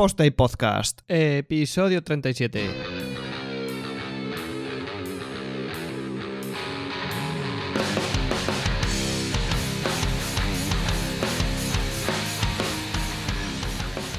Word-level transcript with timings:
Posta 0.00 0.24
y 0.24 0.30
Podcast, 0.30 1.02
episodio 1.08 2.02
37. 2.02 2.70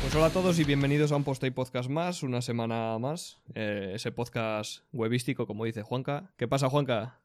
Pues 0.01 0.15
hola 0.15 0.25
a 0.27 0.29
todos 0.31 0.59
y 0.59 0.63
bienvenidos 0.63 1.11
a 1.11 1.15
un 1.15 1.23
Posta 1.23 1.47
y 1.47 1.51
Podcast 1.51 1.89
más, 1.89 2.23
una 2.23 2.41
semana 2.41 2.97
más. 2.99 3.39
eh, 3.53 3.91
ese 3.95 4.11
podcast 4.11 4.83
webístico, 4.91 5.45
como 5.47 5.65
dice 5.65 5.83
Juanca. 5.83 6.31
¿Qué 6.37 6.47
pasa, 6.47 6.69
Juanca? 6.69 7.19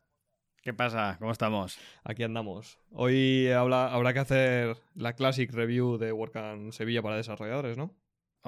¿Qué 0.62 0.72
pasa? 0.72 1.16
¿Cómo 1.18 1.32
estamos? 1.32 1.78
Aquí 2.04 2.22
andamos. 2.22 2.78
Hoy 2.92 3.48
habla- 3.50 3.92
habrá 3.92 4.12
que 4.12 4.18
hacer 4.20 4.76
la 4.94 5.14
classic 5.14 5.52
review 5.52 5.96
de 5.96 6.12
WordCamp 6.12 6.72
Sevilla 6.72 7.02
para 7.02 7.16
desarrolladores, 7.16 7.76
¿no? 7.76 7.94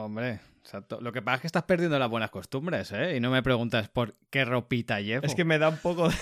Hombre, 0.01 0.39
exacto. 0.61 1.01
Lo 1.01 1.11
que 1.13 1.23
pasa 1.23 1.35
es 1.37 1.41
que 1.41 1.47
estás 1.49 1.65
perdiendo 1.65 1.99
las 1.99 2.09
buenas 2.09 2.31
costumbres, 2.31 2.93
¿eh? 2.93 3.17
Y 3.17 3.21
no 3.21 3.33
me 3.33 3.43
preguntas 3.43 3.89
por 3.89 4.15
qué 4.31 4.45
ropita 4.45 5.01
llevo. 5.01 5.27
Es 5.27 5.35
que 5.35 5.45
me 5.45 5.59
da 5.59 5.71
un 5.71 5.79
poco. 5.79 6.09
de- 6.09 6.15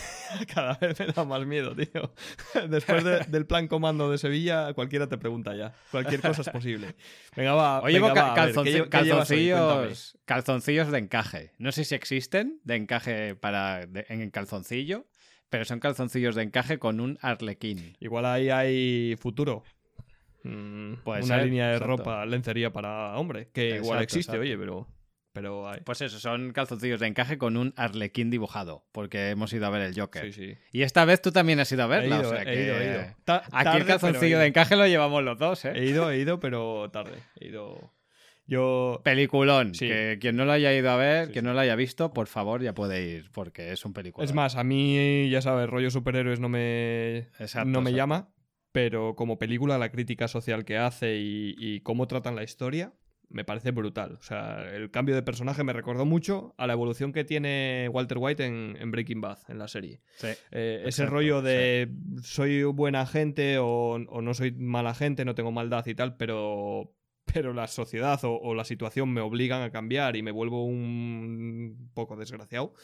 Cada 0.55 0.79
vez 0.79 0.99
me 0.99 1.07
da 1.09 1.25
más 1.27 1.45
miedo, 1.45 1.77
tío. 1.77 2.15
Después 2.71 3.05
de- 3.05 3.19
del 3.29 3.45
plan 3.47 3.69
comando 3.69 4.11
de 4.11 4.17
Sevilla, 4.17 4.73
cualquiera 4.73 5.09
te 5.09 5.19
pregunta 5.19 5.55
ya. 5.55 5.75
Cualquier 5.91 6.23
cosa 6.23 6.41
es 6.41 6.49
posible. 6.49 6.95
Venga, 7.37 7.53
va. 7.53 7.83
Hoy 7.83 7.93
llevo 7.93 8.07
venga, 8.09 8.21
ca- 8.21 8.27
va, 8.29 8.43
a 8.43 8.47
ver, 8.47 8.55
calzonci- 8.55 8.65
¿qué 8.65 8.71
lle- 8.85 8.89
qué 8.89 9.05
llevas 9.05 9.31
hoy? 9.31 9.37
Cuéntame. 9.51 9.67
calzoncillos, 9.69 10.19
calzoncillos 10.25 10.91
de 10.91 10.99
encaje. 10.99 11.53
No 11.59 11.71
sé 11.73 11.85
si 11.85 11.95
existen 11.95 12.61
de 12.65 12.77
encaje 12.77 13.35
para 13.37 13.85
de- 13.85 14.07
en 14.09 14.31
calzoncillo, 14.31 15.05
pero 15.51 15.67
son 15.67 15.81
calzoncillos 15.81 16.35
de 16.35 16.45
encaje 16.45 16.79
con 16.79 16.99
un 17.01 17.19
arlequín. 17.21 17.95
Igual 18.01 18.25
ahí 18.25 18.49
hay 18.49 19.17
futuro. 19.19 19.65
Puede 21.05 21.23
una 21.25 21.37
ser, 21.37 21.45
línea 21.45 21.69
de 21.69 21.75
exacto. 21.75 21.97
ropa, 21.97 22.27
lencería 22.27 22.73
para 22.73 23.17
hombre, 23.17 23.49
que 23.53 23.77
igual 23.77 24.03
existe, 24.03 24.33
exacto. 24.33 24.41
oye, 24.43 24.57
pero. 24.59 24.89
Pero 25.33 25.69
hay. 25.69 25.81
Pues 25.85 26.01
eso, 26.01 26.19
son 26.19 26.53
calzoncillos 26.53 26.99
de 26.99 27.09
encaje 27.09 27.37
con 27.37 27.59
un 27.59 27.75
arlequín 27.77 28.31
dibujado, 28.31 28.87
porque 28.93 29.29
hemos 29.29 29.53
ido 29.53 29.67
a 29.67 29.71
ver 29.71 29.83
el 29.83 29.95
Joker. 29.99 30.33
Sí, 30.33 30.33
sí. 30.33 30.55
Y 30.73 30.81
esta 30.81 31.05
vez 31.05 31.21
tú 31.21 31.31
también 31.31 31.61
has 31.61 31.71
ido 31.71 31.83
a 31.83 31.87
He 31.87 31.89
verla, 31.89 32.21
ido, 32.21 32.29
o 32.31 32.33
sea 32.33 32.43
he 32.43 32.63
ido, 32.65 32.77
he 32.81 32.85
ido. 32.87 33.01
Ta- 33.27 33.43
Aquí 33.53 33.65
tarde, 33.65 33.79
el 33.81 33.87
calzoncillo 33.87 34.25
he 34.25 34.29
ido. 34.31 34.39
de 34.41 34.47
encaje 34.47 34.77
lo 34.77 34.87
llevamos 34.87 35.23
los 35.23 35.37
dos, 35.39 35.63
¿eh? 35.67 35.73
He 35.75 35.85
ido, 35.85 36.11
he 36.11 36.19
ido, 36.19 36.41
pero 36.41 36.89
tarde. 36.91 37.19
He 37.39 37.49
ido. 37.49 37.93
Yo. 38.47 39.01
Peliculón. 39.05 39.75
Sí. 39.75 39.89
Que 39.89 40.19
quien 40.21 40.37
no 40.37 40.45
lo 40.47 40.53
haya 40.53 40.73
ido 40.73 40.91
a 40.91 40.97
ver, 40.97 41.27
Sí, 41.27 41.33
quien 41.33 41.45
sí. 41.45 41.47
no 41.49 41.53
lo 41.53 41.61
haya 41.61 41.75
visto, 41.77 42.13
por 42.15 42.29
favor, 42.29 42.63
ya 42.63 42.73
puede 42.75 43.03
ir, 43.07 43.31
porque 43.33 43.73
es 43.73 43.85
un 43.85 43.93
película. 43.93 44.25
Es 44.25 44.33
más, 44.33 44.57
a 44.57 44.65
mí, 44.65 45.29
ya 45.29 45.43
sabes, 45.43 45.69
rollo 45.69 45.91
superhéroes 45.91 46.41
no 46.41 46.49
me, 46.49 47.19
Exacto, 47.39 47.69
no 47.69 47.81
me 47.83 47.91
exacto. 47.91 47.97
llama, 47.97 48.29
pero 48.77 49.17
como 49.17 49.39
película, 49.39 49.79
la 49.79 49.91
crítica 49.91 50.29
social 50.29 50.67
que 50.67 50.77
hace 50.77 51.17
y, 51.17 51.55
y 51.57 51.81
cómo 51.81 52.07
tratan 52.07 52.37
la 52.37 52.43
historia, 52.43 52.93
me 53.31 53.43
parece 53.43 53.71
brutal. 53.71 54.19
O 54.21 54.23
sea, 54.23 54.69
el 54.71 54.91
cambio 54.91 55.15
de 55.15 55.23
personaje 55.23 55.65
me 55.65 55.73
recordó 55.73 56.05
mucho 56.05 56.55
a 56.59 56.67
la 56.67 56.75
evolución 56.75 57.15
que 57.15 57.25
tiene 57.25 57.89
Walter 57.91 58.19
White 58.21 58.45
en, 58.45 58.77
en 58.79 58.91
Breaking 58.91 59.23
Bad, 59.23 59.39
en 59.49 59.59
la 59.59 59.69
serie. 59.69 60.03
Sí. 60.17 60.29
Eh, 60.51 60.83
ese 60.85 61.07
rollo 61.07 61.41
de 61.41 61.89
soy 62.23 62.65
buena 62.65 63.07
gente 63.07 63.57
o, 63.57 63.93
o 63.95 64.21
no 64.21 64.35
soy 64.35 64.53
mala 64.53 64.93
gente, 64.93 65.25
no 65.25 65.35
tengo 65.35 65.53
maldad 65.53 65.87
y 65.87 65.95
tal, 65.95 66.19
pero, 66.19 66.93
pero 67.33 67.55
la 67.55 67.69
sociedad 67.69 68.23
o, 68.27 68.39
o 68.39 68.55
la 68.55 68.65
situación 68.65 69.11
me 69.11 69.23
obligan 69.23 69.63
a 69.63 69.71
cambiar 69.71 70.17
y 70.17 70.23
me 70.23 70.33
vuelvo 70.33 70.67
un 70.67 71.93
poco 71.95 72.15
desgraciado, 72.15 72.75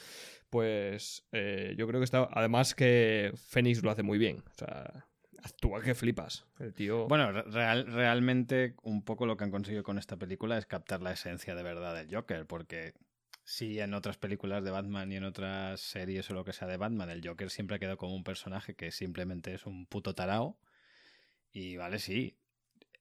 pues 0.48 1.28
eh, 1.32 1.74
yo 1.76 1.86
creo 1.86 2.00
que 2.00 2.04
está... 2.06 2.30
Además 2.32 2.74
que 2.74 3.32
Fénix 3.36 3.82
lo 3.82 3.90
hace 3.90 4.02
muy 4.02 4.16
bien. 4.16 4.38
O 4.38 4.54
sea, 4.54 5.06
actúa 5.42 5.80
que 5.82 5.94
flipas. 5.94 6.46
El 6.58 6.72
tío... 6.74 7.06
Bueno, 7.08 7.32
re- 7.32 7.42
real- 7.42 7.86
realmente 7.86 8.74
un 8.82 9.02
poco 9.04 9.26
lo 9.26 9.36
que 9.36 9.44
han 9.44 9.50
conseguido 9.50 9.82
con 9.82 9.98
esta 9.98 10.16
película 10.16 10.58
es 10.58 10.66
captar 10.66 11.02
la 11.02 11.12
esencia 11.12 11.54
de 11.54 11.62
verdad 11.62 11.94
del 11.94 12.14
Joker, 12.14 12.46
porque 12.46 12.94
si 13.44 13.80
en 13.80 13.94
otras 13.94 14.18
películas 14.18 14.62
de 14.64 14.70
Batman 14.70 15.10
y 15.12 15.16
en 15.16 15.24
otras 15.24 15.80
series 15.80 16.30
o 16.30 16.34
lo 16.34 16.44
que 16.44 16.52
sea 16.52 16.68
de 16.68 16.76
Batman, 16.76 17.10
el 17.10 17.26
Joker 17.26 17.50
siempre 17.50 17.76
ha 17.76 17.78
quedado 17.78 17.96
como 17.98 18.14
un 18.14 18.24
personaje 18.24 18.74
que 18.74 18.90
simplemente 18.90 19.52
es 19.54 19.66
un 19.66 19.86
puto 19.86 20.14
tarao. 20.14 20.58
Y 21.52 21.76
vale, 21.76 21.98
sí, 21.98 22.38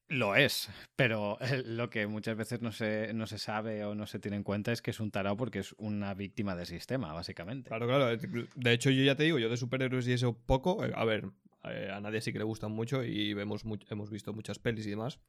lo 0.07 0.35
es, 0.35 0.69
pero 0.97 1.37
lo 1.65 1.89
que 1.89 2.05
muchas 2.07 2.35
veces 2.35 2.61
no 2.61 2.71
se, 2.71 3.13
no 3.13 3.27
se 3.27 3.37
sabe 3.37 3.85
o 3.85 3.95
no 3.95 4.07
se 4.07 4.19
tiene 4.19 4.35
en 4.37 4.43
cuenta 4.43 4.71
es 4.73 4.81
que 4.81 4.91
es 4.91 4.99
un 4.99 5.11
tarao 5.11 5.37
porque 5.37 5.59
es 5.59 5.73
una 5.77 6.13
víctima 6.13 6.55
del 6.55 6.65
sistema, 6.65 7.13
básicamente. 7.13 7.69
Claro, 7.69 7.87
claro. 7.87 8.17
De 8.55 8.73
hecho, 8.73 8.89
yo 8.89 9.03
ya 9.03 9.15
te 9.15 9.23
digo, 9.23 9.39
yo 9.39 9.47
de 9.49 9.57
superhéroes 9.57 10.07
y 10.07 10.13
eso 10.13 10.37
poco. 10.37 10.83
eh, 10.83 10.91
A 10.95 11.05
ver, 11.05 11.29
a 11.63 11.99
nadie 12.01 12.21
sí 12.21 12.31
que 12.33 12.39
le 12.39 12.45
gustan 12.45 12.71
mucho 12.71 13.03
y 13.03 13.33
vemos 13.33 13.63
hemos 13.89 14.09
visto 14.09 14.33
muchas 14.33 14.59
pelis 14.59 14.85
y 14.87 14.91
demás. 14.91 15.19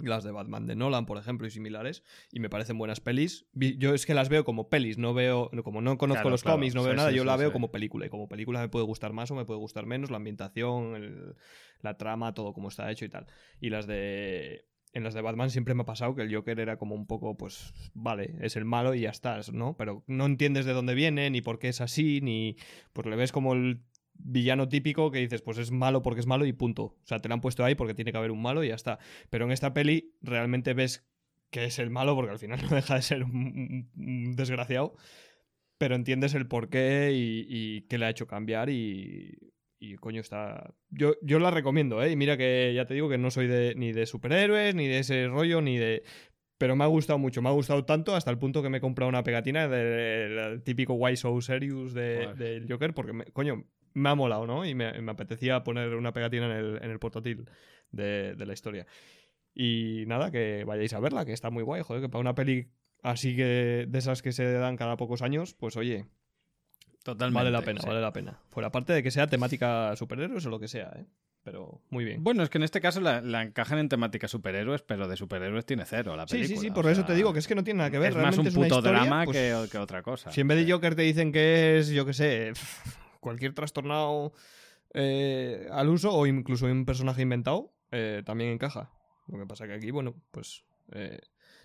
Las 0.00 0.22
de 0.22 0.30
Batman 0.30 0.66
de 0.68 0.76
Nolan, 0.76 1.06
por 1.06 1.18
ejemplo, 1.18 1.48
y 1.48 1.50
similares. 1.50 2.04
Y 2.30 2.38
me 2.38 2.48
parecen 2.48 2.78
buenas 2.78 3.00
pelis. 3.00 3.46
Yo 3.52 3.94
es 3.94 4.06
que 4.06 4.14
las 4.14 4.28
veo 4.28 4.44
como 4.44 4.68
pelis, 4.68 4.96
no 4.96 5.12
veo. 5.12 5.50
Como 5.64 5.80
no 5.80 5.98
conozco 5.98 6.20
Claro, 6.22 6.30
los 6.30 6.42
claro. 6.44 6.56
cómics, 6.58 6.74
no 6.76 6.84
veo 6.84 6.92
Sí, 6.92 6.96
nada, 6.98 7.10
sí, 7.10 7.16
yo 7.16 7.24
la 7.24 7.36
veo 7.36 7.52
como 7.52 7.72
película. 7.72 8.06
Y 8.06 8.08
como 8.08 8.28
película 8.28 8.60
me 8.60 8.68
puede 8.68 8.84
gustar 8.84 9.12
más 9.12 9.28
o 9.32 9.34
me 9.34 9.44
puede 9.44 9.58
gustar 9.58 9.86
menos. 9.86 10.10
La 10.12 10.18
ambientación, 10.18 10.94
el- 10.94 11.34
la 11.80 11.96
trama, 11.96 12.32
todo 12.32 12.52
como 12.52 12.68
está 12.68 12.88
hecho 12.92 13.04
y 13.06 13.08
tal. 13.08 13.26
Y 13.60 13.70
las 13.70 13.88
de. 13.88 14.66
En 14.94 15.04
las 15.04 15.12
de 15.12 15.20
Batman 15.20 15.50
siempre 15.50 15.74
me 15.74 15.82
ha 15.82 15.84
pasado 15.84 16.14
que 16.14 16.22
el 16.22 16.34
Joker 16.34 16.58
era 16.60 16.78
como 16.78 16.94
un 16.94 17.06
poco, 17.06 17.36
pues, 17.36 17.74
vale, 17.92 18.36
es 18.40 18.56
el 18.56 18.64
malo 18.64 18.94
y 18.94 19.00
ya 19.02 19.10
estás, 19.10 19.52
¿no? 19.52 19.76
Pero 19.76 20.02
no 20.06 20.24
entiendes 20.24 20.64
de 20.64 20.72
dónde 20.72 20.94
viene, 20.94 21.28
ni 21.28 21.42
por 21.42 21.58
qué 21.58 21.68
es 21.68 21.80
así, 21.82 22.20
ni. 22.22 22.56
Pues 22.94 23.06
le 23.06 23.14
ves 23.16 23.30
como 23.30 23.52
el 23.52 23.82
villano 24.18 24.68
típico 24.68 25.10
que 25.10 25.20
dices, 25.20 25.42
pues 25.42 25.58
es 25.58 25.70
malo 25.70 26.02
porque 26.02 26.20
es 26.20 26.26
malo 26.26 26.46
y 26.46 26.52
punto. 26.52 26.82
O 26.82 27.06
sea, 27.06 27.20
te 27.20 27.28
lo 27.28 27.34
han 27.34 27.40
puesto 27.40 27.64
ahí 27.64 27.74
porque 27.74 27.94
tiene 27.94 28.12
que 28.12 28.18
haber 28.18 28.30
un 28.30 28.42
malo 28.42 28.62
y 28.64 28.68
ya 28.68 28.74
está. 28.74 28.98
Pero 29.30 29.44
en 29.44 29.52
esta 29.52 29.72
peli 29.72 30.14
realmente 30.22 30.74
ves 30.74 31.08
que 31.50 31.64
es 31.64 31.78
el 31.78 31.90
malo 31.90 32.14
porque 32.14 32.32
al 32.32 32.38
final 32.38 32.60
no 32.68 32.74
deja 32.74 32.96
de 32.96 33.02
ser 33.02 33.24
un, 33.24 34.34
desgraciado. 34.36 34.94
Pero 35.78 35.94
entiendes 35.94 36.34
el 36.34 36.48
porqué 36.48 37.12
y, 37.14 37.46
y 37.48 37.82
qué 37.82 37.98
le 37.98 38.06
ha 38.06 38.10
hecho 38.10 38.26
cambiar 38.26 38.68
y, 38.68 39.38
y 39.80 39.96
coño 39.96 40.20
está... 40.20 40.74
Yo, 40.90 41.14
yo 41.22 41.38
la 41.38 41.50
recomiendo, 41.50 42.02
¿eh? 42.02 42.10
Y 42.10 42.16
mira 42.16 42.36
que 42.36 42.72
ya 42.74 42.86
te 42.86 42.94
digo 42.94 43.08
que 43.08 43.18
no 43.18 43.30
soy 43.30 43.48
ni 43.76 43.92
de 43.92 44.06
superhéroes, 44.06 44.74
ni 44.74 44.88
de 44.88 44.98
ese 44.98 45.28
rollo, 45.28 45.60
ni 45.60 45.78
de... 45.78 46.02
Pero 46.58 46.74
me 46.76 46.84
ha 46.84 46.88
gustado 46.88 47.18
mucho, 47.18 47.40
me 47.40 47.48
ha 47.48 47.52
gustado 47.52 47.84
tanto 47.84 48.14
hasta 48.16 48.30
el 48.32 48.38
punto 48.38 48.62
que 48.62 48.68
me 48.68 48.78
he 48.78 48.80
comprado 48.80 49.08
una 49.08 49.22
pegatina 49.22 49.68
del 49.68 50.62
típico 50.64 50.94
Why 50.94 51.16
So 51.16 51.40
Serious 51.40 51.94
de- 51.94 52.34
del 52.36 52.66
Joker, 52.70 52.92
porque, 52.94 53.12
me- 53.12 53.24
coño, 53.26 53.64
me 53.94 54.08
ha 54.08 54.14
molado, 54.16 54.46
¿no? 54.46 54.66
Y 54.66 54.74
me, 54.74 55.00
me 55.00 55.12
apetecía 55.12 55.62
poner 55.62 55.94
una 55.94 56.12
pegatina 56.12 56.46
en 56.46 56.52
el, 56.52 56.78
en 56.82 56.90
el 56.90 56.98
portátil 56.98 57.48
de, 57.92 58.34
de 58.34 58.46
la 58.46 58.52
historia. 58.52 58.86
Y 59.54 60.04
nada, 60.06 60.30
que 60.30 60.64
vayáis 60.64 60.92
a 60.94 61.00
verla, 61.00 61.24
que 61.24 61.32
está 61.32 61.50
muy 61.50 61.62
guay, 61.62 61.82
joder, 61.82 62.02
que 62.02 62.08
para 62.08 62.20
una 62.20 62.34
peli 62.34 62.68
así 63.02 63.36
que 63.36 63.86
de 63.88 63.98
esas 63.98 64.22
que 64.22 64.32
se 64.32 64.50
dan 64.52 64.76
cada 64.76 64.96
pocos 64.96 65.22
años, 65.22 65.54
pues 65.54 65.76
oye, 65.76 66.06
Totalmente. 67.04 67.36
vale 67.38 67.50
la 67.50 67.62
pena, 67.62 67.80
sí. 67.80 67.86
vale 67.86 68.00
la 68.00 68.12
pena. 68.12 68.40
Fuera 68.50 68.70
parte 68.70 68.92
de 68.92 69.02
que 69.02 69.10
sea 69.10 69.28
temática 69.28 69.94
superhéroes 69.96 70.44
o 70.46 70.50
lo 70.50 70.58
que 70.60 70.68
sea, 70.68 70.92
¿eh? 70.96 71.06
Pero 71.50 71.80
muy 71.90 72.04
bien. 72.04 72.22
Bueno, 72.22 72.42
es 72.42 72.50
que 72.50 72.58
en 72.58 72.64
este 72.64 72.80
caso 72.80 73.00
la, 73.00 73.20
la 73.20 73.42
encajan 73.42 73.78
en 73.78 73.88
temática 73.88 74.28
superhéroes, 74.28 74.82
pero 74.82 75.08
de 75.08 75.16
superhéroes 75.16 75.64
tiene 75.64 75.84
cero 75.86 76.14
la 76.16 76.26
Sí, 76.26 76.36
película. 76.36 76.60
sí, 76.60 76.66
sí, 76.66 76.70
o 76.70 76.74
por 76.74 76.86
eso 76.90 77.04
te 77.04 77.14
digo 77.14 77.32
que 77.32 77.38
es 77.38 77.48
que 77.48 77.54
no 77.54 77.64
tiene 77.64 77.78
nada 77.78 77.90
que 77.90 77.98
ver. 77.98 78.10
es 78.12 78.16
más 78.16 78.36
un 78.38 78.46
puto 78.46 78.66
historia, 78.66 78.90
drama 78.90 79.24
pues, 79.24 79.36
que, 79.36 79.68
que 79.72 79.78
otra 79.78 80.02
cosa. 80.02 80.30
Si 80.30 80.40
en 80.40 80.48
vez 80.48 80.58
de 80.58 80.64
Sí. 80.64 80.70
Joker 80.70 80.94
te 80.94 81.02
dicen 81.02 81.32
que 81.32 81.78
es, 81.78 81.88
yo 81.88 82.04
qué 82.04 82.12
sé, 82.12 82.52
cualquier 83.20 83.54
trastornado 83.54 84.32
eh, 84.94 85.66
al 85.70 85.88
uso 85.88 86.12
o 86.14 86.26
incluso 86.26 86.66
un 86.66 86.84
personaje 86.84 87.22
inventado, 87.22 87.72
eh, 87.90 88.22
también 88.24 88.50
encaja. 88.50 88.90
Lo 89.28 89.38
que 89.38 89.46
pasa 89.46 89.66
que 89.66 89.74
aquí, 89.74 89.90
bueno, 89.90 90.14
pues 90.30 90.64
eh, 90.92 91.18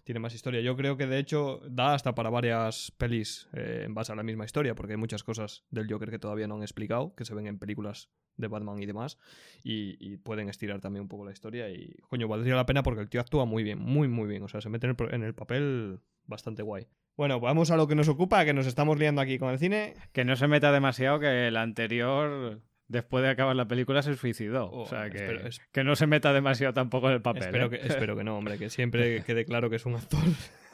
tiene 0.04 0.20
más 0.20 0.34
historia. 0.34 0.62
Yo 0.62 0.76
creo 0.76 0.98
que 0.98 1.08
de 1.08 1.18
hecho 1.18 1.62
da 1.70 1.94
hasta 1.94 2.14
para 2.16 2.30
varias 2.30 2.92
pelis 2.98 3.48
eh, 3.54 3.84
en 3.86 3.94
base 3.94 4.12
a 4.12 4.16
la 4.16 4.24
misma 4.24 4.46
historia, 4.46 4.76
porque 4.76 4.94
hay 4.94 4.98
muchas 4.98 5.24
cosas 5.24 5.64
del 5.70 5.92
Joker 5.92 6.10
que 6.10 6.20
todavía 6.20 6.48
no 6.48 6.56
han 6.56 6.62
explicado, 6.62 7.16
que 7.16 7.26
se 7.26 7.34
ven 7.34 7.48
en 7.48 7.60
películas 7.60 8.10
de 8.36 8.48
Batman 8.48 8.82
y 8.82 8.86
demás, 8.86 9.18
y, 9.64 9.96
y 10.00 10.18
pueden 10.18 10.50
estirar 10.50 10.82
también 10.82 11.04
un 11.04 11.08
poco 11.08 11.26
la 11.26 11.32
historia. 11.32 11.70
Y, 11.70 11.96
coño, 12.10 12.28
valdría 12.28 12.56
la 12.56 12.66
pena 12.66 12.84
porque 12.84 13.02
el 13.02 13.10
tío 13.10 13.22
actúa 13.22 13.46
muy 13.46 13.64
bien, 13.64 13.80
muy, 13.80 14.08
muy 14.08 14.28
bien. 14.28 14.44
O 14.44 14.48
sea, 14.48 14.62
se 14.62 14.70
mete 14.70 14.88
en 14.88 14.96
el, 14.98 15.14
en 15.14 15.24
el 15.24 15.34
papel 15.34 16.00
bastante 16.26 16.64
guay. 16.64 16.88
Bueno, 17.16 17.40
vamos 17.40 17.70
a 17.70 17.78
lo 17.78 17.88
que 17.88 17.96
nos 17.96 18.08
ocupa, 18.08 18.44
que 18.44 18.54
nos 18.54 18.66
estamos 18.66 18.98
liando 18.98 19.22
aquí 19.22 19.38
con 19.38 19.52
el 19.52 19.60
cine. 19.60 19.94
Que 20.14 20.26
no 20.26 20.36
se 20.36 20.48
meta 20.48 20.72
demasiado, 20.72 21.20
que 21.20 21.48
el 21.48 21.58
anterior, 21.58 22.62
después 22.88 23.24
de 23.24 23.30
acabar 23.30 23.56
la 23.56 23.68
película, 23.68 24.02
se 24.02 24.16
suicidó. 24.16 24.66
Oh, 24.70 24.82
o 24.82 24.86
sea, 24.86 25.10
que, 25.10 25.18
espero- 25.18 25.48
es- 25.48 25.62
que 25.72 25.84
no 25.84 25.96
se 25.96 26.08
meta 26.08 26.34
demasiado 26.34 26.74
tampoco 26.74 27.08
en 27.08 27.14
el 27.16 27.22
papel. 27.22 27.44
espero, 27.44 27.66
¿eh? 27.68 27.70
que, 27.70 27.76
espero 27.88 28.16
que 28.16 28.24
no, 28.24 28.38
hombre, 28.38 28.58
que 28.58 28.70
siempre 28.70 29.24
quede 29.26 29.46
claro 29.46 29.70
que 29.70 29.78
es 29.78 29.86
un 29.86 29.96
actor, 29.96 30.20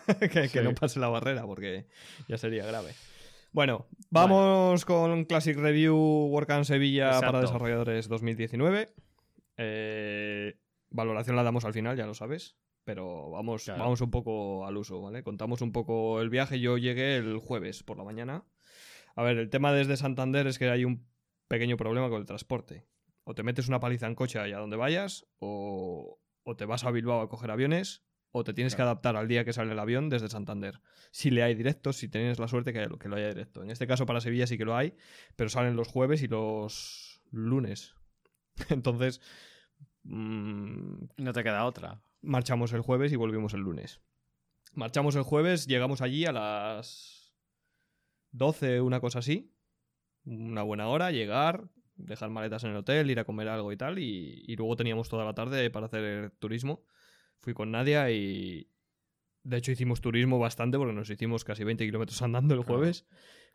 que, 0.52 0.62
no 0.62 0.74
pase 0.74 1.00
la 1.00 1.08
barrera, 1.10 1.46
porque 1.46 1.88
ya 2.28 2.38
sería 2.38 2.66
grave. 2.66 2.92
Bueno, 3.52 3.88
vamos 4.12 4.86
con 4.86 5.26
Classic 5.26 5.58
Review 5.58 5.96
Work 5.96 6.64
Sevilla 6.66 7.20
para 7.20 7.42
desarrolladores 7.42 8.08
2019. 8.08 8.90
Eh, 9.58 10.56
valoración 10.92 11.36
la 11.36 11.44
damos 11.44 11.66
al 11.66 11.74
final, 11.74 11.98
ya 11.98 12.06
lo 12.06 12.14
sabes. 12.14 12.58
Pero 12.86 13.30
vamos, 13.30 13.66
Claro. 13.66 13.84
vamos 13.84 14.02
un 14.02 14.10
poco 14.10 14.66
al 14.66 14.78
uso, 14.78 15.02
¿vale? 15.02 15.22
Contamos 15.22 15.62
un 15.62 15.72
poco 15.72 16.22
el 16.22 16.30
viaje. 16.30 16.60
Yo 16.60 16.78
llegué 16.78 17.18
el 17.18 17.38
jueves 17.38 17.84
por 17.84 17.98
la 17.98 18.04
mañana. 18.04 18.46
A 19.16 19.22
ver, 19.24 19.38
el 19.38 19.50
tema 19.50 19.74
desde 19.74 19.98
Santander 19.98 20.48
es 20.48 20.58
que 20.58 20.70
hay 20.70 20.86
un 20.86 21.06
pequeño 21.50 21.76
problema 21.76 22.08
con 22.10 22.22
el 22.22 22.26
transporte. 22.26 22.88
O 23.26 23.36
te 23.36 23.44
metes 23.44 23.68
una 23.68 23.82
paliza 23.82 24.08
en 24.08 24.16
coche 24.16 24.40
allá 24.40 24.60
donde 24.60 24.78
vayas, 24.78 25.28
o, 25.40 26.22
o 26.44 26.56
te 26.56 26.64
vas 26.64 26.86
a 26.86 26.92
Bilbao 26.92 27.20
a 27.20 27.28
coger 27.28 27.52
aviones, 27.52 28.06
o 28.32 28.46
te 28.46 28.54
tienes 28.54 28.76
que 28.76 28.82
adaptar 28.82 29.18
al 29.18 29.28
día 29.28 29.44
que 29.44 29.52
sale 29.52 29.74
el 29.74 29.80
avión 29.80 30.08
desde 30.10 30.30
Santander. 30.30 30.80
Si 31.12 31.32
le 31.32 31.44
hay 31.44 31.56
directos, 31.56 31.98
si 31.98 32.08
tienes 32.08 32.40
la 32.40 32.48
suerte 32.48 32.72
que, 32.72 32.88
que 33.00 33.10
lo 33.10 33.18
haya 33.18 33.28
directo. 33.28 33.64
En 33.64 33.72
este 33.72 33.88
caso 33.88 34.06
para 34.06 34.22
Sevilla 34.22 34.48
sí 34.48 34.58
que 34.58 34.66
lo 34.66 34.78
hay, 34.78 34.96
pero 35.36 35.50
salen 35.50 35.76
los 35.76 35.90
jueves 35.90 36.22
y 36.24 36.28
los 36.28 37.22
lunes. 37.32 37.96
Entonces... 38.70 39.20
Mm, 40.04 41.08
no 41.18 41.34
te 41.34 41.44
queda 41.44 41.66
otra. 41.66 42.02
Marchamos 42.22 42.74
el 42.74 42.82
jueves 42.82 43.12
y 43.12 43.16
volvimos 43.16 43.54
el 43.54 43.62
lunes. 43.62 44.02
Marchamos 44.74 45.16
el 45.16 45.24
jueves, 45.24 45.68
llegamos 45.68 46.02
allí 46.02 46.26
a 46.26 46.32
las 46.32 47.36
12, 48.32 48.82
una 48.82 49.00
cosa 49.00 49.20
así. 49.20 49.54
Una 50.26 50.64
buena 50.64 50.88
hora, 50.88 51.12
llegar, 51.12 51.70
dejar 51.96 52.30
maletas 52.30 52.64
en 52.64 52.72
el 52.72 52.78
hotel, 52.78 53.10
ir 53.10 53.20
a 53.20 53.26
comer 53.26 53.48
algo 53.48 53.72
y 53.72 53.78
tal. 53.78 54.00
Y, 54.00 54.44
y 54.48 54.56
luego 54.56 54.76
teníamos 54.76 55.10
toda 55.10 55.26
la 55.26 55.34
tarde 55.34 55.70
para 55.70 55.88
hacer 55.88 56.32
turismo 56.40 56.84
fui 57.40 57.54
con 57.54 57.72
Nadia 57.72 58.12
y 58.12 58.70
de 59.44 59.58
hecho 59.58 59.72
hicimos 59.72 60.02
turismo 60.02 60.40
bastante 60.40 60.78
porque 60.78 60.94
nos 60.94 61.10
hicimos 61.10 61.44
casi 61.44 61.64
20 61.64 61.86
kilómetros 61.86 62.22
andando 62.22 62.54
el 62.54 62.64
jueves. 62.64 63.06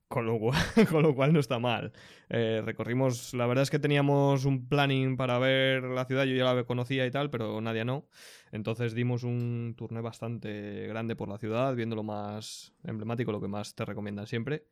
Con 0.06 0.26
lo, 0.26 0.38
cual, 0.38 0.58
con 0.90 1.02
lo 1.02 1.14
cual 1.14 1.32
no 1.32 1.40
está 1.40 1.58
mal. 1.58 1.92
Eh, 2.28 2.60
recorrimos, 2.62 3.32
la 3.32 3.46
verdad 3.46 3.62
es 3.62 3.70
que 3.70 3.78
teníamos 3.78 4.44
un 4.44 4.68
planning 4.68 5.16
para 5.16 5.38
ver 5.38 5.82
la 5.82 6.04
ciudad, 6.04 6.24
yo 6.24 6.36
ya 6.36 6.52
la 6.52 6.64
conocía 6.64 7.06
y 7.06 7.10
tal, 7.10 7.30
pero 7.30 7.58
Nadia 7.62 7.86
no. 7.86 8.06
Entonces 8.52 8.92
dimos 8.92 9.24
un 9.24 9.74
turné 9.78 10.02
bastante 10.02 10.86
grande 10.88 11.16
por 11.16 11.30
la 11.30 11.38
ciudad, 11.38 11.74
viendo 11.74 11.96
lo 11.96 12.02
más 12.02 12.74
emblemático, 12.84 13.32
lo 13.32 13.40
que 13.40 13.48
más 13.48 13.74
te 13.74 13.86
recomiendan 13.86 14.26
siempre. 14.26 14.66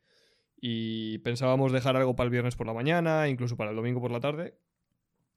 Y 0.65 1.17
pensábamos 1.17 1.73
dejar 1.73 1.97
algo 1.97 2.15
para 2.15 2.23
el 2.27 2.31
viernes 2.31 2.55
por 2.55 2.65
la 2.65 2.73
mañana, 2.73 3.27
incluso 3.27 3.57
para 3.57 3.71
el 3.71 3.75
domingo 3.75 3.99
por 3.99 4.11
la 4.11 4.21
tarde, 4.21 4.55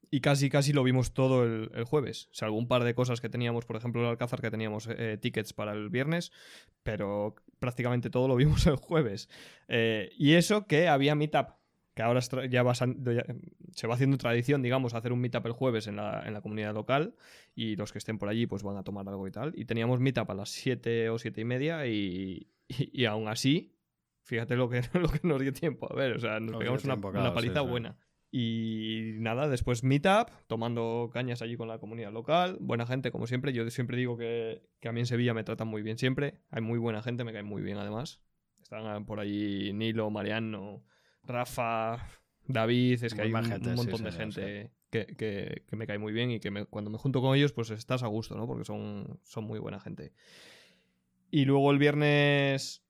y 0.09 0.21
casi, 0.21 0.49
casi 0.49 0.73
lo 0.73 0.85
vimos 0.85 1.15
todo 1.15 1.43
el, 1.43 1.83
jueves. 1.83 2.29
O 2.31 2.35
sea, 2.35 2.49
par 2.69 2.85
de 2.85 2.95
cosas 2.95 3.21
que 3.21 3.29
teníamos, 3.29 3.65
por 3.65 3.75
ejemplo, 3.75 4.03
el 4.03 4.07
Alcázar, 4.07 4.41
que 4.41 4.53
teníamos 4.53 4.89
eh, 4.89 5.19
tickets 5.21 5.53
para 5.53 5.73
el 5.73 5.91
viernes, 5.91 6.31
pero 6.85 7.35
prácticamente 7.59 8.09
todo 8.09 8.29
lo 8.29 8.37
vimos 8.37 8.67
el 8.69 8.77
jueves. 8.77 9.29
Eh, 9.67 10.11
y 10.17 10.35
eso 10.35 10.69
que 10.69 10.87
había 10.87 11.17
meetup, 11.17 11.49
que 11.97 12.05
ahora 12.05 12.21
ya, 12.49 12.63
va, 12.63 12.77
se 12.77 13.87
va 13.89 13.95
haciendo 13.95 14.19
tradición, 14.19 14.63
digamos, 14.63 14.95
hacer 14.95 15.13
un 15.13 15.21
meetup 15.21 15.47
el 15.47 15.53
jueves 15.55 15.89
en 15.89 15.97
la, 15.97 16.23
en 16.25 16.35
la, 16.35 16.41
comunidad 16.41 16.73
local 16.73 17.17
y 17.57 17.75
los 17.75 17.91
que 17.91 17.99
estén 17.99 18.19
por 18.19 18.29
allí 18.29 18.47
pues 18.47 18.63
van 18.63 18.77
a 18.77 18.85
tomar 18.85 19.09
algo 19.09 19.27
y 19.27 19.33
tal. 19.33 19.55
Y 19.57 19.65
teníamos 19.65 19.99
meetup 19.99 20.31
a 20.31 20.35
las 20.35 20.51
7 20.51 21.11
o 21.11 21.19
7 21.19 21.41
y 21.41 21.45
media 21.45 21.85
y, 21.89 22.47
y, 22.69 23.05
aún 23.07 23.27
así, 23.27 23.76
fíjate 24.27 24.57
lo 24.57 24.69
que, 24.69 24.83
lo 24.95 25.09
que 25.09 25.21
nos 25.23 25.41
dio 25.41 25.53
tiempo. 25.53 25.91
A 25.91 25.95
ver, 25.95 26.13
o 26.13 26.19
sea, 26.19 26.41
nos 26.41 26.57
pegamos 26.57 26.85
una, 26.85 27.33
paliza 27.33 27.61
buena. 27.63 27.97
Y 28.31 29.13
nada, 29.19 29.49
después 29.49 29.85
Meetup, 29.85 30.29
tomando 30.49 31.11
cañas 31.13 31.43
allí 31.43 31.57
con 31.57 31.69
la 31.69 31.79
comunidad 31.79 32.13
local. 32.13 32.59
Buena 32.61 32.87
gente, 32.87 33.11
como 33.11 33.27
siempre. 33.27 33.53
Yo 33.53 33.69
siempre 33.71 33.97
digo 33.97 34.19
que, 34.19 34.63
a 34.85 34.93
mí 34.93 35.01
en 35.01 35.07
Sevilla 35.07 35.33
me 35.33 35.45
tratan 35.45 35.69
muy 35.69 35.83
bien 35.83 35.97
siempre. 35.97 36.35
Hay 36.51 36.61
muy 36.61 36.79
buena 36.79 37.03
gente, 37.03 37.25
me 37.25 37.33
cae 37.33 37.45
muy 37.45 37.63
bien 37.63 37.79
además. 37.79 38.21
Están 38.61 39.07
por 39.07 39.21
ahí 39.21 39.73
Nilo, 39.73 40.11
Mariano, 40.11 40.85
Rafa, 41.23 42.05
David. 42.49 43.05
Es 43.05 43.15
que 43.15 43.23
hay 43.23 43.33
un, 43.33 43.77
montón 43.77 44.03
de 44.03 44.13
gente 44.13 44.73
que, 44.91 45.63
me 45.71 45.87
cae 45.87 45.99
muy 45.99 46.13
bien 46.13 46.33
y 46.33 46.41
que 46.41 46.67
cuando 46.67 46.91
me 46.91 46.99
junto 46.99 47.23
con 47.23 47.37
ellos, 47.37 47.53
pues 47.53 47.71
estás 47.71 48.03
a 48.03 48.09
gusto, 48.09 48.37
¿no? 48.37 48.49
Porque 48.49 48.65
son, 48.65 49.21
son 49.23 49.45
muy 49.45 49.61
buena 49.61 49.79
gente. 49.79 50.13
Y 51.31 51.45
luego 51.45 51.71
el 51.71 51.79
viernes 51.79 52.86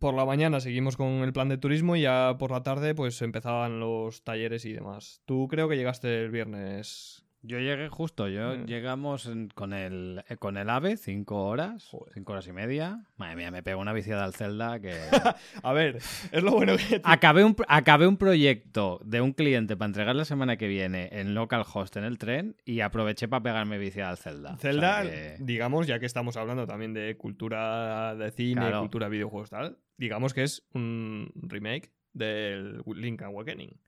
por 0.00 0.14
la 0.14 0.24
mañana 0.24 0.60
seguimos 0.60 0.96
con 0.96 1.06
el 1.22 1.32
plan 1.32 1.48
de 1.48 1.58
turismo 1.58 1.94
y 1.94 2.02
ya 2.02 2.36
por 2.38 2.50
la 2.50 2.62
tarde 2.64 2.94
pues 2.94 3.22
empezaban 3.22 3.78
los 3.78 4.24
talleres 4.24 4.64
y 4.64 4.72
demás. 4.72 5.20
Tú 5.26 5.46
creo 5.48 5.68
que 5.68 5.76
llegaste 5.76 6.24
el 6.24 6.30
viernes 6.30 7.24
yo 7.42 7.58
llegué 7.58 7.88
justo, 7.88 8.28
yo 8.28 8.56
mm. 8.56 8.66
llegamos 8.66 9.30
con 9.54 9.72
el 9.72 10.22
eh, 10.28 10.36
con 10.36 10.56
el 10.56 10.68
AVE, 10.68 10.96
cinco 10.96 11.46
horas, 11.46 11.90
cinco 12.12 12.32
horas 12.32 12.46
y 12.46 12.52
media. 12.52 13.06
Madre 13.16 13.36
mía, 13.36 13.50
me 13.50 13.62
pego 13.62 13.80
una 13.80 13.92
viciada 13.92 14.24
al 14.24 14.34
Zelda 14.34 14.78
que... 14.80 14.92
a 15.62 15.72
ver, 15.72 15.96
es 15.96 16.42
lo 16.42 16.52
bueno 16.52 16.76
que... 16.76 17.00
Acabé 17.02 17.44
un, 17.44 17.56
acabé 17.68 18.06
un 18.06 18.16
proyecto 18.16 19.00
de 19.04 19.20
un 19.20 19.32
cliente 19.32 19.76
para 19.76 19.86
entregar 19.86 20.16
la 20.16 20.24
semana 20.24 20.56
que 20.56 20.68
viene 20.68 21.08
en 21.12 21.34
localhost 21.34 21.96
en 21.96 22.04
el 22.04 22.18
tren 22.18 22.56
y 22.64 22.80
aproveché 22.80 23.26
para 23.28 23.42
pegarme 23.42 23.78
viciada 23.78 24.10
al 24.10 24.18
Zelda. 24.18 24.56
Zelda, 24.58 25.04
digamos, 25.38 25.86
ya 25.86 25.98
que 25.98 26.06
estamos 26.06 26.36
hablando 26.36 26.66
también 26.66 26.92
de 26.92 27.16
cultura 27.16 28.14
de 28.16 28.30
cine, 28.32 28.70
cultura 28.78 29.06
de 29.06 29.12
videojuegos 29.12 29.50
tal, 29.50 29.78
digamos 29.96 30.34
que 30.34 30.42
es 30.42 30.66
un 30.74 31.32
remake 31.34 31.92
del 32.12 32.82
Link 32.86 33.22
Awakening 33.22 33.78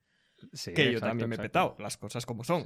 que 0.75 0.93
yo 0.93 1.01
también 1.01 1.29
me 1.29 1.37
he 1.37 1.39
petado, 1.39 1.77
las 1.79 1.97
cosas 1.97 2.27
como 2.27 2.45
son. 2.45 2.65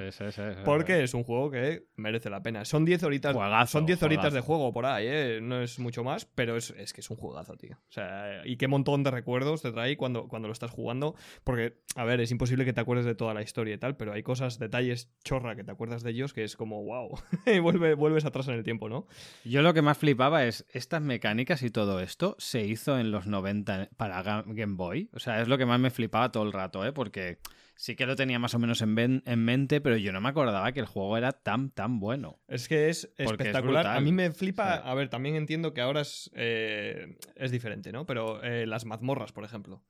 porque 0.64 1.02
es 1.02 1.14
un 1.14 1.24
juego 1.24 1.50
que 1.50 1.86
merece 1.96 2.30
la 2.30 2.42
pena. 2.42 2.64
Son 2.64 2.84
10 2.84 3.02
horitas, 3.04 3.36
son 3.70 3.86
10 3.86 4.02
horitas 4.02 4.32
de 4.32 4.40
juego 4.40 4.72
por 4.72 4.86
ahí, 4.86 5.06
¿eh? 5.08 5.38
no 5.42 5.60
es 5.60 5.78
mucho 5.78 6.04
más, 6.04 6.24
pero 6.24 6.56
es, 6.56 6.72
que 6.92 7.00
es 7.00 7.10
un 7.10 7.16
juegazo, 7.16 7.56
tío. 7.56 7.76
O 7.76 7.92
sea, 7.92 8.42
y 8.44 8.56
qué 8.56 8.68
montón 8.68 9.02
de 9.02 9.10
recuerdos 9.10 9.62
te 9.62 9.72
trae 9.72 9.96
cuando, 9.96 10.28
cuando 10.28 10.48
lo 10.48 10.52
estás 10.52 10.70
jugando. 10.70 11.14
Porque, 11.44 11.78
a 11.94 12.04
ver, 12.04 12.20
es 12.20 12.30
imposible 12.30 12.64
que 12.64 12.72
te 12.72 12.80
acuerdes 12.80 13.04
de 13.04 13.14
toda 13.14 13.34
la 13.34 13.42
historia 13.42 13.74
y 13.74 13.78
tal, 13.78 13.96
pero 13.96 14.12
hay 14.12 14.22
cosas, 14.22 14.58
detalles 14.58 15.10
chorra 15.24 15.56
que 15.56 15.64
te 15.64 15.70
acuerdas 15.70 16.02
de 16.02 16.10
ellos 16.10 16.32
que 16.32 16.44
es 16.44 16.56
como, 16.56 16.84
wow, 16.84 17.18
y 17.46 17.58
vuelves 17.58 18.24
atrás 18.24 18.48
en 18.48 18.54
el 18.54 18.64
tiempo, 18.64 18.88
¿no? 18.88 19.06
Yo 19.44 19.62
lo 19.62 19.74
que 19.74 19.82
más 19.82 19.98
flipaba 19.98 20.44
es 20.44 20.66
estas 20.70 21.02
mecánicas 21.02 21.62
y 21.62 21.70
todo 21.70 22.00
esto 22.00 22.36
se 22.38 22.64
hizo 22.64 22.98
en 22.98 23.10
los 23.10 23.26
90 23.26 23.90
para 23.96 24.22
Game 24.46 24.76
Boy. 24.76 25.10
O 25.12 25.18
sea, 25.18 25.40
es 25.40 25.48
lo 25.48 25.58
que 25.58 25.66
más 25.66 25.80
me 25.80 25.90
flipaba 25.90 26.32
todo 26.32 26.44
el 26.44 26.52
rato, 26.52 26.84
¿eh? 26.84 26.92
Porque 26.92 27.38
sí 27.76 27.94
que 27.94 28.06
lo 28.06 28.16
tenía 28.16 28.38
más 28.38 28.54
o 28.54 28.58
menos 28.58 28.82
en, 28.82 29.22
en, 29.24 29.44
mente, 29.44 29.80
pero 29.80 29.96
yo 29.96 30.12
no 30.12 30.20
me 30.20 30.28
acordaba 30.28 30.72
que 30.72 30.80
el 30.80 30.86
juego 30.86 31.16
era 31.16 31.32
tan, 31.32 31.70
tan 31.70 32.00
bueno. 32.00 32.40
Es 32.48 32.68
que 32.68 32.88
es 32.88 33.12
espectacular. 33.16 33.86
a 33.86 34.00
mí 34.00 34.12
me 34.12 34.32
flipa. 34.32 34.74
A 34.74 34.94
ver, 34.94 35.08
también 35.08 35.36
entiendo 35.36 35.72
que 35.74 35.80
ahora 35.80 36.00
es, 36.00 36.30
eh, 36.34 37.16
es 37.36 37.50
diferente, 37.50 37.92
¿no? 37.92 38.06
Pero 38.06 38.42
eh, 38.42 38.66
las 38.66 38.84
mazmorras, 38.84 39.32
por 39.32 39.44
ejemplo. 39.44 39.82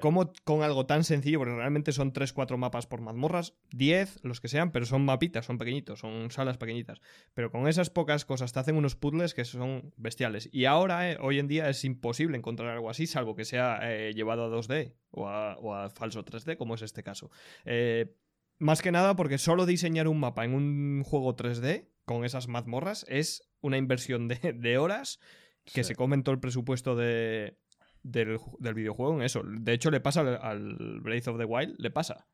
¿Cómo 0.00 0.32
con 0.44 0.62
algo 0.62 0.86
tan 0.86 1.04
sencillo, 1.04 1.38
porque 1.38 1.54
realmente 1.54 1.92
son 1.92 2.12
3-4 2.12 2.56
mapas 2.56 2.86
por 2.86 3.00
mazmorras, 3.00 3.54
10, 3.72 4.20
los 4.22 4.40
que 4.40 4.48
sean, 4.48 4.72
pero 4.72 4.86
son 4.86 5.04
mapitas, 5.04 5.46
son 5.46 5.58
pequeñitos, 5.58 6.00
son 6.00 6.30
salas 6.30 6.58
pequeñitas. 6.58 7.00
Pero 7.34 7.50
con 7.50 7.68
esas 7.68 7.90
pocas 7.90 8.24
cosas 8.24 8.52
te 8.52 8.60
hacen 8.60 8.76
unos 8.76 8.96
puzzles 8.96 9.34
que 9.34 9.44
son 9.44 9.92
bestiales. 9.96 10.48
Y 10.52 10.64
ahora, 10.64 11.10
eh, 11.10 11.18
hoy 11.20 11.38
en 11.38 11.48
día, 11.48 11.68
es 11.68 11.84
imposible 11.84 12.36
encontrar 12.36 12.70
algo 12.70 12.90
así, 12.90 13.06
salvo 13.06 13.34
que 13.34 13.44
sea 13.44 13.80
eh, 13.82 14.12
llevado 14.14 14.44
a 14.44 14.48
2D 14.48 14.94
o 15.10 15.28
a, 15.28 15.90
falso 15.90 16.24
3D, 16.24 16.56
como 16.56 16.74
es 16.74 16.82
este 16.82 17.02
caso. 17.02 17.30
Eh, 17.64 18.14
más 18.60 18.82
que 18.82 18.92
nada 18.92 19.16
porque 19.16 19.38
solo 19.38 19.66
diseñar 19.66 20.06
un 20.06 20.20
mapa 20.20 20.44
en 20.44 20.54
un 20.54 21.02
juego 21.02 21.34
3D 21.34 21.88
con 22.04 22.24
esas 22.24 22.46
mazmorras 22.46 23.06
es 23.08 23.50
una 23.60 23.78
inversión 23.78 24.28
de, 24.28 24.78
horas 24.78 25.18
que 25.64 25.84
se 25.84 25.94
comen 25.94 26.22
todo 26.22 26.34
el 26.34 26.40
presupuesto 26.40 26.96
de, 26.96 27.58
del, 28.02 28.38
videojuego 28.74 29.14
en 29.16 29.22
eso. 29.22 29.42
De 29.44 29.72
hecho, 29.72 29.90
le 29.90 30.00
pasa 30.00 30.20
al, 30.20 31.00
Breath 31.00 31.28
of 31.28 31.38
the 31.38 31.44
Wild, 31.44 31.76
le 31.78 31.90
pasa. 31.90 32.28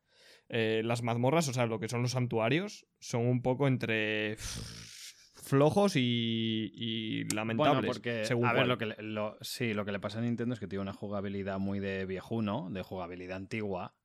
Eh, 0.49 0.81
las 0.83 1.03
mazmorras, 1.03 1.47
o 1.49 1.53
sea, 1.53 1.65
lo 1.65 1.79
que 1.79 1.89
son 1.89 2.01
los 2.01 2.11
santuarios, 2.11 2.85
son 2.99 3.27
un 3.27 3.41
poco 3.41 3.67
entre 3.67 4.37
flojos 4.37 5.93
y, 5.95 7.25
lamentables. 7.33 7.75
Bueno, 7.75 7.87
porque, 7.87 8.23
a 8.45 8.53
ver, 8.53 8.67
lo 8.67 8.77
que, 8.77 8.95
sí, 9.41 9.73
lo 9.73 9.85
que 9.85 9.91
le 9.91 9.99
pasa 9.99 10.19
a 10.19 10.21
Nintendo 10.21 10.53
es 10.53 10.59
que 10.59 10.67
tiene 10.67 10.81
una 10.81 10.93
jugabilidad 10.93 11.59
muy 11.59 11.79
de 11.79 12.05
viejuno, 12.05 12.69
de 12.71 12.81
jugabilidad 12.81 13.37
antigua. 13.37 13.95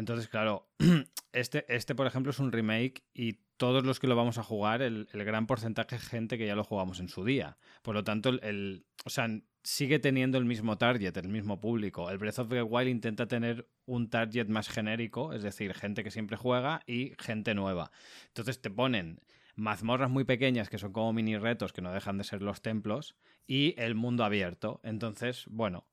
Entonces, 0.00 0.28
claro, 0.28 0.66
este, 1.32 1.64
este, 1.68 1.94
por 1.94 2.06
ejemplo, 2.06 2.30
es 2.30 2.38
un 2.38 2.52
remake 2.52 3.04
y 3.14 3.34
todos 3.58 3.84
los 3.84 4.00
que 4.00 4.06
lo 4.06 4.16
vamos 4.16 4.38
a 4.38 4.42
jugar, 4.42 4.80
el, 4.80 5.06
gran 5.12 5.46
porcentaje 5.46 5.96
de 5.96 6.02
gente 6.02 6.38
que 6.38 6.46
ya 6.46 6.56
lo 6.56 6.64
jugamos 6.64 6.98
en 7.00 7.10
su 7.10 7.22
día. 7.24 7.58
Por 7.82 7.94
lo 7.94 8.02
tanto, 8.02 8.30
el, 8.30 8.86
o 9.04 9.10
sea, 9.10 9.28
sigue 9.62 9.98
teniendo 9.98 10.38
el 10.38 10.46
mismo 10.46 10.78
target, 10.78 11.14
el 11.18 11.28
mismo 11.28 11.60
público. 11.60 12.10
El 12.10 12.16
Breath 12.16 12.38
of 12.38 12.48
the 12.48 12.62
Wild 12.62 12.88
intenta 12.88 13.28
tener 13.28 13.68
un 13.84 14.08
target 14.08 14.48
más 14.48 14.70
genérico, 14.70 15.34
es 15.34 15.42
decir, 15.42 15.74
gente 15.74 16.02
que 16.02 16.10
siempre 16.10 16.38
juega 16.38 16.80
y 16.86 17.12
gente 17.18 17.54
nueva. 17.54 17.90
Entonces 18.28 18.62
te 18.62 18.70
ponen 18.70 19.20
mazmorras 19.56 20.08
muy 20.08 20.24
pequeñas 20.24 20.70
que 20.70 20.78
son 20.78 20.92
como 20.92 21.12
mini 21.12 21.36
retos 21.36 21.74
que 21.74 21.82
no 21.82 21.92
dejan 21.92 22.16
de 22.16 22.24
ser 22.24 22.40
los 22.40 22.62
templos 22.62 23.16
y 23.46 23.74
el 23.76 23.94
mundo 23.94 24.24
abierto. 24.24 24.80
Entonces, 24.82 25.44
bueno, 25.50 25.84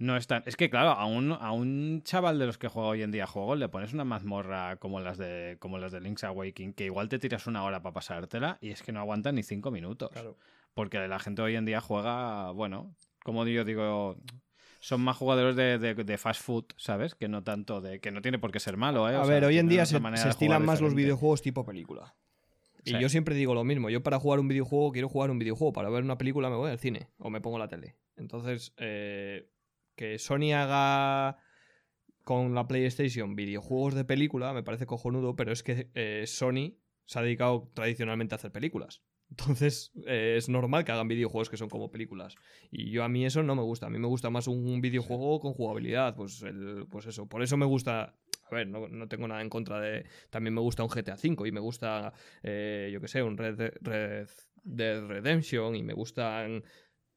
no 0.00 0.16
es 0.16 0.26
tan... 0.26 0.42
Es 0.46 0.56
que 0.56 0.70
claro, 0.70 0.90
a 0.90 1.04
un, 1.04 1.30
a 1.32 1.52
un 1.52 2.02
chaval 2.04 2.38
de 2.38 2.46
los 2.46 2.56
que 2.56 2.68
juega 2.68 2.88
hoy 2.88 3.02
en 3.02 3.10
día 3.10 3.26
juegos 3.26 3.58
le 3.58 3.68
pones 3.68 3.92
una 3.92 4.04
mazmorra 4.04 4.76
como 4.76 4.98
las 4.98 5.18
de 5.18 5.58
como 5.60 5.78
las 5.78 5.92
de 5.92 6.00
Link's 6.00 6.24
Awakening 6.24 6.72
que 6.72 6.86
igual 6.86 7.10
te 7.10 7.18
tiras 7.18 7.46
una 7.46 7.62
hora 7.64 7.82
para 7.82 7.92
pasártela 7.92 8.56
y 8.62 8.70
es 8.70 8.82
que 8.82 8.92
no 8.92 9.00
aguantan 9.00 9.34
ni 9.34 9.42
cinco 9.42 9.70
minutos. 9.70 10.10
Porque 10.72 11.06
la 11.06 11.18
gente 11.18 11.42
hoy 11.42 11.54
en 11.54 11.66
día 11.66 11.82
juega, 11.82 12.50
bueno, 12.52 12.94
como 13.22 13.46
yo 13.46 13.62
digo, 13.64 14.16
son 14.80 15.02
más 15.02 15.18
jugadores 15.18 15.54
de, 15.54 16.18
fast 16.18 16.42
food, 16.42 16.64
¿sabes? 16.76 17.14
Que 17.14 17.28
no 17.28 17.42
tanto 17.42 17.82
de. 17.82 18.00
que 18.00 18.10
no 18.10 18.22
tiene 18.22 18.38
por 18.38 18.52
qué 18.52 18.60
ser 18.60 18.78
malo, 18.78 19.08
¿eh? 19.10 19.16
a 19.16 19.24
ver, 19.24 19.44
hoy 19.44 19.58
en 19.58 19.68
día 19.68 19.84
se, 19.84 19.98
estilan 20.28 20.64
más 20.64 20.80
los 20.80 20.94
videojuegos 20.94 21.42
tipo 21.42 21.66
película. 21.66 22.14
Y 22.84 22.98
yo 22.98 23.10
siempre 23.10 23.34
digo 23.34 23.52
lo 23.52 23.64
mismo. 23.64 23.90
Yo 23.90 24.02
para 24.02 24.18
jugar 24.18 24.40
un 24.40 24.48
videojuego 24.48 24.92
quiero 24.92 25.10
jugar 25.10 25.30
un 25.30 25.38
videojuego. 25.38 25.74
Para 25.74 25.90
ver 25.90 26.02
una 26.02 26.16
película 26.16 26.48
me 26.48 26.56
voy 26.56 26.70
al 26.70 26.78
cine 26.78 27.08
o 27.18 27.28
me 27.28 27.42
pongo 27.42 27.58
la 27.58 27.68
tele. 27.68 27.96
Entonces, 28.16 28.72
eh, 28.78 29.50
que 30.00 30.18
Sony 30.18 30.54
haga 30.54 31.36
con 32.24 32.54
la 32.54 32.66
PlayStation 32.66 33.36
videojuegos 33.36 33.94
de 33.94 34.06
película 34.06 34.54
me 34.54 34.62
parece 34.62 34.86
cojonudo, 34.86 35.36
pero 35.36 35.52
es 35.52 35.62
que 35.62 35.90
eh, 35.94 36.24
Sony 36.26 36.78
se 37.04 37.18
ha 37.18 37.22
dedicado 37.22 37.70
tradicionalmente 37.74 38.34
a 38.34 38.36
hacer 38.36 38.50
películas. 38.50 39.02
Entonces 39.28 39.92
eh, 40.06 40.36
es 40.38 40.48
normal 40.48 40.86
que 40.86 40.92
hagan 40.92 41.06
videojuegos 41.06 41.50
que 41.50 41.58
son 41.58 41.68
como 41.68 41.90
películas. 41.90 42.34
Y 42.70 42.90
yo 42.90 43.04
a 43.04 43.10
mí 43.10 43.26
eso 43.26 43.42
no 43.42 43.54
me 43.54 43.60
gusta. 43.60 43.88
A 43.88 43.90
mí 43.90 43.98
me 43.98 44.06
gusta 44.06 44.30
más 44.30 44.46
un 44.46 44.80
videojuego 44.80 45.38
con 45.38 45.52
jugabilidad. 45.52 46.16
Pues, 46.16 46.40
el, 46.44 46.86
pues 46.90 47.04
eso. 47.04 47.26
Por 47.26 47.42
eso 47.42 47.58
me 47.58 47.66
gusta 47.66 48.16
a 48.50 48.54
ver, 48.54 48.68
no, 48.68 49.06
tengo 49.06 49.28
nada 49.28 49.42
en 49.42 49.50
contra 49.50 49.80
de. 49.80 50.06
También 50.30 50.54
me 50.54 50.62
gusta 50.62 50.82
un 50.82 50.88
GTA 50.88 51.14
V 51.14 51.46
y 51.46 51.52
me 51.52 51.60
gusta, 51.60 52.12
eh, 52.42 52.88
yo 52.90 53.02
qué 53.02 53.06
sé, 53.06 53.22
un 53.22 53.36
Red, 53.36 53.74
Red 53.82 54.28
Dead 54.64 55.06
Redemption 55.06 55.76
y 55.76 55.82
me 55.82 55.92
gustan 55.92 56.64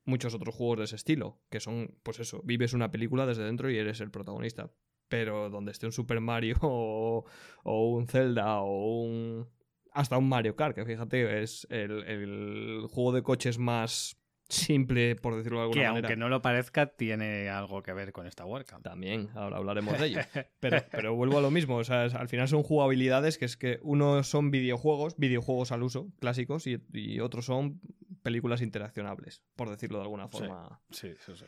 muchos 0.06 0.34
otros 0.34 0.56
juegos 0.56 0.80
de 0.80 0.84
ese 0.86 0.96
estilo, 0.96 1.40
que 1.50 1.60
son, 1.60 1.98
pues 2.04 2.20
eso, 2.20 2.42
vives 2.44 2.74
una 2.74 2.92
película 2.92 3.26
desde 3.26 3.44
dentro 3.44 3.70
y 3.70 3.78
eres 3.78 4.02
el 4.02 4.12
protagonista. 4.12 4.72
Pero 5.10 5.50
donde 5.50 5.72
esté 5.72 5.86
un 5.86 5.92
Super 5.92 6.22
Mario 6.22 6.58
o, 6.62 7.26
un 7.66 8.08
Zelda 8.08 8.62
o 8.62 9.02
un. 9.04 9.50
hasta 9.92 10.18
un 10.18 10.30
Mario 10.30 10.56
Kart, 10.56 10.76
que 10.76 10.86
fíjate, 10.86 11.44
es 11.44 11.68
el 11.70 12.88
juego 12.90 13.12
de 13.12 13.24
coches 13.24 13.58
más 13.58 14.23
simple, 14.54 15.16
por 15.16 15.36
decirlo 15.36 15.60
de 15.60 15.64
alguna 15.64 15.82
que, 15.82 15.88
manera. 15.88 16.08
aunque 16.08 16.18
no 16.18 16.30
lo 16.30 16.42
parezca, 16.42 16.88
tiene 16.88 17.50
algo 17.50 17.84
que 17.84 17.94
ver 17.94 18.12
con 18.12 18.28
esta 18.28 18.46
WordCamp. 18.46 18.84
También, 18.84 19.30
ahora 19.36 19.58
hablaremos 19.58 20.00
de 20.00 20.08
ello. 20.08 20.20
Pero, 20.60 20.82
pero 20.92 21.16
vuelvo 21.16 21.40
a 21.40 21.42
lo 21.42 21.52
mismo, 21.52 21.76
o 21.76 21.84
sea, 21.84 22.04
al 22.04 22.30
final 22.30 22.48
son 22.48 22.64
jugabilidades 22.64 23.38
que 23.38 23.46
es 23.46 23.58
que 23.58 23.80
uno 23.82 24.24
son 24.24 24.50
videojuegos, 24.50 25.16
videojuegos 25.18 25.72
al 25.74 25.84
uso, 25.84 26.08
clásicos, 26.20 26.66
y, 26.68 27.20
otros 27.20 27.46
son 27.46 27.82
películas 28.22 28.62
interaccionables, 28.62 29.44
por 29.56 29.70
decirlo 29.70 29.98
de 29.98 30.04
alguna 30.04 30.30
forma. 30.30 30.82
Sí, 30.90 31.14
sí, 31.20 31.34
sí. 31.36 31.46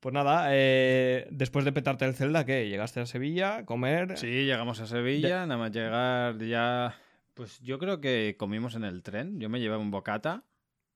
Pues 0.00 0.12
nada, 0.12 0.48
eh, 0.50 1.26
después 1.30 1.64
de 1.64 1.72
petarte 1.72 2.04
el 2.04 2.14
Zelda, 2.14 2.44
¿qué? 2.44 2.68
¿Llegaste 2.68 3.00
a 3.00 3.06
Sevilla? 3.06 3.64
¿Comer? 3.64 4.16
Sí, 4.16 4.44
llegamos 4.44 4.80
a 4.80 4.86
Sevilla, 4.86 5.46
nada 5.46 5.58
más 5.58 5.72
llegar 5.72 6.38
ya... 6.38 6.96
Pues 7.34 7.60
yo 7.60 7.78
creo 7.78 8.00
que 8.00 8.34
comimos 8.38 8.74
en 8.74 8.84
el 8.84 9.02
tren, 9.02 9.38
yo 9.38 9.48
me 9.48 9.60
llevé 9.60 9.76
un 9.76 9.92
bocata 9.92 10.44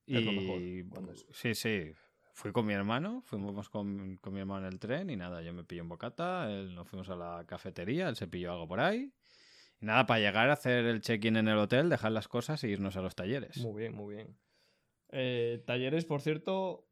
y, 0.07 0.85
Sí, 1.33 1.55
sí. 1.55 1.93
Fui 2.35 2.51
con 2.51 2.65
mi 2.65 2.73
hermano, 2.73 3.21
fuimos 3.23 3.69
con, 3.69 4.19
mi 4.23 4.41
hermano 4.41 4.67
en 4.67 4.73
el 4.73 4.79
tren 4.79 5.11
y 5.11 5.17
nada, 5.17 5.43
yo 5.43 5.53
me 5.53 5.65
pillé 5.65 5.83
un 5.83 5.91
bocata, 5.91 6.51
él, 6.51 6.75
nos 6.75 6.89
fuimos 6.89 7.11
a 7.11 7.17
la 7.17 7.45
cafetería, 7.47 8.09
él 8.09 8.17
se 8.17 8.27
pilló 8.27 8.53
algo 8.53 8.67
por 8.67 8.81
ahí. 8.81 9.13
Y 9.81 9.87
nada, 9.87 10.07
para 10.07 10.21
llegar 10.21 10.49
a 10.49 10.55
hacer 10.55 10.87
el 10.87 11.03
check-in 11.03 11.37
en 11.37 11.49
el 11.49 11.59
hotel, 11.59 11.91
dejar 11.91 12.13
las 12.13 12.29
cosas 12.29 12.65
e 12.65 12.69
irnos 12.69 12.97
a 12.97 13.03
los 13.03 13.15
talleres. 13.15 13.59
Muy 13.59 13.83
bien, 13.83 13.95
muy 13.95 14.15
bien. 14.15 14.39
Eh, 15.11 15.63
talleres, 15.67 16.07
por 16.07 16.23
cierto, 16.23 16.89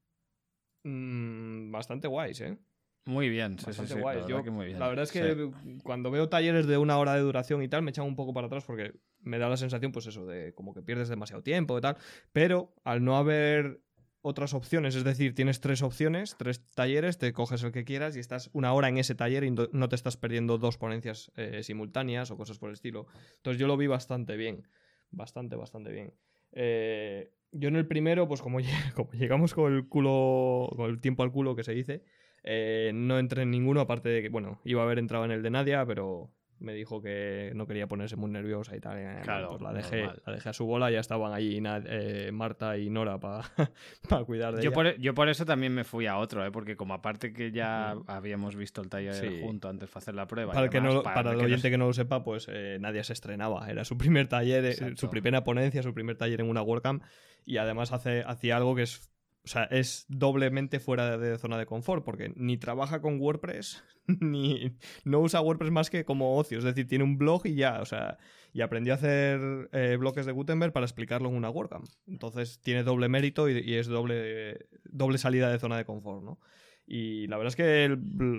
mm, 0.84 1.70
bastante 1.70 2.06
guays, 2.06 2.40
¿eh? 2.42 2.58
Muy 3.06 3.30
bien, 3.30 3.58
sí, 3.58 3.72
sí, 3.72 3.94
La, 3.94 4.12
verdad 4.12 4.44
que 4.44 4.50
muy 4.50 4.66
bien. 4.66 4.78
la 4.78 4.88
verdad 4.88 5.04
es 5.04 5.12
que 5.12 5.50
cuando 5.82 6.10
veo 6.10 6.28
talleres 6.28 6.66
de 6.66 6.76
una 6.76 6.98
hora 6.98 7.14
de 7.14 7.22
duración 7.22 7.62
y 7.62 7.68
tal, 7.68 7.82
me 7.82 7.90
echan 7.90 8.04
un 8.04 8.14
poco 8.14 8.34
para 8.34 8.46
atrás 8.46 8.64
porque 8.64 8.92
me 9.22 9.38
da 9.38 9.48
la 9.48 9.56
sensación, 9.56 9.92
pues 9.92 10.06
eso, 10.06 10.26
de 10.26 10.52
como 10.54 10.74
que 10.74 10.82
pierdes 10.82 11.08
demasiado 11.08 11.42
tiempo 11.42 11.76
y 11.78 11.80
tal. 11.80 11.96
Pero 12.32 12.74
al 12.84 13.04
no 13.04 13.16
haber 13.16 13.80
otras 14.22 14.52
opciones, 14.54 14.94
es 14.96 15.04
decir, 15.04 15.34
tienes 15.34 15.60
tres 15.60 15.82
opciones, 15.82 16.36
tres 16.38 16.66
talleres, 16.74 17.18
te 17.18 17.32
coges 17.32 17.62
el 17.62 17.72
que 17.72 17.84
quieras 17.84 18.16
y 18.16 18.20
estás 18.20 18.50
una 18.52 18.72
hora 18.72 18.88
en 18.88 18.98
ese 18.98 19.14
taller 19.14 19.44
y 19.44 19.50
no 19.50 19.88
te 19.88 19.96
estás 19.96 20.16
perdiendo 20.16 20.58
dos 20.58 20.76
ponencias 20.76 21.32
eh, 21.36 21.62
simultáneas 21.62 22.30
o 22.30 22.36
cosas 22.36 22.58
por 22.58 22.68
el 22.68 22.74
estilo. 22.74 23.06
Entonces 23.36 23.58
yo 23.58 23.66
lo 23.66 23.76
vi 23.76 23.86
bastante 23.86 24.36
bien, 24.36 24.68
bastante, 25.10 25.56
bastante 25.56 25.90
bien. 25.90 26.12
Eh, 26.52 27.32
yo 27.52 27.68
en 27.68 27.76
el 27.76 27.86
primero, 27.86 28.28
pues 28.28 28.42
como, 28.42 28.58
como, 28.94 29.12
llegamos 29.12 29.54
con 29.54 29.74
el 29.74 29.88
culo, 29.88 30.70
con 30.76 30.90
el 30.90 31.00
tiempo 31.00 31.22
al 31.22 31.32
culo 31.32 31.56
que 31.56 31.64
se 31.64 31.72
dice, 31.72 32.02
eh, 32.42 32.92
no 32.94 33.18
entré 33.18 33.42
en 33.42 33.50
ninguno, 33.50 33.80
aparte 33.80 34.08
de 34.08 34.22
que, 34.22 34.28
bueno, 34.28 34.60
iba 34.64 34.82
a 34.82 34.84
haber 34.84 34.98
entrado 34.98 35.24
en 35.24 35.30
el 35.30 35.42
de 35.42 35.50
Nadia, 35.50 35.84
pero 35.86 36.30
me 36.60 36.74
dijo 36.74 37.02
que 37.02 37.52
no 37.54 37.66
quería 37.66 37.86
ponerse 37.86 38.16
muy 38.16 38.30
nerviosa 38.30 38.76
y 38.76 38.80
tal. 38.80 39.20
Claro, 39.22 39.50
pues 39.50 39.62
la 39.62 39.72
dejé, 39.72 40.08
la 40.24 40.32
dejé 40.32 40.48
a 40.48 40.52
su 40.52 40.66
bola, 40.66 40.90
ya 40.90 41.00
estaban 41.00 41.32
allí 41.32 41.60
eh, 41.64 42.30
Marta 42.32 42.76
y 42.78 42.90
Nora 42.90 43.18
para 43.18 43.44
cuidar 44.26 44.54
de 44.54 44.62
yo 44.62 44.68
ella. 44.68 44.74
Por, 44.74 44.86
e, 44.86 44.96
yo 44.98 45.14
por 45.14 45.28
eso 45.28 45.44
también 45.44 45.74
me 45.74 45.84
fui 45.84 46.06
a 46.06 46.18
otro, 46.18 46.44
¿eh? 46.44 46.50
porque 46.50 46.76
como 46.76 46.94
aparte 46.94 47.32
que 47.32 47.50
ya 47.50 47.96
habíamos 48.06 48.56
visto 48.56 48.82
el 48.82 48.88
taller 48.88 49.40
junto 49.42 49.68
antes 49.68 49.92
de 49.92 49.98
hacer 49.98 50.14
la 50.14 50.26
prueba. 50.26 50.52
Para, 50.52 50.68
que 50.68 50.80
no, 50.80 51.02
para, 51.02 51.32
el 51.32 51.40
oyente 51.40 51.70
que 51.70 51.78
no 51.78 51.86
lo 51.86 51.92
sepa, 51.92 52.22
pues 52.22 52.46
eh, 52.50 52.78
nadie 52.80 53.02
se 53.04 53.14
estrenaba. 53.14 53.68
Era 53.70 53.84
su 53.84 53.96
primer 53.96 54.28
taller, 54.28 54.64
eh, 54.64 54.96
su 54.96 55.10
primera 55.10 55.42
ponencia, 55.44 55.82
su 55.82 55.94
primer 55.94 56.16
taller 56.16 56.40
en 56.40 56.48
una 56.48 56.62
WordCamp 56.62 57.02
y 57.44 57.56
además 57.56 57.92
hace, 57.92 58.22
hacía 58.26 58.56
algo 58.56 58.74
que 58.74 58.82
es 58.82 59.10
o 59.42 59.48
sea, 59.48 59.64
es 59.64 60.04
doblemente 60.08 60.80
fuera 60.80 61.16
de 61.16 61.38
zona 61.38 61.56
de 61.56 61.64
confort, 61.64 62.04
porque 62.04 62.32
ni 62.36 62.58
trabaja 62.58 63.00
con 63.00 63.18
WordPress, 63.18 63.82
ni 64.20 64.76
no 65.04 65.20
usa 65.20 65.40
WordPress 65.40 65.70
más 65.70 65.88
que 65.88 66.04
como 66.04 66.36
ocio. 66.36 66.58
Es 66.58 66.64
decir, 66.64 66.86
tiene 66.86 67.04
un 67.04 67.16
blog 67.16 67.46
y 67.46 67.54
ya, 67.54 67.80
o 67.80 67.86
sea, 67.86 68.18
y 68.52 68.60
aprendió 68.60 68.92
a 68.92 68.96
hacer 68.96 69.70
eh, 69.72 69.96
bloques 69.98 70.26
de 70.26 70.32
Gutenberg 70.32 70.72
para 70.72 70.84
explicarlo 70.84 71.30
en 71.30 71.36
una 71.36 71.48
WordCamp. 71.48 71.86
Entonces 72.06 72.60
tiene 72.60 72.82
doble 72.82 73.08
mérito 73.08 73.48
y, 73.48 73.74
es 73.74 73.86
doble, 73.86 74.66
doble 74.84 75.16
salida 75.16 75.50
de 75.50 75.58
zona 75.58 75.78
de 75.78 75.84
confort, 75.86 76.22
¿no? 76.22 76.38
Y 76.86 77.26
la 77.28 77.36
verdad 77.36 77.50
es 77.52 77.56
que 77.56 77.96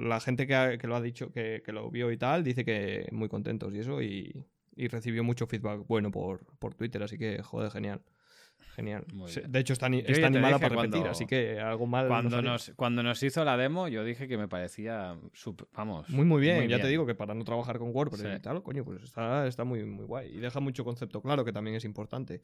la 0.08 0.20
gente 0.20 0.46
que, 0.46 0.88
lo 0.88 0.96
ha 0.96 1.01
dicho, 1.01 1.31
que, 1.31 1.63
lo 1.67 1.89
vio 1.89 2.12
y 2.12 2.17
tal, 2.17 2.43
dice 2.43 2.65
que 2.65 3.08
muy 3.12 3.29
contentos 3.29 3.74
y 3.74 3.79
eso, 3.79 4.01
y, 4.01 4.46
recibió 4.75 5.24
mucho 5.24 5.48
feedback 5.48 5.86
bueno 5.88 6.12
por, 6.12 6.46
por 6.58 6.74
Twitter, 6.75 7.01
así 7.03 7.17
que, 7.17 7.41
joder, 7.41 7.72
genial. 7.72 8.01
Genial. 8.75 9.06
De 9.48 9.60
hecho, 9.60 9.74
está, 9.74 9.88
está 9.88 10.27
animada 10.27 10.60
para 10.60 10.75
repetir, 10.75 11.08
así 11.08 11.25
que 11.25 11.60
algo 11.60 11.88
mal. 11.88 12.08
Cuando, 12.08 12.41
nos, 12.41 12.72
cuando 12.75 13.03
nos 13.03 13.22
hizo 13.24 13.44
la 13.44 13.58
demo, 13.58 13.88
yo 13.88 14.03
dije 14.03 14.27
que 14.27 14.38
me 14.38 14.48
parecía. 14.48 15.18
vamos. 15.74 16.10
Muy, 16.10 16.25
muy 16.25 16.41
bien. 16.41 16.68
ya 16.70 16.80
te 16.80 16.88
digo 16.88 17.06
que 17.06 17.15
para 17.15 17.34
no 17.34 17.44
trabajar 17.44 17.80
con 17.80 17.96
WordPress 17.96 18.38
y 18.38 18.41
tal, 18.41 18.63
coño, 18.63 18.84
pues 18.86 19.03
está, 19.03 19.48
está 19.48 19.63
muy, 19.63 19.84
muy 19.86 20.06
guay. 20.06 20.36
Y 20.36 20.39
deja 20.39 20.60
mucho 20.60 20.84
concepto 20.84 21.22
claro, 21.22 21.46
que 21.46 21.51
también 21.51 21.75
es 21.75 21.86
importante. 21.86 22.41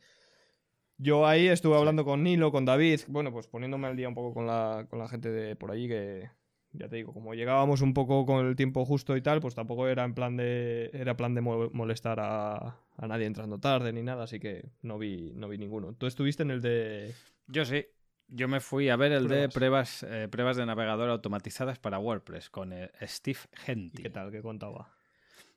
Yo 0.97 1.27
ahí 1.27 1.47
estuve 1.47 1.77
hablando 1.77 2.03
con 2.03 2.23
Nilo, 2.23 2.51
con 2.51 2.65
David, 2.65 3.01
bueno, 3.07 3.31
pues 3.31 3.47
poniéndome 3.47 3.87
al 3.87 3.95
día 3.95 4.09
un 4.09 4.15
poco 4.15 4.33
con 4.33 4.47
la, 4.47 4.87
con 4.89 4.97
la 4.97 5.07
gente 5.07 5.29
de 5.29 5.55
por 5.55 5.69
allí 5.69 5.87
que, 5.87 6.31
ya 6.71 6.89
te 6.89 6.95
digo, 6.95 7.13
como 7.13 7.35
llegábamos 7.35 7.81
un 7.81 7.93
poco 7.93 8.25
con 8.25 8.45
el 8.47 8.55
tiempo 8.55 8.83
justo 8.83 9.15
y 9.15 9.21
tal, 9.21 9.39
pues 9.39 9.53
tampoco 9.53 9.87
era 9.87 10.03
en 10.03 10.15
plan 10.15 10.35
de 10.37 10.89
era 10.93 11.15
plan 11.15 11.35
de 11.35 11.41
molestar 11.41 12.19
a, 12.19 12.79
nadie 13.05 13.25
entrando 13.25 13.59
tarde 13.59 13.93
ni 13.93 14.01
nada, 14.01 14.23
así 14.23 14.39
que 14.39 14.71
no 14.81 14.97
vi 14.97 15.33
no 15.35 15.47
vi 15.49 15.57
ninguno. 15.57 15.93
¿Tú 15.93 16.07
estuviste 16.07 16.43
en 16.43 16.51
el 16.51 16.61
de 16.61 17.13
Yo 17.47 17.65
sí. 17.65 17.85
Yo 18.29 18.49
me 18.49 18.59
fui 18.59 18.89
a 18.89 18.97
ver 18.97 19.13
el 19.13 19.27
de 19.27 19.47
pruebas 19.47 20.03
eh, 20.03 20.27
pruebas 20.29 20.57
de 20.57 20.65
navegador 20.65 21.09
automatizadas 21.09 21.79
para 21.79 21.99
WordPress 21.99 22.49
con 22.49 22.73
eh, 22.73 22.89
Steve 23.03 23.39
Henty. 23.65 24.03
¿Qué 24.03 24.09
tal? 24.09 24.31
¿Qué 24.31 24.41
contaba? 24.41 24.91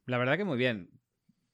La 0.06 0.18
verdad 0.18 0.36
que 0.36 0.44
muy 0.44 0.58
bien. 0.58 0.90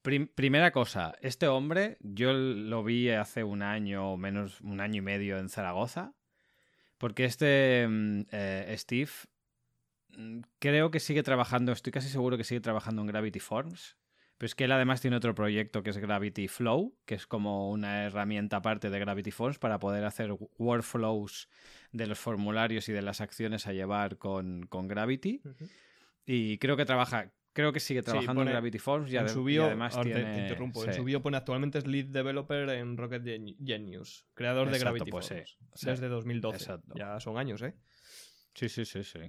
primera 0.03 0.73
cosa, 0.73 1.15
este 1.23 1.49
hombre 1.49 1.97
yo 2.01 2.33
lo 2.33 2.85
vi 2.85 3.11
hace 3.11 3.45
un 3.45 3.63
año 3.63 4.13
o 4.13 4.17
menos 4.17 4.61
un 4.61 4.81
año 4.81 4.99
y 4.99 5.03
medio 5.03 5.39
en 5.39 5.49
Zaragoza. 5.49 6.15
Porque 6.99 7.27
este 7.27 7.87
mm, 7.89 8.23
eh, 8.33 8.75
Steve 8.79 9.11
Mm, 10.17 10.41
creo 10.59 10.91
que 10.91 11.01
sigue 11.01 11.23
trabajando, 11.23 11.73
estoy 11.73 11.93
casi 11.93 12.09
seguro 12.09 12.37
que 12.37 12.45
sigue 12.45 12.61
trabajando 12.61 13.03
en 13.03 13.09
Gravity 13.09 13.41
Forms. 13.41 13.97
Pero 14.39 14.47
es 14.47 14.55
que 14.55 14.65
él 14.65 14.73
además 14.73 15.01
tiene 15.01 15.17
otro 15.17 15.35
proyecto 15.35 15.83
que 15.83 15.91
es 15.91 15.97
Gravity 15.97 16.47
Flow, 16.49 16.95
que 17.07 17.15
es 17.15 17.27
como 17.27 17.71
una 17.71 18.05
herramienta 18.05 18.59
aparte 18.59 18.91
de 18.91 18.99
Gravity 18.99 19.31
Forms 19.31 19.59
para 19.59 19.79
poder 19.79 20.05
hacer 20.05 20.33
workflows 20.59 21.49
de 21.93 22.07
los 22.07 22.19
formularios 22.19 22.89
y 22.89 22.93
de 22.93 23.01
las 23.01 23.23
acciones 23.23 23.67
a 23.67 23.73
llevar 23.73 24.19
con, 24.19 24.69
Gravity. 24.71 25.41
Y 26.27 26.59
creo 26.59 26.77
que 26.77 26.85
trabaja, 26.85 27.33
creo 27.55 27.73
que 27.73 27.81
sigue 27.81 28.03
trabajando 28.03 28.43
en 28.43 28.49
Gravity 28.49 28.79
Forms 28.79 29.11
y, 29.11 29.17
además 29.17 29.99
tiene... 30.03 30.43
interrumpo, 30.43 30.85
en 30.85 30.93
su 30.93 31.05
bio 31.05 31.23
pone 31.23 31.39
actualmente 31.39 31.79
es 31.79 31.87
lead 31.87 32.07
developer 32.07 32.69
en 32.69 32.99
Rocket 32.99 33.25
Genius, 33.65 34.27
creador 34.35 34.71
de 34.71 34.79
Gravity 34.79 35.11
pues 35.11 35.29
Forms. 35.29 35.57
desde 35.81 36.09
2012. 36.09 36.79
Ya 36.95 37.19
son 37.21 37.39
años, 37.39 37.63
¿eh? 37.63 37.75
Sí, 38.55 38.69
sí, 38.69 38.85
sí, 38.85 39.03
sí. 39.03 39.21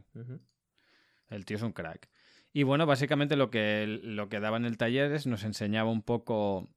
El 1.29 1.45
tío 1.45 1.55
es 1.55 1.63
un 1.63 1.71
crack. 1.71 2.09
Y 2.57 2.63
bueno, 2.63 2.87
básicamente 2.87 3.35
lo 3.35 3.51
que, 3.51 3.85
lo 3.85 4.29
que 4.29 4.39
daba 4.39 4.57
en 4.57 4.65
el 4.65 4.79
taller 4.79 5.11
es 5.11 5.27
nos 5.27 5.43
enseñaba 5.43 5.91
un 5.91 6.01
poco 6.01 6.67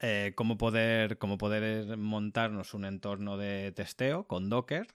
eh, 0.00 0.32
cómo, 0.34 0.58
poder, 0.58 1.18
cómo 1.18 1.38
poder 1.38 1.96
montarnos 1.96 2.74
un 2.74 2.84
entorno 2.84 3.36
de 3.36 3.70
testeo 3.70 4.26
con 4.26 4.50
Docker 4.50 4.88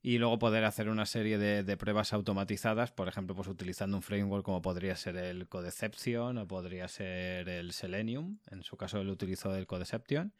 y 0.00 0.16
luego 0.16 0.38
poder 0.38 0.64
hacer 0.64 0.88
una 0.88 1.04
serie 1.04 1.36
de, 1.36 1.76
pruebas 1.76 2.14
automatizadas, 2.14 2.92
por 2.92 3.08
ejemplo, 3.08 3.36
pues 3.36 3.46
utilizando 3.48 3.98
un 3.98 4.02
framework 4.02 4.42
como 4.42 4.62
podría 4.62 4.96
ser 4.96 5.18
el 5.18 5.46
Codeception 5.48 6.38
o 6.38 6.48
podría 6.48 6.88
ser 6.88 7.50
el 7.50 7.74
Selenium, 7.74 8.38
en 8.50 8.62
su 8.62 8.78
caso 8.78 9.02
él 9.02 9.10
utilizó 9.10 9.54
el 9.54 9.66
Codeception. 9.66 10.32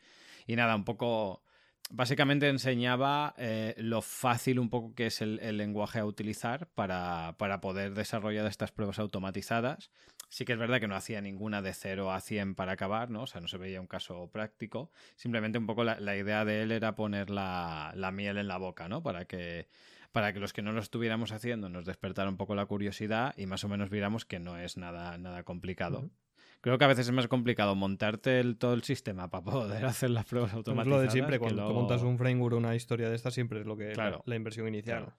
Y 0.47 0.57
nada, 0.57 0.75
un 0.75 0.87
poco 0.87 1.43
básicamente 1.91 2.49
enseñaba 2.49 3.35
eh, 3.39 3.75
lo 3.79 4.03
fácil 4.03 4.59
un 4.59 4.71
poco 4.71 4.95
que 4.95 5.07
es 5.07 5.21
el, 5.23 5.57
lenguaje 5.57 5.99
a 5.99 6.05
utilizar 6.05 6.69
para, 6.69 7.37
poder 7.61 7.95
desarrollar 7.95 8.47
estas 8.47 8.73
pruebas 8.73 8.99
automatizadas. 8.99 9.91
Sí 10.29 10.45
que 10.45 10.55
es 10.55 10.59
verdad 10.59 10.81
que 10.81 10.89
no 10.89 10.97
hacía 10.97 11.21
ninguna 11.21 11.63
de 11.63 11.73
0 11.73 12.11
a 12.11 12.21
100 12.21 12.57
para 12.57 12.73
acabar, 12.73 13.11
¿no? 13.11 13.23
O 13.23 13.27
sea, 13.27 13.41
no 13.41 13.47
se 13.47 13.59
veía 13.59 13.81
un 13.81 13.87
caso 13.87 14.29
práctico. 14.33 14.91
Simplemente 15.15 15.59
un 15.59 15.67
poco 15.67 15.85
la, 15.85 16.17
idea 16.17 16.45
de 16.45 16.63
él 16.63 16.73
era 16.73 16.97
poner 16.97 17.31
la, 17.31 17.93
miel 18.13 18.39
en 18.39 18.49
la 18.49 18.59
boca, 18.59 18.89
¿no? 18.89 19.03
Para 19.03 19.27
que, 19.27 19.69
para 20.11 20.33
que 20.33 20.41
los 20.41 20.53
que 20.53 20.63
no 20.63 20.73
lo 20.73 20.81
estuviéramos 20.81 21.31
haciendo 21.31 21.69
nos 21.69 21.85
despertara 21.85 22.29
un 22.29 22.37
poco 22.37 22.57
la 22.57 22.67
curiosidad 22.67 23.35
y 23.37 23.47
más 23.47 23.63
o 23.63 23.69
menos 23.69 23.89
viéramos 23.89 24.25
que 24.25 24.41
no 24.41 24.59
es 24.59 24.77
nada, 24.77 25.17
nada 25.19 25.45
complicado. 25.45 26.11
Creo 26.61 26.79
que 26.79 26.85
a 26.85 26.89
veces 26.89 27.07
es 27.07 27.13
más 27.13 27.29
complicado 27.29 27.75
montarte 27.75 28.41
el, 28.41 28.57
todo 28.57 28.75
el 28.75 28.83
sistema 28.83 29.31
para 29.31 29.45
poder 29.45 29.85
hacer 29.87 30.11
las 30.11 30.25
pruebas 30.25 30.53
automatizadas. 30.53 30.87
Es 30.87 30.91
lo 30.91 31.01
de 31.01 31.11
siempre, 31.11 31.39
cuando 31.39 31.73
montas 31.73 32.03
un 32.03 32.19
framework 32.19 32.55
o 32.55 32.59
una 32.59 32.75
historia 32.75 33.09
de 33.09 33.17
esta, 33.17 33.31
siempre 33.31 33.61
es 33.61 33.67
lo 33.67 33.77
que 33.77 33.93
claro. 33.93 34.23
la, 34.27 34.37
inversión 34.37 34.67
inicial. 34.69 35.13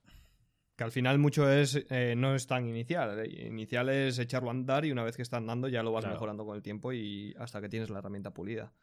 Que 0.76 0.84
al 0.84 0.92
final 0.92 1.18
mucho 1.18 1.50
es 1.52 1.86
eh, 1.90 2.14
no 2.16 2.36
es 2.36 2.46
tan 2.48 2.68
inicial. 2.68 3.26
Inicial 3.32 3.90
es 3.90 4.20
echarlo 4.20 4.50
a 4.50 4.52
andar 4.52 4.86
y 4.86 4.92
una 4.92 5.04
vez 5.04 5.16
que 5.16 5.24
está 5.24 5.38
andando 5.38 5.68
ya 5.68 5.82
lo 5.84 5.92
vas 5.92 6.06
mejorando 6.06 6.46
con 6.46 6.56
el 6.56 6.62
tiempo 6.62 6.94
y 6.94 7.34
hasta 7.40 7.62
que 7.62 7.70
tienes 7.70 7.90
la 7.90 8.00
herramienta 8.00 8.32
pulida. 8.32 8.74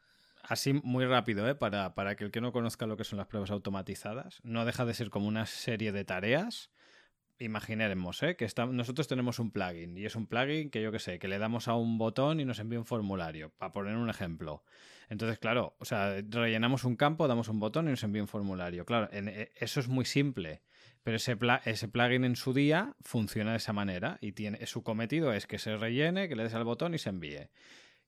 Así 0.43 0.75
muy 0.75 1.07
rápido, 1.07 1.49
¿eh? 1.49 1.55
para, 1.55 1.95
para 1.95 2.17
que 2.17 2.25
el 2.25 2.31
que 2.31 2.41
no 2.41 2.53
conozca 2.53 2.87
lo 2.87 2.97
que 2.97 3.05
son 3.05 3.19
las 3.19 3.27
pruebas 3.27 3.51
automatizadas, 3.51 4.41
no 4.43 4.65
deja 4.65 4.85
de 4.85 4.93
ser 4.93 5.09
como 5.09 5.27
una 5.27 5.47
serie 5.47 5.91
de 5.91 6.05
tareas 6.05 6.71
imaginemos 7.39 8.23
¿eh? 8.23 8.37
que 8.37 8.49
nosotros 8.71 9.09
tenemos 9.09 9.39
un 9.39 9.51
plugin 9.51 9.97
y 9.97 10.05
es 10.05 10.17
un 10.17 10.27
plugin 10.27 10.71
que 10.71 10.83
yo 10.83 10.93
que 10.93 10.99
sé, 10.99 11.19
que 11.19 11.29
le 11.29 11.39
damos 11.39 11.69
a 11.69 11.75
un 11.75 11.99
botón 11.99 12.41
y 12.41 12.45
nos 12.45 12.59
envía 12.59 12.79
un 12.79 12.87
formulario, 12.87 13.51
para 13.51 13.73
poner 13.73 13.97
un 13.97 14.09
ejemplo. 14.09 14.65
Entonces, 15.09 15.39
claro, 15.39 15.77
o 15.79 15.85
sea, 15.85 16.23
rellenamos 16.29 16.85
un 16.85 16.97
campo, 16.97 17.29
damos 17.29 17.49
un 17.49 17.61
botón 17.61 17.87
y 17.89 17.91
nos 17.91 18.03
envía 18.03 18.23
un 18.23 18.29
formulario. 18.29 18.87
Claro, 18.87 19.09
e, 19.13 19.53
eso 19.57 19.81
es 19.81 19.89
muy 19.89 20.05
simple, 20.05 20.63
pero 21.03 21.17
ese, 21.17 21.37
ese 21.65 21.89
plugin 21.89 22.25
en 22.25 22.37
su 22.37 22.55
día 22.55 22.95
funciona 23.01 23.51
de 23.53 23.59
esa 23.59 23.73
manera 23.73 24.19
y 24.21 24.33
tiene, 24.33 24.65
su 24.67 24.83
cometido 24.83 25.33
es 25.33 25.47
que 25.47 25.59
se 25.59 25.77
rellene, 25.77 26.29
que 26.29 26.37
le 26.37 26.45
des 26.45 26.55
al 26.55 26.65
botón 26.65 26.95
y 26.95 26.99
se 26.99 27.11
envíe. 27.11 27.51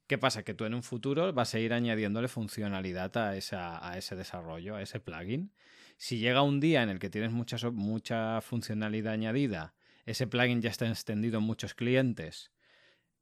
¿Qué 0.07 0.19
pasa? 0.19 0.45
Que 0.45 0.55
tú 0.55 0.65
en 0.65 0.75
un 0.75 0.85
futuro 0.85 1.33
vas 1.33 1.55
a 1.55 1.59
ir 1.59 1.73
añadiéndole 1.73 2.29
funcionalidad 2.29 3.17
a, 3.17 3.37
esa, 3.37 3.85
a 3.87 3.99
ese 3.99 4.15
desarrollo, 4.15 4.77
a 4.77 4.83
ese 4.83 5.01
plugin. 5.01 5.53
Si 5.97 6.19
llega 6.19 6.43
un 6.43 6.61
día 6.61 6.83
en 6.83 6.91
el 6.91 6.99
que 6.99 7.11
tienes 7.11 7.33
mucha, 7.33 7.57
mucha 7.71 8.41
funcionalidad 8.41 9.15
añadida, 9.15 9.75
ese 10.05 10.27
plugin 10.27 10.61
ya 10.61 10.71
está 10.71 10.89
extendido 10.89 11.39
en 11.39 11.45
muchos 11.45 11.75
clientes. 11.75 12.53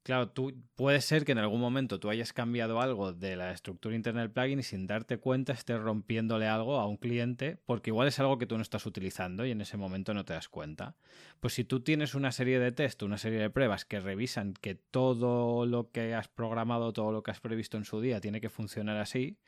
Claro, 0.04 0.28
tú 0.28 0.52
puede 0.74 1.00
ser 1.00 1.24
que 1.24 1.32
en 1.32 1.38
algún 1.38 1.62
momento 1.62 1.98
tú 1.98 2.10
hayas 2.10 2.34
cambiado 2.34 2.78
algo 2.78 3.14
de 3.14 3.36
la 3.36 3.52
estructura 3.52 3.96
interna 3.96 4.20
del 4.20 4.30
plugin 4.30 4.58
y 4.58 4.62
sin 4.62 4.86
darte 4.86 5.16
cuenta 5.16 5.54
estés 5.54 5.80
rompiéndole 5.80 6.46
algo 6.46 6.78
a 6.78 6.86
un 6.86 6.98
cliente 6.98 7.58
porque 7.64 7.88
igual 7.88 8.08
es 8.08 8.20
algo 8.20 8.36
que 8.36 8.44
tú 8.44 8.56
no 8.56 8.62
estás 8.62 8.84
utilizando 8.84 9.46
y 9.46 9.52
en 9.52 9.62
ese 9.62 9.78
momento 9.78 10.12
no 10.12 10.26
te 10.26 10.34
das 10.34 10.50
cuenta. 10.50 10.94
Pues 11.40 11.54
si 11.54 11.64
tú 11.64 11.80
tienes 11.80 12.14
una 12.14 12.32
serie 12.32 12.58
de 12.58 12.70
test, 12.70 13.02
una 13.02 13.16
serie 13.16 13.38
de 13.38 13.48
pruebas 13.48 13.86
que 13.86 13.98
revisan 13.98 14.52
que 14.52 14.74
todo 14.74 15.64
lo 15.64 15.90
que 15.90 16.12
has 16.14 16.28
programado, 16.28 16.92
todo 16.92 17.10
lo 17.10 17.22
que 17.22 17.30
has 17.30 17.40
previsto 17.40 17.78
en 17.78 17.86
su 17.86 18.02
día 18.02 18.20
tiene 18.20 18.42
que 18.42 18.50
funcionar 18.50 18.98
así, 18.98 19.38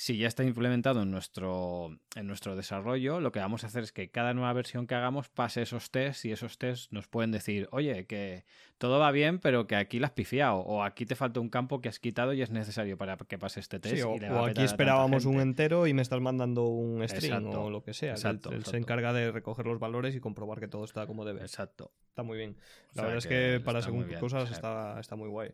si 0.00 0.16
ya 0.16 0.28
está 0.28 0.44
implementado 0.44 1.02
en 1.02 1.10
nuestro, 1.10 1.98
en 2.16 2.26
nuestro 2.26 2.56
desarrollo, 2.56 3.20
lo 3.20 3.32
que 3.32 3.38
vamos 3.38 3.64
a 3.64 3.66
hacer 3.66 3.82
es 3.82 3.92
que 3.92 4.08
cada 4.08 4.32
nueva 4.32 4.50
versión 4.54 4.86
que 4.86 4.94
hagamos 4.94 5.28
pase 5.28 5.60
esos 5.60 5.90
tests 5.90 6.24
y 6.24 6.32
esos 6.32 6.56
tests 6.56 6.90
nos 6.90 7.06
pueden 7.06 7.32
decir, 7.32 7.68
oye, 7.70 8.06
que 8.06 8.46
todo 8.78 8.98
va 8.98 9.12
bien, 9.12 9.40
pero 9.40 9.66
que 9.66 9.76
aquí 9.76 9.98
la 9.98 10.06
has 10.06 10.14
pifiado, 10.14 10.56
o 10.60 10.82
aquí 10.84 11.04
te 11.04 11.16
falta 11.16 11.38
un 11.38 11.50
campo 11.50 11.82
que 11.82 11.90
has 11.90 11.98
quitado 11.98 12.32
y 12.32 12.40
es 12.40 12.48
necesario 12.48 12.96
para 12.96 13.18
que 13.18 13.36
pase 13.36 13.60
este 13.60 13.78
test. 13.78 14.02
o, 14.02 14.46
aquí 14.46 14.62
esperábamos 14.62 15.26
un 15.26 15.38
entero 15.38 15.86
y 15.86 15.92
me 15.92 16.00
estás 16.00 16.22
mandando 16.22 16.68
un 16.68 17.06
string 17.06 17.54
o 17.54 17.68
lo 17.68 17.82
que 17.82 17.92
sea. 17.92 18.12
Exacto, 18.12 18.52
él, 18.52 18.64
se 18.64 18.78
encarga 18.78 19.12
de 19.12 19.30
recoger 19.30 19.66
los 19.66 19.78
valores 19.78 20.14
y 20.14 20.20
comprobar 20.20 20.60
que 20.60 20.68
todo 20.68 20.86
está 20.86 21.06
como 21.06 21.26
debe. 21.26 21.42
Exacto. 21.42 21.92
Está 22.08 22.22
muy 22.22 22.38
bien. 22.38 22.56
La 22.94 23.02
verdad 23.02 23.18
es 23.18 23.26
que, 23.26 23.60
para 23.62 23.82
según 23.82 24.06
qué 24.06 24.18
cosas 24.18 24.50
está, 24.50 24.98
está 24.98 25.14
muy 25.14 25.28
guay. 25.28 25.50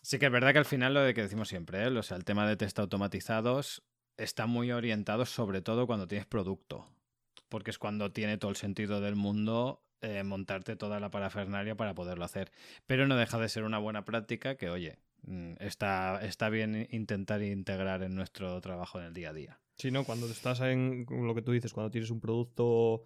Sí 0.00 0.18
que 0.18 0.26
es 0.26 0.32
verdad 0.32 0.52
que 0.52 0.58
al 0.58 0.64
final 0.64 0.94
lo 0.94 1.00
de 1.00 1.14
que 1.14 1.22
decimos 1.22 1.48
siempre, 1.48 1.84
¿eh? 1.84 1.88
o 1.88 2.02
sea, 2.02 2.16
el 2.16 2.24
tema 2.24 2.48
de 2.48 2.56
test 2.56 2.78
automatizados 2.78 3.82
está 4.16 4.46
muy 4.46 4.72
orientado 4.72 5.26
sobre 5.26 5.62
todo 5.62 5.86
cuando 5.86 6.08
tienes 6.08 6.26
producto, 6.26 6.88
porque 7.48 7.70
es 7.70 7.78
cuando 7.78 8.12
tiene 8.12 8.38
todo 8.38 8.50
el 8.50 8.56
sentido 8.56 9.00
del 9.00 9.16
mundo 9.16 9.82
eh, 10.00 10.24
montarte 10.24 10.74
toda 10.74 10.98
la 10.98 11.12
parafernalia 11.12 11.76
para 11.76 11.94
poderlo 11.94 12.24
hacer. 12.24 12.50
Pero 12.86 13.06
no 13.06 13.16
deja 13.16 13.38
de 13.38 13.48
ser 13.48 13.62
una 13.62 13.78
buena 13.78 14.04
práctica 14.04 14.56
que, 14.56 14.68
oye, 14.68 14.98
mm, 15.22 15.54
está, 15.60 16.20
está 16.24 16.48
bien 16.48 16.88
intentar 16.90 17.40
integrar 17.40 18.02
en 18.02 18.16
nuestro 18.16 18.60
trabajo 18.60 18.98
en 18.98 19.06
el 19.06 19.14
día 19.14 19.30
a 19.30 19.32
día. 19.32 19.60
Sí, 19.76 19.92
no, 19.92 20.04
cuando 20.04 20.26
estás 20.26 20.60
en 20.60 21.06
lo 21.08 21.34
que 21.36 21.42
tú 21.42 21.52
dices, 21.52 21.72
cuando 21.72 21.92
tienes 21.92 22.10
un 22.10 22.20
producto 22.20 23.04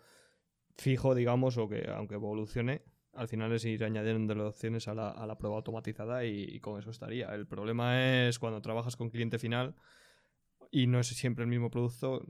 fijo, 0.77 1.15
digamos, 1.15 1.59
o 1.59 1.69
que 1.69 1.87
aunque 1.91 2.15
evolucione, 2.15 2.83
al 3.17 3.29
final 3.29 3.53
es 3.53 3.65
ir 3.65 3.83
añadiendo 3.85 4.47
opciones 4.47 4.89
a 4.89 4.95
la, 4.95 5.11
a 5.11 5.27
la 5.27 5.39
prueba 5.39 5.57
automatizada 5.57 6.25
y, 6.25 6.61
con 6.61 6.79
eso 6.79 6.91
estaría. 6.91 7.35
El 7.35 7.47
problema 7.47 8.27
es 8.29 8.39
cuando 8.39 8.61
trabajas 8.61 8.97
con 8.97 9.11
cliente 9.11 9.39
final 9.39 9.75
y 10.71 10.87
no 10.87 11.01
es 11.01 11.09
siempre 11.09 11.45
el 11.45 11.51
mismo 11.51 11.71
producto, 11.71 12.27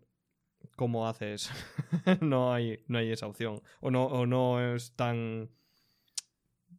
¿cómo 0.76 1.08
haces? 1.08 1.50
no, 2.20 2.52
hay, 2.52 2.84
no 2.86 2.98
hay 2.98 3.10
esa 3.10 3.26
opción. 3.26 3.62
O 3.80 3.90
no, 3.90 4.06
o 4.06 4.26
no 4.26 4.74
es 4.74 4.94
tan, 4.94 5.50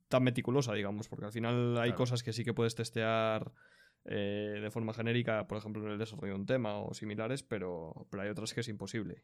tan 0.07 0.23
meticulosa, 0.23 0.73
digamos, 0.73 1.07
porque 1.07 1.25
al 1.25 1.31
final 1.31 1.77
hay 1.77 1.93
cosas 1.93 2.23
que 2.23 2.33
sí 2.33 2.43
que 2.43 2.53
puedes 2.53 2.75
testear 2.75 3.51
eh, 4.05 4.59
de 4.61 4.71
forma 4.71 4.93
genérica, 4.93 5.47
por 5.47 5.57
ejemplo, 5.57 5.85
en 5.85 5.91
el 5.91 5.97
desarrollo 5.97 6.33
de 6.33 6.39
un 6.39 6.45
tema 6.45 6.77
o 6.77 6.93
similares, 6.93 7.43
pero, 7.43 8.07
pero 8.09 8.23
hay 8.23 8.29
otras 8.29 8.53
que 8.53 8.61
es 8.61 8.67
imposible 8.69 9.23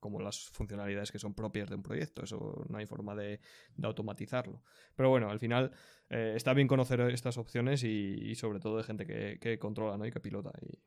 como 0.00 0.20
las 0.20 0.48
funcionalidades 0.50 1.10
que 1.10 1.18
son 1.18 1.34
propias 1.34 1.68
de 1.68 1.76
un 1.76 1.82
proyecto. 1.82 2.22
Eso 2.24 2.64
no 2.68 2.78
hay 2.78 2.86
forma 2.86 3.14
de, 3.14 3.40
automatizarlo. 3.82 4.62
Pero 4.94 5.10
bueno, 5.10 5.30
al 5.30 5.38
final 5.38 5.72
eh, 6.10 6.34
está 6.36 6.52
bien 6.54 6.68
conocer 6.68 7.00
estas 7.00 7.38
opciones 7.38 7.82
y, 7.84 8.34
sobre 8.34 8.60
todo 8.60 8.76
de 8.76 8.84
gente 8.84 9.06
que, 9.06 9.58
controla 9.58 9.96
¿no? 9.96 10.06
y 10.06 10.12
que 10.12 10.20
pilota. 10.20 10.52
Y 10.60 10.78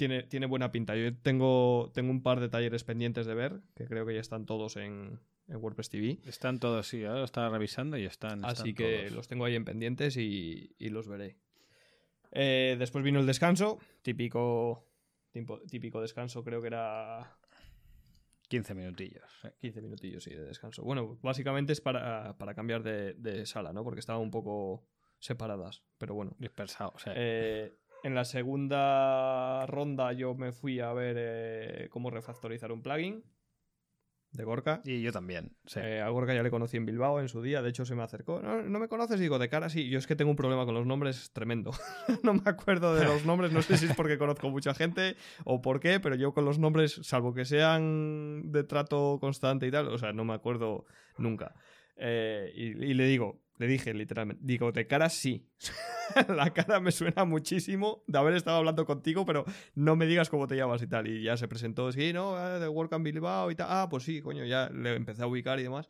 tiene, 0.00 0.22
tiene 0.22 0.46
buena 0.46 0.72
pinta. 0.72 0.96
Yo 0.96 1.14
tengo, 1.14 1.90
tengo 1.92 2.10
un 2.10 2.22
par 2.22 2.40
de 2.40 2.48
talleres 2.48 2.84
pendientes 2.84 3.26
de 3.26 3.34
ver, 3.34 3.60
que 3.74 3.84
creo 3.86 4.06
que 4.06 4.14
ya 4.14 4.20
están 4.20 4.46
todos 4.46 4.76
en, 4.76 5.20
WordPress 5.46 5.90
TV. 5.90 6.20
Están 6.24 6.58
todos, 6.58 6.86
sí, 6.86 7.04
ahora 7.04 7.18
lo 7.18 7.24
estaba 7.24 7.50
revisando 7.50 7.98
y 7.98 8.04
están. 8.04 8.44
Así 8.44 8.72
que 8.72 9.10
los 9.10 9.28
tengo 9.28 9.44
ahí 9.44 9.56
en 9.56 9.64
pendientes 9.64 10.16
y, 10.16 10.74
los 10.78 11.08
veré. 11.08 11.36
Eh, 12.32 12.76
después 12.78 13.04
vino 13.04 13.18
el 13.18 13.26
descanso, 13.26 13.78
típico, 14.02 14.86
típico 15.68 16.00
descanso, 16.00 16.44
creo 16.44 16.60
que 16.60 16.68
era 16.68 17.36
15 18.50 18.74
minutillos. 18.74 19.30
15 19.60 19.80
minutillos, 19.80 20.24
sí, 20.24 20.30
de 20.30 20.44
descanso. 20.44 20.82
Bueno, 20.82 21.18
básicamente 21.22 21.72
es 21.72 21.80
para, 21.80 22.34
cambiar 22.56 22.82
de, 22.82 23.46
sala, 23.46 23.72
¿no? 23.72 23.84
Porque 23.84 24.00
estaban 24.00 24.20
un 24.20 24.32
poco 24.32 24.88
separadas, 25.20 25.84
pero 25.98 26.14
bueno. 26.14 26.34
Dispersados, 26.36 27.04
eh, 27.14 27.72
en 28.02 28.14
la 28.16 28.24
segunda 28.24 29.66
ronda 29.66 30.12
yo 30.14 30.34
me 30.34 30.50
fui 30.50 30.80
a 30.80 30.92
ver 30.92 31.16
eh, 31.18 31.88
cómo 31.90 32.10
refactorizar 32.10 32.72
un 32.72 32.82
plugin 32.82 33.22
de 34.32 34.44
Gorka. 34.44 34.80
Y 34.84 35.02
yo 35.02 35.12
también. 35.12 35.52
Eh, 35.76 36.00
a 36.00 36.08
Gorka 36.08 36.34
ya 36.34 36.42
le 36.42 36.50
conocí 36.50 36.76
en 36.76 36.86
Bilbao 36.86 37.20
en 37.20 37.28
su 37.28 37.42
día, 37.42 37.62
de 37.62 37.70
hecho 37.70 37.84
se 37.84 37.94
me 37.94 38.02
acercó. 38.02 38.40
No, 38.40 38.78
me 38.78 38.88
conoces, 38.88 39.18
digo, 39.18 39.38
de 39.38 39.48
cara 39.48 39.68
sí. 39.68 39.88
Yo 39.88 39.98
es 39.98 40.06
que 40.06 40.16
tengo 40.16 40.30
un 40.30 40.36
problema 40.36 40.64
con 40.64 40.74
los 40.74 40.86
nombres 40.86 41.32
tremendo. 41.32 41.72
no 42.22 42.34
me 42.34 42.42
acuerdo 42.44 42.94
de 42.94 43.04
los 43.04 43.24
nombres, 43.24 43.52
no 43.52 43.62
sé 43.62 43.76
si 43.76 43.86
es 43.86 43.94
porque 43.94 44.18
conozco 44.18 44.48
mucha 44.50 44.74
gente 44.74 45.16
o 45.44 45.60
por 45.60 45.80
qué, 45.80 46.00
pero 46.00 46.14
yo 46.14 46.32
con 46.32 46.44
los 46.44 46.58
nombres, 46.58 47.00
salvo 47.02 47.34
que 47.34 47.44
sean 47.44 48.52
de 48.52 48.64
trato 48.64 49.18
constante 49.20 49.66
y 49.66 49.70
tal, 49.70 49.88
o 49.88 49.98
sea, 49.98 50.12
no 50.12 50.24
me 50.24 50.34
acuerdo 50.34 50.86
nunca. 51.18 51.54
Eh, 51.96 52.52
y 52.54 52.94
le 52.94 53.04
digo, 53.06 53.40
le 53.60 53.66
dije 53.66 53.92
literalmente, 53.92 54.42
digo, 54.42 54.72
de 54.72 54.86
cara 54.86 55.10
sí. 55.10 55.46
la 56.28 56.50
cara 56.54 56.80
me 56.80 56.90
suena 56.90 57.26
muchísimo 57.26 58.02
de 58.06 58.18
haber 58.18 58.32
estado 58.32 58.56
hablando 58.56 58.86
contigo, 58.86 59.26
pero 59.26 59.44
no 59.74 59.96
me 59.96 60.06
digas 60.06 60.30
cómo 60.30 60.46
te 60.46 60.56
llamas 60.56 60.80
y 60.80 60.86
tal. 60.86 61.06
Y 61.06 61.22
ya 61.22 61.36
se 61.36 61.46
presentó, 61.46 61.92
sí, 61.92 62.14
¿no? 62.14 62.36
Ah, 62.36 62.58
de 62.58 62.66
Work 62.66 62.94
and 62.94 63.04
Bilbao 63.04 63.50
y 63.50 63.54
tal. 63.56 63.66
Ah, 63.68 63.88
pues 63.90 64.04
sí, 64.04 64.22
coño, 64.22 64.46
ya 64.46 64.70
le 64.70 64.94
empecé 64.94 65.24
a 65.24 65.26
ubicar 65.26 65.60
y 65.60 65.64
demás. 65.64 65.86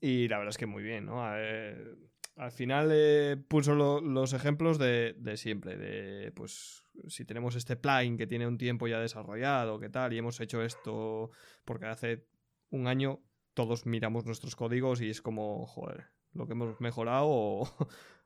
Y 0.00 0.26
la 0.26 0.38
verdad 0.38 0.50
es 0.50 0.58
que 0.58 0.66
muy 0.66 0.82
bien, 0.82 1.06
¿no? 1.06 1.22
al 1.24 2.52
final 2.52 2.90
eh, 2.92 3.36
puso 3.48 3.74
los 3.74 4.32
ejemplos 4.32 4.78
de, 4.78 5.14
de, 5.18 5.36
siempre, 5.36 5.76
de 5.76 6.32
pues 6.32 6.84
si 7.06 7.24
tenemos 7.24 7.54
este 7.54 7.76
plugin 7.76 8.16
que 8.16 8.26
tiene 8.26 8.46
un 8.46 8.58
tiempo 8.58 8.88
ya 8.88 9.00
desarrollado, 9.00 9.78
qué 9.78 9.88
tal, 9.88 10.12
y 10.12 10.18
hemos 10.18 10.40
hecho 10.40 10.62
esto 10.62 11.30
porque 11.64 11.86
hace 11.86 12.26
un 12.70 12.86
año 12.86 13.20
todos 13.54 13.86
miramos 13.86 14.24
nuestros 14.24 14.54
códigos 14.54 15.00
y 15.00 15.10
es 15.10 15.20
como, 15.20 15.66
joder, 15.66 16.06
lo 16.32 16.46
que 16.46 16.52
hemos 16.52 16.80
mejorado. 16.80 17.62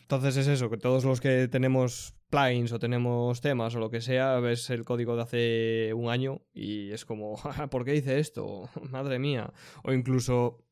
Entonces 0.00 0.36
es 0.36 0.48
eso, 0.48 0.68
que 0.68 0.76
todos 0.76 1.04
los 1.04 1.20
que 1.20 1.48
tenemos 1.48 2.14
plugins 2.28 2.72
o 2.72 2.78
tenemos 2.78 3.40
temas 3.40 3.74
o 3.74 3.78
lo 3.78 3.90
que 3.90 4.00
sea, 4.00 4.38
ves 4.38 4.68
el 4.70 4.84
código 4.84 5.16
de 5.16 5.22
hace 5.22 5.94
un 5.94 6.10
año 6.10 6.42
y 6.52 6.90
es 6.90 7.04
como, 7.04 7.36
¿por 7.70 7.84
qué 7.84 7.94
hice 7.96 8.18
esto? 8.18 8.68
Madre 8.90 9.18
mía. 9.18 9.52
O 9.82 9.92
incluso 9.92 10.64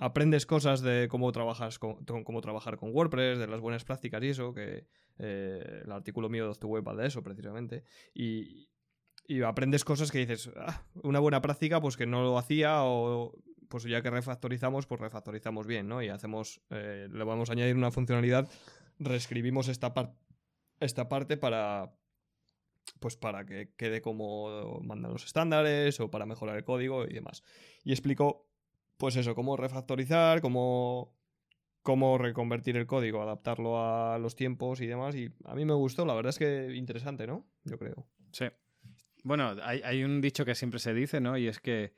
aprendes 0.00 0.46
cosas 0.46 0.80
de 0.80 1.08
cómo 1.08 1.30
trabajas 1.32 1.78
con, 1.78 2.04
cómo 2.04 2.40
trabajar 2.40 2.76
con 2.76 2.94
WordPress, 2.94 3.38
de 3.38 3.46
las 3.46 3.60
buenas 3.60 3.84
prácticas 3.84 4.22
y 4.22 4.28
eso, 4.28 4.52
que 4.52 4.86
eh, 5.18 5.82
el 5.84 5.92
artículo 5.92 6.28
mío 6.28 6.48
de 6.48 6.58
tu 6.58 6.68
web 6.68 6.86
va 6.86 6.94
de 6.94 7.06
eso 7.06 7.22
precisamente. 7.22 7.84
Y, 8.14 8.68
y 9.26 9.42
aprendes 9.42 9.84
cosas 9.84 10.10
que 10.10 10.18
dices, 10.18 10.50
ah, 10.56 10.82
una 11.02 11.20
buena 11.20 11.40
práctica, 11.40 11.80
pues 11.80 11.96
que 11.96 12.06
no 12.06 12.22
lo 12.22 12.38
hacía 12.38 12.82
o 12.82 13.32
pues 13.72 13.84
ya 13.84 14.02
que 14.02 14.10
refactorizamos, 14.10 14.86
pues 14.86 15.00
refactorizamos 15.00 15.66
bien, 15.66 15.88
¿no? 15.88 16.02
Y 16.02 16.10
hacemos, 16.10 16.60
eh, 16.68 17.08
le 17.10 17.24
vamos 17.24 17.48
a 17.48 17.54
añadir 17.54 17.74
una 17.74 17.90
funcionalidad, 17.90 18.46
reescribimos 18.98 19.68
esta, 19.68 19.94
esta 20.78 21.08
parte 21.08 21.38
para, 21.38 21.96
pues 23.00 23.16
para 23.16 23.46
que 23.46 23.72
quede 23.78 24.02
como 24.02 24.78
mandan 24.82 25.10
los 25.10 25.24
estándares 25.24 25.98
o 26.00 26.10
para 26.10 26.26
mejorar 26.26 26.58
el 26.58 26.64
código 26.64 27.06
y 27.06 27.14
demás. 27.14 27.42
Y 27.82 27.92
explico, 27.92 28.46
pues 28.98 29.16
eso, 29.16 29.34
cómo 29.34 29.56
refactorizar, 29.56 30.42
cómo 30.42 31.16
cómo 31.80 32.18
reconvertir 32.18 32.76
el 32.76 32.86
código, 32.86 33.22
adaptarlo 33.22 33.82
a 33.82 34.18
los 34.18 34.36
tiempos 34.36 34.82
y 34.82 34.86
demás. 34.86 35.16
Y 35.16 35.32
a 35.44 35.54
mí 35.54 35.64
me 35.64 35.72
gustó, 35.72 36.04
la 36.04 36.12
verdad 36.12 36.28
es 36.28 36.38
que 36.38 36.76
interesante, 36.76 37.26
¿no? 37.26 37.46
Yo 37.64 37.78
creo. 37.78 38.06
Sí. 38.32 38.44
Bueno, 39.24 39.56
hay, 39.62 40.04
un 40.04 40.20
dicho 40.20 40.44
que 40.44 40.54
siempre 40.54 40.78
se 40.78 40.92
dice, 40.92 41.20
¿no? 41.20 41.38
Y 41.38 41.46
es 41.46 41.58
que 41.58 41.94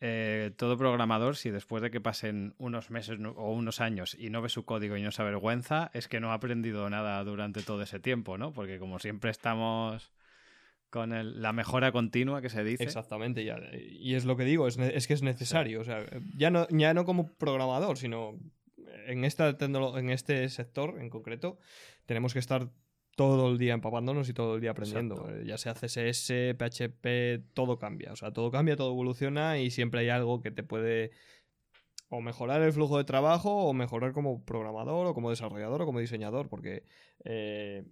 eh, 0.00 0.52
todo 0.56 0.76
programador, 0.76 1.36
si 1.36 1.50
después 1.50 1.82
de 1.82 1.90
que 1.90 2.00
pasen 2.00 2.54
unos 2.58 2.90
meses 2.90 3.18
o 3.36 3.52
unos 3.52 3.80
años 3.80 4.16
y 4.18 4.30
no 4.30 4.42
ve 4.42 4.48
su 4.48 4.64
código 4.64 4.96
y 4.96 5.02
no 5.02 5.12
se 5.12 5.22
avergüenza, 5.22 5.90
es 5.94 6.08
que 6.08 6.20
no 6.20 6.30
ha 6.30 6.34
aprendido 6.34 6.90
nada 6.90 7.22
durante 7.24 7.62
todo 7.62 7.82
ese 7.82 8.00
tiempo, 8.00 8.36
¿no? 8.36 8.52
Porque 8.52 8.78
como 8.78 8.98
siempre 8.98 9.30
estamos 9.30 10.12
con 10.90 11.42
la 11.42 11.52
mejora 11.52 11.90
continua 11.90 12.40
que 12.40 12.50
se 12.50 12.62
dice. 12.62 12.84
Exactamente, 12.84 13.44
ya. 13.44 13.58
y 13.72 14.14
es 14.14 14.24
lo 14.24 14.36
que 14.36 14.44
digo, 14.44 14.68
es, 14.68 14.78
es 14.78 15.08
que 15.08 15.14
es 15.14 15.22
necesario. 15.22 15.80
O 15.80 15.84
sea, 15.84 16.04
ya 16.36 16.50
no, 16.50 16.68
ya 16.70 16.94
no 16.94 17.04
como 17.04 17.32
programador, 17.34 17.98
sino 17.98 18.38
en, 19.06 19.24
esta 19.24 19.56
en 19.58 20.10
este 20.10 20.48
sector 20.48 21.00
en 21.00 21.10
concreto, 21.10 21.58
tenemos 22.06 22.32
que 22.32 22.38
estar 22.38 22.68
todo 23.16 23.50
el 23.50 23.58
día 23.58 23.74
empapándonos 23.74 24.28
y 24.28 24.34
todo 24.34 24.56
el 24.56 24.60
día 24.60 24.72
aprendiendo. 24.72 25.28
Eh, 25.30 25.44
ya 25.46 25.58
sea 25.58 25.74
CSS, 25.74 26.54
PHP, 26.56 27.52
todo 27.54 27.78
cambia. 27.78 28.12
O 28.12 28.16
sea, 28.16 28.32
todo 28.32 28.50
cambia, 28.50 28.76
todo 28.76 28.90
evoluciona 28.90 29.58
y 29.58 29.70
siempre 29.70 30.00
hay 30.00 30.08
algo 30.08 30.40
que 30.40 30.50
te 30.50 30.62
puede 30.62 31.12
o 32.08 32.20
mejorar 32.20 32.62
el 32.62 32.72
flujo 32.72 32.98
de 32.98 33.04
trabajo 33.04 33.64
o 33.64 33.72
mejorar 33.72 34.12
como 34.12 34.44
programador 34.44 35.06
o 35.06 35.14
como 35.14 35.30
desarrollador 35.30 35.82
o 35.82 35.86
como 35.86 36.00
diseñador. 36.00 36.48
Porque, 36.48 36.84
eh, 37.24 37.84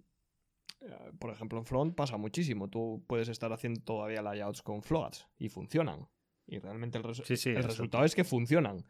por 1.19 1.31
ejemplo, 1.31 1.59
en 1.59 1.65
front 1.65 1.95
pasa 1.95 2.17
muchísimo. 2.17 2.69
Tú 2.69 3.03
puedes 3.07 3.29
estar 3.29 3.51
haciendo 3.51 3.81
todavía 3.81 4.21
layouts 4.21 4.61
con 4.61 4.83
floats 4.83 5.27
y 5.37 5.49
funcionan. 5.49 6.07
Y 6.45 6.59
realmente 6.59 6.97
el, 6.97 7.05
el 7.05 7.63
resultado 7.63 8.03
es 8.03 8.15
que 8.15 8.23
funcionan. 8.23 8.85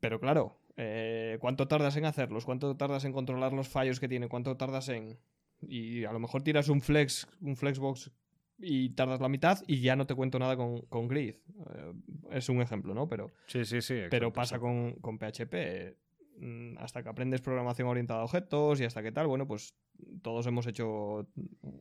Pero 0.00 0.20
claro, 0.20 0.58
eh, 0.76 1.38
¿cuánto 1.40 1.68
tardas 1.68 1.96
en 1.96 2.04
hacerlos? 2.04 2.44
¿Cuánto 2.44 2.76
tardas 2.76 3.04
en 3.04 3.12
controlar 3.12 3.52
los 3.52 3.68
fallos 3.68 4.00
que 4.00 4.08
tiene? 4.08 4.28
¿Cuánto 4.28 4.56
tardas 4.56 4.88
en...? 4.88 5.18
Y 5.62 6.04
a 6.04 6.12
lo 6.12 6.18
mejor 6.18 6.42
tiras 6.42 6.68
un 6.68 6.80
flex, 6.80 7.26
un 7.40 7.56
flexbox 7.56 8.10
y 8.58 8.90
tardas 8.90 9.20
la 9.20 9.28
mitad 9.28 9.62
y 9.66 9.80
ya 9.80 9.96
no 9.96 10.06
te 10.06 10.14
cuento 10.14 10.38
nada 10.38 10.56
con, 10.56 10.82
con 10.82 11.08
Grid. 11.08 11.34
Eh, 11.34 11.92
es 12.32 12.48
un 12.48 12.60
ejemplo, 12.60 12.94
¿no? 12.94 13.08
Pero, 13.08 13.30
sí, 13.46 13.64
sí, 13.64 13.80
sí. 13.80 14.02
pero 14.10 14.32
pasa 14.32 14.58
con, 14.58 14.94
con, 14.94 15.18
PHP. 15.18 15.96
Mm, 16.36 16.78
hasta 16.78 17.02
que 17.02 17.08
aprendes 17.08 17.40
programación 17.40 17.88
orientada 17.88 18.20
a 18.20 18.24
objetos 18.24 18.80
y 18.80 18.84
hasta 18.84 19.02
que 19.02 19.12
tal, 19.12 19.26
bueno, 19.26 19.46
pues 19.46 19.74
todos 20.22 20.46
hemos 20.46 20.66
hecho 20.66 21.28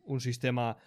un 0.03 0.21
sistema 0.21 0.77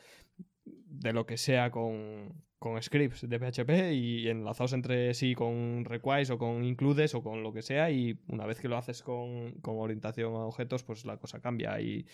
de 0.64 1.12
lo 1.12 1.27
que 1.27 1.37
sea 1.37 1.71
con, 1.71 2.45
con 2.66 2.83
scripts 2.83 3.29
de 3.29 3.38
PHP 3.38 3.92
y 3.92 4.29
enlazados 4.29 4.72
entre 4.72 5.14
sí 5.14 5.35
con 5.35 5.85
requires 5.85 6.31
o 6.31 6.38
con 6.38 6.64
includes 6.64 7.14
o 7.14 7.22
con 7.22 7.44
lo 7.44 7.52
que 7.52 7.62
sea 7.62 7.90
y 7.92 8.18
una 8.26 8.44
vez 8.44 8.59
que 8.61 8.68
lo 8.68 8.76
haces 8.76 9.02
con, 9.02 9.52
con 9.61 9.79
orientación 9.79 10.35
a 10.35 10.38
objetos 10.38 10.83
pues 10.83 11.05
la 11.05 11.16
cosa 11.16 11.40
cambia 11.40 11.81
y 11.81 12.07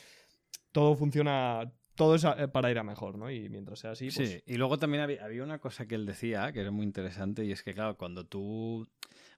todo 0.71 0.95
funciona 0.95 1.73
todo 1.95 2.15
es 2.15 2.25
eh, 2.25 2.49
para 2.49 2.71
ir 2.71 2.79
a 2.79 2.83
mejor, 2.83 3.19
¿no? 3.19 3.31
Y 3.31 3.51
mientras 3.51 3.81
sea 3.81 3.91
así. 3.91 4.09
Pues... 4.11 4.31
Sí, 4.31 4.43
y 4.47 4.57
luego 4.57 4.79
también 4.79 5.03
había, 5.03 5.23
había, 5.23 5.43
una 5.43 5.59
cosa 5.59 5.87
que 5.87 5.95
él 5.95 6.07
decía 6.07 6.51
que 6.53 6.61
era 6.61 6.71
muy 6.71 6.87
interesante 6.87 7.45
y 7.45 7.53
es 7.53 7.63
que, 7.63 7.75
claro, 7.75 7.99
cuando 7.99 8.25
tú 8.25 8.89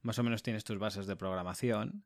más 0.02 0.20
o 0.20 0.22
menos 0.22 0.44
tienes 0.44 0.62
tus 0.62 0.78
bases 0.78 1.08
de 1.08 1.16
programación, 1.16 2.04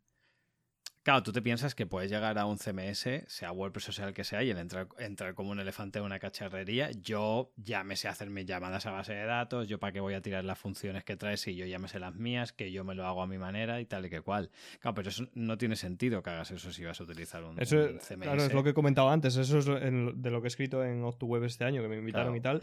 Claro, 1.09 1.23
tú 1.23 1.33
te 1.33 1.41
piensas 1.41 1.75
que 1.75 1.87
puedes 1.87 2.11
llegar 2.11 2.37
a 2.37 2.45
un 2.45 2.59
CMS, 2.59 3.23
sea 3.29 3.51
WordPress 3.51 3.89
o 3.89 3.93
sea 3.93 4.09
el 4.09 4.13
que 4.13 4.25
sea, 4.25 4.43
y 4.43 4.51
el 4.51 4.59
entrar, 4.59 4.89
entrar 4.99 5.35
como 5.35 5.53
un 5.53 5.59
elefante 5.59 6.01
en 6.01 6.05
una 6.05 6.19
cacharrería. 6.19 6.91
Yo 6.91 7.51
ya 7.57 7.83
me 7.83 7.97
sé 7.97 8.09
hacer 8.09 8.29
mis 8.29 8.45
llamadas 8.45 8.85
a 8.85 8.91
base 8.91 9.15
de 9.15 9.25
datos, 9.25 9.69
yo 9.69 9.79
para 9.79 9.95
qué 9.95 10.01
voy 10.01 10.13
a 10.13 10.21
tirar 10.21 10.45
las 10.45 10.59
funciones 10.59 11.05
que 11.05 11.17
traes 11.17 11.41
si 11.41 11.57
yo 11.57 11.65
ya 11.65 11.79
me 11.79 11.89
sé 11.89 11.99
las 11.99 12.15
mías, 12.15 12.53
que 12.53 12.73
yo 12.73 12.85
me 12.85 12.95
lo 12.95 13.07
hago 13.07 13.23
a 13.23 13.27
mi 13.27 13.39
manera 13.39 13.81
y 13.81 13.87
tal 13.87 14.05
y 14.05 14.11
que 14.11 14.21
cual. 14.21 14.51
Claro, 14.81 14.97
pero 14.97 15.09
eso 15.09 15.27
no 15.33 15.57
tiene 15.57 15.77
sentido 15.77 16.23
que 16.23 16.29
hagas 16.29 16.51
eso 16.51 16.71
si 16.73 16.85
vas 16.85 17.01
a 17.01 17.05
utilizar 17.05 17.43
un, 17.43 17.57
CMS. 17.57 18.05
Claro, 18.21 18.45
es 18.45 18.53
lo 18.53 18.63
que 18.63 18.69
he 18.69 18.75
comentado 18.75 19.09
antes, 19.09 19.35
eso 19.37 19.61
es 19.61 19.65
de 19.65 20.31
lo 20.31 20.43
que 20.43 20.47
he 20.47 20.49
escrito 20.49 20.85
en 20.85 21.03
OctuWeb 21.05 21.43
este 21.45 21.65
año, 21.65 21.81
que 21.81 21.89
me 21.89 21.97
invitaron 21.97 22.37
y 22.37 22.43
tal. 22.43 22.63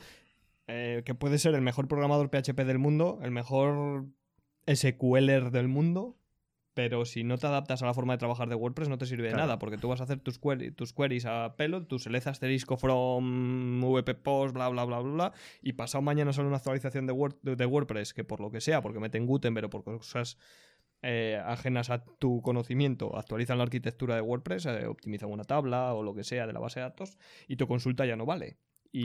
Eh, 0.68 1.02
que 1.04 1.16
puede 1.16 1.40
ser 1.40 1.56
el 1.56 1.62
mejor 1.62 1.88
programador 1.88 2.30
PHP 2.30 2.60
del 2.60 2.78
mundo, 2.78 3.18
el 3.24 3.32
mejor 3.32 4.06
SQLer 4.72 5.50
del 5.50 5.68
mundo, 5.68 6.16
pero 6.76 7.06
si 7.06 7.24
no 7.24 7.38
te 7.38 7.48
adaptas 7.48 7.82
a 7.82 7.86
la 7.86 7.94
forma 7.94 8.14
de 8.14 8.18
trabajar 8.20 8.50
de 8.50 8.56
WordPress 8.56 8.90
no 8.90 8.98
te 8.98 9.06
sirve 9.06 9.30
de 9.30 9.34
nada, 9.34 9.58
porque 9.58 9.78
tú 9.78 9.88
vas 9.88 10.02
a 10.02 10.04
hacer 10.04 10.20
tus, 10.20 10.40
tus 10.76 10.94
queries 10.94 11.26
a 11.26 11.56
pelo, 11.56 11.88
tu 11.88 12.00
select 12.00 12.28
asterisco 12.28 12.76
from 12.76 13.82
VP 13.82 14.14
post, 14.16 14.54
bla, 14.54 14.68
bla, 14.68 14.84
bla, 14.84 15.00
bla, 15.00 15.12
bla, 15.12 15.34
y 15.62 15.74
pasado 15.74 16.02
mañana 16.02 16.34
sale 16.34 16.50
una 16.50 16.58
actualización 16.58 17.08
de, 17.08 17.14
WordPress 17.14 18.14
que 18.14 18.26
por 18.26 18.42
lo 18.42 18.52
que 18.52 18.60
sea, 18.60 18.82
porque 18.82 19.00
meten 19.00 19.26
Gutenberg 19.26 19.68
o 19.68 19.70
por 19.70 19.84
cosas 19.86 20.38
eh, 21.02 21.42
ajenas 21.46 21.90
a 21.90 22.04
tu 22.04 22.42
conocimiento, 22.42 23.18
actualizan 23.18 23.58
la 23.58 23.64
arquitectura 23.64 24.16
de 24.16 24.22
WordPress, 24.22 24.66
eh, 24.66 24.86
optimizan 24.86 25.32
una 25.32 25.46
tabla 25.46 25.94
o 25.94 26.04
lo 26.04 26.14
que 26.14 26.26
sea 26.26 26.46
de 26.46 26.52
la 26.52 26.60
base 26.60 26.82
de 26.82 26.88
datos, 26.88 27.18
y 27.48 27.56
tu 27.56 27.68
consulta 27.68 28.06
ya 28.06 28.18
no 28.18 28.26
vale 28.26 28.58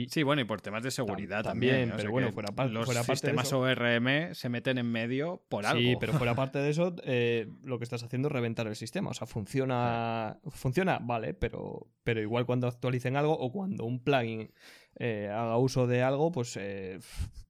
sí, 0.09 0.23
bueno, 0.23 0.41
y 0.41 0.45
por 0.45 0.61
temas 0.61 0.83
de 0.83 0.91
seguridad 0.91 1.43
también. 1.43 1.91
pero 1.95 2.11
bueno, 2.11 2.31
fuera, 2.31 2.51
los 2.67 2.87
sistemas 2.87 3.51
ORM 3.51 4.33
se 4.33 4.49
meten 4.49 4.77
en 4.77 4.91
medio 4.91 5.43
por 5.49 5.65
algo. 5.65 5.81
Sí, 5.81 5.95
pero 5.99 6.13
fuera 6.13 6.35
parte 6.35 6.59
de 6.59 6.69
eso, 6.69 6.95
eh, 7.03 7.47
lo 7.63 7.77
que 7.77 7.83
estás 7.83 8.03
haciendo 8.03 8.27
es 8.27 8.31
reventar 8.31 8.67
el 8.67 8.75
sistema. 8.75 9.09
O 9.09 9.13
sea, 9.13 9.27
funciona, 9.27 10.39
funciona, 10.49 10.99
vale, 11.01 11.33
pero, 11.33 11.87
pero 12.03 12.21
igual 12.21 12.45
cuando 12.45 12.67
actualicen 12.67 13.15
algo 13.15 13.33
o 13.33 13.51
cuando 13.51 13.85
un 13.85 14.03
plugin 14.03 14.51
eh, 14.97 15.29
haga 15.31 15.57
uso 15.57 15.87
de 15.87 16.03
algo, 16.03 16.31
pues, 16.31 16.57
eh, 16.57 16.99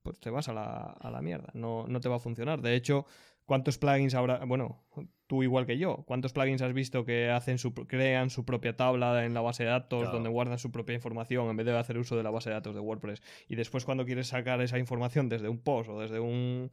pues 0.01 0.19
te 0.19 0.29
vas 0.29 0.49
a 0.49 0.53
la, 0.53 0.95
a 0.99 1.11
la 1.11 1.21
mierda. 1.21 1.49
No, 1.53 1.85
no 1.87 1.99
te 1.99 2.09
va 2.09 2.15
a 2.15 2.19
funcionar. 2.19 2.61
De 2.61 2.75
hecho, 2.75 3.05
¿cuántos 3.45 3.77
plugins 3.77 4.15
habrá? 4.15 4.43
Bueno, 4.45 4.83
tú 5.31 5.43
igual 5.43 5.65
que 5.65 5.77
yo, 5.77 6.03
¿cuántos 6.05 6.33
plugins 6.33 6.61
has 6.61 6.73
visto 6.73 7.05
que 7.05 7.29
hacen 7.29 7.57
su, 7.57 7.73
crean 7.73 8.29
su 8.29 8.43
propia 8.43 8.75
tabla 8.75 9.23
en 9.23 9.33
la 9.33 9.39
base 9.39 9.63
de 9.63 9.69
datos 9.69 10.11
donde 10.11 10.27
guardan 10.27 10.59
su 10.59 10.73
propia 10.73 10.93
información 10.93 11.49
en 11.49 11.55
vez 11.55 11.65
de 11.65 11.77
hacer 11.77 11.97
uso 11.97 12.17
de 12.17 12.23
la 12.23 12.31
base 12.31 12.49
de 12.49 12.55
datos 12.55 12.75
de 12.75 12.81
WordPress? 12.81 13.21
Y 13.47 13.55
después 13.55 13.85
cuando 13.85 14.03
quieres 14.03 14.27
sacar 14.27 14.59
esa 14.59 14.77
información 14.77 15.29
desde 15.29 15.47
un 15.47 15.59
post 15.59 15.89
o 15.89 16.01
desde 16.01 16.19
un... 16.19 16.69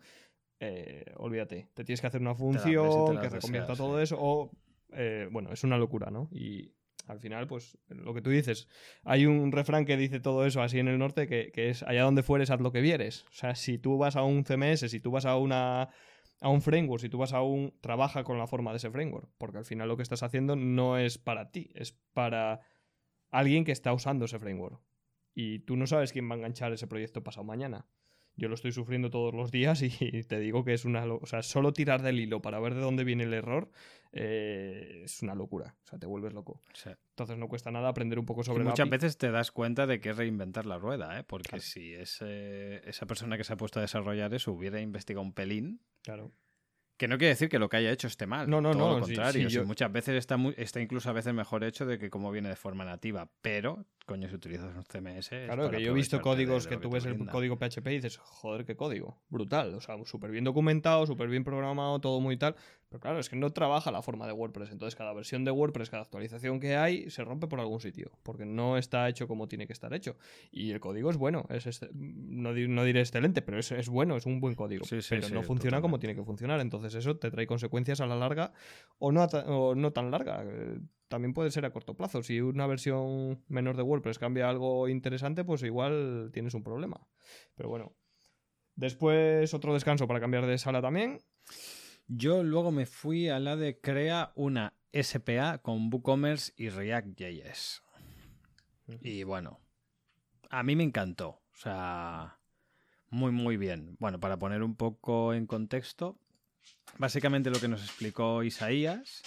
Eh, 0.59 1.05
olvídate, 1.19 1.69
te 1.73 1.85
tienes 1.85 2.01
que 2.01 2.09
hacer 2.09 2.21
una 2.21 2.35
función 2.35 3.21
que 3.21 3.29
reconvierta 3.29 3.77
todo 3.77 4.03
eso 4.03 4.17
o... 4.19 4.51
Eh, 4.93 5.29
bueno, 5.31 5.53
es 5.53 5.63
una 5.63 5.79
locura, 5.79 6.11
¿no? 6.11 6.29
Y 6.33 6.73
al 7.07 7.21
final, 7.21 7.47
pues 7.47 7.79
lo 7.87 8.13
que 8.13 8.23
tú 8.23 8.31
dices, 8.31 8.67
hay 9.05 9.27
un 9.27 9.53
refrán 9.53 9.85
que 9.85 9.97
dice 9.97 10.19
todo 10.19 10.45
eso 10.45 10.63
así 10.63 10.81
en 10.81 10.89
el 10.89 10.99
norte 10.99 11.29
que, 11.29 11.53
que 11.53 11.69
es 11.69 11.85
allá 11.85 12.03
donde 12.03 12.25
fueres, 12.25 12.51
haz 12.51 12.61
lo 12.61 12.73
que 12.73 12.81
vieres. 12.81 13.25
O 13.31 13.35
sea, 13.35 13.55
si 13.55 13.79
tú 13.79 13.99
vas 13.99 14.17
a 14.17 14.25
un 14.25 14.43
CMS, 14.43 14.91
si 14.91 14.99
tú 14.99 15.13
vas 15.13 15.27
a 15.27 15.37
una 15.37 15.91
a 16.41 16.49
un 16.49 16.63
framework, 16.63 17.01
si 17.01 17.09
tú 17.09 17.19
vas 17.19 17.33
a 17.33 17.43
un, 17.43 17.75
trabaja 17.81 18.25
con 18.25 18.39
la 18.39 18.47
forma 18.47 18.71
de 18.71 18.77
ese 18.77 18.91
framework, 18.91 19.29
porque 19.39 19.59
al 19.59 19.65
final 19.65 19.89
lo 19.89 19.97
que 19.97 20.03
estás 20.03 20.23
haciendo 20.23 20.57
no 20.57 20.99
es 20.99 21.19
para 21.19 21.51
ti, 21.51 21.71
es 21.75 21.93
para 22.13 22.61
alguien 23.31 23.65
que 23.65 23.73
está 23.73 23.93
usando 23.93 24.27
ese 24.27 24.39
framework. 24.39 24.81
Y 25.35 25.61
tú 25.61 25.77
no 25.77 25.87
sabes 25.87 26.13
quién 26.13 26.29
va 26.29 26.35
a 26.35 26.39
enganchar 26.39 26.73
ese 26.73 26.87
proyecto 26.87 27.23
pasado 27.23 27.45
mañana. 27.45 27.87
Yo 28.39 28.49
lo 28.49 28.55
estoy 28.55 28.71
sufriendo 28.71 29.11
todos 29.11 29.35
los 29.35 29.51
días 29.51 29.83
y 29.83 30.23
te 30.23 30.39
digo 30.39 30.65
que 30.65 30.73
es 30.73 30.85
una... 30.85 31.05
O 31.05 31.27
sea, 31.27 31.43
solo 31.43 31.73
tirar 31.73 32.03
del 32.03 32.21
hilo 32.21 32.41
para 32.41 32.61
ver 32.61 32.75
de 32.75 32.81
dónde 32.81 33.03
viene 33.05 33.25
el 33.25 33.35
error 33.35 33.71
eh, 34.13 35.03
es 35.05 35.23
una 35.23 35.35
locura. 35.35 35.75
O 35.85 35.89
sea, 35.89 35.99
te 35.99 36.07
vuelves 36.07 36.33
loco. 36.33 36.63
Entonces 37.11 37.37
no 37.37 37.49
cuesta 37.49 37.71
nada 37.73 37.89
aprender 37.89 38.19
un 38.19 38.27
poco 38.27 38.45
sobre 38.45 38.63
y 38.63 38.67
Muchas 38.67 38.89
veces 38.89 39.19
te 39.19 39.31
das 39.33 39.51
cuenta 39.51 39.87
de 39.87 40.01
que 40.01 40.11
es 40.11 40.17
reinventar 40.17 40.67
la 40.67 40.79
rueda, 40.79 41.19
¿eh? 41.19 41.25
Porque 41.25 41.61
si 41.61 41.93
esa 41.95 43.07
persona 43.07 43.37
que 43.37 43.45
se 43.45 43.53
ha 43.53 43.57
puesto 43.57 43.81
a 43.81 43.83
desarrollar 43.83 44.33
eso 44.33 44.53
hubiera 44.53 44.81
investigado 44.81 45.23
un 45.23 45.33
pelín... 45.33 45.81
Claro 46.03 46.33
que 46.99 47.07
no 47.07 47.17
quiere 47.17 47.31
decir 47.31 47.49
que 47.49 47.61
lo 47.61 47.69
que 47.69 47.77
haya 47.77 47.93
hecho 47.93 48.09
esté 48.09 48.27
mal. 48.27 48.51
No, 48.51 48.61
no, 48.61 48.75
no. 48.75 48.97
Al 48.97 49.03
contrario. 49.03 49.65
Muchas 49.65 49.93
veces 49.93 50.17
está, 50.17 50.37
está 50.57 50.81
incluso 50.81 51.09
a 51.09 51.13
veces 51.13 51.33
mejor 51.33 51.63
hecho 51.63 51.87
de 51.87 51.97
que 51.97 52.11
como 52.11 52.33
viene 52.33 52.49
de 52.49 52.57
forma 52.57 52.85
nativa. 52.85 53.31
Pero 53.41 53.87
coño, 54.09 54.29
si 54.29 54.35
utilizas 54.35 54.75
un 54.75 54.83
CMS. 54.85 55.29
Claro, 55.29 55.71
que 55.71 55.83
yo 55.83 55.93
he 55.93 55.95
visto 55.95 56.21
códigos 56.21 56.67
que, 56.67 56.79
tú 56.79 56.91
ves 56.91 57.05
el 57.05 57.27
código 57.27 57.57
PHP 57.57 57.87
y 57.89 57.95
dices, 57.97 58.17
joder, 58.17 58.65
qué 58.65 58.75
código. 58.75 59.19
Brutal. 59.29 59.75
O 59.75 59.81
sea, 59.81 59.97
súper 60.05 60.31
bien 60.31 60.45
documentado, 60.45 61.07
súper 61.07 61.29
bien 61.29 61.45
programado, 61.45 62.01
todo 62.01 62.19
muy 62.19 62.37
tal. 62.37 62.57
Pero 62.89 63.01
claro, 63.01 63.19
es 63.19 63.29
que 63.29 63.37
no 63.37 63.51
trabaja 63.53 63.93
la 63.93 64.01
forma 64.01 64.27
de 64.27 64.33
WordPress. 64.33 64.71
Entonces, 64.73 64.97
cada 64.97 65.13
versión 65.13 65.45
de 65.45 65.51
WordPress, 65.51 65.91
cada 65.91 66.03
actualización 66.03 66.59
que 66.59 66.77
hay, 66.77 67.11
se 67.11 67.23
rompe 67.23 67.47
por 67.47 67.61
algún 67.61 67.81
sitio. 67.81 68.11
Porque 68.23 68.47
no 68.47 68.79
está 68.79 69.09
hecho 69.09 69.29
como 69.29 69.47
tiene 69.47 69.67
que 69.67 69.75
estar 69.75 69.93
hecho. 69.93 70.17
Y 70.51 70.71
el 70.71 70.81
código 70.81 71.11
es 71.11 71.19
bueno. 71.19 71.45
Es 71.51 71.69
no, 71.93 72.53
no, 72.55 72.85
diré 72.85 73.01
excelente, 73.01 73.43
pero 73.43 73.59
es, 73.59 73.71
es, 73.73 73.91
bueno, 73.91 74.17
es 74.17 74.25
un 74.25 74.41
buen 74.41 74.55
código. 74.55 74.87
pero 74.89 75.29
no 75.29 75.43
funciona 75.43 75.83
como 75.83 75.99
tiene 75.99 76.17
que 76.17 76.25
funcionar. 76.25 76.61
Entonces, 76.61 76.95
eso 76.95 77.19
te 77.19 77.31
trae 77.31 77.47
consecuencias 77.47 78.01
a 78.01 78.07
la 78.07 78.17
larga 78.17 78.55
o 78.99 79.13
no, 79.13 79.25
o 79.25 79.75
no 79.75 79.93
tan 79.93 80.11
larga 80.11 80.43
también 81.09 81.35
puede 81.35 81.51
ser 81.51 81.65
a 81.65 81.73
corto 81.73 81.95
plazo. 81.95 82.23
Si 82.23 82.41
una 82.41 82.67
versión 82.67 83.43
menor 83.49 83.77
de 83.77 83.83
WordPress 83.83 84.19
cambia 84.19 84.49
algo 84.49 84.89
interesante, 84.89 85.45
pues 85.45 85.63
igual 85.63 86.31
tienes 86.33 86.55
un 86.55 86.63
problema. 86.63 87.07
Pero 87.55 87.69
bueno. 87.69 87.95
Después 88.77 89.53
otro 89.55 89.75
descanso 89.75 90.07
para 90.07 90.21
cambiar 90.21 90.47
de 90.47 90.57
sala 90.57 90.81
también. 90.81 91.19
Yo 92.07 92.45
luego 92.45 92.71
me 92.71 92.87
fui 92.87 93.29
a 93.29 93.41
la 93.41 93.57
de 93.57 93.81
crea 93.81 94.33
una 94.37 94.75
SPA 94.93 95.59
con 95.59 95.93
WooCommerce 95.93 96.53
y 96.57 96.69
React.js. 96.69 97.83
Y 99.01 99.25
bueno, 99.25 99.61
a 100.49 100.63
mí 100.63 100.77
me 100.77 100.85
encantó. 100.85 101.43
O 101.53 101.57
sea, 101.57 102.39
muy, 103.11 103.33
muy 103.33 103.57
bien. 103.57 103.97
Bueno, 103.99 104.21
para 104.21 104.39
poner 104.39 104.63
un 104.63 104.77
poco 104.77 105.35
en 105.35 105.47
contexto, 105.47 106.19
básicamente 106.99 107.51
lo 107.51 107.59
que 107.61 107.69
nos 107.69 107.83
explicó 107.83 108.45
Isaías 108.45 109.23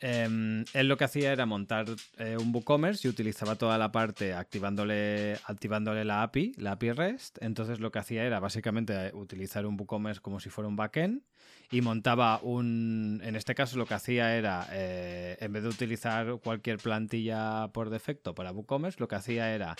Em, 0.00 0.64
él 0.72 0.88
lo 0.88 0.96
que 0.96 1.04
hacía 1.04 1.30
era 1.32 1.44
montar 1.44 1.84
eh, 2.16 2.38
un 2.40 2.54
WooCommerce 2.54 3.06
y 3.06 3.10
utilizaba 3.10 3.56
toda 3.56 3.76
la 3.76 3.92
parte 3.92 4.32
activándole, 4.32 5.36
activándole 5.44 6.06
la 6.06 6.22
API, 6.22 6.52
la 6.56 6.72
API 6.72 6.92
REST. 6.92 7.38
Entonces 7.42 7.80
lo 7.80 7.92
que 7.92 7.98
hacía 7.98 8.24
era 8.24 8.40
básicamente 8.40 8.94
eh, 8.94 9.10
utilizar 9.12 9.66
un 9.66 9.78
WooCommerce 9.78 10.20
como 10.22 10.40
si 10.40 10.48
fuera 10.48 10.68
un 10.68 10.76
backend 10.76 11.22
y 11.70 11.82
montaba 11.82 12.40
un... 12.42 13.20
En 13.22 13.36
este 13.36 13.54
caso 13.54 13.76
lo 13.76 13.84
que 13.84 13.94
hacía 13.94 14.36
era, 14.36 14.66
eh, 14.72 15.36
en 15.38 15.52
vez 15.52 15.62
de 15.62 15.68
utilizar 15.68 16.38
cualquier 16.42 16.78
plantilla 16.78 17.68
por 17.68 17.90
defecto 17.90 18.34
para 18.34 18.52
WooCommerce, 18.52 18.98
lo 19.00 19.08
que 19.08 19.16
hacía 19.16 19.54
era 19.54 19.76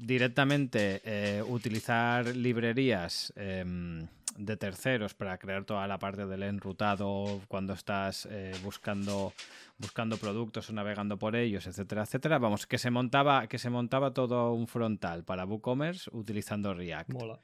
directamente 0.00 1.42
utilizar 1.46 2.34
librerías 2.34 3.32
em, 3.36 4.06
de 4.36 4.56
terceros 4.56 5.14
para 5.14 5.36
crear 5.38 5.64
toda 5.64 5.86
la 5.86 5.98
parte 5.98 6.26
del 6.26 6.42
enrutado 6.42 7.40
cuando 7.48 7.74
estás 7.74 8.26
eh, 8.30 8.52
buscando 8.62 9.32
buscando 9.78 10.18
productos 10.18 10.68
o 10.68 10.72
navegando 10.74 11.18
por 11.18 11.34
ellos, 11.36 11.66
etcétera, 11.66 12.02
etcétera. 12.02 12.38
Vamos, 12.38 12.66
que 12.66 12.76
se 12.76 12.90
montaba, 12.90 13.46
que 13.46 13.58
se 13.58 13.70
montaba 13.70 14.12
todo 14.12 14.52
un 14.52 14.66
frontal 14.66 15.24
para 15.24 15.46
WooCommerce 15.46 16.10
utilizando 16.12 16.74
React. 16.74 17.14
Mola. 17.14 17.40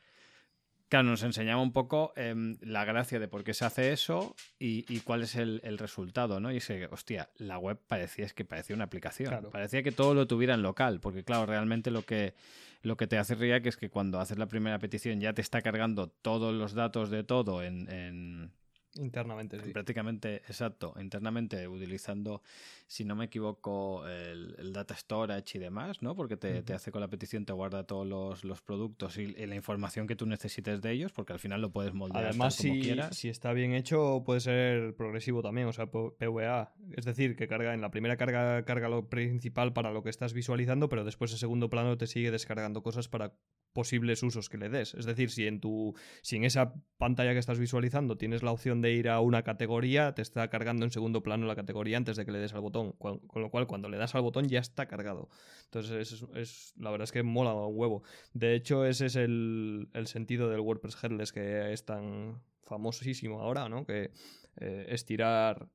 Claro, 0.89 1.09
nos 1.09 1.25
enseñaba 1.25 1.61
un 1.61 1.73
poco 1.73 2.13
em, 2.15 2.59
la 2.61 2.85
gracia 2.85 3.19
de 3.19 3.27
por 3.27 3.43
qué 3.43 3.55
se 3.55 3.65
hace 3.65 3.93
eso 3.93 4.37
y, 4.59 5.01
cuál 5.01 5.23
es 5.25 5.35
el, 5.35 5.61
resultado, 5.79 6.39
¿no? 6.39 6.53
Y 6.53 6.59
ese, 6.59 6.87
hostia, 6.87 7.29
la 7.37 7.59
web 7.59 7.79
parecía, 7.89 8.25
es 8.25 8.35
que 8.35 8.45
parecía 8.45 8.77
una 8.77 8.85
aplicación. 8.85 9.49
Parecía 9.51 9.83
que 9.83 9.91
todo 9.91 10.15
lo 10.15 10.29
tuviera 10.29 10.55
en 10.55 10.63
local, 10.63 11.01
porque 11.01 11.25
claro, 11.25 11.47
realmente 11.47 11.91
lo 11.91 12.03
que, 12.03 12.35
lo 12.83 12.97
que 12.97 13.09
te 13.09 13.19
hace 13.19 13.35
React 13.35 13.67
es 13.67 13.77
que 13.77 13.91
cuando 13.91 14.21
haces 14.21 14.39
la 14.39 14.47
primera 14.47 14.79
petición 14.79 15.21
ya 15.21 15.33
te 15.33 15.43
está 15.43 15.61
cargando 15.61 16.09
todos 16.09 16.55
los 16.55 16.75
datos 16.75 17.11
de 17.11 17.25
todo 17.25 17.65
en 17.65 18.53
Internamente, 18.99 19.61
sí. 19.63 19.71
Prácticamente, 19.71 20.37
exacto. 20.37 20.95
Internamente 21.01 21.69
utilizando, 21.69 22.43
si 22.87 23.05
no 23.05 23.15
me 23.15 23.27
equivoco, 23.27 24.07
el, 24.07 24.73
data 24.73 24.97
storage 24.97 25.59
y 25.59 25.61
demás, 25.61 26.03
¿no? 26.03 26.15
Porque 26.15 26.37
te, 26.37 26.73
hace 26.73 26.91
con 26.91 27.01
la 27.01 27.09
petición, 27.09 27.45
te 27.45 27.53
guarda 27.53 27.85
todos 27.85 28.45
los, 28.45 28.63
productos 28.63 29.19
y, 29.19 29.29
la 29.47 29.55
información 29.55 30.07
que 30.07 30.17
tú 30.17 30.27
necesites 30.27 30.81
de 30.83 30.93
ellos, 30.93 31.13
porque 31.13 31.33
al 31.33 31.39
final 31.39 31.61
lo 31.61 31.71
puedes 31.71 31.95
moldear 31.95 32.27
Además, 32.27 32.57
como 32.57 32.75
si, 32.75 32.81
quieras. 32.81 33.17
si 33.17 33.29
está 33.29 33.53
bien 33.53 33.73
hecho, 33.73 34.23
puede 34.25 34.41
ser 34.41 34.95
progresivo 34.97 35.43
también, 35.43 35.69
o 35.69 35.73
sea, 35.73 35.87
PVA. 35.87 36.75
Es 36.97 37.05
decir, 37.05 37.37
que 37.37 37.49
carga 37.49 37.75
en 37.75 37.81
la 37.81 37.91
primera 37.91 38.17
carga, 38.17 38.65
carga 38.65 38.89
lo 38.89 39.09
principal 39.09 39.73
para 39.73 39.93
lo 39.93 40.03
que 40.03 40.11
estás 40.11 40.33
visualizando, 40.33 40.89
pero 40.89 41.05
después 41.05 41.33
en 41.33 41.39
segundo 41.39 41.71
plano 41.71 41.97
te 41.97 42.07
sigue 42.07 42.31
descargando 42.31 42.83
cosas 42.83 43.09
para 43.09 43.35
posibles 43.77 44.23
usos 44.23 44.49
que 44.49 44.57
le 44.57 44.71
des. 44.71 44.95
Es 44.95 45.05
decir, 45.05 45.31
si 45.31 45.47
en 45.47 45.61
tu 45.61 45.95
si 46.23 46.37
en 46.37 46.45
esa 46.45 46.73
pantalla 46.97 47.35
que 47.35 47.39
estás 47.39 47.59
visualizando 47.59 48.17
tienes 48.17 48.43
la 48.43 48.51
opción 48.51 48.81
de 48.81 48.86
ir 48.93 49.09
a 49.09 49.21
una 49.21 49.43
categoría, 49.43 50.15
te 50.15 50.23
está 50.23 50.49
cargando 50.49 50.85
en 50.85 50.91
segundo 50.91 51.23
plano 51.23 51.47
la 51.47 51.57
categoría 51.57 51.97
antes 51.97 52.17
de 52.17 52.25
que 52.25 52.33
le 52.33 52.39
des 52.39 52.55
al 52.55 52.61
botón, 52.61 52.93
con, 52.93 53.21
lo 53.35 53.51
cual 53.51 53.67
cuando 53.67 53.89
le 53.89 53.97
das 53.97 54.15
al 54.15 54.23
botón 54.23 54.49
ya 54.49 54.61
está 54.61 54.87
cargado. 54.87 55.29
Entonces 55.65 56.25
es, 56.35 56.75
la 56.77 56.91
verdad 56.91 57.05
es 57.05 57.13
que 57.13 57.23
mola 57.23 57.55
un 57.55 57.77
huevo. 57.77 58.03
De 58.33 58.55
hecho, 58.55 58.85
ese 58.85 59.07
es 59.07 59.17
el, 59.17 59.89
sentido 60.07 60.49
del 60.49 60.61
WordPress 60.61 61.03
headless 61.03 61.33
que 61.33 61.73
es 61.73 61.85
tan 61.85 62.43
famosísimo 62.65 63.41
ahora, 63.41 63.69
¿no? 63.69 63.87
Que 63.87 64.11
eh, 64.57 64.87
estirar 64.89 65.69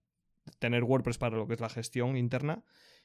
tener 0.60 0.84
WordPress 0.84 1.18
para 1.18 1.38
lo 1.38 1.48
que 1.48 1.54
es 1.54 1.60
la 1.60 1.70
gestión 1.70 2.18
interna 2.18 2.64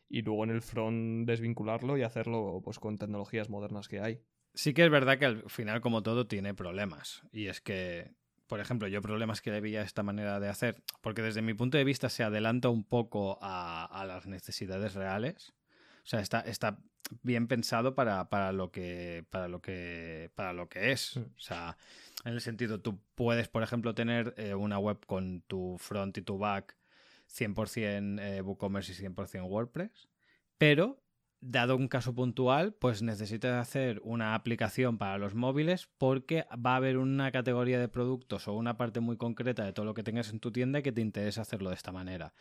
y 0.08 0.22
luego 0.22 0.44
en 0.44 0.50
el 0.50 0.62
front 0.62 1.26
desvincularlo 1.26 1.96
y 1.96 2.02
hacerlo 2.02 2.60
pues 2.64 2.78
con 2.78 2.98
tecnologías 2.98 3.50
modernas 3.50 3.88
que 3.88 4.00
hay. 4.00 4.20
Sí 4.54 4.72
que 4.72 4.84
es 4.84 4.90
verdad 4.90 5.18
que 5.18 5.26
al 5.26 5.50
final, 5.50 5.80
como 5.80 6.02
todo, 6.02 6.26
tiene 6.26 6.54
problemas. 6.54 7.22
Y 7.30 7.48
es 7.48 7.60
que, 7.60 8.14
por 8.46 8.60
ejemplo, 8.60 8.88
yo 8.88 9.02
problemas 9.02 9.40
que 9.40 9.50
le 9.50 9.60
veía 9.60 9.82
esta 9.82 10.02
manera 10.02 10.40
de 10.40 10.48
hacer, 10.48 10.82
porque 11.00 11.22
desde 11.22 11.42
mi 11.42 11.54
punto 11.54 11.78
de 11.78 11.84
vista 11.84 12.08
se 12.08 12.22
adelanta 12.22 12.68
un 12.68 12.84
poco 12.84 13.38
a, 13.42 14.04
las 14.06 14.26
necesidades 14.26 14.94
reales. 14.94 15.54
O 16.04 16.08
sea, 16.08 16.20
está, 16.20 16.40
está 16.40 16.78
bien 17.22 17.48
pensado 17.48 17.94
para, 17.94 18.52
lo 18.52 18.70
que, 18.70 19.24
para, 19.30 19.48
lo 19.48 19.60
que, 19.60 20.30
para 20.34 20.52
lo 20.52 20.68
que 20.68 20.92
es. 20.92 21.16
O 21.16 21.38
sea, 21.38 21.76
en 22.24 22.34
el 22.34 22.40
sentido, 22.40 22.80
tú 22.80 23.00
puedes, 23.14 23.48
por 23.48 23.62
ejemplo, 23.62 23.94
tener 23.94 24.34
eh, 24.36 24.54
una 24.54 24.78
web 24.78 25.04
con 25.06 25.42
tu 25.42 25.76
front 25.78 26.16
y 26.18 26.22
tu 26.22 26.38
back 26.38 26.76
100% 27.28 28.20
eh, 28.20 28.42
WooCommerce 28.42 28.92
y 28.92 29.06
100% 29.06 29.48
WordPress, 29.48 30.08
pero 30.58 31.02
dado 31.48 31.76
un 31.76 31.88
caso 31.88 32.14
puntual, 32.14 32.72
pues 32.74 33.02
necesitas 33.02 33.60
hacer 33.60 34.00
una 34.04 34.34
aplicación 34.34 34.98
para 34.98 35.18
los 35.18 35.34
móviles 35.34 35.88
porque 35.98 36.46
va 36.54 36.72
a 36.72 36.76
haber 36.76 36.98
una 36.98 37.30
categoría 37.30 37.78
de 37.78 37.88
productos 37.88 38.48
o 38.48 38.54
una 38.54 38.76
parte 38.76 39.00
muy 39.00 39.16
concreta 39.16 39.64
de 39.64 39.72
todo 39.72 39.86
lo 39.86 39.94
que 39.94 40.02
tengas 40.02 40.30
en 40.30 40.40
tu 40.40 40.50
tienda 40.50 40.82
que 40.82 40.92
te 40.92 41.00
interesa 41.00 41.42
hacerlo 41.42 41.70
de 41.70 41.76
esta 41.76 41.92
manera. 41.92 42.34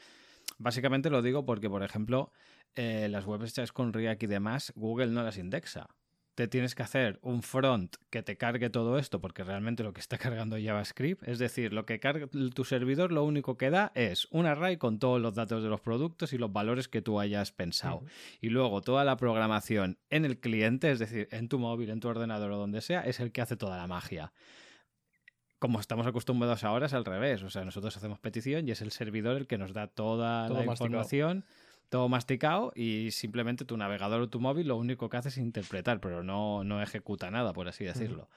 Básicamente 0.58 1.10
lo 1.10 1.22
digo 1.22 1.46
porque, 1.46 1.70
por 1.70 1.84
ejemplo, 1.84 2.32
eh, 2.76 3.08
las 3.10 3.26
webs 3.26 3.52
hechas 3.52 3.72
con 3.72 3.94
React 3.94 4.24
y 4.24 4.28
demás, 4.28 4.74
Google 4.76 5.08
no 5.08 5.24
las 5.24 5.38
indexa 5.38 5.88
te 6.36 6.50
tienes 6.50 6.76
que 6.76 6.84
hacer 6.84 7.18
un 7.22 7.42
front 7.42 7.96
que 8.10 8.22
te 8.22 8.38
cargue 8.38 8.70
todo 8.70 9.00
esto, 9.00 9.22
porque 9.22 9.44
realmente 9.44 9.84
lo 9.84 9.94
que 9.94 10.02
está 10.02 10.18
cargando 10.20 10.58
JavaScript, 10.62 11.28
es 11.28 11.40
decir, 11.40 11.74
lo 11.74 11.86
que 11.86 12.00
carga 12.00 12.28
tu 12.28 12.66
servidor, 12.66 13.12
lo 13.12 13.24
único 13.24 13.58
que 13.58 13.70
da 13.70 13.92
es 13.96 14.28
un 14.32 14.46
array 14.46 14.78
con 14.78 15.00
todos 15.00 15.22
los 15.22 15.34
datos 15.34 15.64
de 15.64 15.70
los 15.70 15.80
productos 15.80 16.34
y 16.34 16.38
los 16.38 16.52
valores 16.52 16.88
que 16.90 17.02
tú 17.02 17.20
hayas 17.20 17.52
pensado. 17.52 18.04
Y 18.42 18.50
luego 18.50 18.82
toda 18.82 19.06
la 19.06 19.16
programación 19.16 19.98
en 20.10 20.26
el 20.26 20.40
cliente, 20.40 20.92
es 20.92 21.00
decir, 21.00 21.30
en 21.32 21.48
tu 21.48 21.58
móvil, 21.58 21.90
en 21.90 22.02
tu 22.02 22.10
ordenador 22.10 22.52
o 22.52 22.58
donde 22.58 22.82
sea, 22.82 23.02
es 23.02 23.20
el 23.20 23.32
que 23.32 23.42
hace 23.42 23.56
toda 23.56 23.78
la 23.78 23.88
magia. 23.88 24.34
Como 25.58 25.80
estamos 25.80 26.06
acostumbrados 26.06 26.66
ahora 26.66 26.88
es 26.88 26.94
al 26.94 27.06
revés, 27.06 27.42
o 27.42 27.50
sea, 27.50 27.64
nosotros 27.64 27.96
hacemos 27.96 28.20
petición 28.20 28.68
y 28.68 28.72
es 28.72 28.82
el 28.82 28.92
servidor 28.92 29.38
el 29.38 29.48
que 29.48 29.58
nos 29.58 29.72
da 29.72 29.88
toda 29.88 30.50
la 30.50 30.66
información 30.66 31.46
todo 31.90 32.10
masticado 32.10 32.72
y 32.76 33.12
simplemente 33.12 33.66
tu 33.66 33.78
navegador 33.78 34.22
o 34.22 34.30
tu 34.30 34.40
móvil 34.40 34.68
lo 34.68 34.78
único 34.78 35.10
que 35.10 35.18
hace 35.18 35.30
es 35.30 35.38
interpretar, 35.38 36.00
pero 36.00 36.24
no, 36.24 36.64
no 36.64 36.82
ejecuta 36.82 37.32
nada, 37.32 37.54
por 37.54 37.68
así 37.68 37.86
decirlo. 37.86 38.30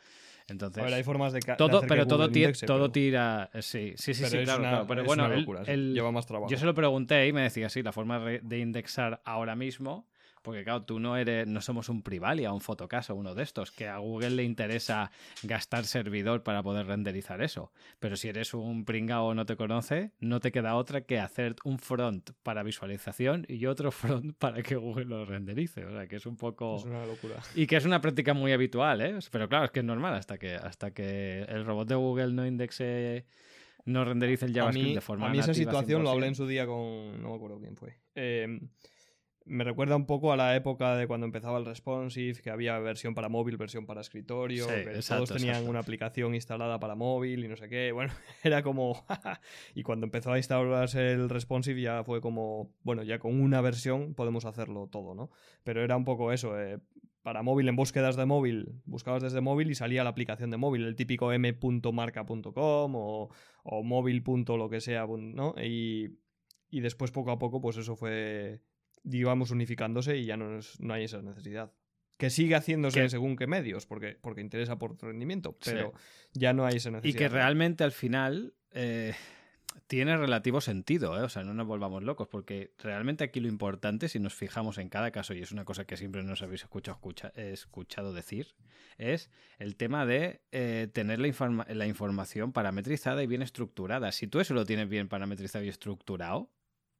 Entonces, 0.48 0.82
hay 0.82 1.02
formas 1.02 1.34
de, 1.34 1.40
todo, 1.40 1.82
pero 1.86 2.06
todo, 2.06 2.30
todo 2.66 2.90
tira. 2.90 3.50
Eh, 3.52 3.60
sí, 3.60 3.92
sí, 3.96 4.14
sí, 4.14 4.24
sí 4.24 4.38
claro, 4.44 4.86
Pero 4.86 5.04
bueno, 5.04 5.28
lleva 5.66 6.10
más 6.10 6.24
trabajo. 6.24 6.50
Yo 6.50 6.56
se 6.56 6.64
lo 6.64 6.74
pregunté 6.74 7.26
y 7.26 7.32
me 7.34 7.42
decía, 7.42 7.68
sí, 7.68 7.82
la 7.82 7.92
forma 7.92 8.18
de 8.18 8.58
indexar 8.58 9.20
ahora 9.24 9.56
mismo 9.56 10.06
porque 10.48 10.64
claro, 10.64 10.82
tú 10.84 10.98
no 10.98 11.18
eres, 11.18 11.46
no 11.46 11.60
somos 11.60 11.90
un 11.90 12.00
Privalia, 12.00 12.54
un 12.54 12.62
Fotocaso, 12.62 13.14
uno 13.14 13.34
de 13.34 13.42
estos, 13.42 13.70
que 13.70 13.86
a 13.86 13.98
Google 13.98 14.30
le 14.30 14.44
interesa 14.44 15.10
gastar 15.42 15.84
servidor 15.84 16.42
para 16.42 16.62
poder 16.62 16.86
renderizar 16.86 17.42
eso. 17.42 17.70
Pero 17.98 18.16
si 18.16 18.28
eres 18.28 18.54
un 18.54 18.86
pringao 18.86 19.26
o 19.26 19.34
no 19.34 19.44
te 19.44 19.56
conoce, 19.56 20.12
no 20.20 20.40
te 20.40 20.50
queda 20.50 20.76
otra 20.76 21.02
que 21.02 21.20
hacer 21.20 21.56
un 21.64 21.78
front 21.78 22.30
para 22.42 22.62
visualización 22.62 23.44
y 23.46 23.66
otro 23.66 23.90
front 23.92 24.38
para 24.38 24.62
que 24.62 24.76
Google 24.76 25.04
lo 25.04 25.26
renderice. 25.26 25.84
O 25.84 25.90
sea, 25.90 26.06
que 26.06 26.16
es 26.16 26.24
un 26.24 26.38
poco... 26.38 26.76
Es 26.76 26.84
una 26.84 27.04
locura. 27.04 27.42
Y 27.54 27.66
que 27.66 27.76
es 27.76 27.84
una 27.84 28.00
práctica 28.00 28.32
muy 28.32 28.52
habitual, 28.52 29.02
¿eh? 29.02 29.18
Pero 29.30 29.50
claro, 29.50 29.66
es 29.66 29.70
que 29.70 29.80
es 29.80 29.84
normal 29.84 30.14
hasta 30.14 30.38
que, 30.38 30.54
hasta 30.54 30.92
que 30.92 31.42
el 31.42 31.66
robot 31.66 31.88
de 31.88 31.94
Google 31.94 32.32
no 32.32 32.46
indexe 32.46 33.26
no 33.84 34.02
renderice 34.06 34.46
el 34.46 34.54
JavaScript 34.54 34.94
de 34.94 35.00
forma 35.02 35.26
A 35.26 35.30
mí 35.30 35.40
esa 35.40 35.52
situación 35.52 36.02
lo 36.02 36.08
hablé 36.08 36.28
en 36.28 36.34
su 36.34 36.46
día 36.46 36.64
con. 36.64 37.20
No 37.20 37.28
me 37.28 37.36
acuerdo 37.36 37.58
quién 37.58 37.76
fue. 37.76 37.98
Eh, 38.14 38.60
me 39.48 39.64
recuerda 39.64 39.96
un 39.96 40.06
poco 40.06 40.32
a 40.32 40.36
la 40.36 40.54
época 40.54 40.94
de 40.96 41.06
cuando 41.06 41.26
empezaba 41.26 41.58
el 41.58 41.64
responsive, 41.64 42.40
que 42.40 42.50
había 42.50 42.78
versión 42.78 43.14
para 43.14 43.28
móvil, 43.28 43.56
versión 43.56 43.86
para 43.86 44.00
escritorio, 44.00 44.66
que 44.66 45.00
todos 45.06 45.30
tenían 45.30 45.66
una 45.66 45.80
aplicación 45.80 46.34
instalada 46.34 46.78
para 46.78 46.94
móvil 46.94 47.44
y 47.44 47.48
no 47.48 47.56
sé 47.56 47.68
qué. 47.68 47.92
Bueno, 47.98 48.12
era 48.44 48.62
como. 48.62 49.04
y 49.74 49.82
cuando 49.82 50.06
empezó 50.06 50.32
a 50.32 50.38
instalarse 50.38 51.12
el 51.12 51.28
responsive 51.28 51.80
ya 51.80 52.04
fue 52.04 52.20
como, 52.20 52.72
bueno, 52.84 53.02
ya 53.02 53.18
con 53.18 53.40
una 53.40 53.60
versión 53.60 54.14
podemos 54.14 54.44
hacerlo 54.44 54.86
todo, 54.86 55.14
¿no? 55.14 55.30
Pero 55.64 55.82
era 55.82 55.96
un 55.96 56.04
poco 56.04 56.30
eso. 56.30 56.60
Eh, 56.60 56.78
para 57.22 57.42
móvil 57.42 57.68
en 57.68 57.76
búsquedas 57.76 58.16
de 58.16 58.24
móvil, 58.24 58.80
buscabas 58.84 59.22
desde 59.22 59.40
móvil 59.40 59.70
y 59.70 59.74
salía 59.74 60.04
la 60.04 60.10
aplicación 60.10 60.50
de 60.50 60.56
móvil, 60.56 60.84
el 60.84 60.94
típico 60.94 61.32
m.marca.com 61.32 62.94
o, 62.94 63.28
o 63.64 63.82
móvil. 63.82 64.22
lo 64.46 64.70
que 64.70 64.80
sea, 64.80 65.06
¿no? 65.06 65.54
Y, 65.60 66.18
y 66.70 66.80
después 66.80 67.10
poco 67.10 67.32
a 67.32 67.38
poco, 67.38 67.60
pues 67.60 67.76
eso 67.76 67.96
fue 67.96 68.60
digamos, 69.08 69.50
unificándose 69.50 70.16
y 70.16 70.26
ya 70.26 70.36
no, 70.36 70.60
no 70.78 70.94
hay 70.94 71.04
esa 71.04 71.22
necesidad. 71.22 71.72
Que 72.16 72.30
sigue 72.30 72.56
haciéndose 72.56 73.08
según 73.08 73.36
qué 73.36 73.46
medios, 73.46 73.86
porque, 73.86 74.18
porque 74.20 74.40
interesa 74.40 74.76
por 74.76 75.00
rendimiento, 75.00 75.56
pero 75.64 75.92
ya 76.32 76.52
no 76.52 76.66
hay 76.66 76.76
esa 76.76 76.90
necesidad. 76.90 77.14
Y 77.14 77.16
que 77.16 77.28
realmente 77.28 77.84
al 77.84 77.92
final 77.92 78.54
eh, 78.72 79.14
tiene 79.86 80.16
relativo 80.16 80.60
sentido, 80.60 81.16
¿eh? 81.16 81.22
o 81.22 81.28
sea, 81.28 81.44
no 81.44 81.54
nos 81.54 81.66
volvamos 81.68 82.02
locos, 82.02 82.26
porque 82.26 82.72
realmente 82.78 83.22
aquí 83.22 83.38
lo 83.38 83.46
importante, 83.46 84.08
si 84.08 84.18
nos 84.18 84.34
fijamos 84.34 84.78
en 84.78 84.88
cada 84.88 85.12
caso, 85.12 85.32
y 85.32 85.40
es 85.42 85.52
una 85.52 85.64
cosa 85.64 85.84
que 85.84 85.96
siempre 85.96 86.24
nos 86.24 86.42
habéis 86.42 86.62
escuchado, 86.62 86.98
escuchado 87.36 88.12
decir, 88.12 88.56
es 88.96 89.30
el 89.58 89.76
tema 89.76 90.04
de 90.04 90.42
eh, 90.50 90.88
tener 90.92 91.20
la, 91.20 91.66
la 91.68 91.86
información 91.86 92.52
parametrizada 92.52 93.22
y 93.22 93.28
bien 93.28 93.42
estructurada. 93.42 94.10
Si 94.10 94.26
tú 94.26 94.40
eso 94.40 94.54
lo 94.54 94.64
tienes 94.64 94.88
bien 94.88 95.08
parametrizado 95.08 95.64
y 95.64 95.68
estructurado, 95.68 96.50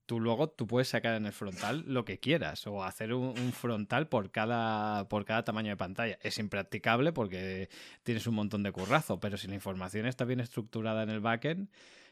tú 0.09 0.21
luego 0.21 0.49
tú 0.49 0.67
puedes 0.67 0.89
sacar 0.89 1.17
en 1.17 1.27
el 1.27 1.33
frontal 1.33 1.85
lo 1.87 2.07
que 2.07 2.19
quieras 2.19 2.67
o 2.67 2.83
hacer 2.83 3.13
un, 3.13 3.53
frontal 3.53 4.09
por 4.09 4.31
cada, 4.31 5.07
por 5.07 5.27
cada 5.27 5.45
tamaño 5.45 5.69
de 5.69 5.77
pantalla. 5.77 6.19
Es 6.23 6.39
impracticable 6.39 7.13
porque 7.13 7.69
tienes 8.05 8.27
un 8.27 8.35
montón 8.35 8.63
de 8.63 8.73
currazo, 8.73 9.21
pero 9.21 9.37
si 9.37 9.49
la 9.49 9.55
información 9.55 10.07
está 10.07 10.25
bien 10.25 10.41
estructurada 10.41 11.03
en 11.03 11.11
el 11.11 11.21
backend, 11.21 11.69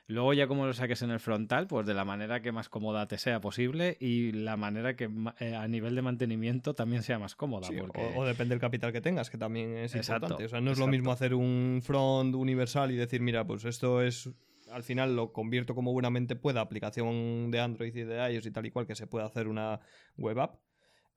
luego 0.08 0.34
ya 0.34 0.46
como 0.46 0.66
lo 0.66 0.74
saques 0.74 1.00
en 1.00 1.10
el 1.10 1.20
frontal, 1.20 1.68
pues 1.68 1.86
de 1.86 1.94
la 1.94 2.04
manera 2.04 2.42
que 2.42 2.52
más 2.52 2.68
cómoda 2.68 3.08
te 3.08 3.16
sea 3.16 3.40
posible 3.40 3.96
y 3.98 4.32
la 4.32 4.58
manera 4.58 4.94
que 4.94 5.08
eh, 5.40 5.54
a 5.54 5.66
nivel 5.66 5.94
de 5.94 6.02
mantenimiento 6.02 6.74
también 6.74 7.02
sea 7.02 7.18
más 7.18 7.34
cómoda. 7.34 7.66
o, 8.14 8.26
depende 8.26 8.54
del 8.54 8.60
capital 8.60 8.92
que 8.92 9.00
tengas, 9.00 9.30
que 9.30 9.38
también 9.38 9.74
es 9.74 9.94
importante. 9.94 10.44
O 10.44 10.48
sea, 10.50 10.60
no 10.60 10.70
es 10.70 10.78
lo 10.78 10.86
mismo 10.86 11.12
hacer 11.12 11.32
un 11.32 11.80
front 11.82 12.34
universal 12.34 12.90
y 12.90 12.96
decir, 12.96 13.22
mira, 13.22 13.46
pues 13.46 13.64
esto 13.64 14.02
es 14.02 14.28
al 14.70 14.82
final 14.82 15.16
lo 15.16 15.32
convierto 15.32 15.74
como 15.74 15.92
buenamente 15.92 16.36
pueda, 16.36 16.60
aplicación 16.60 17.50
de 17.50 17.60
Android 17.60 17.94
y 17.94 18.02
de 18.02 18.32
iOS 18.32 18.46
y 18.46 18.50
tal 18.50 18.66
y 18.66 18.70
cual, 18.70 18.86
que 18.86 18.94
se 18.94 19.06
pueda 19.06 19.26
hacer 19.26 19.48
una 19.48 19.80
web 20.16 20.38
app, 20.40 20.60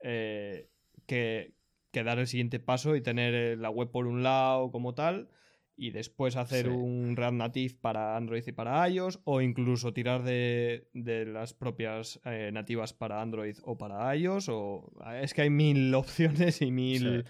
eh, 0.02 0.68
que, 1.06 1.54
dar 1.92 2.18
el 2.18 2.26
siguiente 2.26 2.60
paso 2.60 2.94
y 2.96 3.00
tener 3.00 3.34
eh, 3.34 3.56
la 3.56 3.70
web 3.70 3.90
por 3.90 4.06
un 4.06 4.22
lado 4.22 4.70
como 4.70 4.94
tal, 4.94 5.28
y 5.76 5.92
después 5.92 6.36
hacer 6.36 6.68
un 6.68 7.16
React 7.16 7.34
Native 7.34 7.74
para 7.80 8.16
Android 8.16 8.44
y 8.46 8.52
para 8.52 8.86
iOS, 8.88 9.20
o 9.24 9.40
incluso 9.40 9.94
tirar 9.94 10.22
de, 10.22 10.86
las 10.92 11.54
propias 11.54 12.20
eh, 12.24 12.50
nativas 12.52 12.92
para 12.92 13.22
Android 13.22 13.56
o 13.62 13.78
para 13.78 14.14
iOS, 14.14 14.48
o 14.50 14.92
es 15.20 15.32
que 15.32 15.42
hay 15.42 15.50
mil 15.50 15.94
opciones 15.94 16.60
y 16.60 16.70
mil 16.70 17.24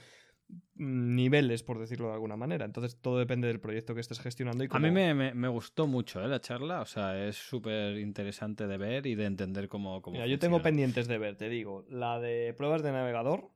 niveles, 0.75 1.63
por 1.63 1.79
decirlo 1.79 2.09
de 2.09 2.15
alguna 2.15 2.37
manera. 2.37 2.65
Entonces 2.65 2.97
todo 3.01 3.19
depende 3.19 3.49
del 3.49 3.61
proyecto 3.61 3.95
que 3.95 4.01
estés 4.01 4.21
gestionando. 4.21 4.65
Y 4.65 4.69
A 4.71 4.79
mí 4.79 4.91
me, 4.91 5.49
gustó 5.49 5.87
mucho 5.87 6.23
¿eh? 6.23 6.29
la 6.29 6.41
charla, 6.41 6.81
o 6.81 6.87
sea, 6.87 7.27
es 7.27 7.37
súper 7.37 7.99
interesante 7.99 8.67
de 8.67 8.79
ver 8.79 9.07
y 9.07 9.15
de 9.15 9.27
entender 9.27 9.69
cómo... 9.69 10.01
cómo 10.03 10.25
yo 10.25 10.39
tengo 10.39 10.63
pendientes 10.63 11.07
de 11.09 11.19
ver, 11.19 11.37
te 11.37 11.49
digo, 11.49 11.85
la 11.89 12.19
de 12.19 12.55
pruebas 12.57 12.83
de 12.83 12.93
navegador, 12.93 13.51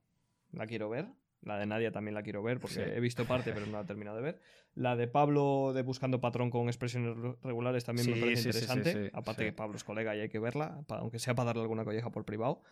la 0.51 0.67
quiero 0.67 0.89
ver. 0.89 1.07
La 1.45 1.59
de 1.59 1.67
Nadia 1.67 1.91
también 1.91 2.15
la 2.15 2.23
quiero 2.23 2.41
ver 2.41 2.59
porque 2.59 2.81
he 2.81 2.99
visto 2.99 3.25
parte, 3.25 3.53
pero 3.53 3.67
no 3.67 3.73
la 3.73 3.81
he 3.81 3.85
terminado 3.85 4.17
de 4.17 4.23
ver. 4.23 4.39
La 4.73 4.95
de 4.95 5.07
Pablo 5.07 5.73
de 5.73 5.83
Buscando 5.83 6.19
Patrón 6.19 6.49
con 6.49 6.67
expresiones 6.67 7.15
regulares 7.43 7.85
también 7.85 8.09
me 8.09 8.19
parece 8.19 8.49
interesante. 8.49 9.11
Aparte 9.13 9.45
que 9.45 9.53
Pablo 9.53 9.77
es 9.77 9.83
colega 9.83 10.15
y 10.15 10.21
hay 10.21 10.29
que 10.29 10.39
verla, 10.39 10.83
aunque 10.89 11.19
sea 11.19 11.35
para 11.35 11.47
darle 11.47 11.61
alguna 11.61 11.85
colleja 11.85 12.09
por 12.09 12.25
privado. 12.25 12.63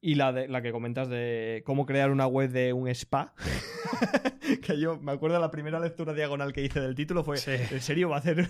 Y 0.00 0.16
la, 0.16 0.32
de, 0.32 0.48
la 0.48 0.60
que 0.62 0.72
comentas 0.72 1.08
de 1.08 1.62
cómo 1.64 1.86
crear 1.86 2.10
una 2.10 2.26
web 2.26 2.50
de 2.50 2.72
un 2.72 2.88
spa. 2.88 3.34
que 4.62 4.80
yo 4.80 4.98
me 4.98 5.12
acuerdo 5.12 5.36
de 5.36 5.40
la 5.40 5.50
primera 5.52 5.78
lectura 5.78 6.12
diagonal 6.12 6.52
que 6.52 6.62
hice 6.62 6.80
del 6.80 6.96
título 6.96 7.22
fue, 7.22 7.36
¿en 7.46 7.80
serio 7.80 8.08
va 8.08 8.16
a 8.16 8.18
hacer 8.18 8.48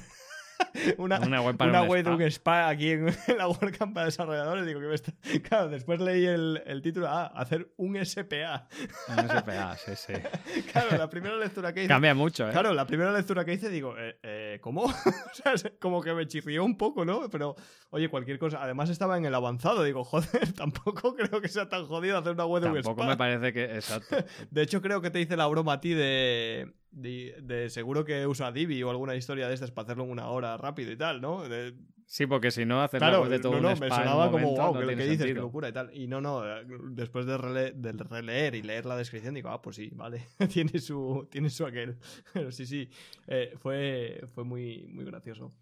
una, 0.99 1.19
web, 1.41 2.05
de 2.05 2.11
un 2.11 2.23
spa 2.23 2.69
aquí 2.69 2.91
en, 2.91 3.07
la 3.39 3.49
WordCamp 3.49 3.95
para 3.95 4.07
desarrolladores. 4.07 4.67
Digo, 4.67 4.81
que 4.81 5.41
Claro, 5.43 5.69
después 5.69 6.01
leí 6.01 6.27
el, 6.27 6.63
el 6.67 6.83
título, 6.83 7.09
ah, 7.09 7.27
hacer 7.27 7.73
un 7.77 7.97
SPA. 8.05 8.69
Un 9.09 9.29
SPA, 9.29 9.77
sí, 9.77 9.93
sí. 9.97 10.13
Claro, 10.73 10.97
la 10.97 11.09
primera 11.09 11.37
lectura 11.37 11.73
que 11.73 11.81
hice... 11.81 11.89
Cambia 11.89 12.15
mucho, 12.15 12.49
¿eh? 12.49 12.53
Claro, 12.53 12.75
la 12.75 12.87
primera 12.87 13.13
lectura 13.13 13.45
que 13.45 13.53
hice 13.53 13.69
digo, 13.69 13.95
eh, 13.99 14.19
eh, 14.23 14.59
¿cómo? 14.61 14.85
o 14.85 15.33
sea, 15.33 15.55
como 15.81 16.03
que 16.03 16.13
me 16.13 16.27
chirrió 16.27 16.65
un 16.65 16.77
poco, 16.77 17.05
¿no? 17.05 17.29
Pero, 17.31 17.57
oye, 17.91 18.09
cualquier 18.09 18.39
cosa. 18.39 18.63
Además 18.63 18.91
estaba 18.91 19.17
en 19.17 19.25
el 19.25 19.35
avanzado. 19.35 19.83
Digo, 19.83 20.05
joder, 20.05 20.53
tampoco 20.55 21.15
creo 21.15 21.41
que 21.41 21.49
sea 21.49 21.69
tan 21.69 21.87
jodido 21.87 22.19
hacer 22.19 22.33
una 22.33 22.47
web 22.47 22.63
de 22.63 22.71
un 22.71 22.77
spa. 22.79 22.89
Tampoco 22.91 23.09
me 23.09 23.17
parece 23.17 23.53
que... 23.53 23.65
Exacto. 23.65 24.17
De 24.51 24.63
hecho, 24.63 24.81
creo 24.83 25.01
que 25.01 25.11
te 25.11 25.21
hice 25.21 25.37
la 25.37 25.47
broma 25.47 25.75
a 25.75 25.81
ti 25.81 25.95
de 25.95 26.75
de, 27.01 27.69
seguro 27.71 28.05
que 28.05 28.27
usa 28.27 28.53
Divi 28.53 28.83
o 28.83 28.91
alguna 28.91 29.15
historia 29.15 29.49
de 29.49 29.55
estas 29.55 29.71
para 29.71 29.85
hacerlo 29.87 30.05
en 30.05 30.11
una 30.11 30.29
hora 30.29 30.57
rápido 30.57 30.93
y 30.93 30.97
tal, 30.97 31.21
¿no? 31.21 31.45
Sí, 32.09 32.27
porque 32.27 32.51
si 32.51 32.65
no, 32.65 32.83
hacer 32.83 33.01
claro, 33.01 33.29
de 33.29 33.39
todo 33.39 33.61
no, 33.61 33.75
no, 33.75 33.77
me 33.77 33.91
sonaba 33.91 34.31
como, 34.31 34.57
wow, 34.57 34.73
que 34.73 34.81
lo 34.81 34.97
que 34.97 35.07
dices, 35.07 35.27
qué 35.27 35.35
locura 35.35 35.69
y 35.69 35.73
tal. 35.73 35.95
Y 35.95 36.07
no, 36.07 36.23
no, 36.23 36.43
después 36.91 37.27
de, 37.27 37.37
releer 37.37 38.55
y 38.55 38.63
leer 38.63 38.87
la 38.87 38.97
descripción, 38.97 39.35
digo, 39.35 39.51
ah, 39.51 39.61
pues 39.61 39.77
sí, 39.77 39.91
vale, 39.93 40.27
tiene 40.53 40.79
su, 40.79 41.29
tiene 41.31 41.51
su 41.51 41.67
aquel. 41.67 41.99
Pero 42.33 42.51
sí, 42.51 42.65
sí, 42.65 42.89
eh, 43.27 43.53
fue, 43.59 44.23
fue 44.35 44.45
muy, 44.45 44.87
muy 44.89 45.05
gracioso. 45.05 45.53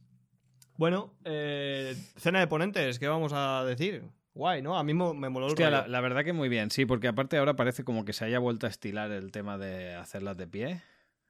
Bueno, 0.77 1.15
eh, 1.25 1.97
cena 2.17 2.39
de 2.39 2.47
ponentes, 2.47 3.01
¿qué 3.01 3.09
vamos 3.09 3.33
a 3.35 3.65
decir? 3.65 4.05
Guay, 4.35 4.63
¿no? 4.63 4.79
A 4.79 4.85
mí 4.85 4.95
me 4.95 5.29
moló 5.29 5.47
Hostia, 5.47 5.71
la, 5.71 5.89
la, 5.89 6.01
verdad 6.01 6.23
que 6.23 6.33
muy 6.33 6.49
bien, 6.49 6.71
sí, 6.71 6.87
porque 6.87 7.09
aparte 7.09 7.39
ahora 7.39 7.57
parece 7.57 7.83
como 7.83 8.05
que 8.05 8.13
se 8.13 8.25
haya 8.25 8.39
vuelto 8.39 8.67
a 8.67 8.69
estilar 8.69 9.11
el 9.11 9.33
tema 9.33 9.59
de 9.59 9.95
hacerlas 9.95 10.37
de 10.37 10.47
pie 10.47 10.83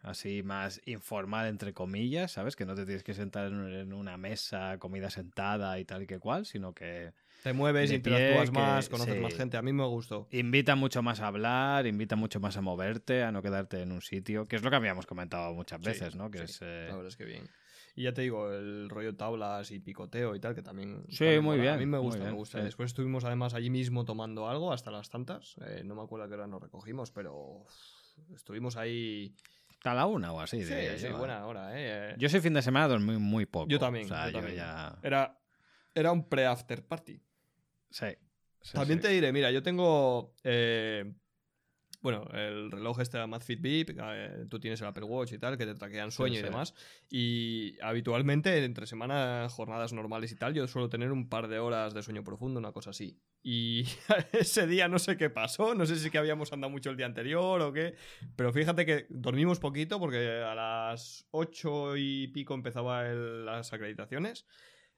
así 0.07 0.45
más 0.45 0.81
informal, 0.87 1.49
entre 1.49 1.75
comillas, 1.75 2.33
¿sabes? 2.33 2.55
Que 2.55 2.65
no 2.65 2.75
te 2.75 2.85
tienes 2.85 3.03
que 3.03 3.13
sentar 3.13 3.47
en 3.49 3.93
una 3.93 4.17
mesa, 4.17 4.79
comida 4.79 5.11
sentada 5.11 5.79
y 5.81 5.85
tal 5.85 6.05
y 6.05 6.07
que 6.07 6.21
cual, 6.21 6.47
sino 6.47 6.73
que... 6.73 7.13
Te 7.43 7.53
mueves, 7.53 7.93
interactúas 7.93 8.53
más, 8.53 8.89
conoces 8.89 9.21
más 9.21 9.35
gente. 9.35 9.57
A 9.57 9.63
mí 9.63 9.73
me 9.73 9.85
gustó. 9.85 10.27
Invita 10.31 10.75
mucho 10.75 11.03
más 11.03 11.21
a 11.21 11.27
hablar, 11.27 11.87
invita 11.87 12.17
mucho 12.17 12.41
más 12.41 12.57
a 12.57 12.61
moverte, 12.61 13.23
a 13.23 13.31
no 13.31 13.43
quedarte 13.43 13.83
en 13.83 13.93
un 13.93 14.01
sitio, 14.01 14.47
que 14.47 14.57
es 14.57 14.63
lo 14.63 14.71
que 14.71 14.77
habíamos 14.77 15.07
comentado 15.07 15.53
muchas 15.55 15.81
veces, 15.81 16.15
¿no? 16.15 16.31
Que 16.31 16.45
es, 16.45 16.61
eh, 16.63 16.87
La 16.89 16.95
verdad 16.95 17.09
es 17.09 17.17
que 17.17 17.25
bien. 17.25 17.49
Y 17.95 18.05
ya 18.05 18.13
te 18.13 18.23
digo, 18.23 18.53
el 18.53 18.89
rollo 18.89 19.17
tablas 19.17 19.71
y 19.71 19.79
picoteo 19.81 20.35
y 20.35 20.41
tal, 20.41 20.55
que 20.55 20.63
también. 20.63 21.05
Sí, 21.09 21.39
muy 21.41 21.59
bien. 21.59 21.75
A 21.75 21.77
mí 21.77 21.87
me 21.87 21.99
gusta, 21.99 22.25
me 22.25 22.33
gusta. 22.33 22.63
Después 22.63 22.89
estuvimos 22.89 23.25
además 23.25 23.55
allí 23.55 23.71
mismo 23.71 24.05
tomando 24.05 24.49
algo 24.49 24.73
hasta 24.73 24.91
las 24.91 25.09
tantas. 25.09 25.57
Eh, 25.67 25.83
no 25.85 25.95
me 25.95 26.03
acuerdo 26.03 26.27
a 26.27 26.29
qué 26.29 26.35
hora 26.35 26.47
nos 26.47 26.61
recogimos, 26.63 27.11
pero 27.11 27.65
estuvimos 28.35 28.77
ahí 28.77 29.35
a 29.93 29.95
la 29.95 30.07
una 30.07 30.33
o 30.33 30.41
así. 30.41 30.65
Sí, 30.65 30.75
sí, 30.97 31.09
buena 31.09 31.47
hora, 31.47 31.71
¿eh? 31.73 32.15
Yo 32.19 32.27
ese 32.27 32.41
fin 32.41 32.55
de 32.55 32.63
semana 32.63 32.89
dormí 32.89 33.17
muy 33.19 33.47
poco. 33.47 33.69
Yo 33.69 33.79
también. 33.79 34.09
Era, 35.03 35.39
era 35.95 36.13
un 36.13 36.29
pre-after 36.29 36.85
party. 36.87 37.21
Sí. 37.91 38.07
también 38.73 39.01
te 39.01 39.09
diré, 39.09 39.33
mira, 39.33 39.51
yo 39.51 39.63
tengo. 39.63 40.35
Eh, 40.45 41.13
bueno, 42.07 42.29
el 42.35 42.71
reloj 42.71 43.01
este 43.01 43.17
de 43.17 43.25
Amazfit 43.25 43.61
Beep, 43.61 43.97
eh, 44.01 44.47
tú 44.49 44.61
tienes 44.61 44.81
el 44.81 44.87
Apple 44.87 45.03
Watch 45.03 45.33
y 45.33 45.39
tal, 45.39 45.59
que 45.59 45.67
te 45.67 45.75
traquean 45.75 46.13
sueño 46.13 46.39
y 46.39 46.43
demás. 46.43 46.73
Y 47.11 47.77
habitualmente, 47.83 48.65
entre 48.65 48.87
semanas, 48.87 49.53
jornadas 49.53 49.93
normales 49.93 50.31
y 50.31 50.37
tal, 50.37 50.55
yo 50.55 50.69
suelo 50.69 50.89
tener 50.89 51.11
un 51.11 51.29
par 51.29 51.49
de 51.49 51.59
horas 51.59 51.95
de 51.95 52.05
sueño 52.05 52.23
profundo, 52.23 52.61
una 52.61 52.71
cosa 52.71 52.91
así. 52.91 53.19
Y 53.43 53.87
ese 54.33 54.69
día 54.69 54.87
no 54.87 55.01
sé 55.01 55.17
qué 55.17 55.31
pasó, 55.31 55.75
no 55.75 55.85
sé 55.85 55.97
si 55.97 56.09
que 56.09 56.19
habíamos 56.19 56.53
andado 56.53 56.71
mucho 56.71 56.91
el 56.91 56.97
día 56.97 57.07
anterior 57.07 57.61
o 57.61 57.73
qué, 57.73 57.97
pero 58.37 58.53
fíjate 58.53 58.87
que 58.87 59.07
dormimos 59.11 59.59
poquito 59.59 59.99
porque 59.99 60.45
a 60.45 60.55
las 60.55 61.27
ocho 61.33 61.97
y 61.97 62.29
pico 62.29 62.55
empezaba 62.55 63.03
las 63.03 63.73
acreditaciones. 63.73 64.47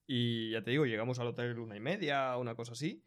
Y 0.07 0.51
ya 0.51 0.63
te 0.63 0.73
digo, 0.73 0.85
llegamos 0.85 1.19
al 1.21 1.29
hotel 1.29 1.59
una 1.59 1.75
y 1.75 1.81
media, 1.81 2.37
una 2.37 2.55
cosa 2.55 2.73
así. 2.73 3.03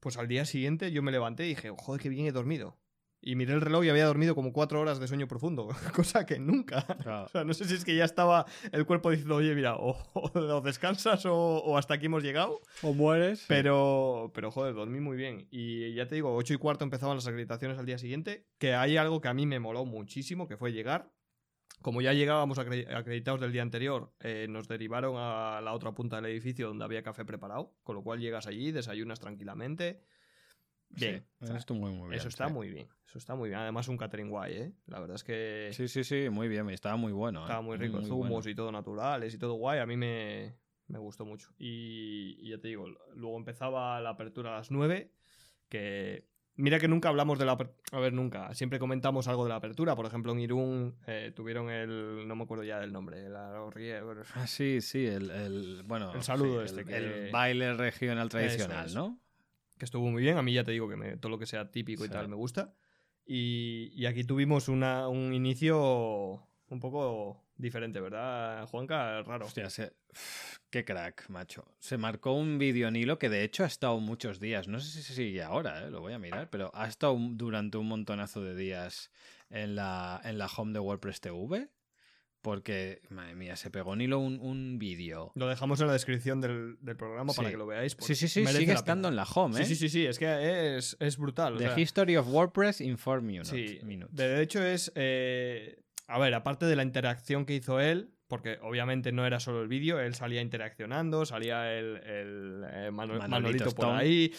Pues 0.00 0.16
al 0.16 0.26
día 0.26 0.44
siguiente 0.46 0.90
yo 0.90 1.00
me 1.00 1.12
levanté 1.12 1.46
y 1.46 1.50
dije, 1.50 1.70
joder, 1.78 2.02
qué 2.02 2.08
bien 2.08 2.26
he 2.26 2.32
dormido. 2.32 2.79
Y 3.22 3.36
miré 3.36 3.52
el 3.52 3.60
reloj 3.60 3.84
y 3.84 3.90
había 3.90 4.06
dormido 4.06 4.34
como 4.34 4.52
cuatro 4.52 4.80
horas 4.80 4.98
de 4.98 5.06
sueño 5.06 5.28
profundo, 5.28 5.68
cosa 5.94 6.24
que 6.24 6.38
nunca. 6.38 6.86
O 7.24 7.28
sea, 7.28 7.44
no 7.44 7.52
sé 7.52 7.66
si 7.66 7.74
es 7.74 7.84
que 7.84 7.94
ya 7.94 8.04
estaba 8.04 8.46
el 8.72 8.86
cuerpo 8.86 9.10
diciendo, 9.10 9.36
oye, 9.36 9.54
mira, 9.54 9.76
o, 9.76 10.62
descansas 10.64 11.26
o, 11.26 11.76
hasta 11.76 11.94
aquí 11.94 12.06
hemos 12.06 12.22
llegado. 12.22 12.60
O 12.82 12.94
mueres. 12.94 13.44
Pero, 13.46 14.30
pero 14.34 14.50
joder, 14.50 14.74
dormí 14.74 15.00
muy 15.00 15.18
bien. 15.18 15.46
Y 15.50 15.92
ya 15.94 16.06
te 16.06 16.14
digo, 16.14 16.34
ocho 16.34 16.54
y 16.54 16.56
cuarto 16.56 16.84
empezaban 16.84 17.16
las 17.16 17.26
acreditaciones 17.26 17.78
al 17.78 17.84
día 17.84 17.98
siguiente, 17.98 18.46
que 18.58 18.74
hay 18.74 18.96
algo 18.96 19.20
que 19.20 19.28
a 19.28 19.34
mí 19.34 19.44
me 19.44 19.60
moló 19.60 19.84
muchísimo, 19.84 20.48
que 20.48 20.56
fue 20.56 20.72
llegar. 20.72 21.12
Como 21.82 22.02
ya 22.02 22.12
llegábamos 22.12 22.58
acreditados 22.58 23.40
del 23.40 23.52
día 23.52 23.62
anterior, 23.62 24.12
eh, 24.20 24.46
nos 24.50 24.68
derivaron 24.68 25.14
a 25.16 25.60
la 25.62 25.72
otra 25.72 25.92
punta 25.92 26.16
del 26.16 26.26
edificio 26.26 26.68
donde 26.68 26.84
había 26.84 27.02
café 27.02 27.24
preparado, 27.24 27.74
con 27.82 27.96
lo 27.96 28.02
cual 28.02 28.20
llegas 28.20 28.46
allí, 28.46 28.70
desayunas 28.70 29.18
tranquilamente 29.18 30.02
Bien. 30.90 31.24
eso 31.40 31.56
está 31.56 31.74
muy, 31.74 31.90
muy 31.92 32.08
bien. 32.08 32.20
Eso 32.20 32.28
está 32.28 32.48
muy 32.48 32.68
bien. 32.68 32.88
Eso 33.06 33.18
está 33.18 33.34
muy 33.34 33.48
bien. 33.48 33.60
Además, 33.60 33.88
un 33.88 33.96
catering 33.96 34.28
guay, 34.28 34.54
¿eh? 34.54 34.72
La 34.86 35.00
verdad 35.00 35.16
es 35.16 35.24
que. 35.24 35.70
Sí, 35.72 35.88
sí, 35.88 36.04
sí, 36.04 36.28
muy 36.30 36.48
bien. 36.48 36.68
Estaba 36.70 36.96
muy 36.96 37.12
bueno. 37.12 37.40
¿eh? 37.40 37.42
Estaba 37.44 37.62
muy 37.62 37.76
rico. 37.76 38.02
Zumos 38.02 38.46
y 38.46 38.54
todo 38.54 38.70
naturales 38.72 39.34
y 39.34 39.38
todo 39.38 39.54
guay. 39.54 39.80
A 39.80 39.86
mí 39.86 39.96
me, 39.96 40.56
me 40.86 40.98
gustó 40.98 41.24
mucho. 41.24 41.50
Y, 41.58 42.48
ya 42.48 42.58
te 42.58 42.68
digo, 42.68 42.86
luego 43.14 43.36
empezaba 43.36 44.00
la 44.00 44.10
apertura 44.10 44.54
a 44.54 44.58
las 44.58 44.70
9. 44.70 45.10
Que. 45.68 46.28
Mira 46.56 46.78
que 46.78 46.88
nunca 46.88 47.08
hablamos 47.08 47.38
de 47.38 47.46
la 47.46 47.56
A 47.92 48.00
ver, 48.00 48.12
nunca. 48.12 48.52
Siempre 48.54 48.78
comentamos 48.78 49.28
algo 49.28 49.44
de 49.44 49.48
la 49.50 49.56
apertura. 49.56 49.96
Por 49.96 50.04
ejemplo, 50.04 50.32
en 50.32 50.40
Irún 50.40 50.96
eh, 51.06 51.32
tuvieron 51.34 51.70
el. 51.70 52.28
No 52.28 52.36
me 52.36 52.42
acuerdo 52.44 52.64
ya 52.64 52.78
del 52.80 52.92
nombre. 52.92 53.28
ah, 54.34 54.46
sí, 54.46 54.80
sí. 54.80 55.06
El, 55.06 55.82
bueno. 55.84 56.12
El 56.12 56.22
saludo 56.22 56.62
este. 56.62 56.82
El 56.82 57.30
baile 57.30 57.74
regional 57.74 58.28
tradicional, 58.28 58.92
¿no? 58.92 59.18
Que 59.80 59.86
estuvo 59.86 60.08
muy 60.08 60.22
bien. 60.22 60.36
A 60.36 60.42
mí 60.42 60.52
ya 60.52 60.62
te 60.62 60.70
digo 60.70 60.88
que 60.88 61.16
todo 61.16 61.30
lo 61.30 61.38
que 61.38 61.46
sea 61.46 61.72
típico 61.72 62.04
y 62.04 62.08
tal 62.08 62.28
me 62.28 62.36
gusta. 62.36 62.72
Y, 63.26 64.04
aquí 64.06 64.24
tuvimos 64.24 64.68
una, 64.68 65.08
un 65.08 65.32
inicio 65.32 66.46
un 66.68 66.80
poco 66.80 67.42
diferente, 67.56 68.00
¿verdad, 68.00 68.66
Juanca? 68.66 69.22
Raro. 69.22 69.46
Hostia, 69.46 69.68
qué 70.68 70.84
crack, 70.84 71.28
macho. 71.28 71.64
Se 71.78 71.96
marcó 71.96 72.32
un 72.32 72.58
vídeo 72.58 72.88
en 72.88 72.96
hilo 72.96 73.18
que 73.18 73.28
de 73.28 73.42
hecho 73.42 73.64
ha 73.64 73.66
estado 73.66 73.98
muchos 74.00 74.38
días. 74.38 74.68
No 74.68 74.80
sé 74.80 75.02
si 75.02 75.14
sigue 75.14 75.42
ahora, 75.42 75.84
¿eh? 75.84 75.90
lo 75.90 76.00
voy 76.00 76.12
a 76.12 76.18
mirar, 76.18 76.50
pero 76.50 76.70
ha 76.74 76.86
estado 76.86 77.16
durante 77.18 77.78
un 77.78 77.88
montonazo 77.88 78.42
de 78.42 78.54
días 78.54 79.10
en 79.48 79.76
la, 79.76 80.20
en 80.24 80.38
la 80.38 80.46
home 80.46 80.72
de 80.72 80.80
WordPress 80.80 81.20
TV. 81.20 81.68
Porque, 82.42 83.02
madre 83.10 83.34
mía, 83.34 83.54
se 83.56 83.70
pegó 83.70 83.94
Nilo 83.96 84.18
un, 84.18 84.40
un 84.40 84.78
vídeo. 84.78 85.30
Lo 85.34 85.46
dejamos 85.46 85.78
en 85.82 85.88
la 85.88 85.92
descripción 85.92 86.40
del, 86.40 86.78
del 86.80 86.96
programa 86.96 87.34
para 87.34 87.50
que 87.50 87.56
lo 87.58 87.66
veáis. 87.66 87.94
Sí, 88.00 88.14
sí, 88.14 88.28
sí, 88.28 88.46
sigue 88.46 88.72
estando 88.72 89.08
en 89.08 89.16
la 89.16 89.24
home, 89.24 89.60
¿eh? 89.60 89.64
Sí, 89.66 89.74
sí, 89.74 89.88
sí, 89.88 89.88
sí, 89.90 90.06
es 90.06 90.18
que 90.18 90.76
es, 90.78 90.96
es 91.00 91.18
brutal. 91.18 91.54
o 91.56 91.58
The 91.58 91.64
sea, 91.66 91.78
History 91.78 92.16
of 92.16 92.26
WordPress 92.28 92.80
in 92.80 92.96
4 92.96 93.20
minutes. 93.20 93.48
Sí, 93.50 93.80
minutes. 93.84 94.14
de 94.16 94.40
hecho 94.42 94.64
es... 94.64 94.90
eh, 94.94 95.82
a 96.06 96.18
ver, 96.18 96.32
aparte 96.34 96.64
de 96.66 96.74
la 96.76 96.82
interacción 96.82 97.44
que 97.44 97.54
hizo 97.54 97.78
él, 97.78 98.10
porque 98.26 98.58
obviamente 98.62 99.12
no 99.12 99.26
era 99.26 99.38
solo 99.38 99.60
el 99.62 99.68
vídeo, 99.68 100.00
él 100.00 100.14
salía 100.14 100.40
interaccionando, 100.40 101.26
salía 101.26 101.76
el, 101.78 101.96
el, 101.98 102.64
eh, 102.72 102.90
Mano- 102.90 103.14
Manolito 103.18 103.28
Manolito 103.28 103.70
por 103.72 103.86
ahí. 103.88 104.32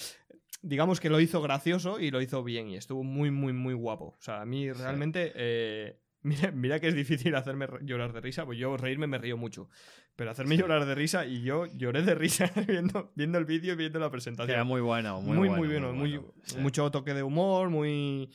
Digamos 0.63 0.99
que 0.99 1.09
lo 1.09 1.19
hizo 1.19 1.41
gracioso 1.41 1.99
y 1.99 2.09
lo 2.11 2.19
hizo 2.21 2.43
bien 2.43 2.67
y 2.69 2.77
estuvo 2.77 3.03
muy, 3.03 3.31
muy, 3.31 3.53
muy 3.53 3.73
guapo. 3.73 4.15
O 4.17 4.21
sea, 4.21 4.41
a 4.41 4.45
mí 4.45 4.71
realmente... 4.71 5.31
eh, 5.35 5.97
mira, 6.23 6.51
mira 6.51 6.79
que 6.79 6.87
es 6.87 6.95
difícil 6.95 7.33
hacerme 7.35 7.67
llorar 7.81 8.13
de 8.13 8.21
risa, 8.21 8.45
pues 8.45 8.57
yo 8.57 8.77
reírme 8.77 9.07
me 9.07 9.17
río 9.17 9.37
mucho. 9.37 9.69
Pero 10.15 10.31
hacerme 10.31 10.57
llorar 10.57 10.85
de 10.85 10.93
risa 10.95 11.25
y 11.25 11.41
yo 11.41 11.65
lloré 11.77 12.01
de 12.03 12.15
risa 12.15 12.51
viendo, 12.67 13.11
viendo 13.15 13.37
el 13.37 13.45
vídeo 13.45 13.73
y 13.73 13.77
viendo 13.77 13.99
la 13.99 14.11
presentación 14.11 14.53
Era 14.53 14.63
muy 14.63 14.81
bueno, 14.81 15.21
muy, 15.21 15.37
muy, 15.37 15.47
bueno. 15.49 15.57
muy 15.57 15.67
bueno, 15.67 15.93
muy- 15.93 16.17
bueno. 16.17 16.33
Sí. 16.43 16.57
mucho 16.59 16.91
toque 16.91 17.13
de 17.13 17.23
humor, 17.23 17.69
muy 17.69 18.29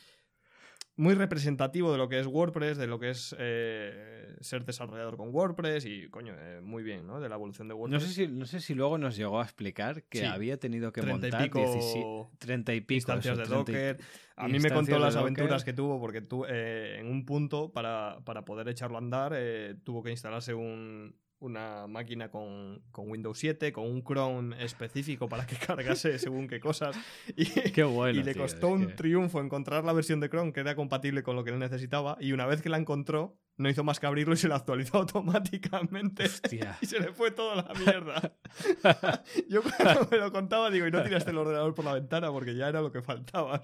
muy 0.96 1.14
representativo 1.14 1.92
de 1.92 1.98
lo 1.98 2.08
que 2.08 2.18
es 2.18 2.26
WordPress, 2.26 2.78
de 2.78 2.86
lo 2.86 2.98
que 2.98 3.10
es 3.10 3.34
eh, 3.38 4.36
ser 4.40 4.64
desarrollador 4.64 5.16
con 5.16 5.28
WordPress 5.34 5.84
y, 5.84 6.08
coño, 6.08 6.34
eh, 6.38 6.60
muy 6.62 6.82
bien, 6.82 7.06
¿no? 7.06 7.20
De 7.20 7.28
la 7.28 7.34
evolución 7.34 7.68
de 7.68 7.74
No 7.74 7.80
WordPress. 7.80 8.02
sé, 8.04 8.12
si, 8.26 8.28
no 8.28 8.46
sé 8.46 8.60
si 8.60 8.74
luego 8.74 8.96
nos 8.98 9.16
llegó 9.16 9.40
a 9.40 9.44
explicar 9.44 10.04
que 10.04 10.20
Sí. 10.20 10.24
había 10.24 10.56
tenido 10.58 10.92
que 10.92 11.02
30 11.02 11.28
y 11.28 11.30
montar 11.30 11.42
pico 11.44 11.58
17 11.58 12.06
30 12.38 12.74
y 12.74 12.80
pico. 12.80 12.94
instancias 12.94 13.38
eso, 13.38 13.42
de 13.42 13.46
30 13.64 13.70
y- 13.72 13.74
Docker. 13.74 13.96
A 14.36 14.48
mí 14.48 14.58
me 14.58 14.70
contó 14.70 14.98
las 14.98 15.16
aventuras 15.16 15.64
que 15.64 15.72
tuvo 15.72 16.00
porque 16.00 16.20
tú, 16.22 16.44
eh, 16.48 16.96
en 17.00 17.06
un 17.08 17.24
punto, 17.26 17.72
para, 17.72 18.18
para 18.24 18.44
poder 18.44 18.68
echarlo 18.68 18.96
a 18.96 19.00
andar, 19.00 19.32
eh, 19.34 19.74
tuvo 19.84 20.02
que 20.02 20.10
instalarse 20.10 20.54
un- 20.54 21.14
una 21.38 21.86
máquina 21.86 22.30
con, 22.30 22.82
con 22.90 23.10
Windows 23.10 23.38
7, 23.38 23.72
con 23.72 23.84
un 23.90 24.02
Chrome 24.02 24.56
específico 24.64 25.28
para 25.28 25.46
que 25.46 25.56
cargase 25.66 26.18
según 26.18 26.48
qué 26.48 26.60
cosas. 26.60 26.96
Y, 27.36 27.44
Qué 27.72 27.84
bueno. 27.84 28.20
y 28.20 28.24
le 28.24 28.32
tío, 28.32 28.42
costó 28.42 28.68
un 28.68 28.86
que- 28.86 28.94
triunfo 28.94 29.40
encontrar 29.40 29.84
la 29.84 29.92
versión 29.92 30.20
de 30.20 30.28
Chrome 30.28 30.52
que 30.52 30.60
era 30.60 30.74
compatible 30.74 31.22
con 31.22 31.36
lo 31.36 31.44
que 31.44 31.50
él 31.50 31.58
necesitaba. 31.58 32.16
Y 32.20 32.32
una 32.32 32.46
vez 32.46 32.62
que 32.62 32.68
la 32.68 32.78
encontró, 32.78 33.36
no 33.58 33.68
hizo 33.68 33.84
más 33.84 33.98
que 34.00 34.06
abrirlo 34.06 34.34
y 34.34 34.36
se 34.36 34.48
la 34.48 34.56
actualizó 34.56 34.98
automáticamente. 34.98 36.24
Hostia. 36.24 36.76
Y 36.80 36.86
se 36.86 37.00
le 37.00 37.12
fue 37.12 37.30
toda 37.30 37.56
la 37.56 37.72
mierda. 37.74 38.32
Yo 39.48 39.62
cuando 39.62 40.08
me 40.10 40.18
lo 40.18 40.32
contaba, 40.32 40.70
digo, 40.70 40.86
y 40.86 40.90
no 40.90 41.02
tiraste 41.02 41.30
el 41.30 41.38
ordenador 41.38 41.74
por 41.74 41.84
la 41.84 41.94
ventana 41.94 42.30
porque 42.30 42.54
ya 42.54 42.68
era 42.68 42.80
lo 42.80 42.92
que 42.92 43.02
faltaba. 43.02 43.62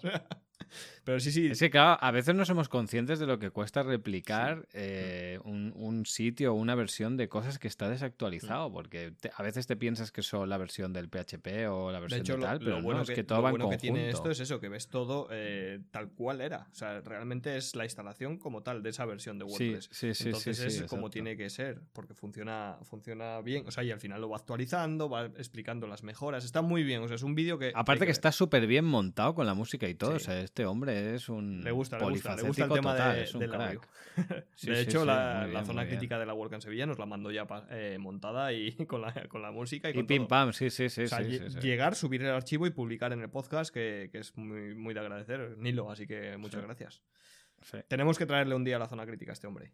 Pero 1.04 1.20
sí, 1.20 1.32
sí. 1.32 1.48
Es 1.48 1.58
que, 1.58 1.68
claro, 1.70 1.98
a 2.00 2.10
veces 2.12 2.34
no 2.34 2.44
somos 2.46 2.68
conscientes 2.70 3.18
de 3.18 3.26
lo 3.26 3.38
que 3.38 3.50
cuesta 3.50 3.82
replicar 3.82 4.66
eh, 4.72 5.38
un, 5.44 5.72
un 5.76 6.06
sitio 6.06 6.52
o 6.52 6.54
una 6.56 6.74
versión 6.74 7.16
de 7.18 7.28
cosas 7.28 7.58
que 7.58 7.68
está 7.68 7.90
desactualizado, 7.90 8.72
porque 8.72 9.12
te- 9.20 9.30
a 9.36 9.42
veces 9.42 9.66
te 9.66 9.76
piensas 9.76 10.12
que 10.12 10.22
son 10.22 10.48
la 10.48 10.56
versión 10.56 10.92
del 10.94 11.08
PHP 11.10 11.68
o 11.68 11.90
la 11.92 12.00
versión 12.00 12.20
de, 12.20 12.22
hecho, 12.22 12.36
lo, 12.38 12.46
tal, 12.46 12.58
lo 12.60 12.64
pero 12.64 12.82
bueno 12.82 12.98
no, 12.98 13.02
es 13.02 13.08
que, 13.10 13.14
que 13.16 13.24
todo 13.24 13.38
lo 13.38 13.42
va 13.42 13.48
en 13.50 13.52
bueno 13.54 13.64
que 13.68 13.76
conjunto. 13.76 13.94
tiene 13.96 14.08
esto 14.10 14.30
es 14.30 14.40
eso, 14.40 14.60
que 14.60 14.68
ves 14.70 14.88
todo 14.88 15.28
eh, 15.30 15.80
tal 15.90 16.08
cual 16.12 16.40
era. 16.40 16.68
O 16.70 16.74
sea, 16.74 17.00
realmente 17.00 17.56
es 17.56 17.76
la 17.76 17.84
instalación 17.84 18.38
como 18.38 18.62
tal 18.62 18.82
de 18.82 18.90
esa 18.90 19.04
versión 19.04 19.38
de 19.38 19.44
Sí, 19.50 19.74
WordPress. 19.88 19.98
sí, 19.98 20.14
sí, 20.14 20.28
Entonces 20.28 20.56
sí, 20.58 20.62
es 20.66 20.76
como 20.82 21.02
exacto. 21.02 21.10
tiene 21.10 21.36
que 21.36 21.50
ser, 21.50 21.80
porque 21.92 22.14
funciona, 22.14 22.78
funciona 22.82 23.40
bien. 23.40 23.64
O 23.66 23.70
sea, 23.70 23.84
y 23.84 23.90
al 23.90 24.00
final 24.00 24.20
lo 24.20 24.28
va 24.28 24.36
actualizando, 24.36 25.08
va 25.08 25.26
explicando 25.26 25.86
las 25.86 26.02
mejoras. 26.02 26.44
Está 26.44 26.62
muy 26.62 26.82
bien. 26.82 27.02
O 27.02 27.08
sea, 27.08 27.14
es 27.16 27.22
un 27.22 27.34
vídeo 27.34 27.58
que. 27.58 27.72
Aparte 27.74 28.00
que 28.00 28.06
ver. 28.06 28.10
está 28.12 28.32
súper 28.32 28.66
bien 28.66 28.84
montado 28.84 29.34
con 29.34 29.46
la 29.46 29.54
música 29.54 29.88
y 29.88 29.94
todo. 29.94 30.14
O 30.14 30.18
sea, 30.18 30.40
este 30.40 30.64
hombre 30.66 31.14
es 31.14 31.28
un 31.28 31.62
Le 31.64 31.70
gusta, 31.70 31.98
le 31.98 32.04
gusta, 32.10 32.36
le 32.36 32.42
gusta 32.42 32.64
el 32.64 32.70
tema 32.72 32.92
total, 32.92 33.16
de- 33.16 33.22
es 33.24 33.34
un 33.34 33.42
audio. 33.54 33.80
Sí, 34.54 34.70
de 34.70 34.82
hecho, 34.82 35.06
la, 35.06 35.40
muy 35.44 35.52
la 35.54 35.60
bien, 35.60 35.66
zona 35.66 35.82
bien. 35.84 35.96
crítica 35.96 36.18
de 36.18 36.26
la 36.26 36.34
WordCamp 36.34 36.62
Sevilla 36.62 36.84
nos 36.84 36.98
la 36.98 37.06
mandó 37.06 37.30
ya 37.30 37.46
eh, 37.70 37.96
montada 37.98 38.52
y 38.52 38.72
con 38.86 39.00
la, 39.00 39.12
con 39.28 39.40
la 39.40 39.50
música 39.52 39.88
y, 39.88 39.92
Y 39.92 39.94
con 39.94 40.06
pim 40.06 40.18
todo. 40.22 40.28
pam, 40.28 40.52
sí, 40.52 40.68
sí, 40.68 40.90
sí. 40.90 41.04
O 41.04 41.08
sea, 41.08 41.20
llegar, 41.22 41.94
subir 41.94 42.22
el 42.22 42.28
archivo 42.30 42.66
y 42.66 42.70
publicar 42.70 43.12
en 43.14 43.22
el 43.22 43.30
podcast, 43.30 43.72
que, 43.72 44.10
que 44.12 44.18
es 44.18 44.36
muy, 44.36 44.74
muy 44.74 44.92
de 44.92 45.00
agradecer, 45.00 45.56
Nilo, 45.56 45.90
así 45.90 46.06
que 46.06 46.36
muchas 46.36 46.62
gracias. 46.62 47.00
Sí, 47.62 47.78
Tenemos 47.88 48.18
que 48.18 48.26
traerle 48.26 48.54
un 48.54 48.64
día 48.64 48.76
a 48.76 48.78
la 48.78 48.88
zona 48.88 49.06
crítica 49.06 49.32
a 49.32 49.34
este 49.34 49.46
hombre. 49.46 49.72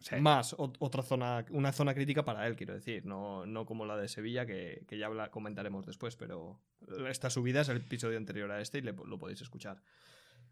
sí. 0.00 0.16
Más 0.16 0.56
ot- 0.56 0.76
otra 0.78 1.02
zona, 1.02 1.44
una 1.50 1.72
zona 1.72 1.92
crítica 1.94 2.24
para 2.24 2.46
él, 2.46 2.56
quiero 2.56 2.74
decir, 2.74 3.04
no, 3.04 3.44
no 3.46 3.66
como 3.66 3.84
la 3.86 3.96
de 3.96 4.08
Sevilla, 4.08 4.46
que, 4.46 4.84
que 4.88 4.96
ya 4.98 5.06
habla- 5.06 5.30
comentaremos 5.30 5.84
después, 5.86 6.16
pero 6.16 6.60
esta 7.08 7.30
subida 7.30 7.60
es 7.62 7.68
el 7.68 7.78
episodio 7.78 8.16
anterior 8.16 8.50
a 8.52 8.60
este 8.60 8.78
y 8.78 8.82
le- 8.82 8.92
lo 8.92 9.18
podéis 9.18 9.40
escuchar. 9.42 9.82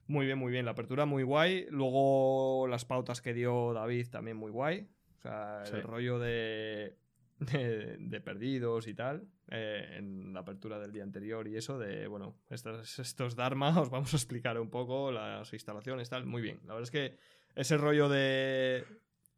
Muy 0.08 0.26
bien, 0.26 0.38
muy 0.38 0.52
bien, 0.52 0.64
la 0.64 0.70
apertura 0.72 1.04
muy 1.04 1.22
guay. 1.22 1.66
Luego 1.70 2.66
las 2.68 2.84
pautas 2.84 3.20
que 3.20 3.34
dio 3.34 3.72
David 3.72 4.08
también 4.10 4.36
muy 4.36 4.50
guay. 4.52 4.88
O 5.18 5.20
sea, 5.20 5.62
el 5.64 5.82
rollo 5.82 6.18
de, 6.20 6.96
de, 7.38 8.20
perdidos 8.20 8.86
y 8.88 8.94
tal, 8.94 9.28
eh, 9.50 9.96
en 9.98 10.32
la 10.32 10.40
apertura 10.40 10.78
del 10.78 10.92
día 10.92 11.02
anterior 11.02 11.46
y 11.48 11.56
eso, 11.56 11.78
de, 11.78 12.06
bueno, 12.06 12.36
estos, 12.50 12.98
estos 12.98 13.36
Dharma, 13.36 13.68
os 13.80 13.90
vamos 13.90 14.12
a 14.14 14.16
explicar 14.16 14.58
un 14.58 14.70
poco 14.70 15.10
las 15.10 15.52
instalaciones, 15.52 16.08
tal, 16.08 16.26
muy 16.26 16.42
bien. 16.42 16.60
La 16.64 16.74
verdad 16.74 16.82
es 16.82 16.90
que 16.90 17.18
ese 17.54 17.76
rollo 17.76 18.08
de 18.08 18.84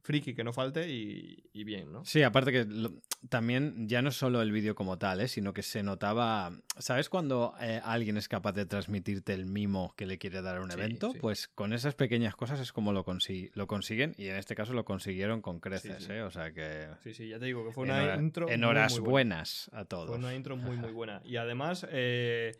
friki 0.08 0.32
que 0.34 0.42
no 0.42 0.54
falte 0.54 0.88
y, 0.90 1.50
y 1.52 1.64
bien, 1.64 1.92
¿no? 1.92 2.02
Sí, 2.06 2.22
aparte 2.22 2.50
que 2.50 2.64
lo- 2.64 2.94
también 3.28 3.86
ya 3.88 4.00
no 4.00 4.10
solo 4.10 4.40
el 4.40 4.52
vídeo 4.52 4.74
como 4.74 4.96
tal, 4.96 5.20
¿eh? 5.20 5.28
sino 5.28 5.52
que 5.52 5.62
se 5.62 5.82
notaba, 5.82 6.50
¿sabes 6.78 7.10
cuando 7.10 7.52
eh, 7.60 7.82
alguien 7.84 8.16
es 8.16 8.26
capaz 8.26 8.52
de 8.52 8.64
transmitirte 8.64 9.34
el 9.34 9.44
mimo 9.44 9.92
que 9.98 10.06
le 10.06 10.16
quiere 10.16 10.40
dar 10.40 10.56
a 10.56 10.62
un 10.62 10.70
Sí, 10.70 10.78
evento? 10.78 11.12
sí. 11.12 11.18
Pues 11.18 11.46
con 11.48 11.74
esas 11.74 11.94
pequeñas 11.94 12.34
cosas 12.36 12.58
es 12.60 12.72
como 12.72 12.94
lo, 12.94 13.04
consi- 13.04 13.50
lo 13.52 13.66
consiguen 13.66 14.14
y 14.16 14.28
en 14.28 14.36
este 14.36 14.54
caso 14.54 14.72
lo 14.72 14.86
consiguieron 14.86 15.42
con 15.42 15.60
creces, 15.60 16.04
sí. 16.04 16.12
¿eh? 16.12 16.22
O 16.22 16.30
sea 16.30 16.52
que... 16.52 16.88
Sí, 17.04 17.12
sí, 17.12 17.28
ya 17.28 17.38
te 17.38 17.44
digo 17.44 17.66
que 17.66 17.72
fue 17.72 17.84
una 17.84 17.98
en 17.98 18.04
hora- 18.08 18.16
intro. 18.22 18.48
en 18.48 18.64
horas 18.64 18.92
muy 18.98 19.10
buenas 19.10 19.70
a 19.74 19.84
todos. 19.84 20.06
Fue 20.08 20.16
una 20.16 20.34
intro 20.34 20.56
muy, 20.56 20.78
muy 20.78 20.92
buena. 20.92 21.20
Y 21.24 21.36
además, 21.36 21.86
eh, 21.90 22.56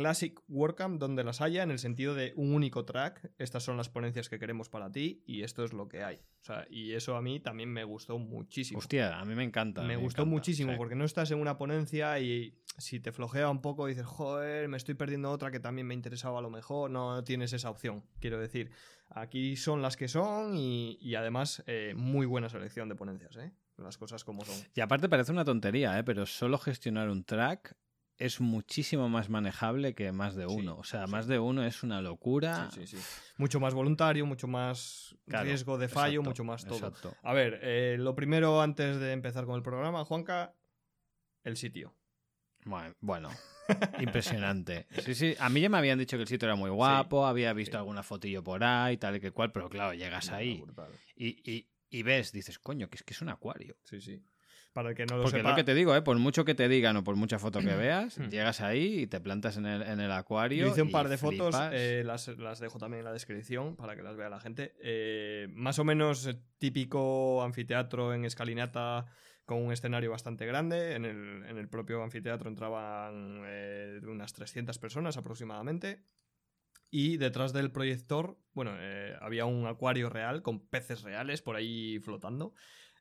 Classic 0.00 0.40
WordCamp 0.48 1.00
donde 1.00 1.24
las 1.24 1.40
haya, 1.40 1.62
en 1.62 1.70
el 1.70 1.78
sentido 1.78 2.14
de 2.14 2.32
un 2.36 2.52
único 2.52 2.84
track. 2.84 3.32
Estas 3.38 3.62
son 3.62 3.76
las 3.76 3.88
ponencias 3.88 4.28
que 4.28 4.38
queremos 4.38 4.68
para 4.68 4.90
ti 4.92 5.22
y 5.26 5.42
esto 5.42 5.64
es 5.64 5.72
lo 5.72 5.88
que 5.88 6.04
hay. 6.04 6.16
O 6.16 6.44
sea, 6.44 6.66
y 6.68 6.92
eso 6.92 7.16
a 7.16 7.22
mí 7.22 7.40
también 7.40 7.70
me 7.70 7.84
gustó 7.84 8.18
muchísimo. 8.18 8.78
Hostia, 8.78 9.18
a 9.18 9.24
mí 9.24 9.34
me 9.34 9.44
encanta. 9.44 9.82
me 9.82 9.88
me 9.88 9.96
gustó 9.96 10.22
encanta, 10.22 10.34
muchísimo 10.34 10.72
sí. 10.72 10.78
porque 10.78 10.94
no 10.94 11.04
estás 11.04 11.30
en 11.30 11.38
una 11.38 11.56
ponencia 11.56 12.18
y 12.20 12.58
si 12.76 13.00
te 13.00 13.12
flojea 13.12 13.48
un 13.48 13.62
poco 13.62 13.86
dices, 13.86 14.04
joder, 14.04 14.68
me 14.68 14.76
estoy 14.76 14.94
perdiendo 14.94 15.30
otra 15.30 15.50
que 15.50 15.60
también 15.60 15.86
me 15.86 15.94
interesaba 15.94 16.40
a 16.40 16.42
lo 16.42 16.50
mejor, 16.50 16.90
no 16.90 17.22
tienes 17.24 17.52
esa 17.52 17.70
opción, 17.70 18.04
quiero 18.20 18.38
decir. 18.38 18.70
Aquí 19.08 19.56
son 19.56 19.80
las 19.80 19.96
que 19.96 20.08
son 20.08 20.56
y, 20.56 20.98
y 21.00 21.14
además 21.14 21.62
eh, 21.66 21.94
muy 21.96 22.26
buena 22.26 22.48
selección 22.48 22.88
de 22.88 22.94
ponencias, 22.96 23.36
¿eh? 23.36 23.52
Las 23.76 23.98
cosas 23.98 24.24
como 24.24 24.44
son. 24.44 24.54
Y 24.74 24.80
aparte 24.80 25.08
parece 25.08 25.32
una 25.32 25.44
tontería, 25.44 25.98
¿eh? 25.98 26.04
pero 26.04 26.26
solo 26.26 26.58
gestionar 26.58 27.08
un 27.08 27.24
track 27.24 27.76
es 28.18 28.40
muchísimo 28.40 29.08
más 29.08 29.28
manejable 29.28 29.94
que 29.94 30.12
más 30.12 30.34
de 30.34 30.46
Sí, 30.46 30.54
uno. 30.60 30.76
o 30.78 30.84
sea, 30.84 31.06
sí. 31.06 31.12
más 31.12 31.26
de 31.26 31.38
uno 31.38 31.64
es 31.64 31.82
una 31.82 32.00
locura. 32.00 32.70
Sí, 32.72 32.86
sí, 32.86 32.98
sí. 32.98 33.04
Mucho 33.38 33.60
más 33.60 33.74
voluntario, 33.74 34.24
mucho 34.26 34.46
más 34.46 35.16
Claro, 35.26 35.44
riesgo 35.46 35.78
de 35.78 35.88
fallo, 35.88 36.20
exacto, 36.20 36.30
mucho 36.30 36.44
más 36.44 36.64
todo. 36.64 36.76
exacto. 36.76 37.16
A 37.22 37.32
ver, 37.32 37.58
eh, 37.62 37.96
lo 37.98 38.14
primero 38.14 38.60
antes 38.62 38.98
de 39.00 39.12
empezar 39.12 39.44
con 39.46 39.56
el 39.56 39.62
programa, 39.62 40.04
Juanca, 40.04 40.54
el 41.42 41.56
sitio. 41.56 41.94
Bueno, 42.64 42.94
bueno, 43.00 43.30
impresionante. 43.98 44.86
Sí, 45.04 45.14
sí, 45.14 45.34
a 45.38 45.48
mí 45.48 45.60
ya 45.60 45.68
me 45.68 45.78
habían 45.78 45.98
dicho 45.98 46.16
que 46.16 46.22
el 46.22 46.28
sitio 46.28 46.46
era 46.46 46.56
muy 46.56 46.70
guapo, 46.70 47.26
había 47.26 47.52
visto 47.52 47.72
sí. 47.72 47.78
alguna 47.78 48.02
fotillo 48.02 48.42
por 48.42 48.62
ahí, 48.64 48.96
tal 48.96 49.16
y 49.16 49.20
que 49.20 49.32
cual, 49.32 49.52
pero 49.52 49.68
claro, 49.68 49.92
llegas 49.94 50.30
ahí 50.30 50.64
y, 51.16 51.50
y- 51.50 51.68
y 51.90 52.02
ves, 52.02 52.32
dices, 52.32 52.58
coño, 52.58 52.88
que 52.88 52.96
es 52.96 53.02
que 53.04 53.12
es 53.14 53.22
un 53.22 53.28
acuario. 53.28 53.76
Sí, 53.84 54.00
sí. 54.00 54.20
Para 54.74 54.90
el 54.90 54.96
que 54.96 55.06
no 55.06 55.16
lo 55.16 55.22
Porque 55.22 55.38
sepa, 55.38 55.50
lo 55.50 55.56
que 55.56 55.62
te 55.64 55.72
digo, 55.72 55.94
¿eh? 55.94 56.02
por 56.02 56.18
mucho 56.18 56.44
que 56.44 56.54
te 56.54 56.68
digan 56.68 56.96
o 56.96 57.04
por 57.04 57.14
mucha 57.16 57.38
foto 57.38 57.60
que 57.60 57.74
veas, 57.76 58.18
Hmm. 58.18 58.28
llegas 58.28 58.60
ahí 58.60 59.02
y 59.02 59.06
te 59.06 59.20
plantas 59.20 59.56
en 59.56 59.66
el, 59.66 59.82
en 59.82 60.00
el 60.00 60.10
acuario. 60.10 60.66
Yo 60.66 60.72
hice 60.72 60.82
un 60.82 60.88
y 60.88 60.92
par 60.92 61.08
de 61.08 61.16
fotos, 61.16 61.54
eh, 61.72 62.02
las, 62.04 62.26
las 62.36 62.58
dejo 62.58 62.78
también 62.78 62.98
en 62.98 63.04
la 63.04 63.12
descripción 63.12 63.76
para 63.76 63.94
que 63.94 64.02
las 64.02 64.16
vea 64.16 64.28
la 64.28 64.40
gente. 64.40 64.74
Eh, 64.82 65.46
más 65.52 65.78
o 65.78 65.84
menos 65.84 66.28
típico 66.58 67.42
anfiteatro 67.44 68.12
en 68.14 68.24
escalinata 68.24 69.06
con 69.44 69.62
un 69.62 69.72
escenario 69.72 70.10
bastante 70.10 70.44
grande. 70.44 70.94
En 70.94 71.04
el, 71.04 71.44
en 71.48 71.56
el 71.56 71.68
propio 71.68 72.02
anfiteatro 72.02 72.48
entraban 72.48 73.42
eh, 73.46 74.00
unas 74.02 74.32
300 74.32 74.76
personas 74.78 75.16
aproximadamente. 75.16 76.02
Y 76.90 77.16
detrás 77.16 77.52
del 77.52 77.70
proyector, 77.72 78.38
bueno, 78.52 78.72
eh, 78.78 79.16
había 79.20 79.46
un 79.46 79.66
acuario 79.66 80.10
real 80.10 80.42
con 80.42 80.60
peces 80.66 81.02
reales 81.02 81.42
por 81.42 81.56
ahí 81.56 81.98
flotando. 81.98 82.54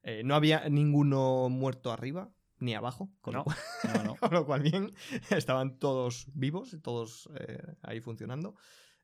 Eh, 0.04 0.22
no 0.24 0.36
había 0.36 0.68
ninguno 0.70 1.50
muerto 1.50 1.92
arriba 1.92 2.32
ni 2.60 2.76
abajo, 2.76 3.10
con 3.22 3.34
lo 3.34 3.40
No, 3.40 3.44
cual- 3.46 3.58
no, 3.94 4.04
no. 4.04 4.16
con 4.20 4.32
lo 4.34 4.46
cual 4.46 4.62
bien, 4.62 4.94
estaban 5.32 5.80
todos 5.80 6.28
vivos, 6.34 6.78
todos 6.82 7.30
eh, 7.40 7.58
ahí 7.82 8.00
funcionando, 8.00 8.56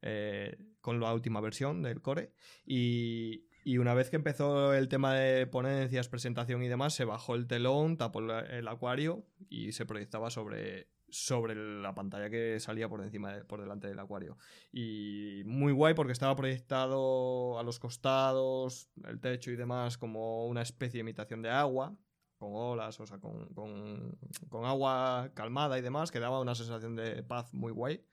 eh, 0.01 0.57
con 0.81 0.99
la 0.99 1.13
última 1.13 1.41
versión 1.41 1.81
del 1.81 2.01
core. 2.01 2.31
Y, 2.65 3.47
y 3.65 3.77
una 3.79 3.93
vez 3.93 4.09
que 4.09 4.15
empezó 4.15 4.73
el 4.73 4.87
tema 4.87 5.13
de 5.13 5.45
ponencias, 5.47 6.07
presentación 6.07 6.63
y 6.63 6.67
demás, 6.69 6.93
se 6.93 7.03
bajó 7.05 7.35
el 7.35 7.47
telón, 7.47 7.97
tapó 7.97 8.19
el, 8.19 8.29
el 8.51 8.67
acuario 8.67 9.25
y 9.49 9.73
se 9.73 9.85
proyectaba 9.85 10.29
sobre 10.29 10.87
sobre 11.11 11.55
la 11.55 11.93
pantalla 11.93 12.29
que 12.29 12.59
salía 12.59 12.87
por 12.89 13.01
encima 13.03 13.33
de- 13.33 13.45
por 13.45 13.61
delante 13.61 13.87
del 13.87 13.99
acuario. 13.99 14.37
Y 14.71 15.41
muy 15.45 15.71
guay 15.73 15.93
porque 15.93 16.11
estaba 16.13 16.35
proyectado 16.35 17.57
a 17.59 17.63
los 17.63 17.79
costados 17.79 18.89
el 19.05 19.19
techo 19.19 19.51
y 19.51 19.55
demás 19.55 19.97
como 19.97 20.47
una 20.47 20.61
especie 20.61 20.97
de 20.99 21.01
imitación 21.01 21.41
de 21.41 21.49
agua 21.49 21.95
con 22.37 22.51
olas 22.53 22.97
o 23.01 23.05
sea 23.05 23.19
con, 23.19 23.53
con- 23.53 24.17
con 24.47 24.63
agua 24.65 25.31
calmada 25.33 25.77
y 25.77 25.81
demás 25.81 26.09
que 26.11 26.19
daba 26.21 26.39
una 26.39 26.55
sensación 26.55 26.95
de 26.95 27.21
paz 27.23 27.53
muy 27.53 27.71
guay. 27.71 28.05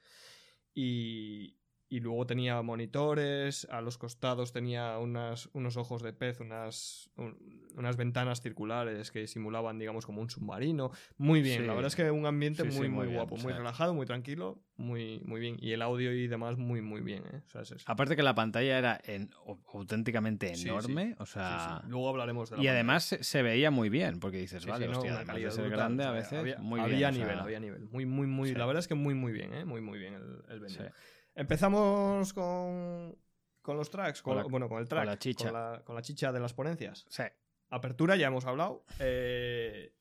Y, 0.74 1.56
y 1.88 2.00
luego 2.00 2.26
tenía 2.26 2.60
monitores, 2.62 3.66
a 3.70 3.80
los 3.80 3.96
costados 3.98 4.52
tenía 4.52 4.98
unas, 4.98 5.48
unos 5.52 5.76
ojos 5.76 6.02
de 6.02 6.12
pez, 6.12 6.40
unas, 6.40 7.10
un- 7.16 7.36
unas 7.76 7.96
ventanas 7.96 8.40
circulares 8.40 9.10
que 9.10 9.26
simulaban, 9.28 9.78
digamos, 9.78 10.04
como 10.06 10.20
un 10.20 10.30
submarino. 10.30 10.90
Muy 11.18 11.42
bien, 11.42 11.60
Sí. 11.60 11.66
la 11.66 11.74
verdad 11.74 11.88
es 11.88 11.96
que 11.96 12.10
un 12.10 12.26
ambiente 12.26 12.62
Sí, 12.62 12.68
muy, 12.68 12.72
sí, 12.74 12.78
muy, 12.80 12.88
muy 12.90 13.06
bien, 13.06 13.16
guapo, 13.18 13.36
muy 13.36 13.52
relajado, 13.52 13.94
muy 13.94 14.06
tranquilo, 14.06 14.62
muy, 14.76 15.20
muy 15.24 15.40
bien. 15.40 15.56
Y 15.60 15.72
el 15.72 15.82
audio 15.82 16.12
y 16.12 16.26
demás, 16.26 16.56
muy, 16.58 16.80
muy 16.82 17.02
bien. 17.02 17.22
¿eh? 17.32 17.42
O 17.46 17.50
sea, 17.50 17.60
es 17.62 17.70
eso. 17.70 17.84
Aparte 17.86 18.16
que 18.16 18.22
la 18.22 18.34
pantalla 18.34 18.78
era 18.78 19.00
en- 19.04 19.30
au- 19.46 19.60
auténticamente 19.72 20.52
enorme, 20.52 21.14
o 21.18 21.26
sea... 21.26 21.82
Luego 21.86 22.08
hablaremos 22.08 22.50
de 22.50 22.56
la 22.56 22.62
Y 22.62 22.64
pantalla. 22.64 22.72
además 22.74 23.04
se, 23.04 23.22
se 23.22 23.42
veía 23.42 23.70
muy 23.70 23.90
bien, 23.90 24.18
porque 24.18 24.38
dices, 24.38 24.64
vale, 24.66 24.86
no, 24.86 24.92
hostia, 24.92 25.10
una 25.12 25.20
además 25.20 25.26
de 25.26 25.32
calidad 25.32 25.50
ser 25.50 25.64
brutal, 25.66 25.78
grande 25.78 26.04
o 26.04 26.08
a 26.08 26.12
veces, 26.12 26.38
había, 26.38 26.58
muy 26.58 26.80
había 26.80 26.96
bien. 26.96 27.08
o 27.08 27.12
nivel, 27.12 27.38
había 27.38 27.60
nivel. 27.60 27.84
Muy, 27.90 28.06
muy, 28.06 28.26
muy. 28.26 28.54
La 28.54 28.66
verdad 28.66 28.80
es 28.80 28.88
que 28.88 28.94
muy, 28.94 29.14
muy 29.14 29.32
bien, 29.32 29.54
¿eh? 29.54 29.64
Muy, 29.64 29.80
muy 29.80 29.98
bien 29.98 30.14
el, 30.14 30.42
el 30.48 30.60
venue. 30.60 30.90
Empezamos 31.36 32.32
con, 32.32 33.16
con 33.62 33.76
los 33.76 33.90
tracks, 33.90 34.22
con, 34.22 34.34
Con 34.34 34.42
la- 34.42 34.48
bueno, 34.50 34.68
con 34.68 34.78
el 34.80 34.88
track, 34.88 35.06
la 35.06 35.18
chicha. 35.18 35.44
Con 35.50 35.52
la, 35.52 35.82
con 35.84 35.94
la 35.94 36.02
chicha 36.02 36.32
de 36.32 36.40
las 36.40 36.54
ponencias. 36.54 37.06
Sí. 37.08 37.22
Apertura, 37.70 38.16
ya 38.16 38.26
hemos 38.28 38.44
hablado. 38.46 38.84
Eh, 38.98 39.92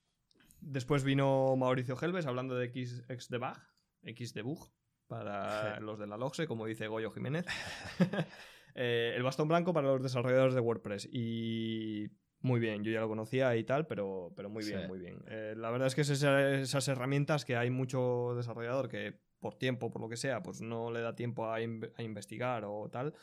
después 0.61 1.03
vino 1.03 1.55
Mauricio 1.55 1.97
Helves 2.01 2.25
hablando 2.25 2.55
de 2.55 2.65
X, 2.67 3.03
X 3.09 3.29
debug, 3.29 3.57
X 4.03 4.33
debug, 4.33 4.71
para 5.07 5.75
Sí. 5.77 5.83
los 5.83 5.99
de 5.99 6.07
la 6.07 6.17
Logse, 6.17 6.47
como 6.47 6.65
dice 6.65 6.87
Goyo 6.87 7.11
Jiménez. 7.11 7.45
Eh, 8.77 9.13
el 9.15 9.23
bastón 9.23 9.47
blanco 9.47 9.71
para 9.71 9.87
los 9.87 10.03
desarrolladores 10.03 10.53
de 10.53 10.59
WordPress. 10.59 11.07
Y 11.09 12.09
muy 12.41 12.59
bien, 12.59 12.83
yo 12.83 12.91
ya 12.91 12.99
lo 12.99 13.07
conocía 13.07 13.55
y 13.55 13.63
tal, 13.63 13.87
pero, 13.87 14.33
pero 14.35 14.49
muy 14.49 14.65
bien, 14.65 14.81
Sí. 14.81 14.87
muy 14.89 14.99
bien. 14.99 15.23
Eh, 15.27 15.53
la 15.55 15.69
verdad 15.71 15.87
es 15.87 15.95
que 15.95 16.01
es 16.01 16.09
esa- 16.09 16.51
esas 16.59 16.85
herramientas 16.89 17.45
que 17.45 17.55
hay 17.55 17.69
mucho 17.69 18.33
desarrollador 18.35 18.89
que 18.89 19.21
por 19.45 19.53
tiempo, 19.59 19.91
por 19.91 20.01
lo 20.01 20.09
que 20.09 20.17
sea, 20.17 20.41
pues 20.41 20.59
no 20.61 20.89
le 20.89 21.01
da 21.01 21.13
tiempo 21.15 21.51
a, 21.51 21.61
in- 21.61 21.91
a 21.97 22.01
investigar 22.01 22.63
o 22.65 22.89
tal, 22.89 23.13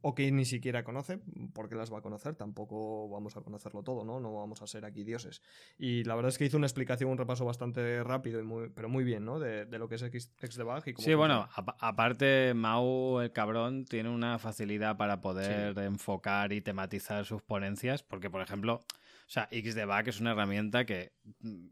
o 0.00 0.12
que 0.16 0.30
ni 0.32 0.44
siquiera 0.44 0.82
conoce, 0.82 1.20
porque 1.54 1.76
las 1.76 1.92
va 1.92 1.98
a 1.98 2.02
conocer, 2.02 2.34
tampoco 2.34 3.08
vamos 3.08 3.36
a 3.36 3.42
conocerlo 3.42 3.84
todo, 3.84 4.04
¿no? 4.04 4.18
No 4.18 4.34
vamos 4.34 4.60
a 4.62 4.66
ser 4.66 4.84
aquí 4.84 5.04
dioses. 5.04 5.40
Y 5.78 6.02
la 6.02 6.16
verdad 6.16 6.30
es 6.30 6.38
que 6.38 6.46
hizo 6.46 6.56
una 6.56 6.66
explicación, 6.66 7.10
un 7.10 7.18
repaso 7.18 7.44
bastante 7.44 8.02
rápido, 8.02 8.40
y 8.40 8.42
muy, 8.44 8.70
pero 8.70 8.88
muy 8.88 9.04
bien, 9.04 9.24
¿no? 9.24 9.38
De, 9.38 9.66
de 9.66 9.78
lo 9.78 9.88
que 9.88 9.94
es 9.96 10.02
X, 10.02 10.32
XDebug 10.40 10.82
y 10.88 10.92
cómo 10.94 11.04
Sí, 11.06 11.14
bueno, 11.14 11.46
funciona. 11.46 11.76
aparte 11.80 12.54
Mau, 12.54 13.20
el 13.20 13.30
cabrón, 13.32 13.84
tiene 13.84 14.08
una 14.08 14.38
facilidad 14.40 14.96
para 14.96 15.20
poder 15.20 15.78
enfocar 15.78 16.52
y 16.52 16.60
tematizar 16.60 17.24
sus 17.24 17.42
ponencias, 17.42 18.02
porque, 18.02 18.30
por 18.30 18.40
ejemplo, 18.42 18.74
o 18.74 19.30
sea, 19.30 19.48
XDebug 19.52 20.08
es 20.08 20.20
una 20.20 20.32
herramienta 20.32 20.84
que 20.84 21.12
mm, 21.40 21.66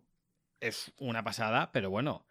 es 0.60 0.92
una 0.98 1.22
pasada, 1.22 1.70
pero 1.72 1.90
bueno, 1.90 2.26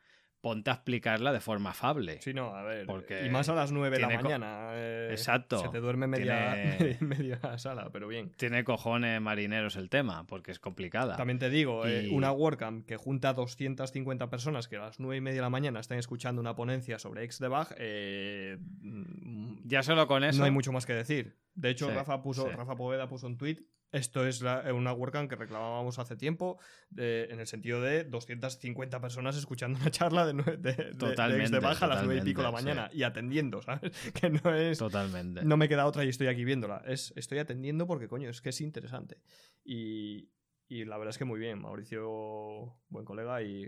ponte 0.45 0.69
a 0.69 0.73
explicarla 0.73 1.33
de 1.33 1.39
forma 1.39 1.71
afable. 1.71 2.21
Sí, 2.21 2.31
no, 2.31 2.53
a 2.55 2.61
ver. 2.61 2.85
Porque 2.85 3.25
y 3.25 3.31
más 3.31 3.49
a 3.49 3.55
las 3.55 3.71
9 3.71 3.97
de 3.97 4.01
la 4.03 4.09
mañana. 4.09 4.67
eh, 4.73 5.07
Exacto. 5.09 5.57
Se 5.57 5.69
te 5.69 5.79
duerme 5.79 6.05
media, 6.05 6.53
Tiene- 6.77 6.97
media 7.01 7.57
sala, 7.57 7.89
pero 7.91 8.07
bien. 8.07 8.29
Tiene 8.37 8.63
cojones 8.63 9.19
marineros 9.19 9.75
el 9.75 9.89
tema, 9.89 10.27
porque 10.27 10.51
es 10.51 10.59
complicada. 10.59 11.15
También 11.15 11.39
te 11.39 11.49
digo, 11.49 11.87
eh, 11.87 12.03
Y- 12.09 12.15
una 12.15 12.31
WordCamp 12.31 12.85
que 12.85 12.95
junta 12.95 13.33
250 13.33 14.29
personas 14.29 14.67
que 14.67 14.75
a 14.75 14.81
las 14.81 14.99
9 14.99 15.17
y 15.17 15.21
media 15.21 15.37
de 15.37 15.41
la 15.41 15.49
mañana 15.49 15.79
están 15.79 15.97
escuchando 15.97 16.41
una 16.41 16.55
ponencia 16.55 16.99
sobre 16.99 17.25
XDebug, 17.27 17.69
eh, 17.79 18.59
mm, 18.81 19.67
Ya 19.67 19.81
solo 19.81 20.05
con 20.05 20.23
eso. 20.23 20.37
no 20.37 20.45
hay 20.45 20.51
mucho 20.51 20.71
más 20.71 20.85
que 20.85 20.93
decir. 20.93 21.37
De 21.55 21.71
hecho, 21.71 21.87
Sí, 21.87 21.93
Rafa, 21.95 22.21
puso, 22.21 22.43
sí. 22.47 22.55
Rafa 22.55 22.75
Poveda 22.75 23.07
puso 23.09 23.25
un 23.25 23.37
tweet. 23.39 23.63
Esto 23.91 24.25
es 24.27 24.41
la- 24.41 24.73
una 24.73 24.91
WordCamp 24.91 25.29
que 25.29 25.35
reclamábamos 25.37 25.99
hace 25.99 26.17
tiempo, 26.17 26.59
de- 26.89 27.25
en 27.31 27.39
el 27.39 27.47
sentido 27.47 27.81
de 27.81 28.03
250 28.03 28.99
personas 28.99 29.37
escuchando 29.37 29.79
una 29.79 29.89
charla 29.91 30.25
de, 30.25 30.33
nue- 30.33 30.57
de, 30.57 30.73
de- 30.73 30.93
de 30.93 31.45
XDebug 31.47 31.83
a 31.83 31.87
las 31.87 32.03
9 32.03 32.19
y 32.19 32.23
pico 32.25 32.41
de 32.41 32.47
la 32.47 32.51
mañana 32.51 32.89
y 32.93 33.03
atendiendo, 33.03 33.61
¿sabes? 33.61 33.91
Que 34.21 34.29
no 34.29 34.53
es. 34.53 34.77
Totalmente. 34.79 35.43
No 35.45 35.55
me 35.57 35.69
queda 35.69 35.85
otra 35.85 36.03
y 36.03 36.09
estoy 36.09 36.27
aquí 36.27 36.43
viéndola. 36.43 36.83
Es, 36.85 37.13
estoy 37.15 37.37
atendiendo 37.39 37.87
porque, 37.87 38.07
coño, 38.07 38.29
es 38.29 38.41
que 38.41 38.49
es 38.49 38.59
interesante. 38.61 39.21
Y, 39.63 40.29
y 40.67 40.83
la 40.85 40.97
verdad 40.97 41.11
es 41.11 41.17
que 41.17 41.25
muy 41.25 41.39
bien. 41.39 41.59
Mauricio, 41.61 42.75
buen 42.89 43.05
colega 43.05 43.41
y 43.43 43.67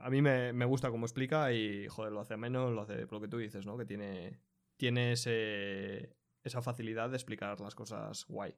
a 0.00 0.10
mí 0.10 0.20
me, 0.22 0.52
me 0.52 0.64
gusta 0.66 0.90
cómo 0.90 1.06
explica 1.06 1.52
y, 1.52 1.86
joder, 1.88 2.12
lo 2.12 2.20
hace 2.20 2.36
menos, 2.36 2.72
lo 2.72 2.82
hace 2.82 3.06
por 3.06 3.14
lo 3.14 3.20
que 3.22 3.28
tú 3.28 3.38
dices, 3.38 3.64
¿no? 3.66 3.76
Que 3.78 3.84
tiene, 3.86 4.40
tiene 4.76 5.12
ese, 5.12 6.16
esa 6.42 6.60
facilidad 6.62 7.08
de 7.10 7.16
explicar 7.16 7.58
las 7.60 7.74
cosas 7.74 8.24
guay. 8.28 8.54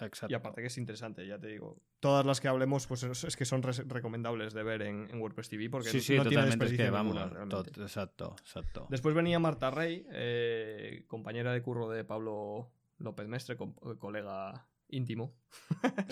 Exacto. 0.00 0.32
Y 0.32 0.34
aparte 0.34 0.60
que 0.60 0.68
es 0.68 0.78
interesante, 0.78 1.26
ya 1.26 1.38
te 1.38 1.48
digo. 1.48 1.80
Todas 2.00 2.24
las 2.24 2.40
que 2.40 2.48
hablemos, 2.48 2.86
pues 2.86 3.02
es, 3.02 3.36
que 3.36 3.44
son 3.44 3.62
recomendables 3.62 4.54
de 4.54 4.62
ver 4.62 4.82
en, 4.82 5.08
en 5.10 5.20
WordPress 5.20 5.48
TV 5.48 5.68
porque 5.70 5.88
sí, 5.90 6.00
sí, 6.00 6.16
no 6.16 6.22
tiene 6.22 6.36
totalmente. 6.36 6.64
Es 6.64 6.70
desperdicio 6.70 6.84
que 6.86 6.90
vamos. 6.90 7.14
ninguna, 7.14 7.84
exacto, 7.84 8.36
exacto. 8.40 8.86
Después 8.90 9.14
venía 9.14 9.38
Marta 9.38 9.70
Rey, 9.70 10.06
eh, 10.12 11.04
compañera 11.08 11.52
de 11.52 11.62
curro 11.62 11.88
de 11.88 12.04
Pablo 12.04 12.70
López 12.98 13.28
Mestre, 13.28 13.56
eh, 13.56 13.98
colega 13.98 14.68
íntimo. 14.88 15.34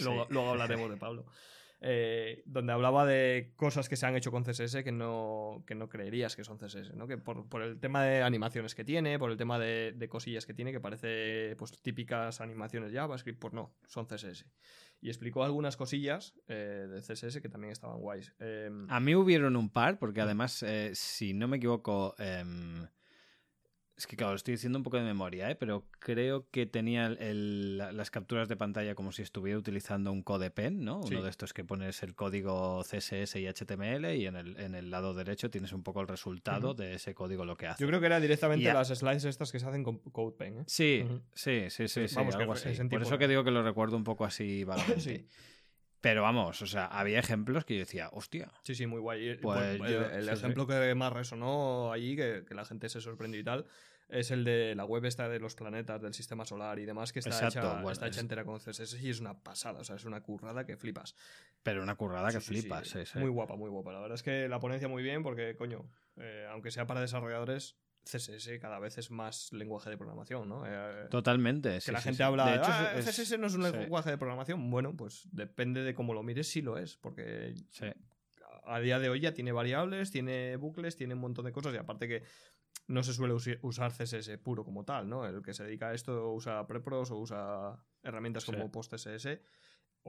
luego, 0.03 0.25
Sí. 0.27 0.33
luego 0.33 0.51
hablaremos 0.51 0.91
de 0.91 0.97
Pablo. 0.97 1.27
Eh, 1.89 2.43
donde 2.47 2.73
hablaba 2.73 3.07
de 3.07 3.53
cosas 3.55 3.89
que 3.89 3.95
se 3.95 4.07
han 4.07 4.17
hecho 4.17 4.33
con 4.33 4.43
CSS 4.43 4.83
que 4.83 4.91
no, 4.91 5.63
que 5.69 5.77
no 5.77 5.89
creerías 5.89 6.35
que 6.35 6.43
son 6.43 6.59
CSS, 6.59 6.95
¿no? 6.95 7.07
Que 7.07 7.17
por, 7.17 7.49
por 7.49 7.63
el 7.63 7.79
tema 7.79 8.03
de 8.03 8.23
animaciones 8.23 8.75
que 8.75 8.85
tiene, 8.85 9.21
por 9.21 9.31
el 9.31 9.37
tema 9.37 9.57
de, 9.61 9.93
de 9.97 10.09
cosillas 10.09 10.47
que 10.47 10.53
tiene, 10.53 10.73
que 10.73 10.81
parece 10.81 11.55
pues 11.57 11.81
típicas 11.81 12.41
animaciones 12.41 12.93
JavaScript, 12.93 13.39
pues 13.39 13.55
no, 13.55 13.73
son 13.87 14.07
CSS. 14.07 14.47
Y 15.01 15.11
explicó 15.11 15.45
algunas 15.45 15.77
cosillas 15.77 16.35
eh, 16.49 16.89
de 16.91 17.01
CSS 17.01 17.41
que 17.41 17.49
también 17.49 17.71
estaban 17.71 18.01
guays. 18.01 18.35
Eh, 18.41 18.69
A 18.89 18.99
mí 18.99 19.15
hubieron 19.15 19.55
un 19.55 19.71
par, 19.71 20.01
porque 20.01 20.21
además, 20.21 20.65
eh, 20.65 20.91
si 20.95 21.35
no 21.35 21.47
me 21.47 21.59
equivoco, 21.59 22.17
em, 22.19 22.89
es 23.97 24.07
que 24.07 24.15
claro, 24.17 24.33
lo 24.33 24.37
estoy 24.37 24.53
diciendo 24.53 24.79
un 24.79 24.83
poco 24.83 24.99
de 24.99 25.05
memoria, 25.05 25.51
¿eh? 25.51 25.55
pero 25.57 25.87
creo 26.01 26.47
que 26.51 26.67
tenía 26.67 27.07
el- 27.07 27.19
el- 27.19 27.79
la- 27.79 27.93
las 27.93 28.11
capturas 28.11 28.47
de 28.49 28.55
pantalla 28.57 28.95
como 28.95 29.11
si 29.11 29.23
estuviera 29.23 29.59
utilizando 29.59 30.13
un 30.13 30.23
CodePen, 30.23 30.85
¿no? 30.85 31.03
Sí. 31.05 31.15
Uno 31.15 31.25
de 31.25 31.31
estos 31.31 31.55
que 31.55 31.65
pones 31.65 32.03
el 32.03 32.15
código 32.15 32.83
CSS 32.85 33.41
y 33.41 33.47
HTML 33.47 34.15
y 34.17 34.27
en 34.27 34.37
el, 34.37 34.61
en 34.61 34.75
el 34.75 34.91
lado 34.91 35.15
derecho 35.15 35.51
tienes 35.51 35.73
un 35.73 35.83
poco 35.83 36.03
el 36.03 36.09
resultado 36.09 36.75
de 36.75 36.95
ese 36.95 37.15
código 37.15 37.45
lo 37.47 37.57
que 37.57 37.69
hace. 37.69 37.83
yo 37.83 37.89
creo 37.89 38.01
que 38.01 38.07
era 38.07 38.21
directamente 38.21 38.65
Y 38.65 38.69
a- 38.69 38.75
las 38.75 38.89
slides 38.89 39.25
estas 39.25 39.51
que 39.51 39.59
se 39.61 39.67
hacen 39.67 39.83
con 39.83 39.99
CodePen, 39.99 40.59
¿eh? 40.59 40.65
Sí, 40.67 41.05
sí, 41.33 41.71
sí, 41.71 41.89
sí, 41.89 41.89
Sí, 41.89 42.09
sí, 42.09 42.15
vamos, 42.17 42.35
algo 42.37 42.53
así. 42.53 42.69
Por 42.91 43.01
eso 43.03 43.17
que 43.19 43.29
digo 43.29 43.45
que 43.45 43.51
lo 43.51 43.63
recuerdo 43.63 43.97
un 43.97 44.05
poco 44.05 44.25
así 44.27 44.65
vagamente. 44.65 44.97
Sí. 45.07 45.27
Pero 46.01 46.23
vamos, 46.23 46.63
o 46.63 46.67
sea, 46.67 46.87
había 46.87 47.19
ejemplos 47.19 47.65
que 47.65 47.75
yo 47.75 47.81
decía, 47.81 48.09
hostia, 48.13 48.51
Sí, 48.63 48.75
sí, 48.75 48.87
muy 48.87 49.01
guay. 49.01 49.37
Pues 49.39 49.79
yo- 49.79 50.05
el, 50.11 50.25
sí. 50.25 50.31
ejemplo 50.31 50.67
que 50.67 50.95
más 50.95 51.13
resonó 51.13 51.93
allí, 51.93 52.15
que, 52.17 52.45
que 52.47 52.55
la 52.55 52.65
gente 52.65 52.89
se 52.89 53.01
sorprendió 53.01 53.41
y 53.41 53.45
tal, 53.45 53.67
es 54.09 54.31
el 54.31 54.45
de 54.45 54.75
la 54.77 54.85
web 54.85 55.05
esta 55.05 55.29
de 55.29 55.41
los 55.41 55.57
planetas 55.57 56.01
del 56.01 56.15
sistema 56.15 56.45
solar 56.45 56.79
y 56.79 56.85
demás, 56.85 57.13
que 57.13 57.19
está, 57.19 57.31
Exacto, 57.31 57.59
hecha, 57.59 57.73
bueno, 57.75 57.91
está 57.91 58.07
hecha 58.07 58.17
es- 58.17 58.23
entera 58.23 58.45
con 58.45 58.61
CSS 58.61 59.01
y 59.03 59.11
es 59.11 59.21
una 59.21 59.43
pasada, 59.43 59.81
o 59.81 59.85
sea, 59.85 59.97
es 59.97 60.05
una 60.05 60.21
currada 60.23 60.65
que 60.65 60.77
flipas. 60.77 61.17
pero 61.65 61.83
una 61.83 61.97
currada 61.97 62.31
que 62.31 62.41
Sí, 62.41 62.61
flipas. 62.61 62.95
Muy 63.17 63.31
guapa, 63.31 63.57
muy 63.57 63.69
guapa. 63.71 63.93
La 63.93 63.99
verdad 63.99 64.15
es 64.15 64.23
que 64.23 64.49
la 64.49 64.61
ponencia 64.61 64.87
muy 64.87 65.03
bien 65.03 65.25
porque, 65.25 65.57
coño, 65.57 65.91
eh, 66.17 66.47
aunque 66.51 66.71
sea 66.71 66.87
para 66.87 67.01
desarrolladores, 67.01 67.77
CSS 68.07 68.59
cada 68.61 68.79
vez 68.79 68.97
es 68.99 69.11
más 69.11 69.53
lenguaje 69.53 69.91
de 69.91 69.97
programación, 69.97 70.49
¿no? 70.49 70.63
Eh, 70.67 71.09
Totalmente. 71.11 71.71
que 71.75 71.81
sí, 71.81 71.91
la 71.93 71.99
sí, 71.99 72.05
gente 72.05 72.17
sí. 72.19 72.23
habla 72.23 72.47
De 72.47 72.57
hecho, 72.57 72.67
"Ah, 72.69 72.93
es- 72.97 73.05
CSS 73.05 73.39
no 73.39 73.49
es 73.49 73.55
un 73.55 73.63
lenguaje 73.65 74.11
de 74.11 74.19
programación. 74.19 74.71
Bueno, 74.71 74.97
pues 74.97 75.29
depende 75.33 75.83
de 75.83 75.95
cómo 75.95 76.15
lo 76.15 76.23
mires, 76.23 76.49
sí 76.49 76.63
lo 76.63 76.79
es, 76.79 76.97
porque 76.97 77.55
a 78.65 78.81
día 78.81 78.99
de 78.99 79.09
hoy 79.09 79.21
ya 79.21 79.33
tiene 79.35 79.53
variables, 79.53 80.11
tiene 80.11 80.57
bucles, 80.57 80.97
tiene 80.97 81.15
un 81.15 81.21
montón 81.21 81.45
de 81.45 81.53
cosas 81.53 81.75
y 81.75 81.77
aparte 81.79 82.09
que 82.09 82.23
no 82.89 83.03
se 83.03 83.13
suele 83.13 83.35
usar 83.63 83.93
CSS 83.93 84.39
puro 84.39 84.65
como 84.65 84.85
tal, 84.85 85.09
¿no? 85.09 85.27
El 85.27 85.43
que 85.43 85.53
se 85.55 85.65
dedica 85.65 85.89
a 85.89 85.95
esto 85.95 86.33
usa 86.33 86.67
prepros 86.67 87.11
o 87.11 87.17
usa 87.19 87.77
herramientas 88.03 88.45
como 88.45 88.71
PostCSS 88.71 89.41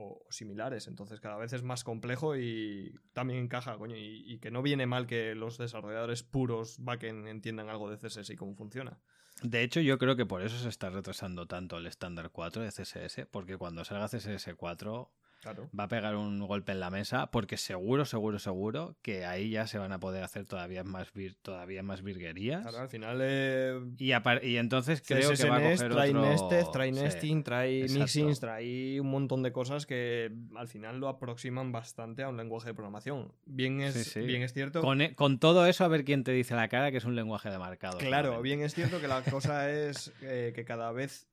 o, 0.00 0.24
similares, 0.30 0.86
entonces 0.86 1.20
cada 1.20 1.36
vez 1.36 1.52
es 1.52 1.62
más 1.62 1.82
complejo 1.82 2.36
y 2.36 2.94
también 3.12 3.40
encaja, 3.40 3.76
coño, 3.76 3.96
y, 3.96 4.22
y 4.32 4.38
que 4.38 4.50
no 4.50 4.62
viene 4.62 4.86
mal 4.86 5.06
que 5.06 5.34
los 5.34 5.58
desarrolladores 5.58 6.22
puros 6.22 6.76
backend 6.78 7.26
entiendan 7.26 7.68
algo 7.68 7.90
de 7.90 7.98
CSS 7.98 8.30
y 8.30 8.36
cómo 8.36 8.54
funciona. 8.54 9.00
De 9.42 9.62
hecho, 9.62 9.80
yo 9.80 9.98
creo 9.98 10.16
que 10.16 10.26
por 10.26 10.42
eso 10.42 10.56
se 10.58 10.68
está 10.68 10.90
retrasando 10.90 11.46
tanto 11.46 11.78
el 11.78 11.86
estándar 11.86 12.30
4 12.30 12.62
de 12.62 12.70
CSS, 12.70 13.26
porque 13.30 13.56
cuando 13.56 13.84
salga 13.84 14.08
CSS 14.08 14.54
4, 14.56 15.12
Claro. 15.40 15.70
va 15.78 15.84
a 15.84 15.88
pegar 15.88 16.16
un 16.16 16.40
golpe 16.46 16.72
en 16.72 16.80
la 16.80 16.90
mesa, 16.90 17.30
porque 17.30 17.56
seguro, 17.56 18.04
seguro, 18.04 18.38
seguro 18.40 18.96
que 19.02 19.24
ahí 19.24 19.50
ya 19.50 19.66
se 19.68 19.78
van 19.78 19.92
a 19.92 20.00
poder 20.00 20.24
hacer 20.24 20.44
todavía 20.46 20.82
más, 20.82 21.12
vir- 21.14 21.36
todavía 21.42 21.82
más 21.84 22.02
virguerías. 22.02 22.62
Claro, 22.62 22.78
al 22.78 22.88
final 22.88 23.18
eh, 23.22 23.80
Y, 23.98 24.56
entonces 24.56 25.00
creo 25.06 25.30
que 25.32 25.48
va 25.48 25.56
a 25.58 25.60
coger 25.62 25.90
trae 25.92 26.10
otro... 26.10 26.22
nested, 26.28 26.64
trae 26.72 26.92
Sí. 26.92 27.00
nesting, 27.00 27.42
trae 27.44 27.80
exacto. 27.82 28.00
mixins, 28.00 28.40
trae 28.40 29.00
un 29.00 29.10
montón 29.10 29.42
de 29.44 29.52
cosas 29.52 29.86
que 29.86 30.32
al 30.56 30.66
final 30.66 30.98
lo 30.98 31.08
aproximan 31.08 31.70
bastante 31.70 32.24
a 32.24 32.28
un 32.28 32.36
lenguaje 32.36 32.68
de 32.70 32.74
programación. 32.74 33.32
Bien 33.46 33.80
es, 33.80 33.94
Sí, 33.94 34.04
sí. 34.04 34.20
Bien 34.22 34.42
es 34.42 34.52
cierto. 34.52 34.80
Con, 34.80 35.00
e- 35.00 35.14
con 35.14 35.38
todo 35.38 35.66
eso, 35.66 35.84
a 35.84 35.88
ver 35.88 36.04
quién 36.04 36.24
te 36.24 36.32
dice 36.32 36.54
la 36.56 36.68
cara 36.68 36.90
que 36.90 36.96
es 36.96 37.04
un 37.04 37.14
lenguaje 37.14 37.48
de 37.48 37.58
marcado. 37.58 37.98
Claro, 37.98 38.42
bien 38.42 38.60
es 38.62 38.74
cierto 38.74 39.00
que 39.00 39.06
la 39.08 39.22
cosa 39.22 39.70
es 39.70 40.12
eh, 40.22 40.52
que 40.54 40.64
cada 40.64 40.90
vez 40.92 41.28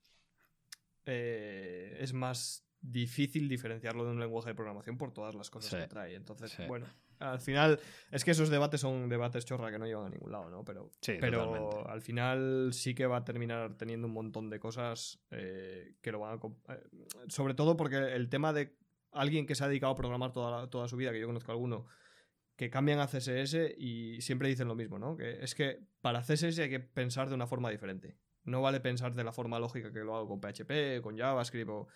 eh, 1.05 1.97
es 1.99 2.13
más 2.13 2.64
difícil 2.91 3.47
diferenciarlo 3.49 4.05
de 4.05 4.11
un 4.11 4.19
lenguaje 4.19 4.49
de 4.49 4.55
programación 4.55 4.97
por 4.97 5.11
todas 5.11 5.35
las 5.35 5.49
cosas 5.49 5.71
Sí. 5.71 5.77
que 5.77 5.87
trae. 5.87 6.15
Entonces, 6.15 6.51
Sí. 6.51 6.63
bueno, 6.67 6.85
al 7.19 7.39
final 7.39 7.79
es 8.11 8.23
que 8.23 8.31
esos 8.31 8.49
debates 8.49 8.81
son 8.81 9.09
debates 9.09 9.45
chorra 9.45 9.71
que 9.71 9.79
no 9.79 9.85
llevan 9.85 10.07
a 10.07 10.09
ningún 10.09 10.31
lado, 10.31 10.49
¿no? 10.49 10.63
Pero, 10.63 10.91
Sí, 11.01 11.17
pero 11.19 11.45
totalmente. 11.45 11.89
al 11.91 12.01
final 12.01 12.69
sí 12.73 12.93
que 12.93 13.07
va 13.07 13.17
a 13.17 13.23
terminar 13.23 13.75
teniendo 13.77 14.07
un 14.07 14.13
montón 14.13 14.49
de 14.49 14.59
cosas 14.59 15.23
eh, 15.31 15.95
que 16.01 16.11
lo 16.11 16.19
van 16.19 16.39
a... 16.39 16.73
eh, 16.73 16.83
sobre 17.27 17.53
todo 17.53 17.75
porque 17.77 17.97
el 18.15 18.29
tema 18.29 18.53
de 18.53 18.77
alguien 19.11 19.45
que 19.45 19.55
se 19.55 19.63
ha 19.63 19.67
dedicado 19.67 19.93
a 19.93 19.95
programar 19.95 20.31
toda, 20.33 20.61
la- 20.61 20.69
toda 20.69 20.87
su 20.87 20.97
vida, 20.97 21.11
que 21.11 21.19
yo 21.21 21.27
conozco 21.27 21.51
a 21.51 21.55
alguno, 21.55 21.85
que 22.57 22.69
cambian 22.69 22.99
a 22.99 23.07
CSS 23.07 23.73
y 23.77 24.21
siempre 24.21 24.47
dicen 24.47 24.67
lo 24.67 24.75
mismo, 24.75 24.97
¿no? 24.99 25.17
Que 25.17 25.43
es 25.43 25.55
que 25.55 25.79
para 26.01 26.21
CSS 26.21 26.59
hay 26.63 26.69
que 26.69 26.79
pensar 26.79 27.27
de 27.29 27.35
una 27.35 27.47
forma 27.47 27.69
diferente. 27.69 28.17
No 28.43 28.61
vale 28.61 28.79
pensar 28.79 29.15
de 29.15 29.23
la 29.23 29.31
forma 29.33 29.57
lógica 29.59 29.91
que 29.91 29.99
lo 29.99 30.15
hago 30.15 30.27
con 30.27 30.39
PHP, 30.39 31.01
con 31.01 31.17
JavaScript, 31.17 31.69
o- 31.69 31.87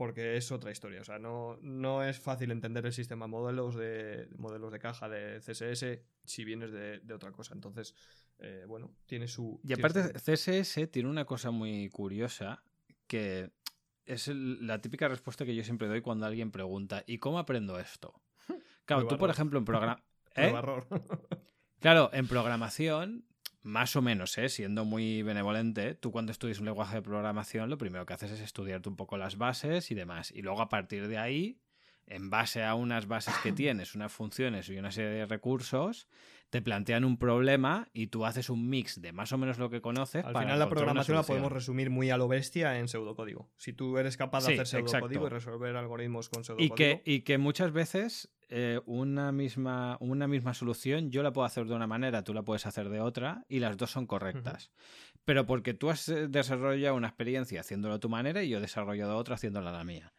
porque 0.00 0.38
es 0.38 0.50
otra 0.50 0.70
historia. 0.70 1.02
O 1.02 1.04
sea, 1.04 1.18
no, 1.18 1.58
no 1.60 2.02
es 2.02 2.18
fácil 2.18 2.50
entender 2.52 2.86
el 2.86 2.92
sistema 2.94 3.26
de 3.26 3.30
modelos 3.32 3.74
de, 3.74 4.30
modelos 4.38 4.72
de 4.72 4.78
caja 4.78 5.10
de 5.10 5.40
CSS 5.40 6.00
si 6.24 6.42
vienes 6.46 6.72
de, 6.72 7.00
de 7.00 7.12
otra 7.12 7.32
cosa. 7.32 7.52
Entonces, 7.52 7.94
eh, 8.38 8.64
bueno, 8.66 8.94
tiene 9.04 9.28
su... 9.28 9.60
Y 9.62 9.66
tiene 9.66 9.82
aparte, 9.82 10.18
su- 10.18 10.32
CSS 10.32 10.90
tiene 10.90 11.10
una 11.10 11.26
cosa 11.26 11.50
muy 11.50 11.90
curiosa 11.90 12.62
que 13.06 13.50
es 14.06 14.28
la 14.28 14.80
típica 14.80 15.06
respuesta 15.06 15.44
que 15.44 15.54
yo 15.54 15.62
siempre 15.64 15.86
doy 15.86 16.00
cuando 16.00 16.24
alguien 16.24 16.50
pregunta 16.50 17.04
¿y 17.06 17.18
cómo 17.18 17.38
aprendo 17.38 17.78
esto? 17.78 18.22
Claro, 18.86 19.02
Prueba 19.02 19.08
tú, 19.10 19.18
por 19.18 19.28
error. 19.28 19.34
ejemplo, 19.36 19.58
en 19.58 19.64
programa... 19.66 20.02
error. 20.34 20.86
Claro, 21.80 22.08
en 22.14 22.26
programación, 22.26 23.26
más 23.62 23.94
o 23.96 24.02
menos, 24.02 24.36
¿eh? 24.38 24.48
siendo 24.48 24.84
muy 24.84 25.22
benevolente, 25.22 25.94
tú 25.94 26.12
cuando 26.12 26.32
estudias 26.32 26.58
un 26.60 26.66
lenguaje 26.66 26.96
de 26.96 27.02
programación, 27.02 27.68
lo 27.68 27.78
primero 27.78 28.06
que 28.06 28.14
haces 28.14 28.30
es 28.30 28.40
estudiarte 28.40 28.88
un 28.88 28.96
poco 28.96 29.18
las 29.18 29.36
bases 29.36 29.90
y 29.90 29.94
demás. 29.94 30.30
Y 30.30 30.42
luego 30.42 30.62
a 30.62 30.68
partir 30.68 31.08
de 31.08 31.18
ahí, 31.18 31.58
en 32.06 32.30
base 32.30 32.64
a 32.64 32.74
unas 32.74 33.06
bases 33.06 33.34
que 33.42 33.52
tienes, 33.52 33.94
unas 33.94 34.12
funciones 34.12 34.68
y 34.68 34.78
una 34.78 34.92
serie 34.92 35.10
de 35.10 35.26
recursos, 35.26 36.08
te 36.50 36.60
plantean 36.60 37.04
un 37.04 37.16
problema 37.16 37.88
y 37.92 38.08
tú 38.08 38.26
haces 38.26 38.50
un 38.50 38.68
mix 38.68 39.00
de 39.00 39.12
más 39.12 39.32
o 39.32 39.38
menos 39.38 39.58
lo 39.58 39.70
que 39.70 39.80
conoces. 39.80 40.24
Al 40.24 40.32
para 40.32 40.46
final 40.46 40.58
la 40.58 40.68
programación 40.68 41.16
la 41.16 41.22
podemos 41.22 41.52
resumir 41.52 41.90
muy 41.90 42.10
a 42.10 42.16
lo 42.16 42.26
bestia 42.26 42.78
en 42.78 42.88
pseudocódigo. 42.88 43.48
Si 43.56 43.72
tú 43.72 43.96
eres 43.98 44.16
capaz 44.16 44.40
de 44.40 44.46
Sí, 44.46 44.52
hacer 44.54 44.66
pseudocódigo 44.66 45.06
exacto. 45.06 45.26
y 45.26 45.28
resolver 45.28 45.76
algoritmos 45.76 46.28
con 46.28 46.44
pseudocódigo... 46.44 46.74
Y 46.74 46.76
que, 46.76 47.02
y 47.04 47.20
que 47.20 47.38
muchas 47.38 47.72
veces 47.72 48.30
eh, 48.48 48.80
una, 48.86 49.30
misma, 49.30 49.96
una 50.00 50.26
misma 50.26 50.52
solución 50.52 51.12
yo 51.12 51.22
la 51.22 51.32
puedo 51.32 51.46
hacer 51.46 51.66
de 51.66 51.74
una 51.74 51.86
manera, 51.86 52.24
tú 52.24 52.34
la 52.34 52.42
puedes 52.42 52.66
hacer 52.66 52.88
de 52.88 53.00
otra 53.00 53.44
y 53.48 53.60
las 53.60 53.76
dos 53.76 53.92
son 53.92 54.06
correctas. 54.06 54.72
Pero 55.24 55.46
porque 55.46 55.72
tú 55.72 55.88
has 55.88 56.08
eh, 56.08 56.26
desarrollado 56.26 56.96
una 56.96 57.06
experiencia 57.06 57.60
haciéndolo 57.60 57.94
a 57.94 58.00
tu 58.00 58.08
manera 58.08 58.42
y 58.42 58.48
yo 58.48 58.58
he 58.58 58.60
desarrollado 58.60 59.16
otra 59.16 59.36
haciéndola 59.36 59.70
a 59.70 59.74
la 59.74 59.84
mía. 59.84 60.12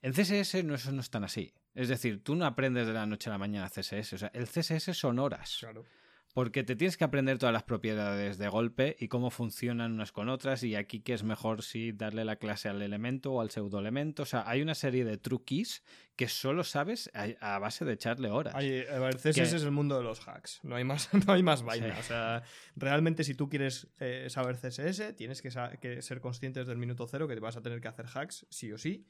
En 0.00 0.12
CSS 0.12 0.64
no, 0.64 0.74
eso 0.74 0.92
no 0.92 1.00
es 1.00 1.10
tan 1.10 1.24
así. 1.24 1.52
Es 1.74 1.88
decir, 1.88 2.22
tú 2.22 2.34
no 2.36 2.46
aprendes 2.46 2.86
de 2.86 2.92
la 2.92 3.06
noche 3.06 3.28
a 3.30 3.32
la 3.32 3.38
mañana 3.38 3.68
CSS. 3.68 4.12
O 4.14 4.18
sea, 4.18 4.30
el 4.34 4.46
CSS 4.46 4.94
son 4.96 5.18
horas. 5.18 5.56
Claro. 5.60 5.84
Porque 6.32 6.64
te 6.64 6.74
tienes 6.74 6.96
que 6.96 7.04
aprender 7.04 7.38
todas 7.38 7.52
las 7.52 7.62
propiedades 7.62 8.38
de 8.38 8.48
golpe 8.48 8.96
y 8.98 9.06
cómo 9.06 9.30
funcionan 9.30 9.92
unas 9.92 10.10
con 10.10 10.28
otras 10.28 10.64
y 10.64 10.74
aquí 10.74 10.98
que 10.98 11.12
es 11.14 11.22
mejor 11.22 11.62
si 11.62 11.92
darle 11.92 12.24
la 12.24 12.34
clase 12.36 12.68
al 12.68 12.82
elemento 12.82 13.32
o 13.32 13.40
al 13.40 13.50
pseudoelemento. 13.50 14.24
O 14.24 14.26
sea, 14.26 14.42
hay 14.48 14.60
una 14.60 14.74
serie 14.74 15.04
de 15.04 15.16
truquis 15.16 15.84
que 16.16 16.26
solo 16.26 16.64
sabes 16.64 17.08
a, 17.14 17.54
a 17.54 17.60
base 17.60 17.84
de 17.84 17.92
echarle 17.92 18.30
horas. 18.30 18.52
Hay- 18.56 18.84
a 18.84 18.98
ver, 18.98 19.14
CSS 19.14 19.34
Que- 19.34 19.42
es 19.42 19.62
el 19.62 19.70
mundo 19.70 19.96
de 19.96 20.02
los 20.02 20.26
hacks. 20.26 20.58
No 20.64 20.74
hay 20.74 20.82
más, 20.82 21.08
no 21.26 21.32
hay 21.32 21.44
más 21.44 21.62
vaina. 21.62 21.94
Sí. 21.94 22.00
O 22.00 22.02
sea, 22.02 22.42
realmente 22.74 23.22
si 23.22 23.36
tú 23.36 23.48
quieres 23.48 23.86
eh, 24.00 24.26
saber 24.28 24.56
CSS, 24.56 25.14
tienes 25.14 25.40
que, 25.40 25.52
sa- 25.52 25.76
que 25.76 26.02
ser 26.02 26.20
consciente 26.20 26.58
desde 26.58 26.72
el 26.72 26.78
minuto 26.78 27.06
cero 27.06 27.28
que 27.28 27.34
te 27.34 27.40
vas 27.40 27.56
a 27.56 27.62
tener 27.62 27.80
que 27.80 27.86
hacer 27.86 28.06
hacks, 28.12 28.44
sí 28.50 28.72
o 28.72 28.78
sí, 28.78 29.06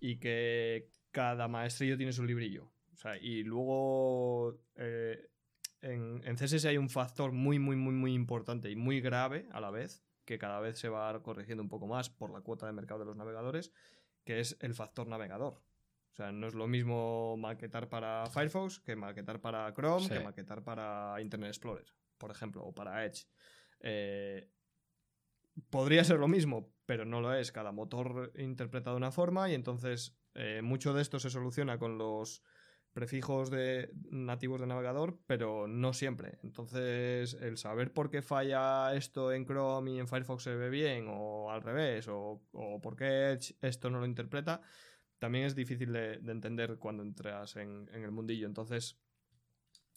y 0.00 0.16
que 0.16 0.90
cada 1.16 1.48
maestrillo 1.48 1.96
tiene 1.96 2.12
su 2.12 2.24
librillo. 2.24 2.70
O 2.92 2.96
sea, 2.98 3.16
y 3.16 3.42
luego 3.42 4.60
eh, 4.74 5.30
en, 5.80 6.20
en 6.26 6.36
CSS 6.36 6.66
hay 6.66 6.76
un 6.76 6.90
factor 6.90 7.32
muy, 7.32 7.58
muy, 7.58 7.74
muy, 7.74 7.94
muy 7.94 8.12
importante 8.12 8.70
y 8.70 8.76
muy 8.76 9.00
grave 9.00 9.48
a 9.50 9.60
la 9.60 9.70
vez, 9.70 10.04
que 10.26 10.36
cada 10.36 10.60
vez 10.60 10.78
se 10.78 10.90
va 10.90 11.22
corrigiendo 11.22 11.62
un 11.62 11.70
poco 11.70 11.86
más 11.86 12.10
por 12.10 12.30
la 12.30 12.42
cuota 12.42 12.66
de 12.66 12.72
mercado 12.74 13.00
de 13.00 13.06
los 13.06 13.16
navegadores, 13.16 13.72
que 14.24 14.40
es 14.40 14.58
el 14.60 14.74
factor 14.74 15.06
navegador. 15.08 15.54
O 15.54 16.14
sea, 16.16 16.32
no 16.32 16.48
es 16.48 16.54
lo 16.54 16.66
mismo 16.66 17.38
maquetar 17.38 17.88
para 17.88 18.26
Firefox 18.26 18.80
que 18.80 18.94
maquetar 18.94 19.40
para 19.40 19.72
Chrome, 19.72 20.02
Sí. 20.06 20.10
que 20.10 20.20
maquetar 20.20 20.62
para 20.62 21.18
Internet 21.22 21.48
Explorer, 21.48 21.86
por 22.18 22.30
ejemplo, 22.30 22.62
o 22.62 22.74
para 22.74 23.06
Edge. 23.06 23.24
Eh, 23.80 24.50
podría 25.70 26.04
ser 26.04 26.18
lo 26.18 26.28
mismo, 26.28 26.74
pero 26.84 27.06
no 27.06 27.22
lo 27.22 27.32
es. 27.32 27.52
Cada 27.52 27.72
motor 27.72 28.32
interpreta 28.36 28.90
de 28.90 28.96
una 28.96 29.10
forma 29.10 29.48
y 29.48 29.54
entonces 29.54 30.14
eh, 30.36 30.60
mucho 30.62 30.92
de 30.94 31.02
esto 31.02 31.18
se 31.18 31.30
soluciona 31.30 31.78
con 31.78 31.98
los 31.98 32.42
prefijos 32.92 33.50
de, 33.50 33.90
nativos 34.10 34.60
de 34.60 34.66
navegador, 34.66 35.18
pero 35.26 35.66
no 35.66 35.92
siempre. 35.92 36.38
Entonces, 36.42 37.34
el 37.34 37.58
saber 37.58 37.92
por 37.92 38.08
qué 38.08 38.22
falla 38.22 38.94
esto 38.94 39.32
en 39.32 39.44
Chrome 39.44 39.92
y 39.92 39.98
en 39.98 40.08
Firefox 40.08 40.44
se 40.44 40.54
ve 40.54 40.70
bien, 40.70 41.06
o 41.10 41.50
al 41.50 41.60
revés, 41.62 42.08
o, 42.08 42.42
o 42.52 42.80
por 42.80 42.96
qué 42.96 43.32
Edge 43.32 43.54
esto 43.60 43.90
no 43.90 44.00
lo 44.00 44.06
interpreta, 44.06 44.62
también 45.18 45.44
es 45.44 45.54
difícil 45.54 45.92
de, 45.92 46.18
de 46.18 46.32
entender 46.32 46.78
cuando 46.78 47.02
entras 47.02 47.56
en, 47.56 47.88
en 47.92 48.02
el 48.02 48.12
mundillo. 48.12 48.46
Entonces, 48.46 48.98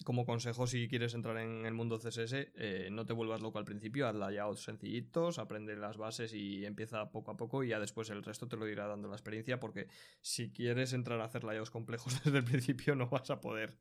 como 0.05 0.25
consejo, 0.25 0.65
si 0.65 0.87
quieres 0.87 1.13
entrar 1.13 1.37
en 1.37 1.65
el 1.65 1.73
mundo 1.73 1.99
CSS, 1.99 2.51
eh, 2.55 2.89
no 2.91 3.05
te 3.05 3.13
vuelvas 3.13 3.41
loco 3.41 3.59
al 3.59 3.65
principio, 3.65 4.07
haz 4.07 4.15
layouts 4.15 4.61
sencillitos, 4.61 5.39
aprende 5.39 5.75
las 5.75 5.97
bases 5.97 6.33
y 6.33 6.65
empieza 6.65 7.11
poco 7.11 7.31
a 7.31 7.37
poco 7.37 7.63
y 7.63 7.69
ya 7.69 7.79
después 7.79 8.09
el 8.09 8.23
resto 8.23 8.47
te 8.47 8.55
lo 8.55 8.67
irá 8.67 8.87
dando 8.87 9.09
la 9.09 9.15
experiencia 9.15 9.59
porque 9.59 9.87
si 10.21 10.51
quieres 10.51 10.93
entrar 10.93 11.19
a 11.19 11.25
hacer 11.25 11.43
layouts 11.43 11.69
complejos 11.69 12.13
desde 12.23 12.37
el 12.37 12.43
principio 12.43 12.95
no 12.95 13.07
vas 13.07 13.29
a 13.29 13.41
poder. 13.41 13.77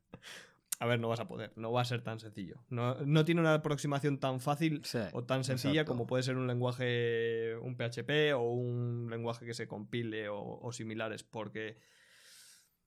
A 0.81 0.85
ver, 0.85 0.99
no 0.99 1.09
vas 1.09 1.19
a 1.19 1.27
poder, 1.27 1.51
no 1.57 1.73
va 1.73 1.81
a 1.81 1.85
ser 1.85 2.01
tan 2.01 2.19
sencillo. 2.19 2.63
No, 2.69 2.95
no 3.05 3.25
tiene 3.25 3.41
una 3.41 3.55
aproximación 3.55 4.17
tan 4.17 4.39
fácil 4.39 4.81
Sí, 4.85 4.99
o 5.11 5.25
tan 5.25 5.43
sencilla 5.43 5.81
exacto. 5.81 5.91
como 5.91 6.07
puede 6.07 6.23
ser 6.23 6.37
un 6.37 6.47
lenguaje, 6.47 7.57
un 7.57 7.75
PHP 7.75 8.33
o 8.33 8.53
un 8.53 9.09
lenguaje 9.09 9.45
que 9.45 9.53
se 9.53 9.67
compile 9.67 10.29
o, 10.29 10.39
o 10.39 10.71
similares, 10.71 11.23
porque 11.23 11.77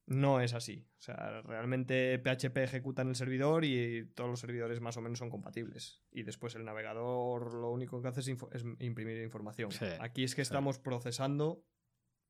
no 0.06 0.40
es 0.40 0.52
así. 0.54 0.86
O 0.98 1.02
sea, 1.02 1.42
realmente 1.42 2.18
PHP 2.18 2.56
ejecuta 2.64 3.02
en 3.02 3.08
el 3.08 3.14
servidor 3.16 3.64
y 3.64 4.06
todos 4.14 4.28
los 4.30 4.40
servidores 4.40 4.80
más 4.80 4.96
o 4.96 5.00
menos 5.00 5.18
son 5.18 5.30
compatibles. 5.30 6.02
Y 6.10 6.22
después 6.22 6.54
el 6.54 6.64
navegador 6.64 7.54
lo 7.54 7.70
único 7.70 8.00
que 8.02 8.08
hace 8.08 8.20
es, 8.20 8.28
imprimir 8.80 9.22
información. 9.22 9.70
Sí, 9.70 9.86
Aquí 10.00 10.24
es 10.24 10.34
que 10.34 10.44
sí. 10.44 10.48
estamos 10.48 10.78
procesando 10.78 11.64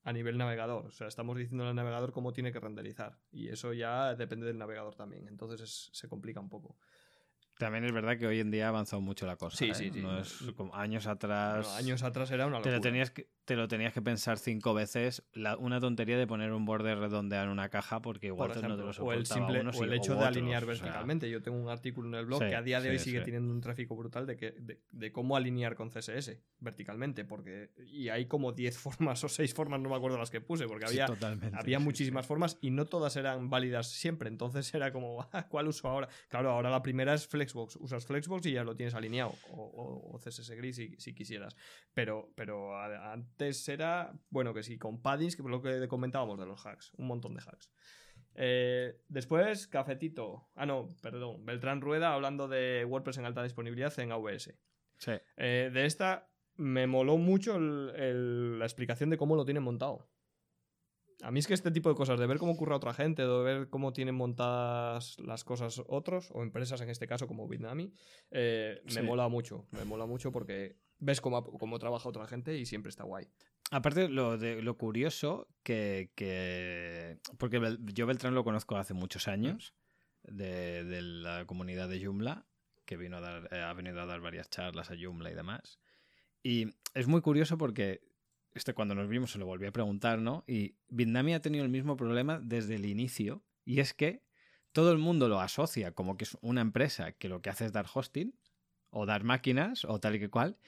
a 0.05 0.13
nivel 0.13 0.37
navegador. 0.37 0.87
O 0.87 0.91
sea, 0.91 1.07
estamos 1.07 1.37
diciendo 1.39 1.67
al 1.67 1.75
navegador 1.75 2.13
cómo 2.13 2.33
tiene 2.33 2.53
que 2.53 2.61
renderizar. 2.61 3.19
Y 3.31 3.49
eso 3.49 3.73
ya 3.73 4.15
depende 4.15 4.47
del 4.47 4.59
navegador 4.59 4.95
también. 4.95 5.29
Entonces 5.29 5.61
es- 5.61 5.91
se 5.93 6.09
complica 6.09 6.41
un 6.41 6.49
poco. 6.49 6.77
También 7.59 7.85
es 7.85 7.93
verdad 7.93 8.19
que 8.19 8.27
hoy 8.27 8.41
en 8.41 8.51
día 8.51 8.67
ha 8.67 8.69
avanzado 8.71 9.01
mucho 9.03 9.27
la 9.27 9.37
cosa. 9.37 9.57
Sí, 9.57 9.71
¿eh? 9.71 9.75
sí, 9.75 9.91
sí. 9.93 10.01
No 10.01 10.19
es 10.19 10.43
como 10.57 10.75
años 10.75 11.07
atrás. 11.07 11.69
Años 11.77 12.03
atrás 12.03 12.31
era 12.31 12.47
una 12.47 12.57
te 12.63 12.71
locura. 12.71 12.77
lo, 12.77 12.81
tenías 12.81 13.11
que, 13.11 13.31
te 13.45 13.57
lo 13.57 13.67
tenías 13.67 13.93
que 13.93 14.01
pensar 14.01 14.39
cinco 14.39 14.73
veces. 14.73 15.25
La- 15.33 15.57
una 15.57 15.81
tontería 15.81 16.17
de 16.17 16.27
poner 16.27 16.53
un 16.53 16.65
borde 16.65 16.95
redondeado 16.95 17.47
en 17.47 17.51
una 17.51 17.69
caja 17.71 18.01
porque 18.01 18.29
igual 18.29 18.53
por 18.53 18.63
no 18.63 18.77
te 18.77 18.83
lo 18.83 18.89
o 18.91 18.93
soportaba 18.93 19.15
el 19.21 19.27
simple 19.27 19.61
o 19.61 19.85
el 19.85 19.93
hecho 19.93 20.15
de 20.15 20.25
alinear 20.25 20.63
o 20.63 20.67
sea, 20.75 20.85
verticalmente. 20.85 21.29
Yo 21.29 21.43
tengo 21.43 21.59
un 21.59 21.69
artículo 21.69 22.09
en 22.09 22.15
el 22.15 22.27
blog 22.27 22.43
Sí, 22.43 22.49
que 22.51 22.55
a 22.57 22.63
día 22.63 22.81
de 22.81 22.89
sí, 22.89 22.93
hoy 22.93 22.99
sigue 23.01 23.19
sí. 23.19 23.25
teniendo 23.25 23.53
un 23.53 23.61
tráfico 23.61 23.97
brutal 23.97 24.27
de, 24.27 24.37
que, 24.37 24.53
de, 24.53 24.81
de 24.93 25.13
cómo 25.13 25.37
alinear 25.37 25.75
con 25.75 25.91
CSS 25.91 26.41
verticalmente, 26.61 27.25
porque 27.25 27.71
y 27.87 28.09
hay 28.11 28.27
como 28.27 28.53
10 28.53 28.79
formas 28.79 29.23
o 29.25 29.29
6 29.29 29.53
formas, 29.55 29.81
no 29.81 29.89
me 29.91 29.97
acuerdo 29.97 30.19
las 30.19 30.31
que 30.31 30.41
puse, 30.41 30.67
porque 30.69 30.85
había 30.87 31.07
había 31.55 31.79
muchísimas 31.81 32.27
formas 32.27 32.59
y 32.61 32.71
no 32.71 32.85
todas 32.87 33.17
eran 33.17 33.51
válidas 33.51 33.89
siempre. 33.91 34.29
Entonces 34.29 34.73
era 34.75 34.93
como, 34.93 35.27
"Ah, 35.33 35.49
¿cuál 35.49 35.67
uso 35.69 35.89
ahora? 35.89 36.09
Claro, 36.29 36.51
ahora 36.51 36.71
la 36.71 36.83
primera 36.83 37.13
es 37.15 37.27
Flexbox. 37.27 37.77
Usas 37.77 38.07
Flexbox 38.07 38.47
y 38.47 38.53
ya 38.53 38.63
lo 38.65 38.77
tienes 38.77 38.95
alineado. 38.95 39.35
O, 39.51 39.63
o- 39.63 40.15
o 40.15 40.19
CSS 40.19 40.55
Grid 40.57 40.73
si, 40.73 40.95
si 40.99 41.13
quisieras. 41.15 41.57
Pero, 41.93 42.31
pero 42.37 42.77
a- 42.77 43.13
antes 43.33 43.69
era, 43.69 44.13
bueno, 44.31 44.53
que 44.55 44.63
sí, 44.63 44.79
con 44.79 45.01
paddings, 45.01 45.37
que 45.37 45.43
es 45.43 45.49
lo 45.49 45.63
que 45.63 45.89
comentábamos 45.89 46.39
de 46.39 46.47
los 46.47 46.65
hacks. 46.67 46.93
Un 46.97 47.07
montón 47.07 47.35
de 47.35 47.41
hacks. 47.41 47.71
Eh, 48.35 49.01
después, 49.09 49.67
Cafetito. 49.69 50.49
Ah, 50.55 50.67
no, 50.67 50.89
perdón. 51.03 51.45
Beltrán 51.45 51.81
Rueda 51.81 52.15
hablando 52.15 52.49
de 52.49 52.85
WordPress 52.85 53.19
en 53.19 53.25
alta 53.27 53.43
disponibilidad 53.43 53.99
en 53.99 54.13
AWS. 54.13 54.55
Sí. 54.99 55.13
Eh, 55.37 55.71
de 55.73 55.87
esta 55.87 56.29
me 56.57 56.87
moló 56.87 57.17
mucho 57.17 57.57
el- 57.57 57.93
el- 57.97 58.59
la 58.59 58.65
explicación 58.67 59.11
de 59.11 59.17
cómo 59.17 59.37
lo 59.37 59.45
tienen 59.45 59.63
montado. 59.63 60.09
a 61.25 61.31
mí 61.31 61.39
es 61.39 61.47
que 61.47 61.55
este 61.55 61.71
tipo 61.71 61.89
de 61.89 61.95
cosas, 61.95 62.19
de 62.19 62.27
ver 62.27 62.39
cómo 62.39 62.51
ocurre 62.51 62.73
a 62.73 62.79
otra 62.79 62.93
gente, 62.95 63.23
de 63.23 63.43
ver 63.45 63.69
cómo 63.69 63.93
tienen 63.93 64.17
montadas 64.17 65.17
las 65.21 65.45
cosas 65.45 65.81
otros, 65.87 66.31
o 66.33 66.43
empresas 66.43 66.81
en 66.81 66.91
este 66.91 67.07
caso 67.07 67.29
como 67.29 67.47
Bitnami, 67.47 67.93
eh, 68.33 68.83
me 68.93 69.03
mola 69.03 69.29
mucho. 69.29 69.69
Me 69.71 69.85
mola 69.85 70.05
mucho 70.05 70.33
porque 70.33 70.81
ves 71.03 71.21
cómo, 71.21 71.43
cómo 71.45 71.79
trabaja 71.79 72.09
otra 72.09 72.27
gente 72.27 72.57
y 72.57 72.65
siempre 72.65 72.91
está 72.91 73.03
guay. 73.05 73.27
Aparte, 73.71 74.09
lo, 74.09 74.39
de, 74.39 74.63
lo 74.63 74.77
curioso 74.77 75.49
que, 75.63 76.11
que- 76.15 77.19
Porque 77.39 77.61
yo 77.95 78.07
Beltrán 78.07 78.35
lo 78.35 78.45
conozco 78.45 78.77
hace 78.77 78.95
muchos 78.95 79.29
años, 79.29 79.75
de, 80.23 80.85
de 80.85 81.03
la 81.03 81.45
comunidad 81.47 81.89
de 81.89 82.05
Joomla, 82.05 82.47
que 82.85 82.97
vino 82.97 83.17
a 83.17 83.21
dar, 83.21 83.49
eh, 83.51 83.61
ha 83.61 83.73
venido 83.73 84.01
a 84.01 84.07
dar 84.07 84.21
varias 84.21 84.49
charlas 84.51 84.91
a 84.91 84.95
Joomla 85.01 85.31
y 85.31 85.35
demás. 85.35 85.79
Y 86.43 86.69
es 86.95 87.07
muy 87.09 87.21
curioso 87.21 87.59
porque 87.59 88.03
este, 88.55 88.75
cuando 88.75 88.95
nos 88.95 89.09
vimos 89.09 89.33
se 89.33 89.39
lo 89.39 89.47
volví 89.47 89.67
a 89.67 89.73
preguntar, 89.73 90.19
¿no? 90.21 90.45
Y 90.47 90.77
Bitnami 90.89 91.35
ha 91.35 91.41
tenido 91.41 91.65
el 91.65 91.71
mismo 91.71 91.97
problema 91.97 92.39
desde 92.41 92.77
el 92.77 92.85
inicio, 92.87 93.43
y 93.65 93.81
es 93.81 93.95
que 93.95 94.23
todo 94.73 94.93
el 94.93 94.99
mundo 94.99 95.29
lo 95.29 95.41
asocia 95.41 95.93
como 95.93 96.17
que 96.17 96.25
es 96.25 96.37
una 96.43 96.61
empresa 96.61 97.13
que 97.13 97.29
lo 97.29 97.41
que 97.43 97.51
hace 97.51 97.65
es 97.65 97.73
dar 97.73 97.87
hosting, 97.93 98.35
o 98.91 99.07
dar 99.07 99.25
máquinas, 99.25 99.87
o 99.87 99.99
tal 100.01 100.17
y 100.17 100.21
que 100.21 100.29
cual, 100.29 100.59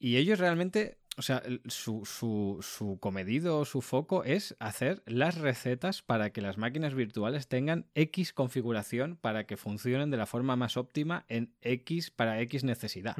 y 0.00 0.16
ellos 0.16 0.38
realmente, 0.38 0.96
o 1.18 1.22
sea, 1.22 1.42
su, 1.66 2.06
su, 2.06 2.58
su 2.62 2.98
comedido, 2.98 3.66
su 3.66 3.82
foco 3.82 4.24
es 4.24 4.56
hacer 4.58 5.02
las 5.04 5.36
recetas 5.36 6.00
para 6.00 6.30
que 6.30 6.40
las 6.40 6.56
máquinas 6.56 6.94
virtuales 6.94 7.48
tengan 7.48 7.86
X 7.94 8.32
configuración 8.32 9.16
para 9.16 9.44
que 9.44 9.58
funcionen 9.58 10.10
de 10.10 10.16
la 10.16 10.24
forma 10.24 10.56
más 10.56 10.78
óptima 10.78 11.26
en 11.28 11.52
X 11.60 12.10
para 12.10 12.40
X 12.40 12.64
necesidad. 12.64 13.14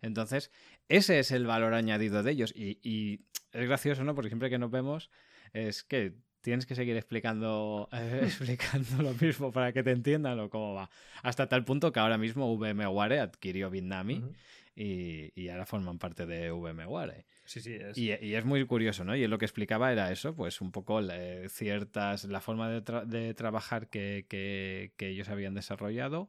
Entonces, 0.00 0.50
ese 0.88 1.18
es 1.18 1.30
el 1.32 1.46
valor 1.46 1.74
añadido 1.74 2.22
de 2.22 2.32
ellos. 2.32 2.52
Y, 2.56 2.78
y 2.82 3.20
es 3.52 3.68
gracioso, 3.68 4.02
¿no? 4.02 4.14
Porque 4.14 4.30
siempre 4.30 4.48
que 4.48 4.58
nos 4.58 4.70
vemos 4.70 5.10
es 5.52 5.84
que 5.84 6.14
tienes 6.40 6.64
que 6.64 6.76
seguir 6.76 6.96
explicando, 6.96 7.90
eh, 7.92 8.20
explicando 8.22 9.02
lo 9.02 9.12
mismo 9.14 9.52
para 9.52 9.72
que 9.72 9.82
te 9.82 9.90
entiendan 9.90 10.40
o 10.40 10.48
cómo 10.48 10.72
va. 10.72 10.88
Hasta 11.22 11.48
tal 11.48 11.64
punto 11.64 11.92
que 11.92 12.00
ahora 12.00 12.16
mismo 12.16 12.56
VMware 12.56 13.18
adquirió 13.18 13.68
Bitnami 13.68 14.20
Ujú. 14.20 14.32
Y, 14.76 15.32
y 15.34 15.48
ahora 15.48 15.64
forman 15.64 15.98
parte 15.98 16.26
de 16.26 16.50
VMware. 16.52 17.24
Sí, 17.46 17.60
sí, 17.60 17.74
es. 17.74 17.96
Y, 17.96 18.12
y 18.20 18.34
es 18.34 18.44
muy 18.44 18.64
curioso, 18.66 19.04
¿no? 19.04 19.16
Y 19.16 19.26
lo 19.26 19.38
que 19.38 19.46
explicaba 19.46 19.90
era 19.90 20.12
eso, 20.12 20.36
pues 20.36 20.60
un 20.60 20.70
poco 20.70 21.00
la- 21.00 21.48
ciertas, 21.48 22.24
la 22.24 22.40
forma 22.42 22.68
de, 22.70 22.84
tra- 22.84 23.06
de 23.06 23.32
trabajar 23.34 23.88
que, 23.88 24.26
que- 24.28 24.92
que 24.98 25.08
ellos 25.08 25.30
habían 25.30 25.54
desarrollado 25.54 26.28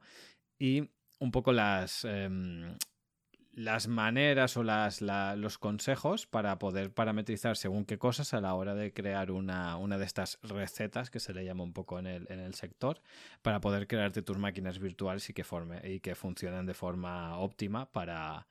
y 0.58 0.90
un 1.20 1.32
poco 1.32 1.52
las, 1.52 2.06
em, 2.06 2.78
las 3.58 3.88
maneras 3.88 4.56
o 4.56 4.62
las, 4.64 5.02
la- 5.02 5.36
los 5.36 5.58
consejos 5.58 6.28
para 6.28 6.60
poder 6.60 6.94
parametrizar 6.94 7.58
según 7.58 7.86
qué 7.86 7.98
cosas 7.98 8.36
a 8.36 8.40
la 8.40 8.54
hora 8.54 8.76
de 8.76 8.94
crear 8.94 9.32
una, 9.32 9.78
una 9.78 9.98
de 9.98 10.06
estas 10.06 10.38
recetas 10.44 11.10
que 11.10 11.20
se 11.20 11.34
le 11.34 11.44
llama 11.44 11.64
un 11.64 11.74
poco 11.74 11.98
en 11.98 12.06
el, 12.06 12.28
en 12.30 12.40
el 12.40 12.54
sector 12.54 13.02
para 13.42 13.60
poder 13.60 13.88
crearte 13.88 14.22
tus 14.22 14.38
máquinas 14.38 14.78
virtuales 14.78 15.28
y 15.32 15.34
que, 15.34 15.44
forme, 15.44 15.82
y 15.90 16.02
que 16.02 16.14
funcionen 16.14 16.68
de 16.68 16.76
forma 16.76 17.40
óptima 17.40 17.92
para, 17.92 18.46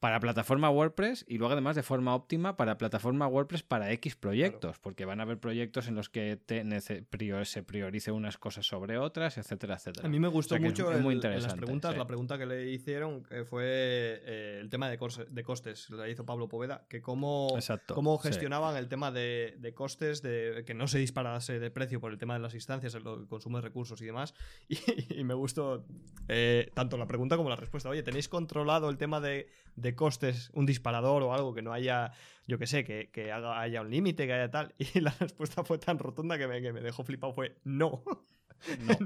para 0.00 0.20
plataforma 0.20 0.70
WordPress 0.70 1.24
y 1.28 1.38
luego 1.38 1.52
además 1.52 1.74
de 1.74 1.82
forma 1.82 2.14
óptima 2.14 2.56
para 2.56 2.78
plataforma 2.78 3.26
WordPress 3.26 3.64
para 3.64 3.90
X 3.92 4.14
proyectos, 4.16 4.78
porque 4.78 5.04
van 5.04 5.18
a 5.18 5.24
haber 5.24 5.38
proyectos 5.38 5.88
en 5.88 5.96
los 5.96 6.08
que 6.08 6.36
te 6.36 6.62
prior- 7.10 7.44
se 7.44 7.62
priorice 7.62 8.12
unas 8.12 8.38
cosas 8.38 8.66
sobre 8.66 8.96
otras, 8.98 9.38
etcétera, 9.38 9.74
etcétera. 9.74 10.06
A 10.06 10.10
mí 10.10 10.20
me 10.20 10.28
gustó 10.28 10.54
O 10.54 10.58
sea 10.58 10.66
mucho 10.66 10.90
muy 11.00 11.14
en 11.14 11.42
las 11.42 11.54
preguntas, 11.54 11.92
sí. 11.92 11.98
la 11.98 12.06
pregunta 12.06 12.38
que 12.38 12.46
le 12.46 12.70
hicieron 12.70 13.24
que 13.24 13.44
fue 13.44 13.64
eh, 13.66 14.58
el 14.60 14.68
tema 14.70 14.88
de, 14.88 14.98
de 15.30 15.42
costes, 15.42 15.90
la 15.90 16.08
hizo 16.08 16.24
Pablo 16.24 16.48
Poveda, 16.48 16.86
que 16.88 17.02
cómo, 17.02 17.48
Exacto, 17.56 17.94
cómo 17.94 18.18
sí. 18.22 18.28
gestionaban 18.28 18.76
el 18.76 18.88
tema 18.88 19.10
de, 19.10 19.56
de 19.58 19.74
costes, 19.74 20.22
de 20.22 20.62
que 20.64 20.74
no 20.74 20.86
se 20.86 20.98
disparase 20.98 21.58
de 21.58 21.70
precio 21.72 22.00
por 22.00 22.12
el 22.12 22.18
tema 22.18 22.34
de 22.34 22.40
las 22.40 22.54
instancias, 22.54 22.94
el, 22.94 23.06
el 23.06 23.26
consumo 23.26 23.58
de 23.58 23.62
recursos 23.62 24.00
y 24.00 24.06
demás. 24.06 24.34
Y, 24.68 25.20
y 25.20 25.24
me 25.24 25.34
gustó 25.34 25.84
eh, 26.28 26.70
tanto 26.74 26.96
la 26.98 27.06
pregunta 27.06 27.36
como 27.36 27.48
la 27.48 27.56
respuesta. 27.56 27.88
Oye, 27.88 28.02
¿tenéis 28.02 28.28
controlado 28.28 28.90
el 28.90 28.98
tema 28.98 29.20
de, 29.20 29.48
de 29.76 29.87
costes, 29.94 30.50
un 30.54 30.66
disparador 30.66 31.22
o 31.22 31.34
algo 31.34 31.54
que 31.54 31.62
no 31.62 31.72
haya, 31.72 32.12
yo 32.46 32.58
que 32.58 32.66
sé, 32.66 32.84
que, 32.84 33.10
que 33.10 33.32
haga, 33.32 33.60
haya 33.60 33.80
un 33.80 33.90
límite, 33.90 34.26
que 34.26 34.32
haya 34.32 34.50
tal? 34.50 34.74
Y 34.94 35.00
la 35.00 35.14
respuesta 35.18 35.64
fue 35.64 35.78
tan 35.78 35.98
rotunda 35.98 36.38
que 36.38 36.46
me, 36.46 36.60
que 36.60 36.72
me 36.72 36.80
dejó 36.80 37.04
flipado, 37.04 37.32
fue 37.32 37.56
no. 37.64 38.02
No. 38.80 38.96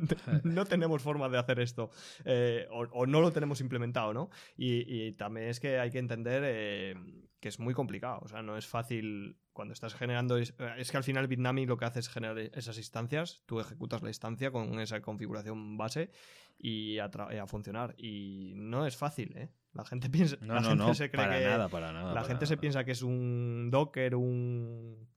no 0.45 0.65
tenemos 0.65 1.03
forma 1.03 1.29
de 1.29 1.37
hacer 1.37 1.61
esto 1.61 1.91
eh, 2.25 2.67
o, 2.71 2.85
o 2.91 3.05
no 3.05 3.21
lo 3.21 3.33
tenemos 3.33 3.61
implementado, 3.61 4.15
¿no? 4.15 4.31
Y, 4.57 4.87
y 4.89 5.13
también 5.13 5.49
es 5.49 5.61
que 5.61 5.79
hay 5.79 5.91
que 5.91 5.99
entender 5.99 6.43
eh, 6.47 6.95
que 7.39 7.49
es 7.49 7.59
muy 7.59 7.75
complicado, 7.75 8.21
o 8.23 8.29
sea, 8.29 8.41
no 8.41 8.57
es 8.57 8.67
fácil 8.67 9.37
cuando 9.53 9.75
estás 9.75 9.95
generando... 9.95 10.37
Es, 10.37 10.55
es 10.79 10.91
que 10.91 10.97
al 10.97 11.05
final 11.05 11.27
Bitnami 11.27 11.67
lo 11.67 11.77
que 11.77 11.85
hace 11.85 11.99
es 11.99 12.09
generar 12.09 12.39
esas 12.39 12.79
instancias, 12.79 13.43
tú 13.47 13.59
ejecutas 13.59 14.01
la 14.01 14.11
instancia 14.11 14.53
con 14.53 14.79
esa 14.81 15.03
configuración 15.03 15.77
base 15.77 16.11
y 16.57 16.99
a, 16.99 17.07
a 17.07 17.47
funcionar. 17.47 17.95
Y 17.99 18.53
no 18.55 18.87
es 18.87 18.97
fácil, 18.97 19.37
¿eh? 19.37 19.51
La 19.75 19.85
gente 19.85 20.11
piensa... 20.11 20.37
No, 20.41 20.55
la 20.55 20.61
no, 20.61 20.69
gente 20.69 20.85
no, 20.85 20.95
se 20.95 21.11
cree 21.11 21.25
para 21.25 21.39
que- 21.39 21.45
nada, 21.47 21.69
para 21.69 21.93
nada. 21.93 22.09
la 22.09 22.15
para 22.15 22.27
gente 22.27 22.47
se 22.47 22.57
piensa 22.57 22.85
que 22.85 22.93
es 22.93 23.03
un 23.03 23.69
Docker, 23.71 24.15
un. 24.15 25.09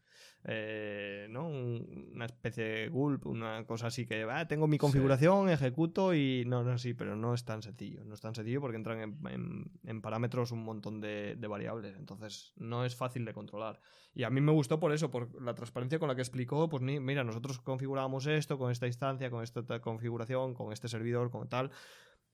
eh, 0.48 1.28
¿no? 1.30 1.48
Un- 1.48 2.12
una 2.14 2.26
especie 2.26 2.64
de 2.64 2.88
gulp, 2.90 3.26
una 3.26 3.66
cosa 3.66 3.88
así 3.88 4.06
que 4.06 4.24
ah, 4.30 4.48
tengo 4.48 4.68
mi 4.68 4.78
configuración, 4.78 5.50
ejecuto 5.50 6.14
y 6.14 6.46
no, 6.46 6.64
no, 6.64 6.78
sí, 6.78 6.94
pero 6.94 7.16
no 7.16 7.34
es 7.34 7.44
tan 7.44 7.62
sencillo. 7.64 8.06
No 8.06 8.14
es 8.14 8.22
tan 8.22 8.36
sencillo 8.36 8.62
porque 8.62 8.78
entran 8.78 9.02
en, 9.02 9.18
en- 9.28 9.72
en 9.84 10.02
parámetros 10.02 10.52
un 10.52 10.64
montón 10.64 11.02
de, 11.02 11.36
de 11.36 11.48
variables. 11.48 11.96
Entonces 11.98 12.54
no 12.56 12.86
es 12.86 12.96
fácil 12.96 13.26
de 13.26 13.34
controlar. 13.34 13.80
Y 14.14 14.24
a 14.24 14.30
mí 14.30 14.40
me 14.40 14.52
gustó 14.54 14.80
por 14.80 14.94
eso, 14.94 15.12
por 15.12 15.42
la 15.42 15.54
transparencia 15.56 16.00
con 16.00 16.08
la 16.08 16.16
que 16.16 16.22
explicó, 16.22 16.70
pues 16.70 16.82
mira, 16.82 17.24
nosotros 17.26 17.60
configurábamos 17.60 18.26
esto 18.28 18.58
con 18.58 18.72
esta 18.72 18.88
instancia, 18.88 19.30
con 19.30 19.44
esta 19.44 19.64
configuración, 19.82 20.54
con 20.54 20.72
este 20.72 20.88
servidor, 20.88 21.30
con 21.32 21.50
tal. 21.50 21.72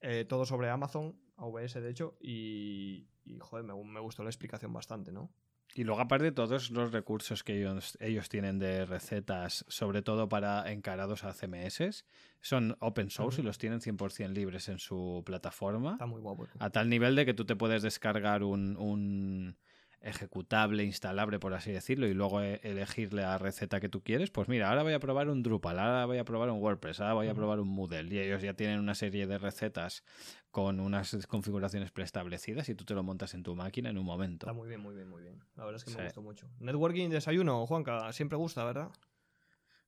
Eh, 0.01 0.25
todo 0.27 0.45
sobre 0.45 0.69
Amazon, 0.69 1.15
AWS 1.37 1.75
de 1.75 1.89
hecho, 1.89 2.17
y, 2.19 3.07
y, 3.23 3.39
joder, 3.39 3.65
me, 3.65 3.73
me 3.83 3.99
gustó 3.99 4.23
la 4.23 4.29
explicación 4.29 4.73
bastante, 4.73 5.11
¿no? 5.11 5.31
Y 5.73 5.83
luego, 5.85 6.01
aparte, 6.01 6.31
todos 6.31 6.69
los 6.71 6.91
recursos 6.91 7.43
que 7.43 7.57
ellos, 7.57 7.97
ellos 8.01 8.27
tienen 8.27 8.59
de 8.59 8.85
recetas, 8.85 9.63
sobre 9.69 10.01
todo 10.01 10.27
para 10.27 10.69
encarados 10.71 11.23
a 11.23 11.33
CMS, 11.33 12.03
son 12.41 12.75
open 12.79 13.09
source 13.09 13.41
y 13.41 13.43
los 13.43 13.57
tienen 13.57 13.79
100% 13.79 14.33
libres 14.33 14.67
en 14.67 14.79
su 14.79 15.23
plataforma. 15.25 15.93
Está 15.93 16.07
muy 16.07 16.19
guapo. 16.19 16.47
A 16.59 16.69
tal 16.71 16.89
nivel 16.89 17.15
de 17.15 17.25
que 17.25 17.33
tú 17.33 17.45
te 17.45 17.55
puedes 17.55 17.83
descargar 17.83 18.43
un, 18.43 18.75
un 18.75 19.57
ejecutable 20.01 20.83
instalable, 20.83 21.39
por 21.39 21.53
así 21.53 21.71
decirlo, 21.71 22.07
y 22.07 22.13
luego 22.13 22.41
e- 22.41 22.59
elegir 22.63 23.13
la 23.13 23.37
receta 23.37 23.79
que 23.79 23.89
tú 23.89 24.01
quieres. 24.03 24.31
Pues 24.31 24.47
mira, 24.49 24.69
ahora 24.69 24.83
voy 24.83 24.93
a 24.93 24.99
probar 24.99 25.29
un 25.29 25.43
Drupal, 25.43 25.77
ahora 25.79 26.05
voy 26.05 26.17
a 26.17 26.23
probar 26.25 26.49
un 26.49 26.59
WordPress, 26.61 26.99
ahora 27.01 27.13
voy 27.13 27.27
a 27.27 27.33
probar 27.35 27.59
un 27.59 27.67
Moodle. 27.67 28.13
Y 28.13 28.19
ellos 28.19 28.41
ya 28.41 28.53
tienen 28.53 28.79
una 28.79 28.95
serie 28.95 29.27
de 29.27 29.37
recetas 29.37 30.03
con 30.49 30.79
unas 30.79 31.25
configuraciones 31.27 31.91
preestablecidas 31.91 32.67
y 32.69 32.75
tú 32.75 32.83
te 32.83 32.93
lo 32.93 33.03
montas 33.03 33.33
en 33.33 33.43
tu 33.43 33.55
máquina 33.55 33.89
en 33.89 33.97
un 33.97 34.05
momento. 34.05 34.45
Está 34.47 34.53
muy 34.53 34.67
bien, 34.67 34.81
muy 34.81 34.95
bien, 34.95 35.07
muy 35.07 35.21
bien. 35.21 35.39
La 35.55 35.65
verdad 35.65 35.77
es 35.77 35.85
que 35.85 35.91
Sí. 35.91 35.97
me 35.97 36.03
gustó 36.05 36.21
mucho. 36.21 36.47
Networking, 36.59 37.09
desayuno, 37.09 37.65
Juanca, 37.67 38.11
siempre 38.11 38.37
gusta, 38.37 38.65
¿verdad? 38.65 38.89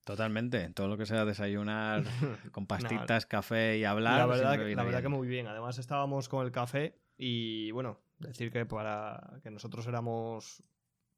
Totalmente. 0.03 0.69
Todo 0.69 0.87
lo 0.89 0.97
que 0.97 1.05
sea 1.05 1.23
desayunar 1.25 2.03
con 2.51 2.67
pastitas, 2.67 3.25
café 3.25 3.77
y 3.77 3.85
hablar. 3.85 4.19
la 4.19 4.25
verdad, 4.25 4.51
que, 4.57 4.65
viene 4.65 4.75
la 4.75 4.83
verdad 4.83 5.01
que 5.01 5.07
bien. 5.07 5.17
muy 5.17 5.27
bien. 5.27 5.47
Además 5.47 5.77
estábamos 5.77 6.27
con 6.27 6.45
el 6.45 6.51
café 6.51 6.99
y 7.17 7.71
bueno, 7.71 7.99
decir 8.19 8.51
que 8.51 8.65
para 8.65 9.39
que 9.43 9.51
nosotros 9.51 9.87
éramos 9.87 10.63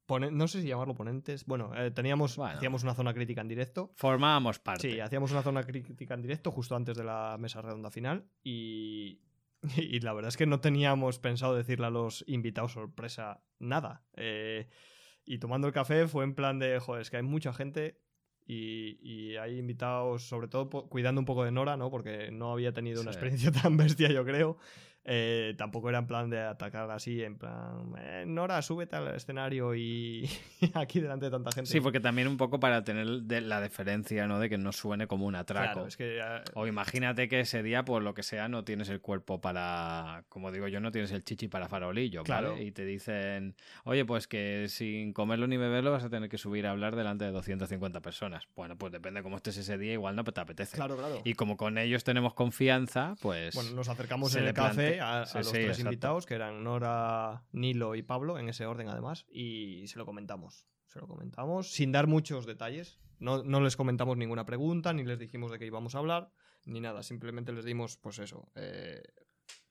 no 0.08 0.48
sé 0.48 0.62
si 0.62 0.68
llamarlo 0.68 0.94
ponentes. 0.94 1.46
Bueno, 1.46 1.72
eh, 1.76 1.90
teníamos 1.90 2.36
Bueno. 2.36 2.56
hacíamos 2.56 2.82
una 2.84 2.94
zona 2.94 3.12
crítica 3.12 3.40
en 3.40 3.48
directo. 3.48 3.90
Formábamos 3.96 4.58
parte. 4.58 4.92
Sí, 4.92 5.00
hacíamos 5.00 5.32
una 5.32 5.42
zona 5.42 5.64
crítica 5.64 6.14
en 6.14 6.22
directo 6.22 6.50
justo 6.50 6.76
antes 6.76 6.96
de 6.96 7.04
la 7.04 7.36
mesa 7.38 7.60
redonda 7.60 7.90
final 7.90 8.24
y, 8.42 9.20
y 9.76 10.00
la 10.00 10.12
verdad 10.12 10.28
es 10.28 10.36
que 10.36 10.46
no 10.46 10.60
teníamos 10.60 11.18
pensado 11.18 11.56
decirle 11.56 11.86
a 11.86 11.90
los 11.90 12.24
invitados 12.28 12.72
sorpresa 12.72 13.42
nada. 13.58 14.04
Eh, 14.14 14.68
y 15.24 15.38
tomando 15.38 15.66
el 15.66 15.72
café 15.72 16.06
fue 16.06 16.22
en 16.24 16.34
plan 16.34 16.60
de, 16.60 16.78
joder, 16.78 17.02
es 17.02 17.10
que 17.10 17.16
hay 17.16 17.24
mucha 17.24 17.52
gente 17.52 18.00
y, 18.46 18.98
y 19.02 19.36
hay 19.36 19.58
invitados, 19.58 20.28
sobre 20.28 20.46
todo 20.46 20.70
cuidando 20.88 21.20
un 21.20 21.24
poco 21.24 21.42
de 21.42 21.50
Nora, 21.50 21.76
¿no? 21.76 21.90
Porque 21.90 22.30
no 22.30 22.52
había 22.52 22.72
tenido 22.72 23.02
una 23.02 23.10
experiencia 23.10 23.50
tan 23.62 23.76
bestia, 23.76 24.08
yo 24.12 24.24
creo. 24.24 24.56
Eh, 25.08 25.54
tampoco 25.56 25.88
era 25.88 25.98
en 25.98 26.06
plan 26.08 26.28
de 26.30 26.40
atacar 26.40 26.90
así, 26.90 27.22
en 27.22 27.38
plan, 27.38 27.92
"Eh, 27.96 28.24
Nora, 28.26 28.60
súbete 28.60 28.96
al 28.96 29.14
escenario 29.14 29.72
y 29.76 30.28
aquí 30.74 30.98
delante 31.00 31.26
de 31.26 31.30
tanta 31.30 31.52
gente. 31.52 31.70
Sí, 31.70 31.80
porque 31.80 32.00
también 32.00 32.26
un 32.26 32.36
poco 32.36 32.58
para 32.58 32.82
tener 32.82 33.06
de 33.22 33.40
la 33.40 33.60
deferencia, 33.60 34.26
¿no? 34.26 34.40
De 34.40 34.48
que 34.48 34.58
no 34.58 34.72
suene 34.72 35.06
como 35.06 35.26
un 35.26 35.36
atraco. 35.36 35.72
Claro, 35.74 35.86
es 35.86 35.96
que 35.96 36.18
eh, 36.18 36.42
O 36.54 36.66
imagínate 36.66 37.28
que 37.28 37.38
ese 37.40 37.62
día, 37.62 37.84
por 37.84 38.02
lo 38.02 38.14
que 38.14 38.24
sea, 38.24 38.48
no 38.48 38.64
tienes 38.64 38.88
el 38.88 39.00
cuerpo 39.00 39.40
para, 39.40 40.24
como 40.28 40.50
digo 40.50 40.66
yo, 40.66 40.80
no 40.80 40.90
tienes 40.90 41.12
el 41.12 41.22
chichi 41.22 41.46
para 41.46 41.68
farolillo, 41.68 42.24
¿vale? 42.24 42.48
Claro. 42.48 42.60
Y 42.60 42.72
te 42.72 42.84
dicen, 42.84 43.54
oye, 43.84 44.04
pues 44.04 44.26
que 44.26 44.66
sin 44.68 45.12
comerlo 45.12 45.46
ni 45.46 45.56
beberlo 45.56 45.92
vas 45.92 46.02
a 46.02 46.10
tener 46.10 46.28
que 46.28 46.36
subir 46.38 46.66
a 46.66 46.72
hablar 46.72 46.96
delante 46.96 47.24
de 47.24 47.30
250 47.30 48.00
personas. 48.00 48.48
Bueno, 48.56 48.76
pues 48.76 48.90
depende 48.92 49.22
cómo 49.22 49.36
estés 49.36 49.56
ese 49.56 49.78
día, 49.78 49.92
igual 49.92 50.16
no 50.16 50.24
te 50.24 50.40
apetece. 50.40 50.76
claro, 50.76 50.96
claro. 50.96 51.20
Y 51.24 51.34
como 51.34 51.56
con 51.56 51.78
ellos 51.78 52.02
tenemos 52.02 52.34
confianza, 52.34 53.14
pues 53.22 53.54
Bueno, 53.54 53.70
nos 53.70 53.88
acercamos 53.88 54.34
en 54.34 54.46
el 54.48 54.52
café 54.54 54.95
a, 55.00 55.20
los 55.20 55.30
sí, 55.30 55.52
tres 55.52 55.66
exacto. 55.66 55.82
invitados, 55.82 56.26
que 56.26 56.34
eran 56.34 56.64
Nora, 56.64 57.44
Nilo 57.52 57.94
y 57.94 58.02
Pablo, 58.02 58.38
en 58.38 58.48
ese 58.48 58.66
orden 58.66 58.88
además, 58.88 59.24
y 59.28 59.86
se 59.86 59.98
lo 59.98 60.06
comentamos. 60.06 60.66
Se 60.86 61.00
lo 61.00 61.06
comentamos 61.06 61.72
sin 61.72 61.92
dar 61.92 62.06
muchos 62.06 62.46
detalles. 62.46 62.98
No, 63.18 63.42
no 63.42 63.60
les 63.60 63.76
comentamos 63.76 64.16
ninguna 64.16 64.44
pregunta, 64.46 64.92
ni 64.92 65.04
les 65.04 65.18
dijimos 65.18 65.50
de 65.50 65.58
qué 65.58 65.66
íbamos 65.66 65.94
a 65.94 65.98
hablar, 65.98 66.30
ni 66.64 66.80
nada. 66.80 67.02
Simplemente 67.02 67.52
les 67.52 67.64
dimos, 67.64 67.96
pues 67.98 68.18
eso. 68.18 68.50
eh, 68.54 69.02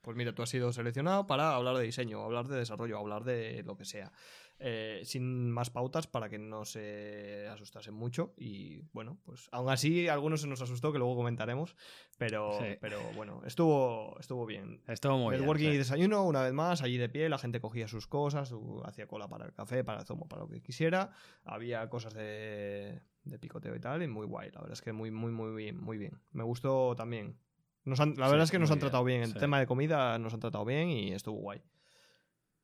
pues 0.06 0.16
mira, 0.16 0.36
tú 0.36 0.44
has 0.44 0.50
sido 0.50 0.72
seleccionado 0.72 1.26
para 1.26 1.56
hablar 1.56 1.76
de 1.78 1.84
diseño, 1.84 2.22
hablar 2.22 2.48
de 2.48 2.58
desarrollo, 2.58 3.00
hablar 3.00 3.24
de 3.24 3.64
lo 3.64 3.76
que 3.76 3.86
sea. 3.86 4.12
Eh, 4.58 5.02
sin 5.04 5.52
más 5.52 5.70
pautas 5.70 6.08
para 6.08 6.30
que 6.30 6.40
no 6.40 6.64
se 6.64 7.46
asustasen 7.50 7.94
mucho. 7.94 8.34
Y 8.38 8.84
bueno, 8.94 9.18
pues 9.26 9.50
aún 9.52 9.70
así, 9.70 10.08
algunos 10.08 10.42
se 10.42 10.48
nos 10.48 10.62
asustó, 10.62 10.94
que 10.94 10.98
luego 10.98 11.16
comentaremos. 11.16 11.76
Pero, 12.18 12.54
Sí. 12.60 12.78
pero 12.80 13.00
bueno, 13.16 13.42
estuvo, 13.46 14.18
estuvo 14.18 14.46
bien. 14.46 14.82
Estuvo 14.88 15.18
muy 15.18 15.32
bien. 15.32 15.42
Networking 15.42 15.68
y 15.68 15.72
sí. 15.74 15.78
desayuno, 15.80 16.24
una 16.24 16.42
vez 16.42 16.54
más, 16.54 16.82
allí 16.82 16.98
de 16.98 17.10
pie, 17.10 17.28
la 17.28 17.38
gente 17.38 17.60
cogía 17.60 17.88
sus 17.90 18.08
cosas, 18.08 18.54
hacía 18.86 19.08
cola 19.08 19.28
para 19.28 19.46
el 19.46 19.52
café, 19.54 19.84
para 19.84 20.00
el 20.00 20.06
zumo, 20.06 20.28
para 20.30 20.44
lo 20.44 20.48
que 20.48 20.62
quisiera. 20.62 21.12
Había 21.44 21.90
cosas 21.90 22.14
de, 22.14 23.02
de 23.26 23.40
picoteo 23.40 23.76
y 23.76 23.80
tal, 23.82 24.04
y 24.04 24.08
muy 24.08 24.26
guay. 24.26 24.52
La 24.52 24.62
verdad 24.62 24.74
es 24.74 24.82
que 24.82 24.94
muy, 24.94 25.12
muy, 25.12 25.32
muy 25.34 25.54
bien, 25.54 25.78
muy 25.82 25.98
bien. 25.98 26.22
Me 26.32 26.44
gustó 26.44 26.96
también. 26.96 27.38
Nos 27.84 28.00
han- 28.00 28.16
la 28.18 28.26
Sí, 28.28 28.32
verdad 28.32 28.44
es 28.46 28.52
que 28.52 28.60
nos 28.60 28.72
han 28.72 28.76
bien, 28.78 28.80
tratado 28.80 29.04
bien. 29.04 29.22
En 29.24 29.32
sí. 29.34 29.38
tema 29.40 29.60
de 29.60 29.68
comida 29.68 30.18
nos 30.18 30.34
han 30.34 30.40
tratado 30.40 30.64
bien 30.66 30.90
y 30.90 31.12
estuvo 31.12 31.38
guay. 31.40 31.62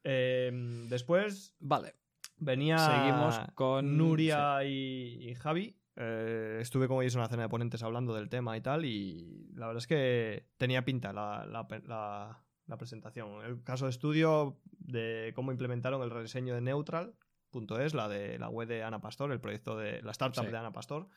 Eh, 0.04 0.52
después 0.90 1.56
Vale. 1.60 1.96
venía 2.38 2.78
Seguimos 2.78 3.40
con- 3.56 3.98
Nuria 3.98 4.64
y, 4.64 5.30
y 5.30 5.36
Javi. 5.36 5.78
Eh, 5.98 6.60
estuve 6.62 6.88
con 6.88 7.02
ellos 7.02 7.14
en 7.16 7.20
una 7.20 7.28
cena 7.30 7.44
de 7.44 7.50
ponentes 7.50 7.84
hablando 7.84 8.16
del 8.16 8.30
tema 8.30 8.56
y 8.58 8.62
tal, 8.62 8.86
y 8.86 9.52
la 9.54 9.68
verdad 9.68 9.80
es 9.80 9.88
que 9.88 10.48
tenía 10.58 10.84
pinta 10.86 11.12
la, 11.14 11.46
la- 11.46 11.68
la- 11.86 12.44
la 12.68 12.78
presentación. 12.78 13.44
El 13.46 13.62
caso 13.64 13.86
de 13.86 13.92
estudio 13.92 14.60
de 14.80 15.34
cómo 15.36 15.52
implementaron 15.52 16.02
el 16.04 16.10
rediseño 16.10 16.56
de 16.56 16.62
Neutral.es, 16.62 17.94
la 17.94 18.08
de 18.08 18.40
la 18.40 18.48
web 18.50 18.68
de 18.70 18.84
Ana 18.84 19.02
Pastor, 19.02 19.32
el 19.34 19.42
proyecto 19.42 19.78
de 19.78 20.02
la 20.02 20.12
startup 20.12 20.46
Sí. 20.46 20.52
de 20.52 20.58
Ana 20.58 20.72
Pastor, 20.72 21.10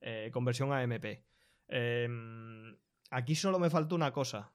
eh, 0.00 0.28
conversión 0.32 0.70
a 0.72 0.82
MP. 0.82 1.24
Em, 1.68 2.76
aquí 3.10 3.34
solo 3.34 3.58
me 3.58 3.70
faltó 3.70 3.94
una 3.94 4.12
cosa. 4.12 4.52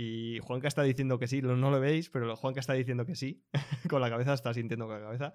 Y 0.00 0.38
Juanca 0.44 0.68
está 0.68 0.84
diciendo 0.84 1.18
que 1.18 1.26
sí, 1.26 1.40
lo- 1.40 1.56
no 1.56 1.72
lo 1.72 1.80
veis, 1.80 2.08
pero 2.08 2.36
Juanca 2.36 2.60
está 2.60 2.74
diciendo 2.74 3.04
que 3.04 3.16
sí. 3.16 3.42
con 3.90 4.00
la 4.00 4.08
cabeza 4.08 4.32
está 4.32 4.54
sintiendo 4.54 4.86
con 4.86 4.94
la 5.00 5.04
cabeza. 5.06 5.32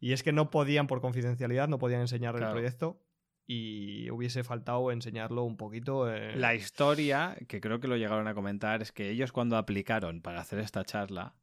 Y 0.00 0.12
es 0.12 0.22
que 0.22 0.32
no 0.32 0.50
podían, 0.50 0.86
por 0.86 1.00
confidencialidad, 1.00 1.66
no 1.66 1.78
podían 1.78 2.02
enseñar 2.02 2.34
Claro. 2.34 2.48
el 2.48 2.52
proyecto. 2.52 3.00
Y 3.46 4.10
hubiese 4.10 4.44
faltado 4.44 4.92
enseñarlo 4.92 5.44
un 5.44 5.56
poquito. 5.56 6.12
eh, 6.12 6.36
La 6.36 6.54
historia, 6.54 7.36
que 7.48 7.62
creo 7.62 7.80
que 7.80 7.88
lo 7.88 7.96
llegaron 7.96 8.28
a 8.28 8.34
comentar, 8.34 8.82
es 8.82 8.92
que 8.92 9.08
ellos 9.08 9.32
cuando 9.32 9.56
aplicaron 9.56 10.20
para 10.20 10.42
hacer 10.42 10.58
esta 10.58 10.84
charla, 10.84 11.34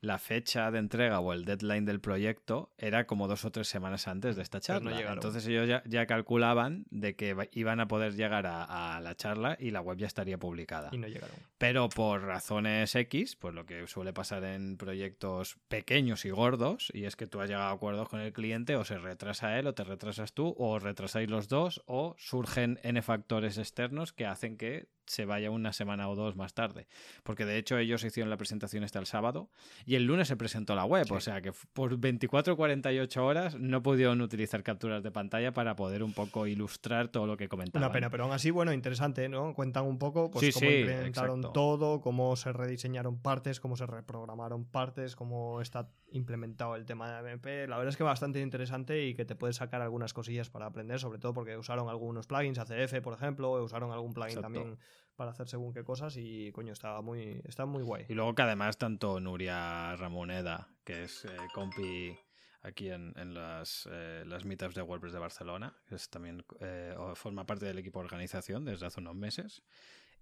la 0.00 0.18
fecha 0.18 0.70
de 0.70 0.78
entrega 0.78 1.20
o 1.20 1.32
el 1.32 1.44
deadline 1.44 1.84
del 1.84 2.00
proyecto 2.00 2.70
era 2.78 3.06
como 3.06 3.28
dos 3.28 3.44
o 3.44 3.50
tres 3.50 3.68
semanas 3.68 4.08
antes 4.08 4.36
de 4.36 4.42
esta 4.42 4.58
no 4.58 4.62
charla. 4.62 4.90
llegaron. 4.92 5.14
Entonces 5.18 5.46
ellos 5.46 5.68
ya, 5.68 5.82
ya 5.86 6.06
calculaban 6.06 6.86
de 6.90 7.16
que 7.16 7.34
iban 7.52 7.80
a 7.80 7.88
poder 7.88 8.14
llegar 8.14 8.46
a, 8.46 8.96
a 8.96 9.00
la 9.00 9.16
charla 9.16 9.56
y 9.58 9.70
la 9.70 9.80
web 9.80 9.98
ya 9.98 10.06
estaría 10.06 10.38
publicada. 10.38 10.90
Y 10.92 10.98
no 10.98 11.08
llegaron. 11.08 11.36
Pero 11.58 11.88
por 11.88 12.22
razones 12.22 12.94
X, 12.94 13.36
pues 13.36 13.54
lo 13.54 13.66
que 13.66 13.86
suele 13.86 14.12
pasar 14.12 14.44
en 14.44 14.76
proyectos 14.76 15.56
pequeños 15.68 16.24
y 16.24 16.30
gordos, 16.30 16.90
y 16.92 17.04
es 17.04 17.16
que 17.16 17.26
tú 17.26 17.40
has 17.40 17.48
llegado 17.48 17.68
a 17.68 17.72
acuerdos 17.72 18.08
con 18.08 18.20
el 18.20 18.32
cliente, 18.32 18.76
o 18.76 18.84
se 18.84 18.98
retrasa 18.98 19.58
él, 19.58 19.66
o 19.66 19.74
te 19.74 19.84
retrasas 19.84 20.32
tú, 20.34 20.54
o 20.58 20.78
retrasáis 20.78 21.30
los 21.30 21.48
dos, 21.48 21.82
o 21.86 22.14
surgen 22.18 22.78
N 22.82 23.00
factores 23.02 23.58
externos 23.58 24.12
que 24.12 24.26
hacen 24.26 24.56
que 24.56 24.88
se 25.06 25.24
vaya 25.24 25.50
una 25.50 25.72
semana 25.72 26.08
o 26.08 26.14
dos 26.14 26.36
más 26.36 26.54
tarde. 26.54 26.86
Porque 27.22 27.44
de 27.44 27.58
hecho 27.58 27.78
ellos 27.78 28.04
hicieron 28.04 28.30
la 28.30 28.36
presentación 28.36 28.84
hasta 28.84 28.98
el 28.98 29.06
sábado, 29.06 29.48
y 29.84 29.94
el 29.94 30.04
lunes 30.04 30.28
se 30.28 30.36
presentó 30.36 30.74
la 30.74 30.84
web, 30.84 31.06
Sí. 31.06 31.14
o 31.14 31.20
sea 31.20 31.40
que 31.40 31.52
por 31.72 31.96
24 31.96 32.54
o 32.54 32.56
48 32.56 33.24
horas 33.24 33.54
no 33.58 33.82
pudieron 33.82 34.20
utilizar 34.20 34.62
capturas 34.62 35.02
de 35.02 35.10
pantalla 35.10 35.52
para 35.52 35.76
poder 35.76 36.02
un 36.02 36.12
poco 36.12 36.46
ilustrar 36.46 37.08
todo 37.08 37.26
lo 37.26 37.36
que 37.36 37.48
comentaban. 37.48 37.84
Una 37.86 37.92
pena, 37.92 38.10
pero 38.10 38.24
aún 38.24 38.32
así, 38.32 38.50
bueno, 38.50 38.72
interesante, 38.72 39.28
¿no? 39.28 39.54
Cuentan 39.54 39.84
un 39.84 39.98
poco 39.98 40.30
pues, 40.30 40.46
Sí, 40.46 40.52
cómo 40.52 40.70
sí, 40.70 40.76
implementaron 40.78 41.38
exacto. 41.38 41.52
todo, 41.52 42.00
cómo 42.00 42.36
se 42.36 42.52
rediseñaron 42.52 43.20
partes, 43.20 43.60
cómo 43.60 43.76
se 43.76 43.86
reprogramaron 43.86 44.64
partes, 44.64 45.16
cómo 45.16 45.60
está 45.60 45.88
implementado 46.10 46.76
el 46.76 46.84
tema 46.86 47.20
de 47.22 47.30
MP. 47.32 47.66
La 47.66 47.76
verdad 47.76 47.90
es 47.90 47.96
que 47.96 48.02
bastante 48.04 48.40
interesante 48.40 49.04
y 49.06 49.14
que 49.14 49.24
te 49.24 49.34
puedes 49.34 49.56
sacar 49.56 49.82
algunas 49.82 50.12
cosillas 50.12 50.50
para 50.50 50.66
aprender, 50.66 50.98
sobre 50.98 51.18
todo 51.18 51.34
porque 51.34 51.56
usaron 51.56 51.88
algunos 51.88 52.26
plugins, 52.26 52.58
ACF, 52.58 53.00
por 53.02 53.14
ejemplo, 53.14 53.52
usaron 53.62 53.92
algún 53.92 54.12
plugin 54.14 54.38
Exacto. 54.38 54.42
también 54.52 54.78
para 55.16 55.30
hacer 55.30 55.48
según 55.48 55.72
qué 55.72 55.82
cosas 55.84 56.16
y, 56.16 56.52
coño, 56.52 56.72
estaba 56.72 57.00
muy, 57.02 57.40
está 57.44 57.64
muy 57.66 57.82
guay. 57.82 58.04
Y 58.08 58.14
luego 58.14 58.34
que 58.34 58.42
además 58.42 58.76
tanto 58.78 59.18
Nuria 59.20 59.96
Ramoneda, 59.96 60.68
que 60.84 61.04
es 61.04 61.24
eh, 61.24 61.48
compi 61.54 62.16
aquí 62.62 62.90
en, 62.90 63.12
en 63.16 63.32
las, 63.32 63.88
eh, 63.90 64.24
las 64.26 64.44
meetups 64.44 64.74
de 64.74 64.82
WordPress 64.82 65.12
de 65.12 65.18
Barcelona, 65.20 65.74
que 65.88 65.94
es 65.94 66.10
también 66.10 66.44
eh, 66.60 66.94
forma 67.14 67.46
parte 67.46 67.64
del 67.64 67.78
equipo 67.78 68.00
de 68.00 68.04
organización 68.06 68.64
desde 68.64 68.86
hace 68.86 69.00
unos 69.00 69.14
meses, 69.14 69.62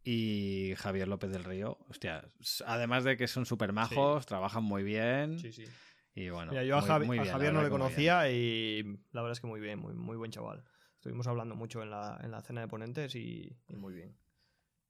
y 0.04 0.74
Javier 0.76 1.08
López 1.08 1.30
del 1.30 1.44
Río, 1.44 1.78
hostia, 1.88 2.28
además 2.66 3.04
de 3.04 3.16
que 3.16 3.26
son 3.26 3.46
súper 3.46 3.72
majos, 3.72 4.26
trabajan 4.26 4.62
muy 4.62 4.82
bien, 4.82 5.38
Sí, 5.38 5.50
sí. 5.52 5.64
y 6.14 6.28
bueno, 6.28 6.52
Mira, 6.52 6.62
yo 6.64 6.76
a, 6.76 6.82
Javi- 6.82 7.06
Javier 7.30 7.52
no 7.54 7.62
le 7.62 7.70
conocía 7.70 8.30
y 8.30 8.82
la 9.12 9.22
verdad 9.22 9.32
es 9.32 9.40
que 9.40 9.46
muy 9.46 9.60
bien, 9.60 9.78
muy, 9.78 9.94
muy 9.94 10.16
buen 10.18 10.30
chaval. 10.30 10.62
Estuvimos 10.96 11.26
hablando 11.26 11.54
mucho 11.54 11.82
en 11.82 11.90
la, 11.90 12.18
en 12.22 12.30
la 12.30 12.42
cena 12.42 12.60
de 12.60 12.68
ponentes 12.68 13.14
y, 13.14 13.56
y 13.68 13.76
muy 13.76 13.94
bien. 13.94 14.14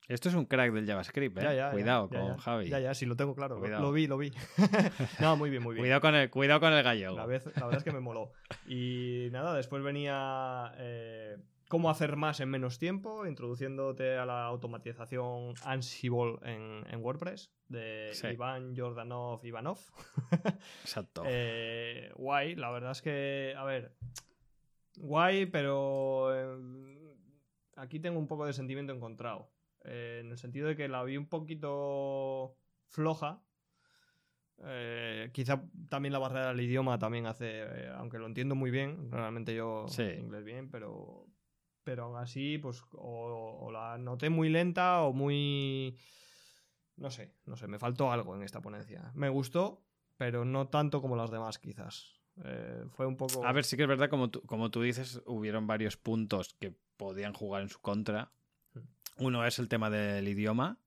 Esto 0.06 0.28
es 0.28 0.34
un 0.34 0.44
crack 0.44 0.72
del 0.72 0.86
JavaScript, 0.86 1.38
¿eh? 1.38 1.42
Ya, 1.42 1.54
ya, 1.54 1.66
ya, 1.68 1.70
Cuidado 1.72 2.10
ya, 2.10 2.20
con. 2.20 2.36
Javi. 2.36 2.68
Ya, 2.68 2.78
ya, 2.78 2.92
sí, 2.94 3.06
lo 3.06 3.16
tengo 3.16 3.34
claro. 3.34 3.54
Lo, 3.54 3.60
Cuidado. 3.62 3.82
lo 3.82 3.92
vi, 3.92 4.06
lo 4.06 4.18
vi. 4.18 4.32
no, 5.20 5.36
muy 5.36 5.48
bien, 5.48 5.62
muy 5.62 5.74
bien. 5.74 5.82
Cuidado 5.84 6.00
con 6.02 6.14
el, 6.14 6.30
cuidado 6.30 6.60
con 6.60 6.72
el 6.74 6.82
gallego. 6.82 7.16
La, 7.16 7.24
vez- 7.26 7.46
la 7.56 7.64
verdad 7.64 7.78
es 7.78 7.84
que 7.84 7.92
me 7.92 8.00
moló. 8.00 8.32
Y 8.66 9.28
nada, 9.32 9.54
después 9.56 9.82
venía 9.82 10.72
eh, 10.76 11.38
cómo 11.68 11.88
hacer 11.88 12.16
más 12.16 12.40
en 12.40 12.50
menos 12.50 12.78
tiempo, 12.78 13.26
introduciéndote 13.26 14.16
a 14.18 14.26
la 14.26 14.44
automatización 14.44 15.54
Ansible 15.64 16.36
en, 16.42 16.84
en 16.90 17.00
WordPress, 17.02 17.50
de 17.68 18.10
Sí. 18.12 18.26
Iván 18.26 18.76
Jordanov 18.76 19.42
Ivanov. 19.46 19.78
Exacto. 20.82 21.22
Eh, 21.24 22.10
guay, 22.16 22.56
la 22.56 22.70
verdad 22.70 22.90
es 22.90 23.00
que, 23.00 23.54
a 23.56 23.64
ver, 23.64 23.94
guay, 24.98 25.46
pero 25.46 26.28
eh, 26.34 27.16
aquí 27.76 27.98
tengo 28.00 28.18
un 28.18 28.28
poco 28.28 28.44
de 28.44 28.52
sentimiento 28.52 28.92
encontrado. 28.92 29.48
Eh, 29.84 30.20
en 30.24 30.30
el 30.30 30.38
sentido 30.38 30.68
de 30.68 30.76
que 30.76 30.88
la 30.88 31.02
vi 31.04 31.16
un 31.16 31.26
poquito 31.28 32.56
floja. 32.88 33.40
Eh, 34.62 35.30
quizá 35.32 35.62
también 35.88 36.12
la 36.12 36.18
barrera 36.20 36.48
del 36.48 36.60
idioma 36.60 36.98
también 36.98 37.26
hace, 37.26 37.62
eh, 37.62 37.90
aunque 37.96 38.18
lo 38.18 38.26
entiendo 38.26 38.54
muy 38.54 38.70
bien, 38.70 39.10
realmente 39.10 39.54
yo 39.54 39.86
Sí. 39.88 40.02
inglés 40.02 40.44
bien, 40.44 40.70
pero, 40.70 41.26
pero 41.82 42.04
aún 42.04 42.16
así, 42.16 42.58
pues 42.58 42.82
o, 42.92 43.58
o 43.62 43.70
la 43.72 43.98
noté 43.98 44.30
muy 44.30 44.48
lenta 44.48 45.02
o 45.02 45.12
muy... 45.12 45.98
No 46.96 47.10
sé, 47.10 47.34
no 47.46 47.56
sé, 47.56 47.66
me 47.66 47.80
faltó 47.80 48.12
algo 48.12 48.36
en 48.36 48.42
esta 48.42 48.60
ponencia. 48.60 49.10
Me 49.14 49.28
gustó, 49.28 49.82
pero 50.16 50.44
no 50.44 50.68
tanto 50.68 51.00
como 51.02 51.16
las 51.16 51.32
demás, 51.32 51.58
quizás. 51.58 52.20
Eh, 52.44 52.84
fue 52.90 53.06
un 53.06 53.16
poco. 53.16 53.44
A 53.44 53.52
ver, 53.52 53.64
sí 53.64 53.76
que 53.76 53.82
es 53.82 53.88
verdad, 53.88 54.08
como 54.08 54.30
tú, 54.30 54.40
como 54.42 54.70
tú 54.70 54.80
dices, 54.82 55.20
hubieron 55.26 55.66
varios 55.66 55.96
puntos 55.96 56.54
que 56.54 56.72
podían 56.96 57.32
jugar 57.32 57.62
en 57.62 57.68
su 57.68 57.80
contra. 57.80 58.30
Uno 59.16 59.46
es 59.46 59.58
el 59.58 59.68
tema 59.68 59.90
del 59.90 60.26
idioma. 60.28 60.78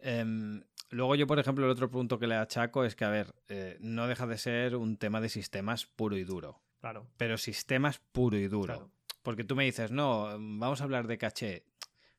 Em, 0.00 0.62
luego 0.90 1.14
yo, 1.14 1.26
por 1.26 1.38
ejemplo, 1.38 1.64
el 1.64 1.70
otro 1.70 1.90
punto 1.90 2.18
que 2.18 2.26
le 2.26 2.34
achaco 2.36 2.84
es 2.84 2.94
que, 2.94 3.04
a 3.04 3.10
ver, 3.10 3.34
eh, 3.48 3.76
no 3.80 4.06
deja 4.06 4.26
de 4.26 4.38
ser 4.38 4.76
un 4.76 4.96
tema 4.96 5.20
de 5.20 5.28
sistemas 5.28 5.86
puro 5.86 6.16
y 6.16 6.24
duro. 6.24 6.60
Claro, 6.80 7.06
Pero 7.16 7.38
sistemas 7.38 7.98
puro 8.12 8.36
y 8.36 8.46
duro. 8.48 8.74
claro. 8.74 8.90
Porque 9.22 9.44
tú 9.44 9.56
me 9.56 9.64
dices, 9.64 9.90
no, 9.90 10.24
vamos 10.38 10.80
a 10.80 10.84
hablar 10.84 11.06
de 11.06 11.18
caché. 11.18 11.64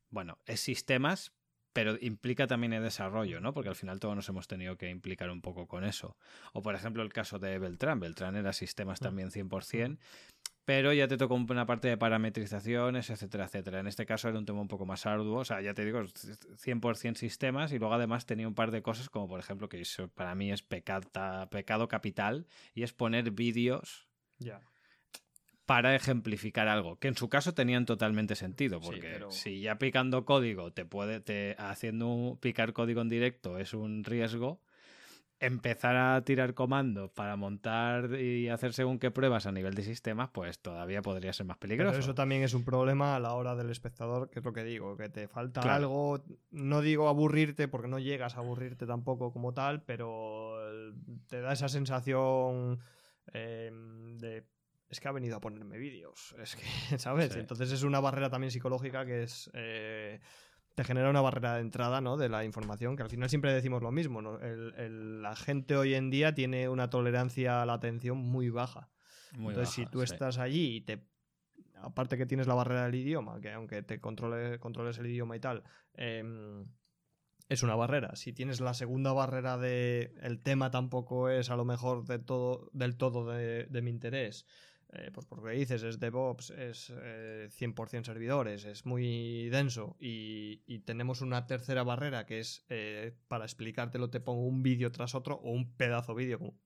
Bueno, 0.10 0.38
es 0.46 0.60
sistemas, 0.60 1.32
pero 1.72 1.98
implica 2.02 2.46
también 2.46 2.74
el 2.74 2.84
desarrollo, 2.84 3.40
¿no? 3.40 3.54
Porque 3.54 3.70
al 3.70 3.76
final 3.76 4.00
todos 4.00 4.16
nos 4.16 4.28
hemos 4.30 4.48
tenido 4.48 4.76
que 4.78 4.90
implicar 4.90 5.30
un 5.32 5.42
poco 5.42 5.66
con 5.68 5.86
eso. 5.86 6.18
O 6.54 6.62
por 6.62 6.76
ejemplo 6.76 7.02
el 7.02 7.14
caso 7.14 7.40
de 7.40 7.58
Beltrán. 7.58 8.00
Beltrán 8.00 8.36
era 8.36 8.52
sistemas 8.54 9.02
Mm. 9.02 9.04
también 9.04 9.32
100%, 9.32 9.98
pero 10.70 10.94
ya 10.94 11.08
te 11.08 11.18
tocó 11.18 11.34
una 11.34 11.66
parte 11.66 11.88
de 11.88 11.98
parametrizaciones, 11.98 13.10
etcétera, 13.10 13.46
etcétera. 13.46 13.80
En 13.80 13.88
este 13.88 14.06
caso 14.06 14.30
era 14.30 14.38
un 14.38 14.46
tema 14.46 14.62
un 14.62 14.68
poco 14.68 14.86
más 14.86 15.08
arduo. 15.08 15.40
O 15.40 15.44
sea, 15.44 15.62
ya 15.62 15.74
te 15.74 15.84
digo, 15.84 16.00
100% 16.04 17.16
sistemas 17.18 17.72
y 17.72 17.80
luego 17.80 17.96
además 17.96 18.28
tenía 18.28 18.48
un 18.48 18.54
par 18.54 18.70
de 18.70 18.84
cosas 18.84 19.10
como 19.10 19.28
por 19.28 19.40
ejemplo 19.40 19.68
que 19.68 19.82
eso 19.82 20.10
para 20.10 20.36
mí 20.36 20.52
es 20.52 20.62
pecata- 20.62 21.50
pecado 21.50 21.88
capital 21.88 22.46
y 22.76 22.84
es 22.84 22.94
poner 22.94 23.32
vídeos 23.32 24.08
para 25.66 25.96
ejemplificar 25.96 26.68
algo, 26.68 26.98
que 27.00 27.08
en 27.08 27.16
su 27.16 27.30
caso 27.30 27.54
tenían 27.56 27.86
totalmente 27.86 28.36
sentido, 28.36 28.80
Sí, 28.80 28.86
porque 28.86 29.02
pero- 29.14 29.32
si 29.32 29.62
ya 29.62 29.80
picando 29.80 30.24
código 30.24 30.72
te 30.72 30.86
puede, 30.86 31.20
te, 31.20 31.56
haciendo 31.58 32.08
un- 32.10 32.38
picar 32.38 32.74
código 32.74 33.02
en 33.02 33.10
directo 33.10 33.58
es 33.58 33.74
un 33.74 34.04
riesgo, 34.04 34.62
empezar 35.40 35.96
a 35.96 36.22
tirar 36.24 36.54
comandos 36.54 37.10
para 37.12 37.38
montar 37.38 38.20
y 38.20 38.50
hacer 38.50 38.74
según 38.74 39.00
qué 39.00 39.10
pruebas 39.10 39.46
a 39.46 39.52
nivel 39.52 39.74
de 39.74 39.84
sistemas, 39.84 40.30
pues 40.34 40.60
todavía 40.60 41.02
podría 41.02 41.32
ser 41.32 41.46
más 41.46 41.58
peligroso. 41.58 41.92
Pero 41.92 42.04
eso 42.04 42.14
también 42.14 42.44
es 42.44 42.54
un 42.54 42.66
problema 42.66 43.16
a 43.16 43.20
la 43.20 43.34
hora 43.34 43.56
del 43.56 43.70
espectador, 43.70 44.30
que 44.30 44.40
es 44.40 44.46
lo 44.46 44.52
que 44.52 44.64
digo, 44.64 44.98
que 44.98 45.10
te 45.10 45.28
falta 45.28 45.62
algo. 45.74 46.24
No 46.52 46.82
digo 46.82 47.08
aburrirte, 47.08 47.68
porque 47.68 47.88
no 47.88 48.00
llegas 48.00 48.36
a 48.36 48.40
aburrirte 48.40 48.86
tampoco 48.86 49.32
como 49.32 49.54
tal, 49.54 49.82
pero 49.84 50.58
te 51.28 51.40
da 51.40 51.54
esa 51.54 51.70
sensación 51.70 52.80
em, 53.34 54.18
de. 54.18 54.46
Es 54.90 55.00
que 55.00 55.08
ha 55.08 55.12
venido 55.12 55.38
a 55.38 55.40
ponerme 55.40 55.78
vídeos. 55.78 56.36
Es 56.40 56.56
que, 56.56 56.64
¿sabes? 56.98 57.36
Entonces 57.36 57.72
es 57.72 57.84
una 57.84 58.00
barrera 58.02 58.30
también 58.30 58.52
psicológica 58.52 59.06
que 59.06 59.24
es. 59.24 59.50
Eh, 59.54 60.20
te 60.80 60.86
genera 60.86 61.10
una 61.10 61.20
barrera 61.20 61.56
de 61.56 61.60
entrada 61.60 62.00
¿no? 62.00 62.16
de 62.16 62.30
la 62.30 62.46
información, 62.46 62.96
que 62.96 63.04
al 63.04 63.10
final 63.10 63.28
siempre 63.28 63.52
decimos 63.52 63.82
lo 63.82 63.92
mismo. 63.92 64.22
la 64.22 65.36
gente 65.36 65.76
hoy 65.76 65.94
en 65.94 66.10
día 66.10 66.34
tiene 66.34 66.70
una 66.70 66.90
tolerancia 66.90 67.62
a 67.62 67.66
la 67.66 67.74
atención 67.74 68.18
muy 68.18 68.50
baja. 68.50 68.90
Entonces, 69.34 69.72
si 69.72 69.86
tú 69.88 70.04
estás 70.04 70.38
allí 70.38 70.78
y 70.78 70.82
te. 70.82 71.06
Aparte 71.82 72.18
que 72.18 72.26
tienes 72.26 72.48
la 72.48 72.54
barrera 72.54 72.86
del 72.86 72.96
idioma, 72.96 73.42
que 73.42 73.52
aunque 73.52 73.82
te 73.84 74.00
controle, 74.00 74.58
controles 74.60 74.98
el 75.00 75.08
idioma 75.08 75.36
y 75.36 75.42
tal, 75.42 75.64
em, 75.96 76.66
es 77.50 77.62
una 77.62 77.76
barrera. 77.76 78.16
Si 78.16 78.32
tienes 78.32 78.62
la 78.62 78.74
segunda 78.74 79.12
barrera 79.12 79.58
de 79.58 80.14
el 80.22 80.40
tema 80.42 80.72
tampoco 80.72 81.28
es 81.28 81.50
a 81.50 81.58
lo 81.58 81.66
mejor 81.66 82.06
de 82.06 82.20
todo, 82.20 82.70
del 82.72 82.96
todo 82.96 83.26
de 83.28 83.82
mi 83.82 83.90
interés 83.90 84.46
eh, 84.92 85.12
pues 85.14 85.28
porque 85.28 85.52
dices, 85.52 85.84
es 85.84 86.00
DevOps, 86.00 86.50
es 86.50 86.90
100% 86.92 88.00
eh, 88.00 88.04
servidores, 88.04 88.66
es 88.66 88.88
muy 88.88 89.48
denso 89.50 89.96
y, 90.00 90.80
tenemos 90.86 91.22
una 91.22 91.46
tercera 91.46 91.84
barrera 91.84 92.26
que 92.26 92.40
es 92.40 92.66
eh, 92.70 93.16
para 93.28 93.46
explicártelo 93.46 94.10
te 94.10 94.20
pongo 94.20 94.48
un 94.48 94.64
vídeo 94.64 94.92
tras 94.92 95.14
otro 95.14 95.36
o 95.36 95.52
un 95.52 95.76
pedazo 95.76 96.16
vídeo 96.16 96.40
como, 96.40 96.58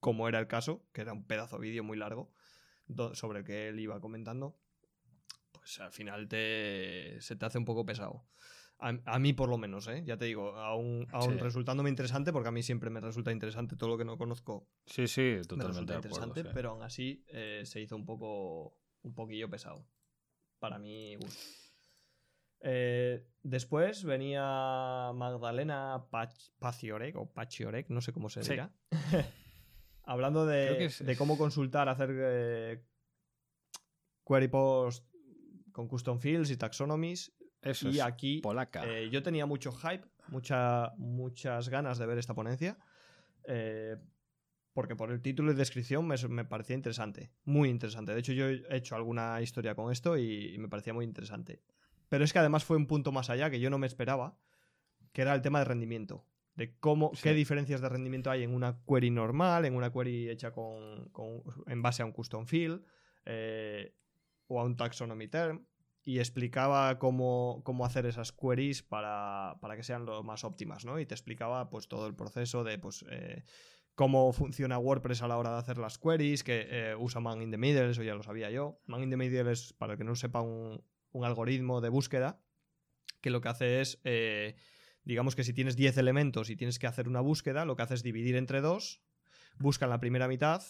como, 0.00 0.28
era 0.28 0.38
el 0.38 0.46
caso, 0.46 0.86
que 0.92 1.02
era 1.02 1.12
un 1.12 1.26
pedazo 1.26 1.58
vídeo 1.58 1.84
muy 1.84 1.98
largo 1.98 2.32
sobre 3.12 3.40
el 3.40 3.44
que 3.44 3.68
él 3.68 3.78
iba 3.78 4.00
comentando, 4.00 4.58
pues 5.52 5.80
al 5.80 5.92
final 5.92 6.28
te, 6.28 7.20
se 7.20 7.36
te 7.36 7.44
hace 7.44 7.58
un 7.58 7.66
poco 7.66 7.84
pesado. 7.84 8.24
A, 8.82 9.18
mí 9.20 9.32
por 9.32 9.48
lo 9.48 9.58
menos, 9.58 9.86
¿eh? 9.86 10.02
ya 10.04 10.16
te 10.16 10.24
digo, 10.24 10.56
aún, 10.56 11.06
aún 11.12 11.38
resultándome 11.38 11.88
interesante, 11.88 12.32
porque 12.32 12.48
a 12.48 12.52
mí 12.52 12.64
siempre 12.64 12.90
me 12.90 13.00
resulta 13.00 13.30
interesante 13.30 13.76
todo 13.76 13.90
lo 13.90 13.96
que 13.96 14.04
no 14.04 14.18
conozco. 14.18 14.66
Sí, 14.86 15.06
sí, 15.06 15.36
totalmente. 15.46 15.94
interesante, 15.94 16.44
pero 16.46 16.70
aún 16.70 16.82
así 16.82 17.24
eh, 17.28 17.62
se 17.64 17.80
hizo 17.80 17.94
un 17.94 18.04
poco, 18.04 18.76
un 19.02 19.14
poquillo 19.14 19.48
pesado. 19.48 19.86
Para 20.58 20.80
mí, 20.80 21.16
eh, 22.58 23.24
después 23.44 24.02
venía 24.02 24.42
Magdalena 25.14 26.04
Paciorek, 26.58 27.14
o 27.16 27.32
Paciorek, 27.32 27.88
no 27.88 28.00
sé 28.00 28.12
cómo 28.12 28.28
se 28.28 28.40
dirá. 28.40 28.74
Hablando 30.02 30.44
de, 30.44 30.92
de, 30.98 31.16
cómo 31.16 31.38
consultar, 31.38 31.88
hacer 31.88 32.10
eh, 32.12 32.84
query 34.26 34.48
post 34.48 35.06
con 35.70 35.86
custom 35.86 36.18
fields 36.18 36.50
y 36.50 36.56
taxonomies 36.56 37.32
y 37.82 38.00
aquí 38.00 38.40
polaca. 38.40 38.84
Eh, 38.86 39.08
yo 39.10 39.22
tenía 39.22 39.46
mucho 39.46 39.72
hype, 39.72 40.04
mucha, 40.28 40.92
muchas 40.96 41.68
ganas 41.68 41.98
de 41.98 42.06
ver 42.06 42.18
esta 42.18 42.34
ponencia. 42.34 42.78
Eh, 43.44 43.96
porque 44.72 44.96
por 44.96 45.10
el 45.10 45.20
título 45.20 45.52
y 45.52 45.54
descripción 45.54 46.06
me, 46.06 46.44
parecía 46.44 46.74
interesante. 46.74 47.30
Muy 47.44 47.68
interesante. 47.68 48.12
De 48.12 48.20
hecho, 48.20 48.32
yo 48.32 48.46
he 48.48 48.64
hecho 48.70 48.96
alguna 48.96 49.40
historia 49.42 49.74
con 49.74 49.92
esto 49.92 50.16
y, 50.16 50.56
me 50.58 50.68
parecía 50.68 50.94
muy 50.94 51.04
interesante. 51.04 51.62
Pero 52.08 52.24
es 52.24 52.32
que 52.32 52.38
además 52.38 52.64
fue 52.64 52.76
un 52.76 52.86
punto 52.86 53.12
más 53.12 53.30
allá 53.30 53.50
que 53.50 53.60
yo 53.60 53.70
no 53.70 53.78
me 53.78 53.86
esperaba, 53.86 54.38
que 55.12 55.22
era 55.22 55.34
el 55.34 55.42
tema 55.42 55.58
de 55.58 55.66
rendimiento. 55.66 56.26
De 56.54 56.76
cómo, 56.78 57.12
qué 57.22 57.32
diferencias 57.32 57.80
de 57.80 57.88
rendimiento 57.88 58.30
hay 58.30 58.42
en 58.42 58.54
una 58.54 58.82
query 58.86 59.10
normal, 59.10 59.64
en 59.64 59.74
una 59.74 59.90
query 59.90 60.28
hecha 60.28 60.52
con, 60.52 61.10
en 61.66 61.82
base 61.82 62.02
a 62.02 62.06
un 62.06 62.12
custom 62.12 62.46
field 62.46 62.84
eh, 63.24 63.94
o 64.48 64.60
a 64.60 64.64
un 64.64 64.76
taxonomy 64.76 65.28
term 65.28 65.66
y 66.04 66.18
explicaba 66.18 66.98
cómo, 66.98 67.62
hacer 67.84 68.06
esas 68.06 68.32
queries 68.32 68.82
para, 68.82 69.56
que 69.76 69.82
sean 69.82 70.04
lo 70.04 70.22
más 70.22 70.44
óptimas, 70.44 70.84
¿no? 70.84 70.98
Y 70.98 71.06
te 71.06 71.14
explicaba 71.14 71.70
pues 71.70 71.88
todo 71.88 72.06
el 72.06 72.14
proceso 72.14 72.64
de 72.64 72.78
pues 72.78 73.04
eh, 73.08 73.44
cómo 73.94 74.32
funciona 74.32 74.78
WordPress 74.78 75.22
a 75.22 75.28
la 75.28 75.38
hora 75.38 75.52
de 75.52 75.58
hacer 75.58 75.78
las 75.78 75.98
queries, 75.98 76.42
que 76.42 76.66
eh, 76.68 76.96
usa 76.96 77.20
Man 77.20 77.42
in 77.42 77.50
the 77.50 77.58
Middle, 77.58 77.90
eso 77.90 78.02
ya 78.02 78.14
lo 78.14 78.22
sabía 78.22 78.50
yo. 78.50 78.80
Man 78.86 79.02
in 79.02 79.10
the 79.10 79.16
Middle 79.16 79.52
es, 79.52 79.72
para 79.74 79.92
el 79.92 79.98
que 79.98 80.04
no 80.04 80.16
sepa, 80.16 80.40
un, 80.40 80.82
algoritmo 81.22 81.80
de 81.80 81.90
búsqueda 81.90 82.40
que 83.20 83.30
lo 83.30 83.40
que 83.40 83.48
hace 83.50 83.80
es, 83.80 84.00
eh, 84.02 84.56
digamos 85.04 85.36
que 85.36 85.44
si 85.44 85.52
tienes 85.52 85.76
10 85.76 85.98
elementos 85.98 86.50
y 86.50 86.56
tienes 86.56 86.78
que 86.78 86.88
hacer 86.88 87.06
una 87.06 87.20
búsqueda, 87.20 87.64
lo 87.64 87.76
que 87.76 87.82
hace 87.82 87.94
es 87.94 88.02
dividir 88.02 88.34
entre 88.34 88.60
dos, 88.60 89.02
busca 89.58 89.86
la 89.86 90.00
primera 90.00 90.26
mitad, 90.26 90.62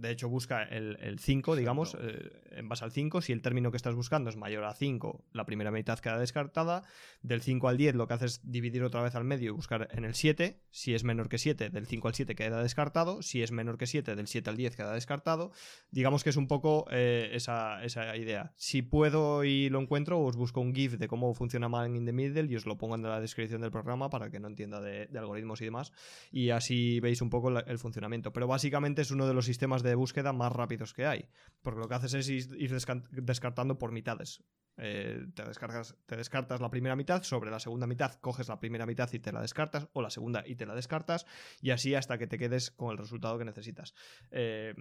de 0.00 0.10
hecho 0.10 0.28
busca 0.28 0.62
el 0.62 1.18
5, 1.18 1.56
digamos, 1.56 1.96
eh, 2.00 2.30
en 2.52 2.68
base 2.68 2.84
al 2.84 2.92
5. 2.92 3.20
Si 3.20 3.32
el 3.32 3.42
término 3.42 3.70
que 3.70 3.76
estás 3.76 3.94
buscando 3.94 4.30
es 4.30 4.36
mayor 4.36 4.64
a 4.64 4.74
5, 4.74 5.24
la 5.32 5.44
primera 5.44 5.70
mitad 5.70 5.98
queda 5.98 6.18
descartada. 6.18 6.82
Del 7.22 7.42
5 7.42 7.68
al 7.68 7.76
10 7.76 7.94
lo 7.94 8.06
que 8.06 8.14
haces 8.14 8.32
es 8.32 8.50
dividir 8.50 8.82
otra 8.82 9.02
vez 9.02 9.14
al 9.14 9.24
medio 9.24 9.48
y 9.48 9.52
buscar 9.52 9.88
en 9.92 10.04
el 10.04 10.14
7. 10.14 10.60
Si 10.70 10.94
es 10.94 11.04
menor 11.04 11.28
que 11.28 11.38
7, 11.38 11.70
del 11.70 11.86
5 11.86 12.08
al 12.08 12.14
7 12.14 12.34
queda 12.34 12.62
descartado. 12.62 13.22
Si 13.22 13.42
es 13.42 13.52
menor 13.52 13.78
que 13.78 13.86
7, 13.86 14.14
del 14.16 14.26
7 14.26 14.50
al 14.50 14.56
10 14.56 14.76
queda 14.76 14.92
descartado. 14.92 15.52
Digamos 15.90 16.24
que 16.24 16.30
es 16.30 16.36
un 16.36 16.48
poco 16.48 16.86
eh, 16.90 17.30
esa, 17.32 17.80
idea. 18.16 18.52
Si 18.56 18.82
puedo 18.82 19.44
y 19.44 19.68
lo 19.68 19.80
encuentro, 19.80 20.20
os 20.20 20.36
busco 20.36 20.60
un 20.60 20.74
GIF 20.74 20.94
de 20.94 21.08
cómo 21.08 21.34
funciona 21.34 21.68
Man 21.68 21.96
in 21.96 22.06
the 22.06 22.12
Middle 22.12 22.50
y 22.50 22.56
os 22.56 22.66
lo 22.66 22.76
pongo 22.76 22.94
en 22.94 23.02
la 23.02 23.20
descripción 23.20 23.60
del 23.60 23.70
programa 23.70 24.10
para 24.10 24.30
que 24.30 24.40
no 24.40 24.48
entienda 24.48 24.80
de, 24.80 25.08
algoritmos 25.16 25.60
y 25.60 25.64
demás. 25.64 25.92
Y 26.30 26.50
así 26.50 27.00
veis 27.00 27.20
un 27.22 27.30
poco 27.30 27.50
el 27.50 27.78
funcionamiento. 27.78 28.32
Pero 28.32 28.46
básicamente 28.46 29.02
es 29.02 29.10
uno 29.10 29.26
de 29.26 29.34
los 29.34 29.44
sistemas 29.44 29.82
de 29.82 29.89
de 29.90 29.96
búsqueda 29.96 30.32
más 30.32 30.52
rápidos 30.52 30.94
que 30.94 31.06
hay. 31.06 31.28
Porque 31.60 31.80
lo 31.80 31.88
que 31.88 31.94
haces 31.94 32.14
es 32.14 32.28
ir 32.28 32.72
descartando 33.10 33.78
por 33.78 33.92
mitades. 33.92 34.42
Eh, 34.82 35.26
te, 35.34 35.44
descargas, 35.44 35.94
te 36.06 36.16
descartas 36.16 36.60
la 36.60 36.70
primera 36.70 36.96
mitad, 36.96 37.22
sobre 37.22 37.50
la 37.50 37.60
segunda 37.60 37.86
mitad 37.86 38.14
coges 38.14 38.48
la 38.48 38.58
primera 38.58 38.86
mitad 38.86 39.12
y 39.12 39.18
te 39.18 39.30
la 39.30 39.42
descartas, 39.42 39.88
o 39.92 40.00
la 40.00 40.08
segunda 40.08 40.42
y 40.46 40.56
te 40.56 40.64
la 40.64 40.74
descartas, 40.74 41.26
y 41.60 41.70
así 41.70 41.94
hasta 41.94 42.16
que 42.16 42.26
te 42.26 42.38
quedes 42.38 42.70
con 42.70 42.92
el 42.92 42.96
resultado 42.96 43.36
que 43.36 43.44
necesitas. 43.44 43.94
Eh, 44.30 44.74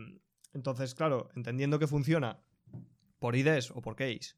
entonces, 0.53 0.95
claro, 0.95 1.30
entendiendo 1.36 1.80
que 1.80 1.88
funciona 1.88 2.41
por 3.20 3.36
IDs 3.36 3.72
o 3.72 3.82
por 3.82 3.97
case, 3.97 4.36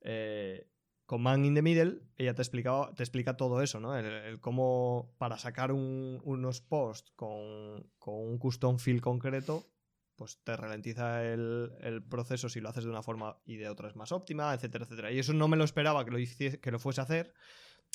eh, 0.00 0.66
con 1.04 1.20
Man 1.20 1.44
in 1.44 1.54
the 1.54 1.62
Middle, 1.62 2.00
ella 2.16 2.34
te, 2.34 2.40
explicaba, 2.40 2.94
te 2.94 3.02
explica 3.02 3.36
todo 3.36 3.60
eso, 3.60 3.80
¿no? 3.80 3.94
El, 3.96 4.40
cómo 4.40 5.14
para 5.18 5.36
sacar 5.36 5.72
unos 5.72 6.62
posts 6.62 7.12
con, 7.16 7.90
con, 7.98 8.14
un 8.14 8.38
custom 8.38 8.78
field 8.78 9.02
concreto, 9.02 9.71
pues 10.22 10.38
te 10.44 10.56
ralentiza 10.56 11.24
el, 11.24 12.04
proceso 12.08 12.48
si 12.48 12.60
lo 12.60 12.68
haces 12.68 12.84
de 12.84 12.90
una 12.90 13.02
forma 13.02 13.38
y 13.44 13.56
de 13.56 13.68
otra 13.68 13.88
es 13.88 13.96
más 13.96 14.12
óptima, 14.12 14.54
etcétera, 14.54 14.84
etcétera. 14.84 15.10
Y 15.10 15.18
eso 15.18 15.32
no 15.32 15.48
me 15.48 15.56
lo 15.56 15.64
esperaba 15.64 16.04
que 16.04 16.12
lo, 16.12 16.18
que 16.60 16.70
lo 16.70 16.78
fuese 16.78 17.00
a 17.00 17.04
hacer. 17.04 17.34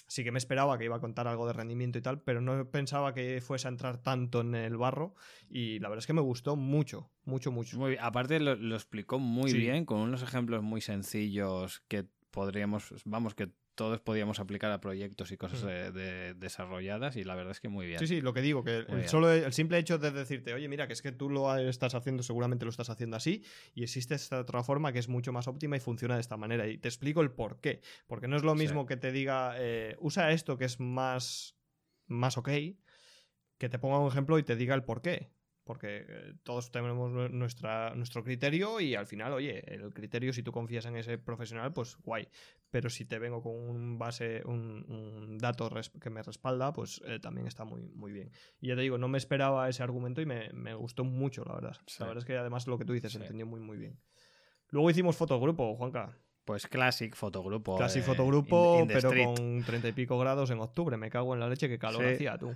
Sí 0.08 0.26
que 0.26 0.34
me 0.34 0.38
esperaba 0.38 0.78
que 0.78 0.84
iba 0.84 0.98
a 0.98 1.00
contar 1.00 1.26
algo 1.26 1.48
de 1.48 1.54
rendimiento 1.54 1.98
y 1.98 2.02
tal, 2.02 2.22
pero 2.22 2.42
no 2.42 2.70
pensaba 2.70 3.14
que 3.14 3.40
fuese 3.40 3.70
a 3.70 3.72
entrar 3.72 4.04
tanto 4.04 4.42
en 4.42 4.56
el 4.56 4.76
barro. 4.76 5.16
Y 5.50 5.80
la 5.80 5.88
verdad 5.88 6.00
es 6.00 6.08
que 6.08 6.12
me 6.12 6.20
gustó 6.20 6.58
mucho, 6.58 7.10
mucho, 7.24 7.50
mucho. 7.50 7.80
Muy, 7.80 7.96
aparte 7.98 8.42
lo, 8.42 8.76
explicó 8.76 9.20
muy 9.20 9.54
bien, 9.54 9.86
con 9.86 10.00
unos 10.00 10.22
ejemplos 10.22 10.62
muy 10.62 10.82
sencillos 10.82 11.82
que 11.88 12.08
podríamos, 12.30 12.94
vamos, 13.06 13.36
que 13.36 13.52
todos 13.78 14.02
podíamos 14.02 14.40
aplicar 14.40 14.72
a 14.72 14.82
proyectos 14.82 15.32
y 15.32 15.38
cosas 15.38 15.64
mm. 15.64 15.94
de, 15.94 16.34
desarrolladas 16.34 17.16
y 17.16 17.24
la 17.24 17.36
verdad 17.36 17.52
es 17.52 17.62
que 17.62 17.70
muy 17.70 17.86
bien. 17.86 18.00
Sí, 18.00 18.08
sí, 18.08 18.22
lo 18.22 18.34
que 18.34 18.42
digo, 18.42 18.64
que 18.64 18.80
el, 18.80 19.08
solo 19.08 19.32
el 19.32 19.54
simple 19.54 19.78
hecho 19.78 20.00
de 20.00 20.12
decirte, 20.12 20.54
oye, 20.54 20.68
mira, 20.68 20.88
que 20.88 20.94
es 20.94 21.02
que 21.02 21.12
tú 21.12 21.30
lo 21.30 21.56
estás 21.56 21.94
haciendo, 21.96 22.24
seguramente 22.24 22.66
lo 22.66 22.72
estás 22.72 22.90
haciendo 22.90 23.16
así 23.16 23.44
y 23.76 23.84
existe 23.84 24.16
esta 24.16 24.40
otra 24.40 24.64
forma 24.64 24.92
que 24.92 25.00
es 25.00 25.08
mucho 25.08 25.32
más 25.32 25.48
óptima 25.48 25.78
y 25.78 25.80
funciona 25.80 26.16
de 26.16 26.22
esta 26.22 26.36
manera. 26.36 26.68
Y 26.68 26.80
te 26.80 26.88
explico 26.88 27.22
el 27.22 27.32
por 27.32 27.62
qué. 27.62 27.82
Porque 28.08 28.28
no 28.28 28.36
es 28.36 28.44
lo 28.44 28.56
mismo 28.56 28.88
que 28.88 28.98
te 28.98 29.12
diga, 29.12 29.54
eh, 29.58 29.96
usa 30.00 30.32
esto 30.32 30.58
que 30.58 30.66
es 30.66 30.80
más, 30.80 31.56
más 32.08 32.38
ok, 32.38 32.50
que 33.60 33.70
te 33.70 33.78
ponga 33.80 34.00
un 34.00 34.08
ejemplo 34.08 34.40
y 34.40 34.44
te 34.44 34.56
diga 34.56 34.74
el 34.74 34.84
por 34.84 35.02
qué 35.04 35.37
porque 35.68 36.06
eh, 36.08 36.34
todos 36.44 36.72
tenemos 36.72 37.12
nuestra, 37.32 37.94
nuestro 37.94 38.24
criterio 38.24 38.80
y 38.80 38.96
al 38.96 39.06
final, 39.06 39.34
oye, 39.34 39.62
el 39.72 39.94
criterio, 39.94 40.34
si 40.34 40.42
tú 40.42 40.52
confías 40.52 40.86
en 40.86 40.96
ese 40.96 41.20
profesional, 41.20 41.74
pues 41.74 41.98
guay. 41.98 42.28
Pero 42.72 42.90
si 42.90 43.06
te 43.06 43.20
vengo 43.20 43.44
con 43.44 43.54
un 43.54 44.00
base, 44.00 44.42
un, 44.46 45.38
dato 45.38 45.70
que 46.02 46.10
me 46.10 46.24
respalda, 46.24 46.74
pues 46.74 47.02
eh, 47.06 47.20
también 47.20 47.46
está 47.46 47.64
muy, 47.66 47.84
muy 47.94 48.12
bien. 48.12 48.32
Y 48.60 48.70
ya 48.70 48.76
te 48.76 48.82
digo, 48.82 48.98
no 48.98 49.08
me 49.08 49.20
esperaba 49.20 49.70
ese 49.70 49.84
argumento 49.84 50.22
y 50.22 50.26
me, 50.26 50.74
gustó 50.74 51.04
mucho, 51.04 51.44
la 51.46 51.54
verdad. 51.54 51.78
La 52.00 52.08
verdad 52.08 52.24
es 52.24 52.26
que 52.26 52.38
además 52.38 52.66
lo 52.66 52.78
que 52.78 52.86
tú 52.86 52.94
dices 52.94 53.12
se 53.12 53.20
entendió 53.20 53.46
muy, 53.46 53.60
muy 53.60 53.78
bien. 53.78 54.00
Luego 54.70 54.90
hicimos 54.90 55.16
fotogrupo, 55.16 55.76
Juanca. 55.76 56.18
Pues 56.48 56.66
Classic 56.66 57.14
Fotogrupo. 57.14 57.76
Classic 57.76 58.02
eh, 58.02 58.06
Fotogrupo, 58.06 58.88
pero 58.88 59.10
con 59.10 59.64
treinta 59.66 59.90
y 59.90 59.92
pico 59.92 60.18
grados 60.18 60.50
en 60.50 60.60
octubre. 60.60 60.96
Me 60.96 61.10
cago 61.10 61.34
en 61.34 61.42
la 61.42 61.50
leche 61.50 61.68
que 61.68 61.78
calor 61.78 62.06
hacía 62.06 62.38
tú. 62.38 62.56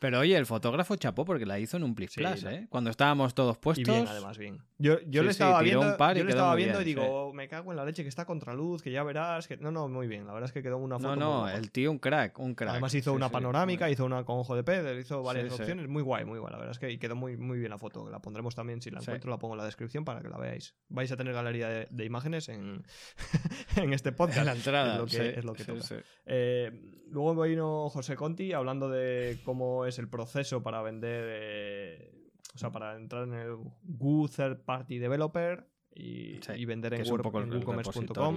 Pero 0.00 0.18
oye, 0.18 0.36
el 0.36 0.46
fotógrafo 0.46 0.96
chapó 0.96 1.24
porque 1.24 1.46
la 1.46 1.60
hizo 1.60 1.76
en 1.76 1.84
un 1.84 1.94
Plis 1.94 2.12
Sí, 2.12 2.22
¿eh? 2.24 2.66
Cuando 2.70 2.90
estábamos 2.90 3.34
todos 3.34 3.58
puestos. 3.58 3.86
Y 3.86 3.92
bien, 3.92 4.08
además, 4.08 4.38
bien. 4.38 4.58
Yo, 4.80 4.98
yo 5.02 5.20
Sí, 5.20 5.26
le 5.26 5.30
estaba 5.30 5.60
viendo, 5.60 5.96
yo 5.98 6.24
le 6.24 6.30
estaba 6.30 6.54
viendo 6.54 6.80
y 6.80 6.84
digo, 6.84 7.02
"Oh, 7.04 7.32
me 7.34 7.48
cago 7.48 7.70
en 7.70 7.76
la 7.76 7.84
leche 7.84 8.02
que 8.02 8.08
está 8.08 8.24
contra 8.24 8.54
luz, 8.54 8.82
que 8.82 8.90
ya 8.90 9.02
verás, 9.02 9.46
que 9.46 9.58
no, 9.58 9.70
no, 9.70 9.88
muy 9.88 10.06
bien. 10.06 10.26
La 10.26 10.32
verdad 10.32 10.48
es 10.48 10.52
que 10.52 10.62
quedó 10.62 10.78
una 10.78 10.96
foto 10.98 11.16
No, 11.16 11.46
no, 11.46 11.48
el 11.48 11.70
tío 11.70 11.90
un 11.90 11.98
crack, 11.98 12.38
un 12.38 12.54
crack. 12.54 12.70
Además 12.70 12.94
hizo 12.94 13.12
una 13.12 13.28
panorámica, 13.28 13.90
hizo 13.90 14.04
una 14.06 14.24
con 14.24 14.38
ojo 14.38 14.56
de 14.56 14.64
pez, 14.64 14.98
hizo 14.98 15.22
varias 15.22 15.52
opciones, 15.52 15.86
muy 15.86 16.02
guay, 16.02 16.24
muy 16.24 16.38
guay. 16.38 16.50
La 16.50 16.58
verdad 16.58 16.72
es 16.72 16.78
que 16.78 16.90
y 16.90 16.98
quedó 16.98 17.14
muy, 17.14 17.36
muy 17.36 17.58
bien 17.58 17.70
la 17.70 17.78
foto, 17.78 18.08
la 18.10 18.20
pondremos 18.20 18.54
también, 18.54 18.80
si 18.80 18.90
la 18.90 19.00
encuentro 19.00 19.30
la 19.30 19.38
pongo 19.38 19.54
en 19.54 19.58
la 19.58 19.64
descripción 19.66 20.04
para 20.04 20.22
que 20.22 20.28
la 20.28 20.38
veáis. 20.38 20.74
Vais 20.88 21.12
a 21.12 21.16
tener 21.16 21.34
galería 21.34 21.68
de, 21.68 21.86
de 21.90 22.04
imágenes 22.04 22.48
en, 22.48 22.82
en 23.76 23.92
este 23.92 24.12
podcast. 24.12 24.38
En 24.40 24.46
la 24.46 24.52
entrada. 24.52 24.94
Es 24.94 24.98
lo 25.00 25.06
que, 25.06 25.28
es 25.38 25.44
lo 25.44 25.52
que 25.52 25.64
toca. 25.64 26.02
Eh, 26.24 26.70
luego 27.10 27.42
vino 27.42 27.88
José 27.90 28.16
Conti 28.16 28.52
hablando 28.54 28.88
de 28.88 29.40
cómo 29.44 29.84
es 29.84 29.98
el 29.98 30.08
proceso 30.08 30.62
para 30.62 30.80
vender, 30.80 31.24
eh, 31.28 32.19
o 32.54 32.58
sea, 32.58 32.70
para 32.70 32.96
entrar 32.96 33.24
en 33.24 33.34
el 33.34 33.56
Go 33.82 34.28
Third 34.28 34.62
Party 34.64 34.98
Developer 34.98 35.68
y, 35.94 36.40
Sí, 36.42 36.52
y 36.56 36.64
vender 36.64 36.94
en, 36.94 37.02
WooCommerce.com. 37.10 38.36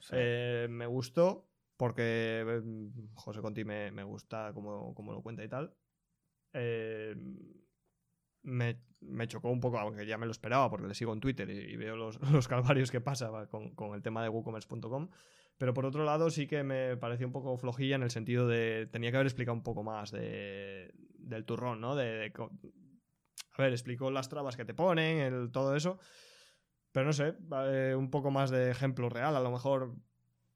sí. 0.00 0.12
Eh, 0.12 0.66
me 0.70 0.86
gustó 0.86 1.48
porque 1.76 2.44
eh, 2.46 2.62
José 3.14 3.40
Conti 3.40 3.64
me, 3.64 3.90
me 3.92 4.02
gusta 4.02 4.52
como, 4.52 4.94
como 4.94 5.12
lo 5.12 5.22
cuenta 5.22 5.44
y 5.44 5.48
tal. 5.48 5.74
Eh, 6.52 7.14
me, 8.42 8.80
me 9.00 9.28
chocó 9.28 9.50
un 9.50 9.60
poco, 9.60 9.78
aunque 9.78 10.06
ya 10.06 10.18
me 10.18 10.26
lo 10.26 10.32
esperaba 10.32 10.70
porque 10.70 10.88
le 10.88 10.94
sigo 10.94 11.12
en 11.12 11.20
Twitter 11.20 11.48
y, 11.50 11.72
y 11.72 11.76
veo 11.76 11.96
los, 11.96 12.20
los 12.32 12.48
calvarios 12.48 12.90
que 12.90 13.00
pasa 13.00 13.46
con, 13.48 13.74
con 13.74 13.94
el 13.94 14.02
tema 14.02 14.22
de 14.22 14.28
WooCommerce.com. 14.28 15.08
Pero 15.56 15.74
por 15.74 15.86
otro 15.86 16.04
lado 16.04 16.30
sí 16.30 16.46
que 16.46 16.62
me 16.62 16.96
pareció 16.96 17.26
un 17.26 17.32
poco 17.32 17.56
flojilla 17.56 17.96
en 17.96 18.04
el 18.04 18.10
sentido 18.10 18.46
de... 18.46 18.86
Tenía 18.92 19.10
que 19.10 19.16
haber 19.16 19.26
explicado 19.26 19.56
un 19.56 19.64
poco 19.64 19.82
más 19.82 20.12
de, 20.12 20.94
del 21.18 21.44
turrón, 21.44 21.80
¿no? 21.80 21.96
De, 21.96 22.04
de 22.04 22.32
a 23.58 23.62
ver, 23.62 23.72
explicó 23.72 24.10
las 24.10 24.28
trabas 24.28 24.56
que 24.56 24.64
te 24.64 24.74
ponen, 24.74 25.18
el, 25.18 25.50
todo 25.50 25.74
eso. 25.76 25.98
Pero 26.92 27.06
no 27.06 27.12
sé, 27.12 27.34
eh, 27.66 27.94
un 27.96 28.10
poco 28.10 28.30
más 28.30 28.50
de 28.50 28.70
ejemplo 28.70 29.08
real, 29.08 29.36
a 29.36 29.40
lo 29.40 29.50
mejor 29.50 29.94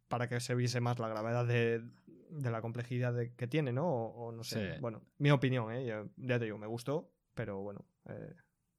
para 0.09 0.29
que 0.29 0.41
se 0.41 0.55
viese 0.55 0.81
más 0.81 0.99
la 0.99 1.09
gravedad 1.09 1.45
de, 1.47 1.83
de 2.31 2.51
la 2.51 2.63
complejidad 2.63 3.13
de- 3.13 3.35
que 3.35 3.47
tiene, 3.47 3.73
¿no? 3.73 3.87
O, 3.87 4.29
o 4.29 4.33
no 4.33 4.45
sé. 4.45 4.75
Sí. 4.75 4.81
Bueno, 4.81 5.03
mi 5.19 5.31
opinión, 5.31 5.73
¿eh? 5.73 5.85
Ya, 5.85 6.05
ya 6.17 6.39
te 6.39 6.47
digo, 6.47 6.59
me 6.59 6.67
gustó, 6.67 7.13
pero 7.35 7.61
bueno. 7.61 7.85
eh, 8.09 8.35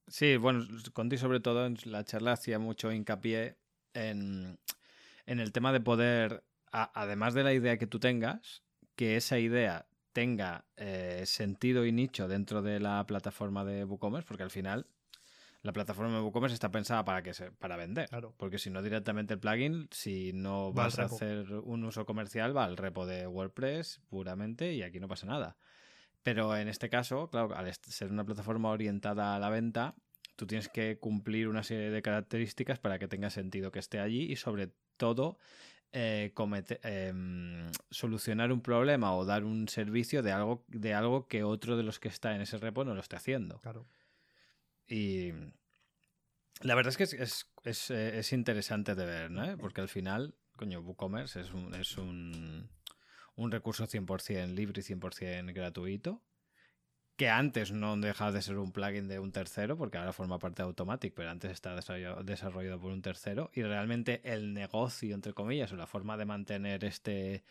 Sí, 0.08 0.36
bueno, 0.38 0.66
Conti 0.94 1.18
sobre 1.18 1.40
todo 1.40 1.66
en 1.66 1.78
la 1.86 2.04
charla 2.04 2.34
hacía 2.34 2.60
mucho 2.60 2.92
hincapié 2.92 3.58
en, 3.94 4.60
en 5.26 5.40
el 5.40 5.52
tema 5.52 5.72
de 5.72 5.80
poder, 5.80 6.44
a- 6.72 6.92
además 7.00 7.34
de 7.34 7.44
la 7.44 7.54
idea 7.54 7.78
que 7.78 7.88
tú 7.88 8.00
tengas, 8.00 8.64
que 8.96 9.16
esa 9.16 9.40
idea 9.40 9.88
tenga 10.14 10.66
eh, 10.78 11.24
sentido 11.26 11.86
y 11.86 11.92
nicho 11.92 12.28
dentro 12.28 12.62
de 12.62 12.80
la 12.80 13.06
plataforma 13.06 13.66
de 13.66 13.84
WooCommerce, 13.84 14.28
porque 14.28 14.44
al 14.44 14.52
final 14.52 14.88
la 15.64 15.74
plataforma 15.74 16.16
de 16.16 16.22
WooCommerce 16.22 16.54
está 16.54 16.72
pensada 16.72 17.04
para 17.04 17.24
que 17.24 17.34
se, 17.34 17.52
para 17.52 17.76
vender. 17.76 18.08
Claro. 18.10 18.34
Porque 18.38 18.60
si 18.60 18.70
no 18.70 18.82
directamente 18.82 19.34
el 19.34 19.40
plugin, 19.40 19.88
si 19.92 20.32
no 20.34 20.74
Va 20.74 20.86
vas 20.86 21.00
a 21.00 21.06
hacer 21.06 21.52
un 21.52 21.84
uso 21.84 22.06
comercial, 22.06 22.56
va 22.56 22.66
al 22.66 22.78
repo 22.78 23.06
de 23.06 23.28
WordPress 23.28 24.02
puramente 24.10 24.74
y 24.74 24.84
aquí 24.84 25.00
no 25.00 25.08
pasa 25.08 25.26
nada. 25.26 25.58
Pero 26.22 26.56
en 26.56 26.68
este 26.70 26.90
caso, 26.90 27.30
claro, 27.30 27.56
al 27.56 27.74
ser 27.74 28.12
una 28.12 28.26
plataforma 28.26 28.70
orientada 28.70 29.36
a 29.36 29.40
la 29.40 29.50
venta, 29.50 29.96
tú 30.36 30.46
tienes 30.48 30.70
que 30.70 30.98
cumplir 31.00 31.48
una 31.48 31.64
serie 31.64 31.90
de 31.90 32.02
características 32.02 32.80
para 32.80 33.00
que 33.00 33.08
tenga 33.08 33.30
sentido 33.30 33.72
que 33.72 33.80
esté 33.80 34.00
allí 34.00 34.32
y 34.32 34.36
sobre 34.36 34.70
todo 34.98 35.38
eh, 35.94 36.34
em, 36.82 37.72
solucionar 37.92 38.52
un 38.52 38.62
problema 38.62 39.16
o 39.16 39.26
dar 39.26 39.44
un 39.44 39.68
servicio 39.68 40.24
de 40.24 40.32
algo, 40.32 40.66
de 40.68 40.94
algo 40.94 41.28
que 41.28 41.44
otro 41.44 41.78
de 41.78 41.84
los 41.84 42.00
que 42.00 42.08
está 42.08 42.36
en 42.36 42.42
ese 42.42 42.58
repo 42.58 42.84
no 42.84 42.94
lo 42.94 43.02
esté 43.02 43.16
haciendo. 43.16 43.60
claro. 43.60 43.88
Y 44.88 45.32
la 46.62 46.76
verdad 46.76 46.90
es 46.90 46.98
que 46.98 47.04
es, 47.04 47.14
es, 47.14 47.52
es, 47.64 47.92
eh, 47.92 48.20
es 48.20 48.34
interesante 48.34 48.96
de 48.96 49.06
ver, 49.06 49.32
¿no? 49.32 49.58
Porque 49.58 49.82
al 49.82 49.90
final, 49.90 50.36
coño, 50.56 50.82
WooCommerce 50.82 51.42
es 51.42 51.54
un, 51.54 51.74
es 51.76 51.98
un, 51.98 52.70
un 53.36 53.52
recurso 53.52 53.86
100% 53.86 54.54
libre 54.54 54.82
y 54.82 54.84
100% 54.84 55.54
gratuito. 55.54 56.22
Que 57.16 57.30
antes 57.30 57.72
no 57.72 57.96
deja 57.98 58.32
de 58.32 58.42
ser 58.42 58.58
un 58.58 58.72
plugin 58.72 59.08
de 59.08 59.20
un 59.20 59.32
tercero, 59.32 59.78
porque 59.78 59.98
ahora 59.98 60.14
forma 60.14 60.40
parte 60.40 60.64
de 60.64 60.68
Automatic, 60.68 61.14
pero 61.14 61.30
antes 61.30 61.62
desarrollado, 61.62 62.24
desarrollado 62.24 62.80
por 62.80 62.92
un 62.92 63.02
tercero. 63.02 63.52
Y 63.54 63.62
realmente 63.62 64.22
el 64.24 64.54
negocio, 64.54 65.14
entre 65.14 65.34
comillas, 65.34 65.72
o 65.72 65.76
la 65.76 65.88
forma 65.88 66.18
de 66.18 66.26
mantener 66.26 66.84
este, 66.84 67.44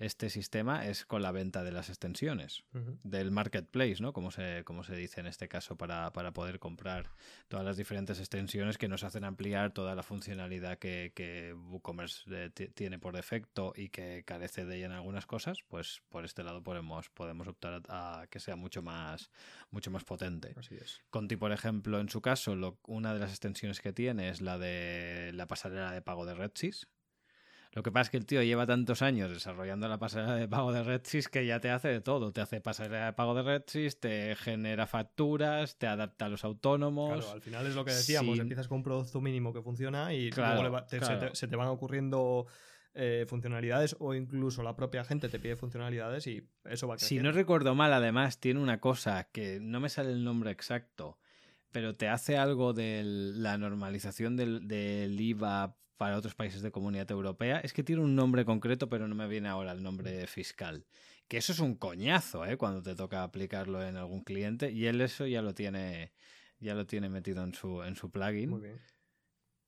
este 0.00 0.30
sistema 0.30 0.86
es 0.86 1.04
con 1.04 1.22
la 1.22 1.30
venta 1.30 1.62
de 1.62 1.70
las 1.72 1.88
extensiones 1.90 2.64
del 3.04 3.30
marketplace, 3.30 3.96
¿no? 4.00 4.12
Como 4.12 4.30
se, 4.30 4.64
como 4.64 4.82
se 4.82 4.96
dice 4.96 5.20
en 5.20 5.26
este 5.26 5.46
caso, 5.46 5.76
para, 5.76 6.10
para 6.12 6.32
poder 6.32 6.58
comprar 6.58 7.10
todas 7.48 7.64
las 7.64 7.76
diferentes 7.76 8.18
extensiones 8.18 8.78
que 8.78 8.88
nos 8.88 9.04
hacen 9.04 9.24
ampliar 9.24 9.72
toda 9.72 9.94
la 9.94 10.02
funcionalidad 10.02 10.78
que, 10.78 11.12
que 11.14 11.52
WooCommerce 11.54 12.22
eh, 12.30 12.50
ti- 12.50 12.68
tiene 12.68 12.98
por 12.98 13.14
defecto 13.14 13.72
y 13.76 13.90
que 13.90 14.24
carece 14.24 14.64
de 14.64 14.76
ella 14.78 14.86
en 14.86 14.92
algunas 14.92 15.26
cosas, 15.26 15.58
pues 15.68 16.02
por 16.08 16.24
este 16.24 16.42
lado 16.42 16.62
podemos, 16.62 17.10
podemos 17.10 17.46
optar 17.46 17.82
a, 17.88 18.22
a 18.22 18.26
que 18.28 18.40
sea 18.40 18.56
mucho 18.56 18.82
más, 18.82 19.30
mucho 19.70 19.90
más 19.90 20.04
potente. 20.04 20.54
Así 20.56 20.76
es. 20.76 21.02
Conti, 21.10 21.36
por 21.36 21.52
ejemplo, 21.52 22.00
en 22.00 22.08
su 22.08 22.20
caso, 22.22 22.56
lo- 22.56 22.78
una 22.86 23.12
de 23.12 23.20
las 23.20 23.30
extensiones 23.30 23.80
que 23.80 23.92
tiene 23.92 24.30
es 24.30 24.40
la 24.40 24.58
de 24.58 25.32
la 25.34 25.46
pasarela 25.46 25.92
de 25.92 26.00
pago 26.00 26.24
de 26.24 26.34
RedSys. 26.34 26.88
Lo 27.72 27.84
que 27.84 27.92
pasa 27.92 28.02
es 28.02 28.10
que 28.10 28.16
el 28.16 28.26
tío 28.26 28.42
lleva 28.42 28.66
tantos 28.66 29.00
años 29.00 29.30
desarrollando 29.30 29.86
la 29.86 29.98
pasarela 29.98 30.34
de 30.34 30.48
pago 30.48 30.72
de 30.72 30.82
RedSys 30.82 31.28
que 31.28 31.46
ya 31.46 31.60
te 31.60 31.70
hace 31.70 31.88
de 31.88 32.00
todo. 32.00 32.32
Te 32.32 32.40
hace 32.40 32.60
pasarela 32.60 33.06
de 33.06 33.12
pago 33.12 33.34
de 33.34 33.42
RedSys, 33.42 34.00
te 34.00 34.34
genera 34.34 34.88
facturas, 34.88 35.76
te 35.78 35.86
adapta 35.86 36.24
a 36.24 36.28
los 36.28 36.44
autónomos. 36.44 37.18
Claro, 37.18 37.30
al 37.30 37.40
final 37.40 37.66
es 37.66 37.74
lo 37.76 37.84
que 37.84 37.92
decíamos, 37.92 38.38
empiezas 38.40 38.66
con 38.66 38.78
un 38.78 38.82
producto 38.82 39.20
mínimo 39.20 39.52
que 39.52 39.62
funciona 39.62 40.12
y 40.12 40.30
Claro, 40.30 40.62
luego 40.62 40.84
se, 40.88 40.98
te, 40.98 41.34
se 41.34 41.46
te 41.46 41.56
van 41.56 41.68
ocurriendo 41.68 42.46
eh, 42.92 43.24
funcionalidades 43.28 43.94
o 44.00 44.14
incluso 44.14 44.64
la 44.64 44.74
propia 44.74 45.04
gente 45.04 45.28
te 45.28 45.38
pide 45.38 45.54
funcionalidades 45.54 46.26
y 46.26 46.48
eso 46.64 46.88
va 46.88 46.98
Si 46.98 47.20
no 47.20 47.30
recuerdo 47.30 47.76
mal, 47.76 47.92
además, 47.92 48.40
tiene 48.40 48.58
una 48.58 48.80
cosa 48.80 49.28
que 49.30 49.60
no 49.60 49.78
me 49.78 49.88
sale 49.88 50.10
el 50.10 50.24
nombre 50.24 50.50
exacto, 50.50 51.16
pero 51.72 51.96
te 51.96 52.08
hace 52.08 52.36
algo 52.36 52.72
de 52.72 53.02
la 53.04 53.58
normalización 53.58 54.36
del, 54.36 54.66
del 54.66 55.20
IVA 55.20 55.76
para 55.96 56.16
otros 56.16 56.34
países 56.34 56.62
de 56.62 56.70
comunidad 56.70 57.10
europea. 57.10 57.60
Es 57.60 57.74
que 57.74 57.82
tiene 57.82 58.02
un 58.02 58.14
nombre 58.14 58.46
concreto, 58.46 58.88
pero 58.88 59.06
no 59.06 59.14
me 59.14 59.28
viene 59.28 59.48
ahora 59.48 59.72
el 59.72 59.82
nombre 59.82 60.26
fiscal. 60.26 60.86
Que 61.28 61.36
eso 61.36 61.52
es 61.52 61.58
un 61.60 61.74
coñazo, 61.74 62.46
¿eh? 62.46 62.56
Cuando 62.56 62.82
te 62.82 62.94
toca 62.94 63.22
aplicarlo 63.22 63.84
en 63.84 63.96
algún 63.96 64.24
cliente. 64.24 64.70
Y 64.70 64.86
él 64.86 65.02
eso 65.02 65.26
ya 65.26 65.42
lo 65.42 65.54
tiene, 65.54 66.12
ya 66.58 66.74
lo 66.74 66.86
tiene 66.86 67.10
metido 67.10 67.44
en 67.44 67.52
su, 67.52 67.82
en 67.82 67.96
su 67.96 68.10
plugin. 68.10 68.48
Muy 68.48 68.60
bien. 68.60 68.80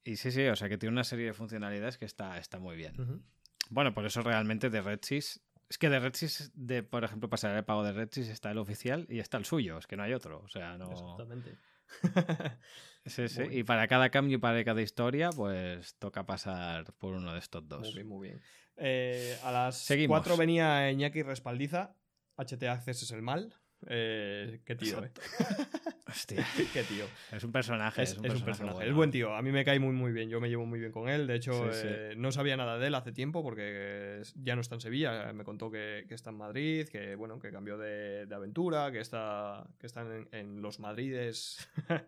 Y 0.04 0.16
sí, 0.16 0.32
sí, 0.32 0.46
o 0.46 0.56
sea 0.56 0.70
que 0.70 0.78
tiene 0.78 0.94
una 0.94 1.04
serie 1.04 1.26
de 1.26 1.32
funcionalidades 1.34 1.98
que 1.98 2.06
está, 2.06 2.38
está 2.38 2.58
muy 2.58 2.76
bien. 2.76 3.22
Bueno, 3.68 3.92
por 3.92 4.06
eso 4.06 4.22
realmente 4.22 4.70
de 4.70 4.80
RedSys. 4.80 5.40
Es 5.68 5.78
que 5.78 5.90
de 5.90 6.00
RedSys, 6.00 6.50
de, 6.54 6.82
por 6.82 7.04
ejemplo, 7.04 7.28
pasar 7.28 7.54
el 7.56 7.64
pago 7.64 7.84
de 7.84 7.92
RedSys 7.92 8.28
está 8.28 8.50
el 8.50 8.58
oficial 8.58 9.06
y 9.10 9.20
está 9.20 9.36
el 9.36 9.44
suyo. 9.44 9.78
Es 9.78 9.86
que 9.86 9.96
no 9.96 10.02
hay 10.02 10.14
otro. 10.14 10.40
O 10.40 10.48
sea, 10.48 10.78
no. 10.78 10.90
Exactamente. 10.90 11.58
Sí, 13.04 13.28
sí. 13.28 13.42
Y 13.50 13.64
para 13.64 13.88
cada 13.88 14.10
cambio 14.10 14.36
y 14.36 14.40
para 14.40 14.62
cada 14.64 14.80
historia, 14.80 15.30
pues 15.30 15.96
toca 15.98 16.24
pasar 16.24 16.94
por 16.98 17.14
uno 17.14 17.32
de 17.32 17.40
estos 17.40 17.66
dos. 17.66 17.80
Muy 17.80 17.94
bien, 17.94 18.06
muy 18.06 18.28
bien. 18.28 18.40
Eh, 18.76 19.36
a 19.42 19.50
las 19.50 19.78
Seguimos. 19.78 20.20
4 20.20 20.36
venía 20.36 20.88
Iñaki 20.90 21.22
Respaldiza. 21.22 21.96
HT 22.36 22.62
Access 22.68 23.02
es 23.02 23.10
el 23.10 23.22
mal. 23.22 23.54
Eh, 23.88 24.60
qué 24.64 24.74
tío, 24.76 25.04
eh. 25.04 25.10
Hostia, 26.08 26.46
qué 26.72 26.82
tío. 26.82 27.06
es 27.32 27.42
un 27.42 27.52
personaje. 27.52 28.02
Es, 28.02 28.10
Es, 28.12 28.16
un, 28.16 28.22
personaje 28.22 28.44
personaje. 28.44 28.74
bueno. 28.76 28.90
Es 28.90 28.94
buen 28.96 29.10
tío. 29.10 29.34
A 29.34 29.40
mí 29.42 29.50
me 29.50 29.64
cae 29.64 29.78
muy, 29.78 29.92
muy 29.92 30.12
bien. 30.12 30.28
Yo 30.28 30.40
me 30.40 30.48
llevo 30.48 30.66
muy 30.66 30.78
bien 30.78 30.92
con 30.92 31.08
él. 31.08 31.26
De 31.26 31.36
hecho, 31.36 31.72
Sí, 31.72 31.80
sí. 31.80 31.86
eh, 31.88 32.14
no 32.16 32.30
sabía 32.32 32.56
nada 32.56 32.78
de 32.78 32.86
él 32.88 32.94
hace 32.94 33.12
tiempo 33.12 33.42
porque 33.42 34.22
ya 34.36 34.54
no 34.54 34.60
está 34.60 34.74
en 34.74 34.80
Sevilla. 34.82 35.32
Me 35.32 35.42
contó 35.44 35.70
que, 35.70 36.04
que 36.08 36.14
está 36.14 36.30
en 36.30 36.36
Madrid, 36.36 36.86
que 36.88 37.14
bueno, 37.16 37.38
que 37.38 37.50
cambió 37.50 37.78
de, 37.78 38.26
de 38.26 38.34
aventura, 38.34 38.92
que 38.92 39.00
está, 39.00 39.66
que 39.78 39.86
está 39.86 40.02
en, 40.02 40.28
en 40.32 40.60
los 40.62 40.78
Madrides 40.80 41.66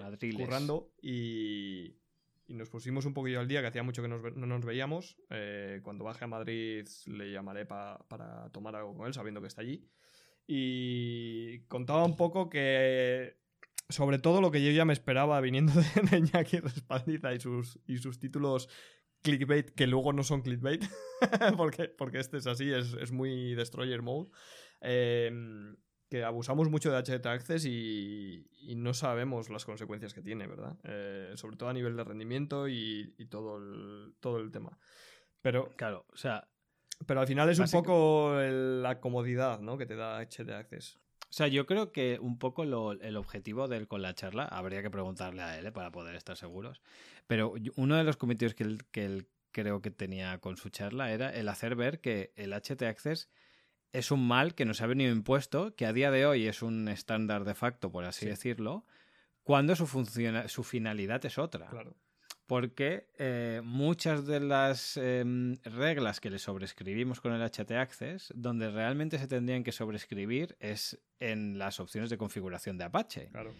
Madriles. 0.00 0.36
currando. 0.36 0.92
Y, 1.02 1.96
y 2.46 2.54
nos 2.54 2.68
pusimos 2.70 3.04
un 3.04 3.14
poquillo 3.14 3.40
al 3.40 3.48
día, 3.48 3.60
que 3.62 3.66
hacía 3.68 3.82
mucho 3.82 4.02
que 4.02 4.08
nos 4.08 4.22
no 4.36 4.46
nos 4.46 4.64
veíamos. 4.64 5.16
Eh, 5.30 5.80
cuando 5.82 6.04
baje 6.04 6.24
a 6.24 6.28
Madrid 6.28 6.86
le 7.06 7.32
llamaré 7.32 7.66
pa- 7.66 7.98
para 8.08 8.48
tomar 8.50 8.76
algo 8.76 8.94
con 8.96 9.06
él, 9.06 9.14
sabiendo 9.14 9.40
que 9.40 9.48
está 9.48 9.62
allí. 9.62 9.88
Y 10.46 11.60
contaba 11.68 12.04
un 12.04 12.16
poco 12.16 12.50
que 12.50 13.36
sobre 13.88 14.18
todo 14.18 14.40
lo 14.40 14.50
que 14.50 14.64
yo 14.64 14.70
ya 14.70 14.84
me 14.84 14.92
esperaba 14.92 15.40
viniendo 15.40 15.72
de, 15.72 16.18
Iñaki 16.18 16.58
Respaldiza 16.60 17.32
y 17.34 17.40
sus, 17.40 17.78
y 17.86 17.98
sus 17.98 18.18
títulos 18.18 18.68
clickbait, 19.22 19.70
que 19.70 19.86
luego 19.86 20.12
no 20.12 20.22
son 20.22 20.42
clickbait, 20.42 20.84
porque, 21.56 21.88
porque 21.88 22.18
este 22.18 22.36
es 22.38 22.46
así, 22.46 22.70
es, 22.70 22.94
es 22.94 23.10
muy 23.12 23.54
destroyer 23.54 24.02
mode. 24.02 24.30
eh, 24.80 25.30
que 26.10 26.22
abusamos 26.22 26.70
mucho 26.70 26.92
de 26.92 26.98
HT 26.98 27.26
Access 27.26 27.64
y, 27.64 28.46
y 28.52 28.76
no 28.76 28.94
sabemos 28.94 29.48
las 29.50 29.64
consecuencias 29.64 30.14
que 30.14 30.22
tiene, 30.22 30.46
¿verdad? 30.46 30.78
Eh, 30.84 31.32
sobre 31.34 31.56
todo 31.56 31.70
a 31.70 31.72
nivel 31.72 31.96
de 31.96 32.04
rendimiento 32.04 32.68
y, 32.68 33.14
y 33.18 33.26
todo, 33.26 33.56
el, 33.56 34.14
todo 34.20 34.38
el 34.38 34.52
tema. 34.52 34.78
Pero, 35.42 35.74
Claro, 35.76 36.06
o 36.12 36.16
sea, 36.16 36.48
pero 37.06 37.20
al 37.20 37.26
final 37.26 37.48
es 37.50 37.58
un 37.58 37.66
poco 37.70 38.40
el- 38.40 38.82
la 38.82 39.00
comodidad 39.00 39.60
¿no? 39.60 39.76
que 39.78 39.86
te 39.86 39.96
da 39.96 40.18
HT 40.20 40.50
Access. 40.52 40.98
sea, 41.30 41.48
yo 41.48 41.66
creo 41.66 41.90
que 41.92 42.18
un 42.20 42.38
poco 42.38 42.62
el 42.62 43.16
objetivo 43.16 43.66
de 43.68 43.76
él 43.78 43.88
con 43.88 44.02
la 44.02 44.14
charla, 44.14 44.44
habría 44.44 44.82
que 44.82 44.90
preguntarle 44.90 45.42
a 45.42 45.58
él 45.58 45.66
¿eh? 45.66 45.72
para 45.72 45.90
poder 45.90 46.14
estar 46.14 46.36
seguros, 46.36 46.80
pero 47.26 47.54
uno 47.76 47.96
de 47.96 48.04
los 48.04 48.16
comentarios 48.16 48.54
que 48.54 48.78
que 48.92 49.04
él 49.04 49.26
creo 49.50 49.80
que 49.80 49.90
tenía 49.90 50.38
con 50.38 50.56
su 50.56 50.68
charla 50.68 51.12
era 51.12 51.30
el 51.32 51.48
hacer 51.48 51.76
ver 51.76 52.00
que 52.00 52.32
el 52.36 52.52
HT 52.52 52.82
Access 52.86 53.28
es 53.92 54.10
un 54.10 54.26
mal 54.26 54.54
que 54.56 54.64
nos 54.64 54.80
ha 54.82 54.86
venido 54.88 55.12
impuesto, 55.12 55.76
que 55.76 55.86
a 55.86 55.92
día 55.92 56.10
de 56.10 56.26
hoy 56.26 56.48
es 56.48 56.62
un 56.62 56.88
estándar 56.88 57.44
de 57.44 57.54
facto, 57.54 57.92
por 57.92 58.04
así 58.04 58.26
decirlo, 58.26 58.84
cuando 59.44 59.76
su, 59.76 59.86
su 60.48 60.64
finalidad 60.64 61.24
es 61.24 61.38
otra. 61.38 61.68
Claro. 61.68 61.94
Porque 62.46 63.08
eh, 63.18 63.62
muchas 63.64 64.26
de 64.26 64.40
las 64.40 64.98
em, 64.98 65.56
reglas 65.64 66.20
que 66.20 66.28
le 66.28 66.38
sobrescribimos 66.38 67.20
con 67.20 67.32
el 67.32 67.42
HT 67.42 67.70
Access, 67.72 68.32
donde 68.36 68.70
realmente 68.70 69.18
se 69.18 69.26
tendrían 69.26 69.64
que 69.64 69.72
sobrescribir 69.72 70.56
es 70.60 71.00
en 71.20 71.58
las 71.58 71.80
opciones 71.80 72.10
de 72.10 72.18
configuración 72.18 72.76
de 72.76 72.84
Apache. 72.84 73.28
Claro. 73.28 73.54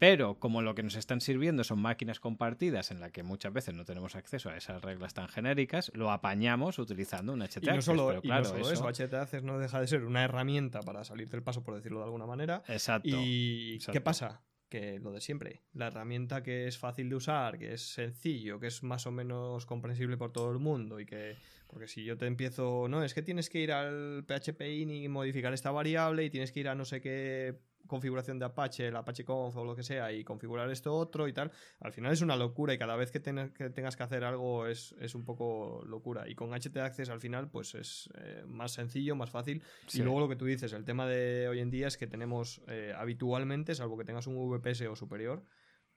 Pero 0.00 0.38
como 0.38 0.62
lo 0.62 0.74
que 0.74 0.82
nos 0.82 0.94
están 0.94 1.20
sirviendo 1.20 1.62
son 1.62 1.78
máquinas 1.78 2.20
compartidas 2.20 2.90
en 2.90 3.00
las 3.00 3.12
que 3.12 3.22
muchas 3.22 3.52
veces 3.52 3.74
no 3.74 3.84
tenemos 3.84 4.16
acceso 4.16 4.48
a 4.48 4.56
esas 4.56 4.80
reglas 4.80 5.12
tan 5.12 5.28
genéricas, 5.28 5.92
lo 5.94 6.10
apañamos 6.10 6.78
utilizando 6.78 7.34
un 7.34 7.42
HT 7.42 7.62
y 7.62 7.66
no 7.66 7.82
solo, 7.82 8.06
pero 8.08 8.22
claro, 8.22 8.48
no 8.48 8.70
eso, 8.70 8.88
HT 8.88 9.42
no 9.42 9.58
deja 9.58 9.78
de 9.78 9.86
ser 9.86 10.04
una 10.04 10.24
herramienta 10.24 10.80
para 10.80 11.04
salir 11.04 11.28
del 11.28 11.42
paso, 11.42 11.62
por 11.62 11.74
decirlo 11.74 11.98
de 11.98 12.06
alguna 12.06 12.24
manera. 12.24 12.62
Exacto. 12.68 13.10
¿Y 13.12 13.78
qué 13.92 14.00
pasa? 14.00 14.40
Que 14.70 14.98
lo 15.00 15.12
de 15.12 15.20
siempre. 15.20 15.60
La 15.74 15.88
herramienta 15.88 16.42
que 16.42 16.66
es 16.66 16.78
fácil 16.78 17.10
de 17.10 17.16
usar, 17.16 17.58
que 17.58 17.74
es 17.74 17.82
sencillo, 17.82 18.58
que 18.58 18.68
es 18.68 18.82
más 18.82 19.06
o 19.06 19.10
menos 19.10 19.66
comprensible 19.66 20.16
por 20.16 20.32
todo 20.32 20.50
el 20.50 20.58
mundo 20.58 21.00
y 21.00 21.04
que... 21.04 21.36
Porque 21.66 21.86
si 21.86 22.04
yo 22.04 22.16
te 22.16 22.26
empiezo... 22.26 22.88
No, 22.88 23.04
es 23.04 23.12
que 23.12 23.22
tienes 23.22 23.50
que 23.50 23.60
ir 23.60 23.72
al 23.72 24.24
PHP 24.24 24.62
y 24.62 25.08
modificar 25.08 25.52
esta 25.52 25.70
variable 25.70 26.24
y 26.24 26.30
tienes 26.30 26.52
que 26.52 26.60
ir 26.60 26.68
a 26.68 26.74
no 26.74 26.84
sé 26.84 27.00
qué 27.00 27.58
configuración 27.86 28.38
de 28.38 28.44
Apache, 28.44 28.88
el 28.88 28.96
Apache 28.96 29.24
Conf 29.24 29.56
o 29.56 29.64
lo 29.64 29.74
que 29.74 29.82
sea, 29.82 30.12
y 30.12 30.24
configurar 30.24 30.70
esto 30.70 30.94
otro 30.94 31.28
y 31.28 31.32
tal, 31.32 31.50
al 31.80 31.92
final 31.92 32.12
es 32.12 32.20
una 32.22 32.36
locura 32.36 32.74
y 32.74 32.78
cada 32.78 32.96
vez 32.96 33.10
que, 33.10 33.20
tengas 33.20 33.96
que 33.96 34.02
hacer 34.02 34.24
algo 34.24 34.66
es, 34.66 34.94
un 35.14 35.24
poco 35.24 35.82
locura. 35.86 36.28
Y 36.28 36.34
con 36.34 36.50
HT 36.52 36.76
Access 36.78 37.10
al 37.10 37.20
final, 37.20 37.48
pues 37.50 37.74
es 37.74 38.10
eh, 38.14 38.44
más 38.46 38.72
sencillo, 38.72 39.16
más 39.16 39.30
fácil. 39.30 39.62
Y 39.92 40.02
luego 40.02 40.20
lo 40.20 40.28
que 40.28 40.36
tú 40.36 40.44
dices, 40.44 40.72
el 40.72 40.84
tema 40.84 41.06
de 41.06 41.48
hoy 41.48 41.60
en 41.60 41.70
día 41.70 41.88
es 41.88 41.96
que 41.96 42.06
tenemos 42.06 42.62
eh, 42.68 42.94
habitualmente, 42.96 43.74
salvo 43.74 43.98
que 43.98 44.04
tengas 44.04 44.26
un 44.26 44.36
VPS 44.36 44.82
o 44.82 44.96
superior, 44.96 45.44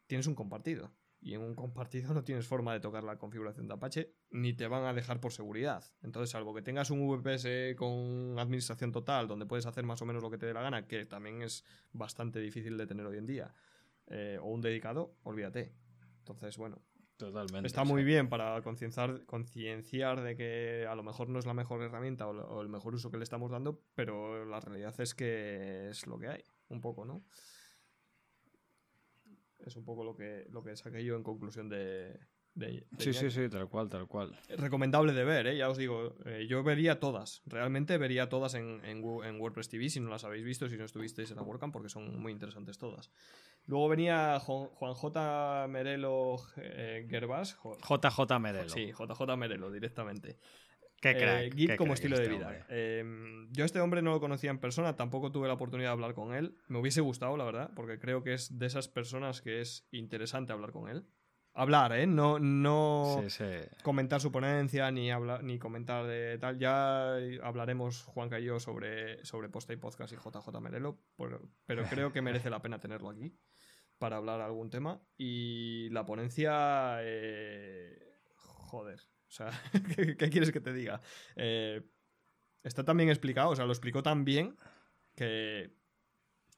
tienes 0.08 0.28
un 0.28 0.36
compartido 0.36 0.92
y 1.24 1.36
en 1.36 1.42
un 1.42 1.56
compartido 1.56 2.14
no 2.14 2.24
tienes 2.24 2.46
forma 2.46 2.74
de 2.74 2.82
tocar 2.82 3.04
la 3.04 3.18
configuración 3.18 3.68
de 3.68 3.74
Apache 3.74 4.14
ni 4.32 4.54
te 4.54 4.68
van 4.68 4.84
a 4.84 4.94
dejar 4.94 5.22
por 5.22 5.32
seguridad. 5.32 5.84
Entonces, 6.02 6.30
salvo 6.30 6.54
que 6.54 6.62
tengas 6.62 6.92
un 6.92 7.08
VPS 7.08 7.76
con 7.78 8.38
administración 8.38 8.92
total 8.92 9.28
donde 9.28 9.46
puedes 9.46 9.66
hacer 9.66 9.86
más 9.86 10.02
o 10.02 10.06
menos 10.06 10.22
lo 10.22 10.30
que 10.30 10.38
te 10.38 10.46
dé 10.46 10.54
la 10.54 10.62
gana, 10.62 10.86
que 10.86 11.06
también 11.06 11.42
es 11.42 11.64
bastante 11.94 12.40
difícil 12.40 12.78
de 12.78 12.88
tener 12.88 13.06
hoy 13.06 13.18
en 13.18 13.26
día, 13.26 13.54
eh, 14.08 14.38
o 14.42 14.50
un 14.50 14.62
dedicado, 14.62 15.16
olvídate. 15.24 15.74
Entonces, 16.20 16.58
bueno. 16.58 16.82
Totalmente. 17.16 17.68
Está 17.68 17.86
muy 17.86 18.04
bien 18.04 18.28
para 18.28 18.62
concienciar 18.62 20.22
de 20.22 20.36
que 20.36 20.86
a 20.90 20.96
lo 20.96 21.04
mejor 21.04 21.30
no 21.30 21.40
es 21.40 21.46
la 21.46 21.54
mejor 21.54 21.82
herramienta 21.82 22.28
o 22.28 22.62
el 22.62 22.70
mejor 22.70 22.96
uso 22.96 23.12
que 23.12 23.18
le 23.18 23.24
estamos 23.24 23.52
dando, 23.52 23.82
pero 23.94 24.44
la 24.46 24.60
realidad 24.60 25.00
es 25.00 25.14
que 25.14 25.90
es 25.90 26.06
lo 26.08 26.18
que 26.20 26.28
hay, 26.28 26.44
un 26.70 26.82
poco, 26.82 27.06
¿no? 27.06 27.24
Es 29.66 29.76
un 29.76 29.86
poco 29.86 30.04
lo 30.04 30.16
que, 30.16 30.46
lo 30.50 30.64
que 30.64 30.76
saqué 30.76 31.04
yo 31.04 31.16
en 31.16 31.24
conclusión 31.24 31.70
de, 31.70 32.20
sí, 32.98 33.14
sí, 33.14 33.32
sí, 33.32 33.50
tal 33.50 33.68
cual, 33.68 33.90
tal 33.90 34.08
cual. 34.08 34.38
Recomendable 34.50 35.14
de 35.14 35.24
ver, 35.24 35.48
¿eh? 35.48 35.58
ya 35.58 35.70
os 35.70 35.78
digo. 35.78 36.16
Eh, 36.26 36.46
yo 36.48 36.64
vería 36.64 37.00
todas, 37.00 37.42
realmente 37.46 37.98
vería 37.98 38.30
todas 38.30 38.54
en, 38.54 38.82
en, 38.86 39.04
WordPress 39.04 39.70
TV 39.70 39.90
si 39.90 40.00
no 40.00 40.10
las 40.10 40.24
habéis 40.24 40.44
visto, 40.44 40.70
si 40.70 40.78
no 40.78 40.86
estuvisteis 40.86 41.32
en 41.32 41.38
la 41.38 41.44
WordCamp, 41.44 41.74
porque 41.74 41.90
son 41.90 42.20
muy 42.20 42.32
interesantes 42.32 42.78
todas. 42.78 43.12
Luego 43.66 43.88
venía 43.90 44.40
Juan 44.40 44.94
J. 44.94 45.68
Merelo 45.70 46.36
eh, 46.58 47.08
Gerbas. 47.10 47.58
JJ 47.64 48.40
Merelo. 48.40 48.70
Sí, 48.70 48.92
JJ 48.92 49.38
Merelo, 49.38 49.72
directamente. 49.72 50.38
Qué 51.04 51.12
eh, 51.12 51.50
crack. 51.50 51.78
como 51.78 51.94
estilo 51.94 52.16
de 52.16 52.24
este 52.24 52.36
vida. 52.36 52.66
Em, 52.70 53.52
yo 53.52 53.64
a 53.64 53.66
este 53.66 53.82
hombre 53.82 54.02
no 54.02 54.12
lo 54.12 54.22
conocía 54.22 54.52
en 54.52 54.58
persona, 54.58 54.96
tampoco 54.96 55.34
tuve 55.34 55.50
la 55.50 55.56
oportunidad 55.56 55.90
de 55.90 55.94
hablar 55.94 56.14
con 56.14 56.34
él. 56.34 56.56
Me 56.70 56.80
hubiese 56.80 57.02
gustado, 57.02 57.36
la 57.36 57.44
verdad, 57.44 57.72
porque 57.76 58.00
creo 58.00 58.24
que 58.24 58.34
es 58.34 58.58
de 58.58 58.68
esas 58.68 58.88
personas 58.88 59.42
que 59.42 59.60
es 59.60 59.86
interesante 59.92 60.54
hablar 60.54 60.72
con 60.72 60.90
él. 60.90 61.06
Hablar, 61.56 61.92
¿eh? 61.92 62.08
No, 62.08 62.40
no 62.40 63.22
comentar 63.84 64.22
su 64.22 64.32
ponencia 64.32 64.90
ni, 64.92 65.12
hablar, 65.12 65.44
ni 65.44 65.60
comentar 65.60 66.08
de 66.08 66.38
tal. 66.38 66.58
Ya 66.58 67.16
hablaremos, 67.44 68.04
Juanca 68.06 68.40
y 68.40 68.46
yo, 68.46 68.62
sobre, 68.62 69.24
sobre 69.26 69.50
Posta 69.50 69.74
y 69.74 69.76
Podcast 69.76 70.14
y 70.14 70.16
JJ 70.16 70.58
Merelo, 70.62 71.00
pero 71.66 71.84
creo 71.90 72.14
que 72.14 72.22
merece 72.22 72.50
la 72.50 72.62
pena 72.62 72.80
tenerlo 72.80 73.10
aquí 73.10 73.38
para 73.98 74.16
hablar 74.16 74.40
algún 74.40 74.70
tema. 74.70 75.02
Y 75.18 75.90
la 75.90 76.06
ponencia... 76.06 77.00
Eh, 77.02 78.00
joder 78.36 79.13
sea, 79.34 79.50
¿qué, 80.18 80.30
quieres 80.30 80.52
que 80.52 80.62
te 80.62 80.74
diga? 80.74 81.02
Eh, 81.36 81.82
está 82.64 82.86
tan 82.86 82.98
bien 82.98 83.10
explicado, 83.10 83.50
o 83.50 83.56
sea, 83.56 83.66
lo 83.66 83.72
explicó 83.72 84.04
tan 84.04 84.26
bien 84.26 84.56
que 85.16 85.76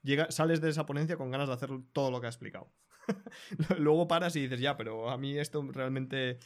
llega, 0.04 0.30
sales 0.32 0.62
de 0.62 0.70
esa 0.70 0.86
ponencia 0.86 1.18
con 1.18 1.32
ganas 1.32 1.48
de 1.48 1.54
hacer 1.54 1.70
todo 1.94 2.12
lo 2.12 2.20
que 2.20 2.28
ha 2.28 2.30
explicado. 2.30 2.72
Luego 3.80 4.08
paras 4.08 4.36
y 4.36 4.42
dices, 4.42 4.60
ya, 4.60 4.78
pero 4.78 5.10
a 5.10 5.18
mí 5.18 5.38
esto 5.38 5.66
realmente 5.72 6.40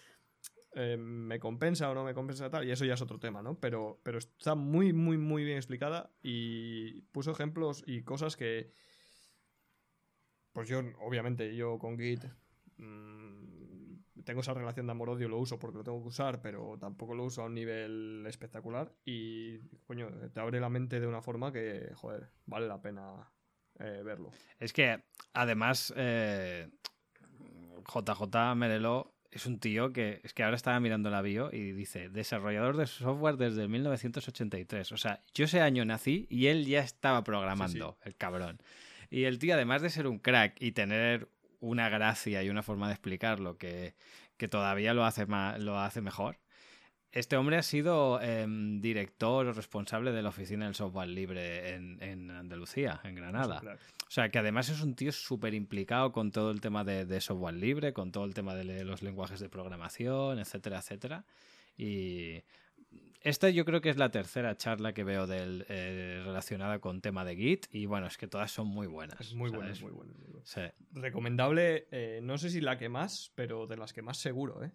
eh, 0.75 0.97
me 0.97 1.39
compensa 1.39 1.89
o 1.89 1.95
no 1.95 2.03
me 2.03 2.13
compensa 2.13 2.49
tal, 2.49 2.67
y 2.67 2.71
eso 2.71 2.85
ya 2.85 2.93
es 2.93 3.01
otro 3.01 3.19
tema, 3.19 3.41
¿no? 3.41 3.59
Pero, 3.59 3.99
pero 4.03 4.19
está 4.19 4.55
muy, 4.55 4.93
muy, 4.93 5.17
muy 5.17 5.43
bien 5.43 5.57
explicada 5.57 6.11
y 6.21 7.01
puso 7.11 7.31
ejemplos 7.31 7.83
y 7.87 8.03
cosas 8.03 8.37
que, 8.37 8.71
pues 10.53 10.69
yo, 10.69 10.81
obviamente, 10.99 11.55
yo 11.55 11.79
con 11.79 11.97
Git... 11.97 12.25
Mmm, 12.77 13.58
tengo 14.23 14.41
esa 14.41 14.53
relación 14.53 14.85
de 14.85 14.91
amor-odio, 14.91 15.27
lo 15.27 15.37
uso 15.37 15.59
porque 15.59 15.77
lo 15.77 15.83
tengo 15.83 16.01
que 16.01 16.07
usar, 16.07 16.41
pero 16.41 16.77
tampoco 16.79 17.13
lo 17.13 17.25
uso 17.25 17.41
a 17.41 17.45
un 17.45 17.53
nivel 17.53 18.25
espectacular. 18.27 18.91
Y, 19.05 19.59
coño, 19.85 20.09
te 20.33 20.39
abre 20.39 20.59
la 20.59 20.69
mente 20.69 20.99
de 20.99 21.07
una 21.07 21.21
forma 21.21 21.51
que, 21.51 21.91
joder, 21.95 22.29
vale 22.45 22.67
la 22.67 22.81
pena 22.81 23.31
eh, 23.79 24.01
verlo. 24.03 24.31
Es 24.59 24.73
que, 24.73 25.03
además, 25.33 25.89
JJ 25.89 25.97
eh, 25.97 26.69
Merelo 28.55 29.13
es 29.31 29.45
un 29.45 29.59
tío 29.59 29.93
que 29.93 30.21
es 30.23 30.33
que 30.33 30.43
ahora 30.43 30.55
estaba 30.55 30.79
mirando 30.79 31.09
la 31.09 31.21
bio 31.21 31.49
y 31.53 31.71
dice 31.71 32.09
desarrollador 32.09 32.77
de 32.77 32.87
software 32.87 33.37
desde 33.37 33.67
1983. 33.67 34.91
O 34.91 34.97
sea, 34.97 35.23
yo 35.33 35.45
ese 35.45 35.61
año 35.61 35.85
nací 35.85 36.27
y 36.29 36.47
él 36.47 36.65
ya 36.65 36.79
estaba 36.79 37.23
programando, 37.23 37.97
el 38.03 38.15
cabrón. 38.15 38.61
Y 39.09 39.23
el 39.23 39.39
tío, 39.39 39.55
además 39.55 39.81
de 39.81 39.89
ser 39.89 40.07
un 40.07 40.19
crack 40.19 40.55
y 40.59 40.71
tener 40.71 41.29
una 41.59 41.89
gracia 41.89 42.43
y 42.43 42.49
una 42.49 42.63
forma 42.63 42.87
de 42.87 42.93
explicarlo 42.93 43.57
que, 43.57 43.95
que 44.37 44.47
todavía 44.47 44.93
lo 44.93 45.05
hace, 45.05 45.25
lo 45.27 45.79
hace 45.79 46.01
mejor. 46.01 46.37
Este 47.11 47.37
hombre 47.37 47.57
ha 47.57 47.63
sido 47.63 48.21
em, 48.21 48.81
director 48.81 49.47
o 49.47 49.53
responsable 49.53 50.11
de 50.11 50.21
la 50.21 50.29
oficina 50.29 50.65
del 50.65 50.75
software 50.75 51.09
libre 51.09 51.73
en, 51.73 52.29
Andalucía, 52.29 53.01
en 53.03 53.15
Granada. 53.15 53.61
O 54.07 54.11
sea, 54.11 54.29
que 54.29 54.37
además 54.37 54.69
es 54.69 54.81
un 54.81 54.93
tío 54.95 55.11
súper 55.11 55.55
implicado 55.55 56.11
con 56.11 56.31
todo 56.31 56.51
el 56.51 56.61
tema 56.61 56.83
de, 56.83 57.05
de, 57.05 57.19
software 57.19 57.55
libre, 57.55 57.93
con 57.93 58.11
todo 58.11 58.25
el 58.25 58.35
tema 58.35 58.53
de 58.53 58.83
los 58.83 59.01
lenguajes 59.01 59.39
de 59.39 59.49
programación, 59.49 60.37
etcétera, 60.37 60.79
etcétera. 60.79 61.25
Y 61.77 62.43
esta 63.21 63.49
yo 63.49 63.65
creo 63.65 63.81
que 63.81 63.89
es 63.89 63.97
la 63.97 64.11
tercera 64.11 64.55
charla 64.55 64.93
que 64.93 65.03
veo 65.03 65.27
del, 65.27 65.65
eh, 65.69 66.21
relacionada 66.23 66.79
con 66.79 67.01
tema 67.01 67.25
de 67.25 67.35
Git 67.35 67.67
y 67.71 67.85
bueno, 67.85 68.07
es 68.07 68.17
que 68.17 68.27
todas 68.27 68.51
son 68.51 68.67
muy 68.67 68.87
buenas. 68.87 69.19
Es 69.19 69.33
muy 69.33 69.49
buenas, 69.49 69.81
muy 69.81 69.91
buenas. 69.91 70.15
Recomendable, 70.91 71.87
eh, 71.91 72.19
no 72.23 72.37
sé 72.37 72.49
si 72.49 72.61
la 72.61 72.77
que 72.77 72.89
más, 72.89 73.31
pero 73.35 73.67
de 73.67 73.77
las 73.77 73.93
que 73.93 74.01
más 74.01 74.17
seguro, 74.17 74.63
¿eh? 74.63 74.71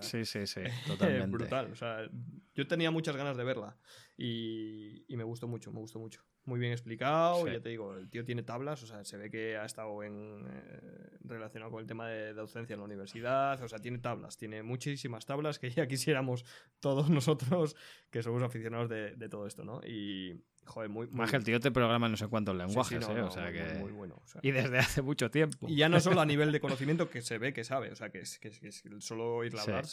sí, 0.00 0.24
sí, 0.24 0.46
sí, 0.46 0.60
totalmente. 0.86 1.36
brutal. 1.36 1.70
O 1.72 1.74
sea, 1.74 2.08
yo 2.54 2.66
tenía 2.66 2.90
muchas 2.90 3.16
ganas 3.16 3.36
de 3.36 3.44
verla 3.44 3.76
y, 4.16 5.04
me 5.08 5.24
gustó 5.24 5.48
mucho, 5.48 5.72
me 5.72 5.80
gustó 5.80 5.98
mucho. 5.98 6.22
Muy 6.46 6.58
bien 6.58 6.72
explicado, 6.72 7.46
ya 7.46 7.60
te 7.60 7.68
digo, 7.68 7.94
el 7.94 8.08
tío 8.08 8.24
tiene 8.24 8.42
tablas, 8.42 8.82
o 8.82 8.86
sea, 8.86 9.04
se 9.04 9.16
ve 9.16 9.30
que 9.30 9.56
ha 9.56 9.64
estado 9.64 10.02
en, 10.02 10.46
eh, 10.48 11.18
relacionado 11.24 11.70
con 11.70 11.80
el 11.80 11.86
tema 11.86 12.08
de, 12.08 12.32
docencia 12.32 12.74
en 12.74 12.80
la 12.80 12.84
universidad, 12.84 13.62
o 13.62 13.68
sea, 13.68 13.78
tiene 13.80 13.98
tablas, 13.98 14.38
tiene 14.38 14.62
muchísimas 14.62 15.26
tablas 15.26 15.58
que 15.58 15.70
ya 15.70 15.86
quisiéramos 15.86 16.44
todos 16.80 17.10
nosotros 17.10 17.76
que 18.10 18.22
somos 18.22 18.42
aficionados 18.42 18.88
de, 18.88 19.16
de 19.16 19.28
todo 19.28 19.46
esto, 19.46 19.64
¿no? 19.64 19.80
Y, 19.84 20.40
Joder, 20.66 20.90
muy, 20.90 21.06
Más 21.08 21.30
que 21.30 21.36
el 21.36 21.44
tío 21.44 21.60
te 21.60 21.70
programa 21.70 22.08
no 22.08 22.16
sé 22.16 22.26
cuántos 22.26 22.56
lenguajes, 22.56 23.08
¿eh? 23.08 23.22
o 23.22 23.30
sea 23.30 23.52
que... 23.52 23.78
Muy, 23.78 23.92
bueno. 23.92 24.20
y 24.42 24.50
desde 24.50 24.78
hace 24.78 25.00
mucho 25.00 25.30
tiempo. 25.30 25.66
Y 25.68 25.76
ya 25.76 25.88
no 25.88 26.00
solo 26.00 26.20
a 26.20 26.26
nivel 26.26 26.50
de 26.50 26.60
conocimiento 26.60 27.08
que 27.08 27.22
se 27.22 27.38
ve 27.38 27.52
que 27.52 27.62
sabe, 27.62 27.90
o 27.92 27.96
sea, 27.96 28.10
que 28.10 28.18
es, 28.20 28.38
que 28.38 28.48
es, 28.48 28.82
solo 28.98 29.36
oírla 29.36 29.62
hablar, 29.62 29.86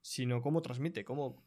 sino 0.00 0.40
cómo 0.40 0.62
transmite, 0.62 1.04
cómo... 1.04 1.42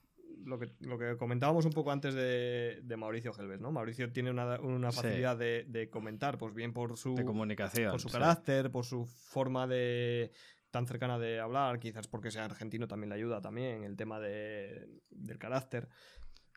Lo 0.46 0.60
que, 0.60 0.72
lo 0.80 0.98
que 0.98 1.18
comentábamos 1.18 1.66
un 1.66 1.72
poco 1.72 1.92
antes 1.92 2.14
de, 2.14 2.96
Mauricio 2.98 3.34
Gelbes, 3.34 3.62
¿no? 3.62 3.72
Mauricio 3.72 4.12
tiene 4.12 4.32
una, 4.32 4.92
facilidad 4.92 5.38
de, 5.38 5.90
comentar, 5.92 6.38
pues 6.38 6.54
bien 6.54 6.74
por 6.74 6.98
su... 6.98 7.16
comunicación. 7.16 7.92
Por 7.92 8.02
su 8.02 8.10
carácter, 8.10 8.72
por 8.72 8.86
su 8.86 9.06
forma 9.06 9.68
de 9.68 10.32
tan 10.72 10.88
cercana 10.88 11.20
de 11.20 11.40
hablar, 11.40 11.80
quizás 11.80 12.08
porque 12.08 12.32
sea 12.32 12.46
argentino 12.46 12.88
también 12.88 13.10
le 13.10 13.16
ayuda 13.16 13.42
también 13.42 13.84
el 13.84 13.98
tema 13.98 14.22
de, 14.22 14.88
del 15.10 15.38
carácter 15.38 15.90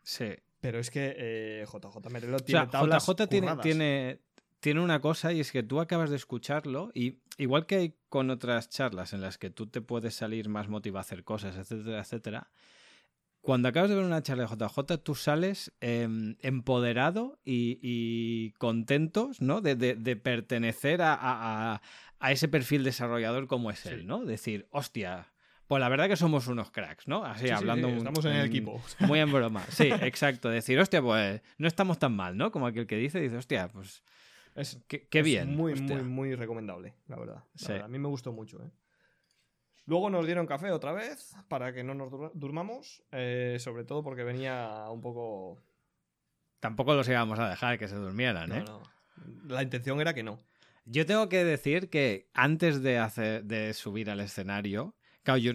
Sí. 0.05 0.35
Pero 0.61 0.79
es 0.79 0.89
que 0.89 1.15
eh, 1.17 1.65
JJ 1.65 2.09
Merelo 2.11 2.37
O 2.37 2.39
tiene 2.39 2.61
sea, 2.61 2.69
tablas 2.69 3.05
JJ 3.05 3.27
tiene, 3.61 4.21
tiene 4.59 4.81
una 4.81 5.01
cosa 5.01 5.33
y 5.33 5.39
es 5.39 5.51
que 5.51 5.63
tú 5.63 5.79
acabas 5.79 6.09
de 6.09 6.15
escucharlo 6.15 6.91
y 6.93 7.19
igual 7.37 7.65
que 7.65 7.75
hay 7.75 7.95
con 8.07 8.29
otras 8.29 8.69
charlas 8.69 9.13
en 9.13 9.21
las 9.21 9.37
que 9.37 9.49
tú 9.49 9.67
te 9.67 9.81
puedes 9.81 10.15
salir 10.15 10.47
más 10.47 10.69
motivado 10.69 10.99
a 10.99 11.01
hacer 11.01 11.23
cosas, 11.23 11.55
etcétera, 11.57 11.99
etcétera, 11.99 12.51
cuando 13.45 13.67
acabas 13.69 13.89
de 13.89 13.95
ver 13.95 14.03
una 14.05 14.21
charla 14.23 14.43
de 14.45 14.49
JJ 14.67 14.97
tú 15.03 15.13
sales 15.15 15.71
em, 15.79 16.35
empoderado 16.41 17.39
y, 17.45 17.79
y 17.81 18.51
contentos 18.57 19.41
¿no? 19.41 19.61
de, 19.61 19.75
de- 19.75 19.95
de 19.95 20.15
pertenecer 20.15 21.01
a, 21.01 21.13
a- 21.13 21.73
a- 21.75 21.81
a 22.19 22.31
ese 22.31 22.47
perfil 22.47 22.83
desarrollador 22.83 23.47
como 23.47 23.69
es 23.71 23.79
Sí. 23.79 23.89
él, 23.89 24.07
¿no? 24.07 24.25
Decir, 24.25 24.67
hostia, 24.71 25.27
pues 25.67 25.79
la 25.79 25.89
verdad 25.89 26.07
que 26.07 26.15
somos 26.15 26.47
unos 26.47 26.71
cracks, 26.71 27.07
¿no? 27.07 27.23
Así 27.23 27.41
Sí, 27.41 27.47
sí, 27.47 27.51
hablando 27.53 27.87
sí, 27.87 27.93
un- 27.93 27.97
estamos 27.99 28.25
en 28.25 28.33
el 28.33 28.45
equipo. 28.45 28.81
muy 28.99 29.19
en 29.19 29.31
broma. 29.31 29.63
Sí, 29.69 29.89
exacto. 30.01 30.49
Decir, 30.49 30.79
hostia, 30.79 31.01
pues 31.01 31.41
no 31.57 31.67
estamos 31.67 31.99
tan 31.99 32.15
mal, 32.15 32.35
¿no? 32.37 32.51
Como 32.51 32.67
aquel 32.67 32.87
que 32.87 32.97
dice, 32.97 33.19
dice, 33.19 33.37
hostia, 33.37 33.67
pues 33.67 34.03
Es, 34.55 34.79
qué, 34.87 35.07
qué 35.07 35.19
es 35.19 35.25
bien. 35.25 35.55
Muy, 35.55 35.73
hostia. 35.73 35.95
muy, 35.97 36.03
muy 36.03 36.35
recomendable, 36.35 36.93
la 37.07 37.17
verdad. 37.17 37.35
La 37.35 37.43
Sí. 37.55 37.67
verdad, 37.73 37.85
A 37.85 37.89
mí 37.89 37.99
me 37.99 38.07
gustó 38.07 38.31
mucho, 38.31 38.57
¿eh? 38.63 38.71
Luego 39.87 40.09
nos 40.09 40.25
dieron 40.25 40.47
café 40.47 40.71
otra 40.71 40.91
vez 40.93 41.35
para 41.47 41.71
que 41.73 41.83
no 41.83 41.93
nos 41.93 42.11
dur- 42.11 42.31
durmamos, 42.33 43.03
eh, 43.11 43.57
sobre 43.59 43.83
todo 43.83 44.03
porque 44.03 44.23
venía 44.23 44.85
un 44.89 45.01
poco... 45.01 45.61
Tampoco 46.59 46.95
los 46.95 47.07
íbamos 47.07 47.37
a 47.39 47.49
dejar 47.49 47.77
que 47.77 47.87
se 47.87 47.95
durmieran, 47.95 48.51
¿eh? 48.51 48.63
No, 48.65 48.79
no. 48.79 49.53
La 49.53 49.61
intención 49.61 50.01
era 50.01 50.13
que 50.13 50.23
no. 50.23 50.39
Yo 50.85 51.05
tengo 51.05 51.29
que 51.29 51.43
decir 51.43 51.89
que 51.89 52.29
antes 52.33 52.81
de, 52.81 52.97
hacer, 52.97 53.43
de 53.43 53.73
subir 53.73 54.09
al 54.09 54.19
escenario, 54.19 54.95
claro, 55.23 55.37
yo, 55.37 55.53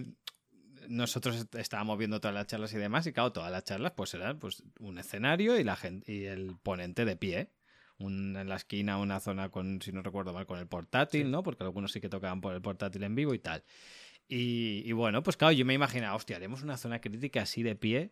nosotros 0.87 1.35
est- 1.37 1.55
estábamos 1.55 1.97
viendo 1.97 2.19
todas 2.21 2.33
las 2.35 2.47
charlas 2.47 2.73
y 2.73 2.77
demás, 2.77 3.05
y 3.07 3.13
claro, 3.13 3.31
todas 3.33 3.51
las 3.51 3.63
charlas 3.65 3.91
pues 3.95 4.13
eran 4.13 4.39
pues, 4.39 4.63
un 4.79 4.97
escenario 4.97 5.59
y, 5.59 5.63
la 5.65 5.75
gente, 5.75 6.11
y 6.11 6.25
el 6.25 6.55
ponente 6.63 7.03
de 7.05 7.15
pie. 7.17 7.49
Un- 7.97 8.35
en 8.35 8.49
la 8.49 8.55
esquina 8.55 8.97
una 8.97 9.19
zona 9.19 9.49
con, 9.49 9.81
si 9.81 9.91
no 9.91 10.01
recuerdo 10.01 10.33
mal, 10.33 10.45
con 10.47 10.57
el 10.59 10.67
portátil, 10.67 11.25
Sí. 11.25 11.29
¿no? 11.31 11.43
Porque 11.43 11.63
algunos 11.63 11.91
sí 11.91 12.01
que 12.01 12.09
tocaban 12.09 12.41
por 12.41 12.53
el 12.55 12.61
portátil 12.61 13.03
en 13.03 13.13
vivo 13.15 13.33
y 13.33 13.39
tal. 13.39 13.63
Y, 14.33 14.83
y 14.85 14.93
bueno, 14.93 15.21
pues 15.23 15.35
claro, 15.35 15.51
yo 15.51 15.65
me 15.65 15.73
imaginaba, 15.73 16.15
hostia, 16.15 16.37
haremos 16.37 16.63
una 16.63 16.77
zona 16.77 17.01
crítica 17.01 17.41
así 17.41 17.63
de 17.63 17.75
pie, 17.75 18.11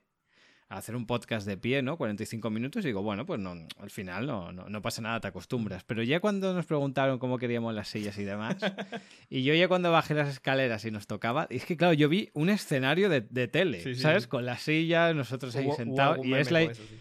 a 0.67 0.77
hacer 0.77 0.95
un 0.97 1.07
podcast 1.07 1.47
de 1.47 1.55
pie, 1.57 1.81
¿no? 1.81 1.97
45 1.97 2.49
minutos 2.49 2.83
y 2.83 2.89
digo, 2.89 3.01
bueno, 3.01 3.25
pues 3.25 3.39
no, 3.39 3.55
al 3.79 3.89
final 3.89 4.27
no, 4.27 4.51
no, 4.51 4.67
no 4.69 4.81
pasa 4.81 5.01
nada, 5.01 5.19
te 5.21 5.27
acostumbras. 5.29 5.83
Pero 5.85 6.03
ya 6.03 6.19
cuando 6.19 6.53
nos 6.53 6.65
preguntaron 6.65 7.17
cómo 7.19 7.37
queríamos 7.39 7.73
las 7.73 7.87
sillas 7.87 8.17
y 8.19 8.23
demás, 8.25 8.57
y 9.29 9.43
yo 9.43 9.53
ya 9.55 9.67
cuando 9.69 9.91
bajé 9.91 10.13
las 10.13 10.27
escaleras 10.29 10.83
y 10.85 10.91
nos 10.91 11.07
tocaba, 11.07 11.47
es 11.49 11.63
que 11.65 11.77
claro, 11.77 11.93
yo 11.93 12.09
vi 12.09 12.29
un 12.33 12.49
escenario 12.49 13.07
de, 13.09 13.21
de 13.21 13.47
tele, 13.47 13.79
Sí, 13.81 13.95
¿sabes? 13.95 14.23
sí. 14.23 14.29
Con 14.29 14.45
las 14.45 14.61
sillas, 14.61 15.15
nosotros 15.15 15.55
ahí 15.55 15.65
Hubo- 15.67 15.75
sentados, 15.77 16.23
y 16.25 16.33
es 16.33 16.51
la... 16.51 16.61
con 16.63 16.71
eso, 16.71 16.83
sí. 16.83 16.99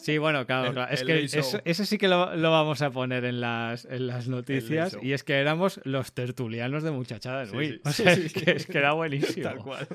Sí, 0.00 0.18
bueno, 0.18 0.46
claro, 0.46 0.68
El- 0.68 0.72
claro. 0.74 0.92
Es 0.92 1.00
el 1.02 1.06
que 1.06 1.24
eso, 1.24 1.60
eso 1.64 1.84
sí 1.84 1.98
que 1.98 2.08
lo, 2.08 2.34
lo 2.36 2.50
vamos 2.50 2.80
a 2.82 2.90
poner 2.90 3.24
en 3.24 3.40
las, 3.40 3.84
en 3.84 4.06
las 4.06 4.28
noticias. 4.28 4.96
Y 5.02 5.12
es 5.12 5.24
que 5.24 5.34
éramos 5.34 5.80
los 5.84 6.12
tertulianos 6.12 6.82
de 6.82 6.90
Muchachada 6.90 7.44
de 7.44 7.46
Sí, 7.46 7.72
sí, 7.74 7.80
O 7.84 7.92
sí, 7.92 8.02
sea, 8.02 8.14
sí, 8.14 8.22
es, 8.26 8.32
que, 8.32 8.50
es 8.52 8.66
que 8.66 8.78
era 8.78 8.92
buenísimo. 8.92 9.42
Tal 9.48 9.58
cual. 9.58 9.88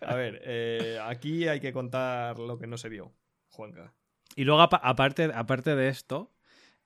A 0.00 0.14
ver, 0.14 0.40
eh, 0.44 0.98
aquí 1.04 1.46
hay 1.48 1.60
que 1.60 1.72
contar 1.72 2.38
lo 2.38 2.58
que 2.58 2.66
no 2.66 2.76
se 2.78 2.88
vio, 2.88 3.12
Juanca. 3.50 3.92
Y 4.34 4.44
luego, 4.44 4.62
apa- 4.62 4.80
aparte, 4.82 5.30
aparte 5.34 5.76
de 5.76 5.88
esto, 5.88 6.32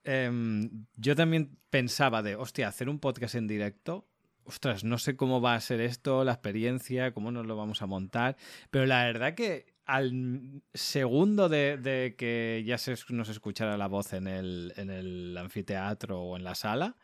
em, 0.04 0.86
yo 0.96 1.14
también 1.16 1.58
pensaba 1.70 2.22
de, 2.22 2.36
hostia, 2.36 2.68
hacer 2.68 2.88
un 2.88 2.98
podcast 2.98 3.34
en 3.36 3.46
directo. 3.46 4.08
Ostras, 4.44 4.84
no 4.84 4.98
sé 4.98 5.16
cómo 5.16 5.40
va 5.40 5.54
a 5.54 5.60
ser 5.60 5.80
esto, 5.80 6.22
la 6.24 6.32
experiencia, 6.32 7.12
cómo 7.12 7.32
nos 7.32 7.46
lo 7.46 7.56
vamos 7.56 7.82
a 7.82 7.86
montar. 7.86 8.36
Pero 8.70 8.86
la 8.86 9.04
verdad 9.04 9.34
que 9.34 9.74
al 9.86 10.62
segundo 10.74 11.48
de, 11.48 11.78
de 11.78 12.16
que 12.16 12.62
ya 12.66 12.76
se 12.76 12.94
nos 13.10 13.28
escuchara 13.28 13.76
la 13.76 13.86
voz 13.86 14.12
en 14.12 14.26
el, 14.26 14.72
en 14.76 14.90
el 14.90 15.36
anfiteatro 15.38 16.20
o 16.20 16.36
en 16.36 16.44
la 16.44 16.54
sala, 16.54 16.96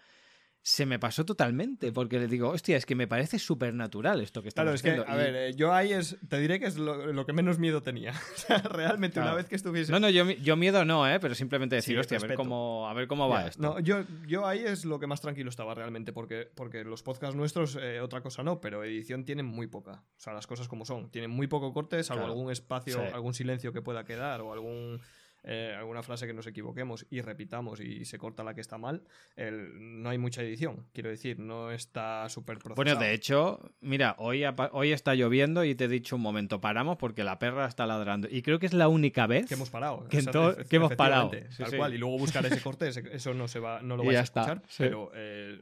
se 0.64 0.86
me 0.86 0.98
pasó 0.98 1.24
totalmente. 1.24 1.90
Porque 1.92 2.18
le 2.20 2.28
digo, 2.28 2.48
hostia, 2.50 2.76
es 2.76 2.86
que 2.86 2.94
me 2.94 3.06
parece 3.08 3.38
súper 3.38 3.74
natural 3.74 4.20
esto 4.20 4.42
que 4.42 4.48
estamos 4.48 4.64
Claro, 4.66 4.74
es 4.76 4.82
que, 4.82 4.90
haciendo. 4.90 5.10
a 5.12 5.14
Y- 5.14 5.18
ver, 5.18 5.34
eh, 5.50 5.54
yo 5.54 5.74
ahí 5.74 5.92
es, 5.92 6.16
te 6.28 6.38
diré 6.38 6.60
que 6.60 6.66
es 6.66 6.76
lo, 6.76 7.12
lo 7.12 7.26
que 7.26 7.32
menos 7.32 7.58
miedo 7.58 7.82
tenía. 7.82 8.12
O 8.34 8.38
sea, 8.38 8.58
realmente 8.58 9.18
una 9.20 9.34
vez 9.34 9.46
que 9.48 9.56
estuviese... 9.56 9.90
No, 9.92 9.98
no, 10.00 10.08
yo, 10.10 10.28
yo 10.30 10.56
miedo 10.56 10.84
no, 10.84 11.08
¿eh? 11.08 11.18
Pero 11.20 11.34
simplemente 11.34 11.74
decir, 11.76 11.94
Sí, 11.96 12.00
hostia, 12.00 12.18
a 12.18 12.20
ver 12.20 12.30
respeto. 12.30 12.48
cómo, 12.48 12.88
a 12.88 12.94
ver 12.94 13.06
cómo 13.08 13.28
va 13.28 13.46
esto. 13.46 13.60
No, 13.62 13.78
yo, 13.80 14.04
yo 14.26 14.46
ahí 14.46 14.60
es 14.60 14.84
lo 14.84 14.98
que 15.00 15.06
más 15.06 15.20
tranquilo 15.20 15.50
estaba 15.50 15.74
realmente, 15.74 16.12
porque, 16.12 16.48
porque 16.54 16.84
los 16.84 17.02
podcasts 17.02 17.34
nuestros, 17.36 17.76
eh, 17.80 18.00
otra 18.00 18.20
cosa 18.20 18.42
no, 18.42 18.60
pero 18.60 18.84
edición 18.84 19.24
tienen 19.24 19.46
muy 19.46 19.66
poca. 19.66 19.92
O 20.16 20.20
sea, 20.20 20.32
las 20.32 20.46
cosas 20.46 20.68
como 20.68 20.84
son. 20.84 21.10
Tienen 21.10 21.30
muy 21.30 21.46
poco 21.48 21.72
corte, 21.72 22.02
salvo 22.04 22.22
Claro. 22.22 22.32
algún 22.34 22.52
espacio, 22.52 22.94
Sí. 23.00 23.12
algún 23.12 23.34
silencio 23.34 23.72
que 23.72 23.82
pueda 23.82 24.04
quedar 24.04 24.40
o 24.42 24.52
algún, 24.52 25.00
eh, 25.44 25.74
alguna 25.76 26.02
frase 26.02 26.26
que 26.26 26.32
nos 26.34 26.46
equivoquemos 26.46 27.06
y 27.10 27.20
repitamos 27.20 27.80
y 27.80 28.04
se 28.04 28.18
corta 28.18 28.44
la 28.44 28.54
que 28.54 28.60
está 28.60 28.78
mal. 28.78 29.02
el- 29.36 30.02
no 30.02 30.10
hay 30.10 30.18
mucha 30.18 30.42
edición, 30.42 30.86
quiero 30.92 31.08
decir, 31.10 31.38
no 31.38 31.70
está 31.72 32.28
súper 32.28 32.58
procesado. 32.58 32.76
Bueno, 32.76 32.96
de 32.96 33.12
hecho, 33.14 33.72
mira, 33.80 34.14
hoy, 34.18 34.42
hoy 34.72 34.92
está 34.92 35.14
lloviendo 35.14 35.64
y 35.64 35.74
te 35.74 35.84
he 35.84 35.88
dicho 35.88 36.16
un 36.16 36.22
momento, 36.22 36.60
paramos 36.60 36.96
porque 36.96 37.24
la 37.24 37.38
perra 37.38 37.66
está 37.66 37.86
ladrando. 37.86 38.28
Y 38.30 38.42
creo 38.42 38.58
que 38.58 38.66
es 38.66 38.72
la 38.74 38.88
única 38.88 39.26
vez 39.26 39.46
que 39.46 39.54
hemos 39.54 39.70
parado. 39.70 40.06
Que 40.08 40.18
hemos 40.76 40.94
parado. 40.94 41.30
Sí, 41.50 41.58
tal 41.62 41.70
sí. 41.70 41.76
cual. 41.76 41.94
Y 41.94 41.98
luego 41.98 42.18
buscar 42.18 42.44
ese 42.46 42.60
corte, 42.60 42.88
eso 42.88 43.34
no 43.34 43.48
se 43.48 43.58
va, 43.58 43.80
no 43.82 43.96
lo 43.96 44.04
vais 44.04 44.18
a 44.18 44.22
está, 44.22 44.40
escuchar. 44.42 44.62
sí. 44.68 44.82
Pero 44.84 45.10
eh, 45.14 45.60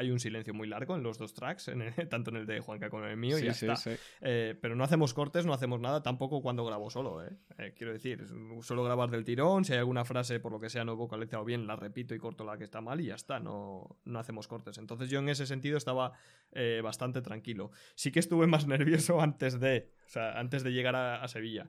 hay 0.00 0.10
un 0.10 0.18
silencio 0.18 0.52
muy 0.54 0.66
largo 0.68 0.96
en 0.96 1.02
los 1.02 1.18
dos 1.18 1.34
tracks, 1.34 1.68
en 1.68 1.82
el- 1.82 1.94
tanto 2.08 2.30
en 2.30 2.36
el 2.36 2.46
de 2.46 2.60
Juanca 2.60 2.90
como 2.90 3.04
en 3.04 3.10
el 3.10 3.16
mío, 3.16 3.36
y 3.38 3.40
Sí, 3.40 3.46
ya 3.46 3.54
sí, 3.54 3.66
está. 3.66 3.76
sí. 3.76 3.90
Eh, 4.20 4.56
pero 4.60 4.74
no 4.76 4.84
hacemos 4.84 5.14
cortes, 5.14 5.46
no 5.46 5.52
hacemos 5.52 5.80
nada, 5.80 6.02
tampoco 6.02 6.42
cuando 6.42 6.64
grabo 6.64 6.90
solo, 6.90 7.24
¿eh? 7.24 7.30
Eh, 7.58 7.74
quiero 7.76 7.92
decir, 7.92 8.26
suelo 8.62 8.82
grabar 8.84 9.10
del 9.10 9.24
tirón, 9.24 9.64
si 9.64 9.72
hay 9.72 9.78
alguna 9.78 10.04
frase 10.04 10.40
por 10.40 10.52
lo 10.52 10.60
que 10.60 10.68
sea 10.70 10.84
no 10.84 10.96
vocalizado 10.96 11.44
bien, 11.44 11.66
la 11.66 11.76
repito 11.76 12.14
y 12.14 12.18
corto 12.18 12.44
la 12.44 12.56
que 12.58 12.64
está 12.64 12.80
mal 12.80 13.00
y 13.00 13.06
ya 13.06 13.14
está, 13.14 13.38
no, 13.40 13.98
no 14.04 14.18
hacemos 14.18 14.48
cortes. 14.48 14.78
Entonces 14.78 15.10
yo 15.10 15.18
en 15.20 15.28
ese 15.28 15.46
sentido 15.46 15.76
estaba 15.76 16.12
eh, 16.52 16.80
bastante 16.82 17.22
tranquilo. 17.22 17.70
Sí 17.94 18.10
que 18.12 18.20
estuve 18.20 18.46
más 18.46 18.66
nervioso 18.66 19.20
antes 19.20 19.60
de, 19.60 19.90
o 20.06 20.08
sea, 20.08 20.38
antes 20.38 20.62
de 20.64 20.72
llegar 20.72 20.96
a, 20.96 21.22
a 21.22 21.28
Sevilla, 21.28 21.68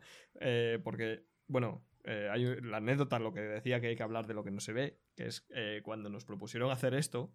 porque, 0.84 1.26
bueno... 1.48 1.84
eh, 2.04 2.30
hay 2.32 2.44
la 2.62 2.78
anécdota, 2.78 3.20
lo 3.20 3.32
que 3.32 3.42
decía 3.42 3.80
que 3.80 3.88
hay 3.88 3.96
que 3.96 4.02
hablar 4.02 4.26
de 4.26 4.34
lo 4.34 4.44
que 4.44 4.50
no 4.50 4.60
se 4.60 4.74
ve, 4.74 4.98
que 5.16 5.28
es 5.28 5.46
eh, 5.54 5.82
cuando 5.84 6.10
nos 6.10 6.26
propusieron 6.26 6.72
hacer 6.72 6.96
esto, 6.96 7.32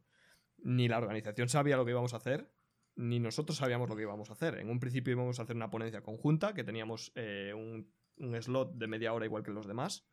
ni 0.67 0.89
la 0.89 0.99
organización 0.99 1.49
sabía 1.49 1.77
lo 1.77 1.85
que 1.85 1.93
íbamos 1.93 2.13
a 2.13 2.17
hacer, 2.17 2.51
ni 2.97 3.21
nosotros 3.21 3.57
sabíamos 3.57 3.89
lo 3.89 3.95
que 3.95 4.03
íbamos 4.03 4.31
a 4.31 4.33
hacer. 4.33 4.59
En 4.59 4.69
un 4.69 4.81
principio 4.81 5.13
íbamos 5.13 5.39
a 5.39 5.45
hacer 5.45 5.55
una 5.55 5.71
ponencia 5.71 6.03
conjunta, 6.03 6.55
que 6.55 6.65
teníamos 6.65 7.13
eh, 7.15 7.53
un, 7.55 7.95
un 8.17 8.43
slot 8.43 8.75
de 8.75 8.87
media 8.89 9.13
hora 9.13 9.27
igual 9.27 9.45
que 9.45 9.53
los 9.53 9.69
demás. 9.69 10.05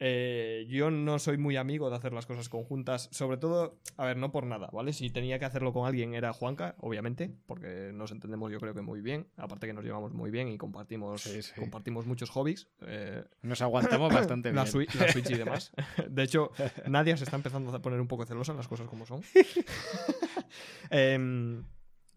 Eh, 0.00 0.64
yo 0.68 0.90
no 0.92 1.18
soy 1.18 1.38
muy 1.38 1.56
amigo 1.56 1.90
de 1.90 1.96
hacer 1.96 2.12
las 2.12 2.24
cosas 2.24 2.48
conjuntas, 2.48 3.08
sobre 3.10 3.36
todo, 3.36 3.80
a 3.96 4.06
ver, 4.06 4.16
no 4.16 4.30
por 4.30 4.46
nada, 4.46 4.68
¿vale? 4.72 4.92
Si 4.92 5.10
tenía 5.10 5.40
que 5.40 5.44
hacerlo 5.44 5.72
con 5.72 5.86
alguien 5.88 6.14
era 6.14 6.32
Juanca, 6.32 6.76
obviamente, 6.78 7.34
porque 7.46 7.90
nos 7.92 8.12
entendemos 8.12 8.52
yo 8.52 8.60
creo 8.60 8.74
que 8.74 8.80
muy 8.82 9.00
bien, 9.00 9.26
aparte 9.36 9.66
que 9.66 9.72
nos 9.72 9.84
llevamos 9.84 10.12
muy 10.12 10.30
bien 10.30 10.48
y 10.48 10.56
compartimos, 10.56 11.22
Sí, 11.22 11.42
sí. 11.42 11.52
compartimos 11.58 12.06
muchos 12.06 12.30
hobbies. 12.30 12.68
eh, 12.82 13.24
Nos 13.42 13.60
aguantamos 13.60 14.14
bastante 14.14 14.52
la, 14.52 14.62
bien. 14.62 14.72
Switch, 14.72 14.94
la 14.94 15.08
Switch 15.10 15.30
y 15.30 15.34
demás. 15.38 15.72
De 16.08 16.22
hecho, 16.22 16.52
Nadia 16.86 17.16
se 17.16 17.24
está 17.24 17.36
empezando 17.36 17.74
a 17.74 17.82
poner 17.82 18.00
un 18.00 18.06
poco 18.08 18.24
celosa 18.24 18.52
en 18.52 18.58
las 18.58 18.68
cosas 18.68 18.86
como 18.86 19.04
son. 19.04 19.22
Em, 20.90 21.64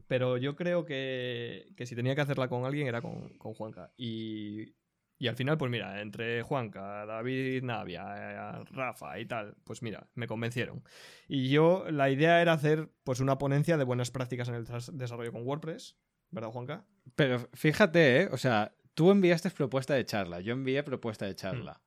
pero 0.07 0.37
yo 0.37 0.55
creo 0.55 0.85
que, 0.85 1.69
que 1.75 1.85
si 1.85 1.95
tenía 1.95 2.15
que 2.15 2.21
hacerla 2.21 2.47
con 2.47 2.65
alguien 2.65 2.87
era 2.87 3.01
con, 3.01 3.29
con 3.37 3.53
Juanca. 3.53 3.91
Y, 3.97 4.73
y 5.21 5.27
al 5.27 5.35
final, 5.35 5.55
pues 5.55 5.69
mira, 5.69 6.01
entre 6.01 6.41
Juanca, 6.41 7.05
David 7.05 7.61
Navia, 7.61 8.05
eh, 8.17 8.63
Rafa 8.71 9.19
y 9.19 9.27
tal, 9.27 9.53
pues 9.63 9.83
mira, 9.83 10.07
me 10.15 10.25
convencieron. 10.25 10.83
Y 11.27 11.49
yo, 11.49 11.85
la 11.91 12.09
idea 12.09 12.41
era 12.41 12.53
hacer 12.53 12.89
pues 13.03 13.19
una 13.19 13.37
ponencia 13.37 13.77
de 13.77 13.83
buenas 13.83 14.09
prácticas 14.09 14.49
en 14.49 14.55
el 14.55 14.65
desarrollo 14.65 15.31
con 15.31 15.45
WordPress. 15.45 15.95
¿Verdad, 16.31 16.49
Juanca? 16.49 16.85
Pero 17.15 17.47
fíjate, 17.53 18.21
¿eh? 18.21 18.29
O 18.31 18.37
sea, 18.37 18.73
tú 18.95 19.11
enviaste 19.11 19.51
propuesta 19.51 19.93
de 19.93 20.05
charla, 20.05 20.41
yo 20.41 20.53
envié 20.53 20.81
propuesta 20.81 21.27
de 21.27 21.35
charla. 21.35 21.79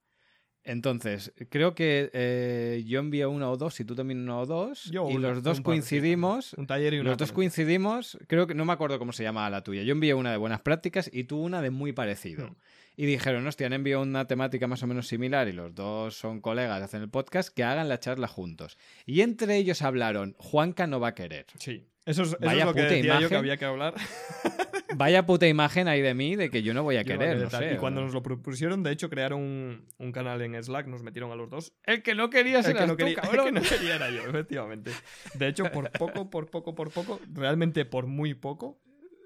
Entonces, 0.62 1.34
creo 1.50 1.74
que 1.74 2.10
eh, 2.14 2.84
yo 2.86 3.00
envié 3.00 3.26
una 3.26 3.50
o 3.50 3.56
dos 3.56 3.80
y 3.80 3.84
tú 3.84 3.96
también 3.96 4.20
una 4.20 4.38
o 4.38 4.46
dos. 4.46 4.84
Yo 4.84 5.10
y 5.10 5.16
una, 5.16 5.30
los 5.30 5.42
dos 5.42 5.58
un 5.58 5.64
par, 5.64 5.74
sí. 5.74 5.80
coincidimos. 5.80 6.54
Un 6.54 6.68
taller 6.68 6.94
y 6.94 7.00
una 7.00 7.10
Los 7.10 7.18
dos 7.18 7.32
coincidimos, 7.32 8.16
creo 8.28 8.46
que 8.46 8.54
no 8.54 8.64
me 8.64 8.72
acuerdo 8.72 9.00
cómo 9.00 9.12
se 9.12 9.24
llama 9.24 9.50
la 9.50 9.64
tuya. 9.64 9.82
Yo 9.82 9.90
envié 9.90 10.14
una 10.14 10.30
de 10.30 10.36
buenas 10.36 10.60
prácticas 10.60 11.10
y 11.12 11.24
tú 11.24 11.42
una 11.42 11.60
de 11.60 11.70
muy 11.70 11.92
parecido. 11.92 12.46
Hmm. 12.46 12.56
Y 12.96 13.06
dijeron, 13.06 13.46
hostia, 13.46 13.66
han 13.66 13.72
enviado 13.72 14.02
una 14.02 14.26
temática 14.26 14.66
más 14.66 14.82
o 14.82 14.86
menos 14.86 15.08
similar 15.08 15.48
y 15.48 15.52
los 15.52 15.74
dos 15.74 16.14
son 16.16 16.40
colegas, 16.40 16.82
hacen 16.82 17.02
el 17.02 17.08
podcast, 17.10 17.48
que 17.54 17.64
hagan 17.64 17.88
la 17.88 17.98
charla 17.98 18.28
juntos. 18.28 18.78
Y 19.04 19.22
entre 19.22 19.56
ellos 19.56 19.82
hablaron, 19.82 20.34
Juanca 20.38 20.86
no 20.86 21.00
va 21.00 21.08
a 21.08 21.14
querer. 21.14 21.46
Sí. 21.58 21.88
Eso 22.06 22.22
es, 22.22 22.28
eso 22.28 22.36
es 22.38 22.46
Vaya 22.46 22.66
lo 22.66 22.74
que 22.74 22.82
puta 22.82 22.94
decía 22.94 23.12
yo 23.14 23.18
que 23.20 23.24
imagen. 23.24 23.38
había 23.38 23.56
que 23.56 23.64
hablar. 23.64 23.94
Vaya 24.96 25.26
puta 25.26 25.48
imagen 25.48 25.88
ahí 25.88 26.02
de 26.02 26.14
mí 26.14 26.36
de 26.36 26.50
que 26.50 26.62
yo 26.62 26.74
no 26.74 26.82
voy 26.82 26.96
a 26.96 27.04
querer, 27.04 27.38
no 27.38 27.50
sé. 27.50 27.72
y 27.74 27.76
cuando 27.78 28.02
nos 28.02 28.12
lo 28.12 28.22
propusieron, 28.22 28.82
de 28.82 28.92
hecho, 28.92 29.08
crearon 29.10 29.40
un, 29.40 29.86
un 29.98 30.12
canal 30.12 30.40
en 30.42 30.62
Slack, 30.62 30.86
nos 30.86 31.02
metieron 31.02 31.32
a 31.32 31.34
los 31.34 31.48
dos. 31.50 31.72
El 31.82 32.02
que 32.02 32.14
no 32.14 32.30
quería 32.30 32.58
El 32.58 32.64
ser 32.64 32.76
que, 32.76 32.86
no 32.86 32.96
quería, 32.96 33.20
el 33.32 33.42
que 33.42 33.52
no 33.52 33.62
quería 33.62 33.96
era 33.96 34.10
yo, 34.10 34.22
efectivamente. 34.22 34.92
De 35.34 35.48
hecho, 35.48 35.72
por 35.72 35.90
poco, 35.92 36.30
por 36.30 36.50
poco, 36.50 36.74
por 36.74 36.90
poco, 36.92 37.20
realmente 37.32 37.84
por 37.86 38.06
muy 38.06 38.34
poco, 38.34 38.78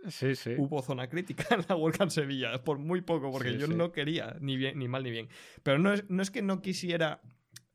Sí, 0.09 0.35
sí. 0.37 0.55
hubo 0.57 0.81
zona 0.83 1.09
crítica 1.09 1.47
en 1.55 1.65
la 1.69 1.77
World 1.77 2.11
Sevilla, 2.11 2.63
por 2.63 2.79
muy 2.79 3.01
poco, 3.01 3.31
porque 3.31 3.51
Sí, 3.53 3.59
yo 3.59 3.67
sí. 3.67 3.75
no 3.75 3.93
quería, 3.93 4.37
ni, 4.41 4.57
bien, 4.57 4.79
ni 4.79 4.89
mal 4.89 5.03
ni 5.03 5.11
bien. 5.11 5.29
Pero 5.63 5.79
no 5.79 5.93
es, 5.93 6.09
no 6.09 6.23
es 6.23 6.31
que 6.31 6.43
no 6.43 6.63
quisiera. 6.63 7.21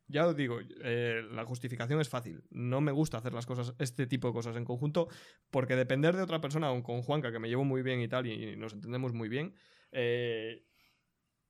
Ya 0.07 0.27
os 0.27 0.35
digo, 0.35 0.59
eh, 0.83 1.23
la 1.31 1.45
justificación 1.45 1.99
es 2.01 2.09
fácil. 2.09 2.43
No 2.51 2.81
me 2.81 2.91
gusta 2.91 3.17
hacer 3.17 3.33
las 3.33 3.45
cosas, 3.45 3.73
este 3.79 4.05
tipo 4.05 4.27
de 4.27 4.33
cosas 4.33 4.55
en 4.57 4.65
conjunto, 4.65 5.07
porque 5.49 5.75
depender 5.75 6.15
de 6.15 6.21
otra 6.21 6.39
persona, 6.41 6.67
aun 6.67 6.81
con 6.83 7.01
Juanca, 7.01 7.31
que 7.31 7.39
me 7.39 7.47
llevo 7.49 7.63
muy 7.63 7.81
bien 7.81 7.99
y 8.01 8.07
tal, 8.07 8.27
y 8.27 8.55
nos 8.57 8.73
entendemos 8.73 9.13
muy 9.13 9.29
bien, 9.29 9.55
eh, 9.91 10.65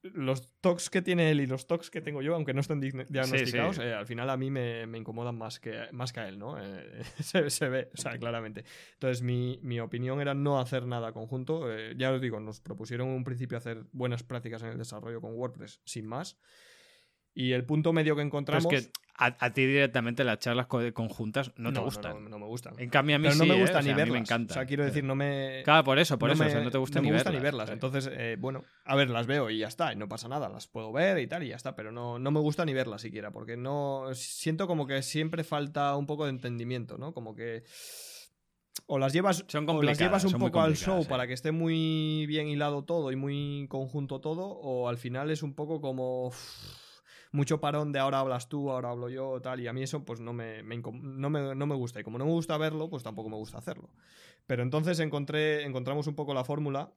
los 0.03 0.49
tocs 0.59 0.89
que 0.89 1.01
tiene 1.01 1.31
él 1.31 1.39
y 1.39 1.47
los 1.47 1.65
tocs 1.65 1.89
que 1.89 2.01
tengo 2.01 2.21
yo, 2.21 2.35
aunque 2.35 2.53
no 2.53 2.59
estén 2.59 2.81
diagnosticados, 2.81 3.79
eh, 3.79 3.93
al 3.93 4.05
final 4.05 4.29
a 4.29 4.35
mí 4.35 4.51
me, 4.51 4.85
me 4.85 4.97
incomodan 4.97 5.37
más 5.37 5.59
que, 5.59 5.87
más 5.93 6.11
que 6.11 6.19
a 6.19 6.27
él, 6.27 6.37
¿no? 6.37 6.61
Eh, 6.61 7.03
se, 7.21 7.49
se 7.49 7.69
ve, 7.69 7.89
o 7.93 7.97
sea, 7.97 8.17
claramente. 8.17 8.65
Entonces, 8.93 9.21
mi, 9.21 9.59
mi 9.63 9.79
opinión 9.79 10.19
era 10.19 10.33
no 10.33 10.59
hacer 10.59 10.85
nada 10.85 11.13
conjunto. 11.13 11.71
Eh, 11.71 11.95
ya 11.97 12.11
os 12.11 12.21
digo, 12.21 12.39
nos 12.39 12.59
propusieron 12.59 13.07
en 13.07 13.15
un 13.15 13.23
principio 13.23 13.57
hacer 13.57 13.85
buenas 13.93 14.23
prácticas 14.23 14.61
en 14.63 14.69
el 14.69 14.77
desarrollo 14.77 15.21
con 15.21 15.35
WordPress, 15.35 15.81
sin 15.85 16.05
más. 16.05 16.37
Y 17.35 17.51
el 17.53 17.65
punto 17.65 17.93
medio 17.93 18.13
que 18.15 18.19
Pero 18.19 18.27
encontramos. 18.27 18.71
es 18.73 18.87
que 18.87 18.91
a, 19.15 19.35
a 19.39 19.53
ti 19.53 19.65
directamente 19.65 20.23
las 20.23 20.39
charlas 20.39 20.65
co- 20.67 20.91
conjuntas 20.93 21.51
no, 21.55 21.71
te 21.71 21.79
gustan. 21.79 22.23
No, 22.23 22.29
no 22.29 22.39
me 22.39 22.45
gustan. 22.47 22.73
En 22.79 22.89
cambio, 22.89 23.15
a 23.15 23.19
mí 23.19 23.23
Pero 23.27 23.35
no 23.37 23.43
sí, 23.43 23.49
me 23.49 23.57
¿eh? 23.57 23.61
gusta 23.61 23.77
O 23.77 23.81
ni 23.81 23.85
sea, 23.85 23.93
a 23.93 23.95
mí 23.95 23.99
verlas. 24.01 24.13
me 24.13 24.19
encanta. 24.19 24.51
O 24.51 24.55
sea, 24.55 24.65
quiero 24.65 24.83
decir, 24.85 25.03
no 25.03 25.15
me. 25.15 25.61
Claro, 25.63 25.83
por 25.83 25.99
eso, 25.99 26.17
por 26.19 26.29
no 26.29 26.33
eso. 26.33 26.43
me, 26.43 26.49
o 26.49 26.51
sea, 26.51 26.61
no 26.61 26.71
te 26.71 26.77
gusta 26.77 26.99
no 26.99 27.03
ni 27.03 27.09
me 27.09 27.15
gusta 27.15 27.29
verlas. 27.31 27.41
ni 27.41 27.43
verlas. 27.43 27.69
Entonces, 27.71 28.09
eh, 28.11 28.37
bueno, 28.39 28.63
a 28.85 28.95
ver, 28.95 29.09
las 29.09 29.25
veo 29.27 29.49
y 29.49 29.59
ya 29.59 29.67
está, 29.67 29.93
y 29.93 29.95
no 29.95 30.07
pasa 30.07 30.27
nada. 30.27 30.49
Las 30.49 30.67
puedo 30.67 30.91
ver 30.91 31.19
y 31.19 31.27
tal, 31.27 31.43
y 31.43 31.49
ya 31.49 31.55
está. 31.55 31.75
Pero 31.75 31.91
no, 31.91 32.17
no 32.19 32.31
me 32.31 32.39
gusta 32.39 32.65
ni 32.65 32.73
verlas 32.73 33.01
siquiera, 33.01 33.31
porque 33.31 33.55
no. 33.57 34.05
Siento 34.13 34.67
como 34.67 34.85
que 34.87 35.01
siempre 35.03 35.43
falta 35.43 35.95
un 35.95 36.05
poco 36.07 36.25
de 36.25 36.31
entendimiento, 36.31 36.97
¿no? 36.97 37.13
Como 37.13 37.35
que. 37.35 37.63
O 38.87 38.97
las 38.97 39.13
llevas, 39.13 39.45
Son 39.47 39.69
o 39.69 39.81
las 39.83 39.99
llevas 39.99 40.23
un 40.25 40.33
poco 40.39 40.59
al 40.61 40.75
show 40.75 41.03
eh. 41.03 41.05
para 41.07 41.27
que 41.27 41.33
esté 41.33 41.51
muy 41.51 42.25
bien 42.27 42.47
hilado 42.47 42.83
todo 42.83 43.11
y 43.11 43.15
muy 43.15 43.67
conjunto 43.69 44.19
todo, 44.19 44.47
o 44.47 44.89
al 44.89 44.97
final 44.97 45.29
es 45.29 45.43
un 45.43 45.53
poco 45.53 45.79
como 45.79 46.27
uff, 46.27 46.82
mucho 47.33 47.59
parón 47.59 47.91
de 47.91 47.99
ahora 47.99 48.19
hablas 48.19 48.47
tú, 48.47 48.71
ahora 48.71 48.91
hablo 48.91 49.09
yo, 49.09 49.41
tal, 49.41 49.59
y 49.59 49.67
a 49.67 49.73
mí 49.73 49.81
eso 49.81 50.05
pues 50.05 50.19
no 50.19 50.33
me, 50.33 50.63
no, 50.63 51.29
me, 51.29 51.55
no 51.55 51.65
me 51.65 51.75
gusta, 51.75 51.99
y 51.99 52.03
como 52.03 52.19
no 52.19 52.25
me 52.25 52.31
gusta 52.31 52.57
verlo, 52.57 52.89
pues 52.89 53.01
tampoco 53.03 53.27
me 53.27 53.35
gusta 53.35 53.57
hacerlo. 53.57 53.89
Pero 54.45 54.61
entonces 54.61 54.99
encontré, 54.99 55.63
encontramos 55.63 56.05
un 56.05 56.15
poco 56.15 56.35
la 56.35 56.45
fórmula, 56.45 56.93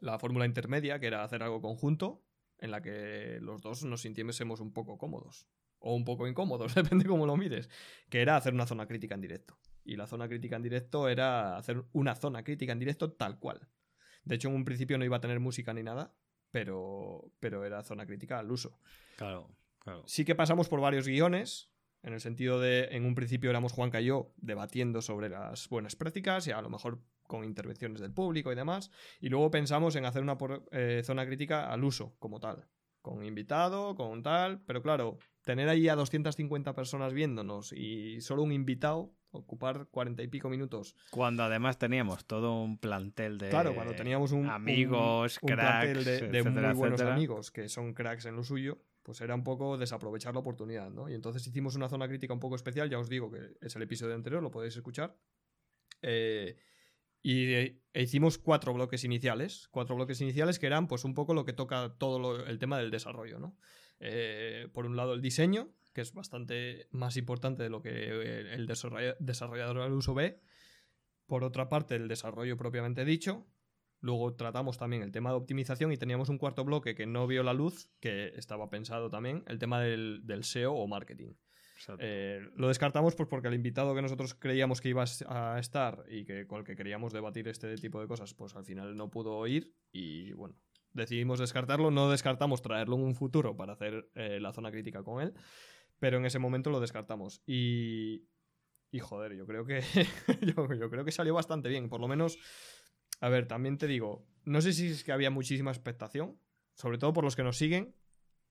la 0.00 0.18
fórmula 0.18 0.44
intermedia, 0.44 1.00
que 1.00 1.06
era 1.06 1.24
hacer 1.24 1.42
algo 1.42 1.62
conjunto, 1.62 2.22
en 2.58 2.70
la 2.70 2.82
que 2.82 3.38
los 3.40 3.62
dos 3.62 3.84
nos 3.84 4.02
sintiésemos 4.02 4.60
un 4.60 4.72
poco 4.72 4.98
cómodos. 4.98 5.48
O 5.80 5.94
un 5.94 6.04
poco 6.04 6.26
incómodos, 6.26 6.74
depende 6.74 7.06
cómo 7.06 7.24
lo 7.24 7.36
mires. 7.36 7.70
Que 8.10 8.20
era 8.20 8.36
hacer 8.36 8.52
una 8.52 8.66
zona 8.66 8.86
crítica 8.86 9.14
en 9.14 9.22
directo. 9.22 9.58
Y 9.84 9.96
la 9.96 10.06
zona 10.06 10.28
crítica 10.28 10.56
en 10.56 10.62
directo 10.62 11.08
era 11.08 11.56
hacer 11.56 11.84
una 11.92 12.14
zona 12.14 12.44
crítica 12.44 12.72
en 12.72 12.80
directo 12.80 13.12
tal 13.12 13.38
cual. 13.38 13.68
De 14.24 14.34
hecho, 14.34 14.48
en 14.48 14.56
un 14.56 14.64
principio 14.64 14.98
no 14.98 15.04
iba 15.04 15.16
a 15.16 15.20
tener 15.20 15.40
música 15.40 15.72
ni 15.72 15.82
nada, 15.82 16.14
pero, 16.50 17.30
pero 17.40 17.64
era 17.64 17.82
zona 17.82 18.06
crítica 18.06 18.38
al 18.38 18.50
uso. 18.50 18.78
Claro, 19.16 19.50
claro. 19.78 20.02
Sí 20.06 20.24
que 20.24 20.34
pasamos 20.34 20.68
por 20.68 20.80
varios 20.80 21.06
guiones, 21.06 21.70
en 22.02 22.12
el 22.12 22.20
sentido 22.20 22.60
de, 22.60 22.88
en 22.92 23.04
un 23.04 23.14
principio 23.14 23.50
éramos 23.50 23.72
Juanca 23.72 24.00
y 24.00 24.06
yo 24.06 24.32
debatiendo 24.36 25.02
sobre 25.02 25.28
las 25.28 25.68
buenas 25.68 25.96
prácticas 25.96 26.46
y 26.46 26.52
a 26.52 26.62
lo 26.62 26.70
mejor 26.70 27.00
con 27.26 27.44
intervenciones 27.44 28.00
del 28.00 28.12
público 28.12 28.50
y 28.52 28.54
demás, 28.54 28.90
y 29.20 29.28
luego 29.28 29.50
pensamos 29.50 29.96
en 29.96 30.06
hacer 30.06 30.22
una 30.22 30.38
por- 30.38 30.66
eh, 30.72 31.02
zona 31.04 31.26
crítica 31.26 31.70
al 31.70 31.84
uso 31.84 32.14
como 32.18 32.40
tal, 32.40 32.66
con 33.08 33.24
invitado, 33.24 33.94
con 33.94 34.22
tal, 34.22 34.60
pero 34.66 34.82
claro, 34.82 35.18
tener 35.44 35.68
ahí 35.68 35.88
a 35.88 35.94
250 35.94 36.74
personas 36.74 37.12
viéndonos 37.14 37.72
y 37.72 38.20
solo 38.20 38.42
un 38.42 38.52
invitado, 38.52 39.14
ocupar 39.30 39.88
40 39.90 40.22
y 40.22 40.28
pico 40.28 40.48
minutos 40.48 40.96
Cuando 41.10 41.42
además 41.42 41.78
teníamos 41.78 42.26
todo 42.26 42.62
un 42.62 42.78
plantel 42.78 43.38
de 43.38 43.50
Claro, 43.50 43.74
cuando 43.74 43.94
teníamos 43.94 44.32
un, 44.32 44.48
amigos, 44.48 45.38
un 45.42 45.46
plantel 45.48 45.92
cracks, 45.92 46.04
de, 46.04 46.28
de 46.28 46.38
etcétera, 46.38 46.68
muy 46.68 46.78
buenos 46.78 47.00
etcétera. 47.00 47.14
amigos 47.14 47.50
que 47.50 47.68
son 47.68 47.94
cracks 47.94 48.26
en 48.26 48.36
lo 48.36 48.42
suyo, 48.42 48.78
pues 49.02 49.20
era 49.22 49.34
un 49.34 49.44
poco 49.44 49.78
desaprovechar 49.78 50.34
la 50.34 50.40
oportunidad, 50.40 50.90
¿no? 50.90 51.08
Y 51.08 51.14
entonces 51.14 51.46
hicimos 51.46 51.76
una 51.76 51.88
zona 51.88 52.08
crítica 52.08 52.34
un 52.34 52.40
poco 52.40 52.56
especial, 52.56 52.90
ya 52.90 52.98
os 52.98 53.08
digo 53.08 53.30
que 53.30 53.54
es 53.60 53.74
el 53.74 53.82
episodio 53.82 54.14
anterior, 54.14 54.42
lo 54.42 54.50
podéis 54.50 54.76
escuchar. 54.76 55.16
Eh, 56.02 56.56
y 57.22 57.52
e 57.52 57.82
hicimos 57.94 58.38
cuatro 58.38 58.72
bloques 58.72 59.04
iniciales, 59.04 59.68
cuatro 59.70 59.96
bloques 59.96 60.20
iniciales 60.20 60.58
que 60.58 60.66
eran 60.66 60.86
pues 60.86 61.04
un 61.04 61.14
poco 61.14 61.34
lo 61.34 61.44
que 61.44 61.52
toca 61.52 61.96
todo 61.98 62.46
el 62.46 62.58
tema 62.58 62.78
del 62.78 62.90
desarrollo, 62.90 63.38
¿no? 63.38 63.56
Eh, 64.00 64.68
por 64.72 64.86
un 64.86 64.96
lado 64.96 65.14
el 65.14 65.20
diseño, 65.20 65.72
que 65.92 66.00
es 66.02 66.12
bastante 66.12 66.86
más 66.90 67.16
importante 67.16 67.62
de 67.64 67.70
lo 67.70 67.82
que 67.82 67.90
eh, 67.90 68.54
el 68.54 68.68
desarrolla- 68.68 69.16
desarrollador 69.18 69.78
al 69.80 69.92
uso 69.92 70.14
ve. 70.14 70.40
Por 71.26 71.44
otra 71.44 71.68
parte, 71.68 71.96
el 71.96 72.08
desarrollo 72.08 72.56
propiamente 72.56 73.04
dicho. 73.04 73.46
Luego 74.00 74.34
tratamos 74.36 74.78
también 74.78 75.02
el 75.02 75.10
tema 75.10 75.30
de 75.30 75.36
optimización 75.36 75.90
y 75.90 75.96
teníamos 75.96 76.28
un 76.28 76.38
cuarto 76.38 76.64
bloque 76.64 76.94
que 76.94 77.06
no 77.06 77.26
vio 77.26 77.42
la 77.42 77.52
luz, 77.52 77.90
que 77.98 78.28
estaba 78.36 78.70
pensado 78.70 79.10
también, 79.10 79.42
el 79.48 79.58
tema 79.58 79.80
del, 79.80 80.20
del 80.24 80.44
SEO 80.44 80.72
o 80.72 80.86
marketing. 80.86 81.32
Eh, 81.98 82.40
lo 82.56 82.68
descartamos 82.68 83.14
pues 83.14 83.28
porque 83.28 83.48
el 83.48 83.54
invitado 83.54 83.94
que 83.94 84.02
nosotros 84.02 84.34
creíamos 84.34 84.80
que 84.80 84.88
iba 84.88 85.04
a 85.26 85.58
estar 85.58 86.04
y 86.08 86.24
que 86.24 86.46
con 86.46 86.60
el 86.60 86.64
que 86.64 86.76
queríamos 86.76 87.12
debatir 87.12 87.48
este 87.48 87.74
tipo 87.76 88.00
de 88.00 88.06
cosas, 88.06 88.34
pues 88.34 88.54
al 88.56 88.64
final 88.64 88.96
no 88.96 89.10
pudo 89.10 89.46
ir 89.46 89.74
y 89.92 90.32
bueno, 90.32 90.56
decidimos 90.92 91.38
descartarlo. 91.38 91.90
No 91.90 92.10
descartamos 92.10 92.62
traerlo 92.62 92.96
en 92.96 93.02
un 93.02 93.14
futuro 93.14 93.56
para 93.56 93.74
hacer 93.74 94.10
eh, 94.14 94.38
la 94.40 94.52
zona 94.52 94.70
crítica 94.70 95.02
con 95.02 95.22
él, 95.22 95.34
pero 95.98 96.18
en 96.18 96.26
ese 96.26 96.38
momento 96.38 96.70
lo 96.70 96.80
descartamos. 96.80 97.42
Y, 97.46 98.28
y 98.90 98.98
joder, 98.98 99.34
yo 99.34 99.46
creo 99.46 99.64
que 99.64 99.80
yo, 100.42 100.72
yo 100.74 100.90
creo 100.90 101.04
que 101.04 101.12
salió 101.12 101.34
bastante 101.34 101.68
bien, 101.68 101.88
por 101.88 102.00
lo 102.00 102.08
menos. 102.08 102.38
A 103.20 103.28
ver, 103.28 103.48
también 103.48 103.78
te 103.78 103.88
digo, 103.88 104.26
no 104.44 104.60
sé 104.60 104.72
si 104.72 104.88
es 104.88 105.02
que 105.02 105.12
había 105.12 105.30
muchísima 105.30 105.70
expectación, 105.70 106.38
sobre 106.74 106.98
todo 106.98 107.12
por 107.12 107.24
los 107.24 107.34
que 107.34 107.42
nos 107.42 107.56
siguen, 107.56 107.94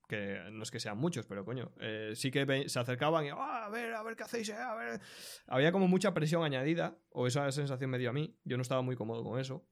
que 0.08 0.40
no 0.50 0.62
es 0.64 0.70
que 0.72 0.80
sean 0.80 0.98
muchos, 0.98 1.26
pero 1.26 1.44
coño, 1.44 1.70
eh, 1.80 2.12
sí 2.16 2.30
que 2.32 2.68
se 2.68 2.78
acercaban 2.80 3.26
y, 3.26 3.28
"Ah, 3.28 3.66
a 3.66 3.68
ver, 3.68 3.94
a 3.94 4.02
ver 4.02 4.16
qué 4.16 4.24
hacéis, 4.24 4.48
eh, 4.48 4.54
a 4.54 4.74
ver. 4.74 5.00
Había 5.46 5.70
como 5.70 5.86
mucha 5.86 6.14
presión 6.14 6.42
añadida, 6.42 6.96
o 7.10 7.26
esa 7.28 7.50
sensación 7.52 7.90
me 7.90 7.98
dio 7.98 8.10
a 8.10 8.12
mí. 8.12 8.34
Yo 8.44 8.56
no 8.56 8.62
estaba 8.62 8.82
muy 8.82 8.96
cómodo 8.96 9.22
con 9.22 9.38
eso. 9.38 9.64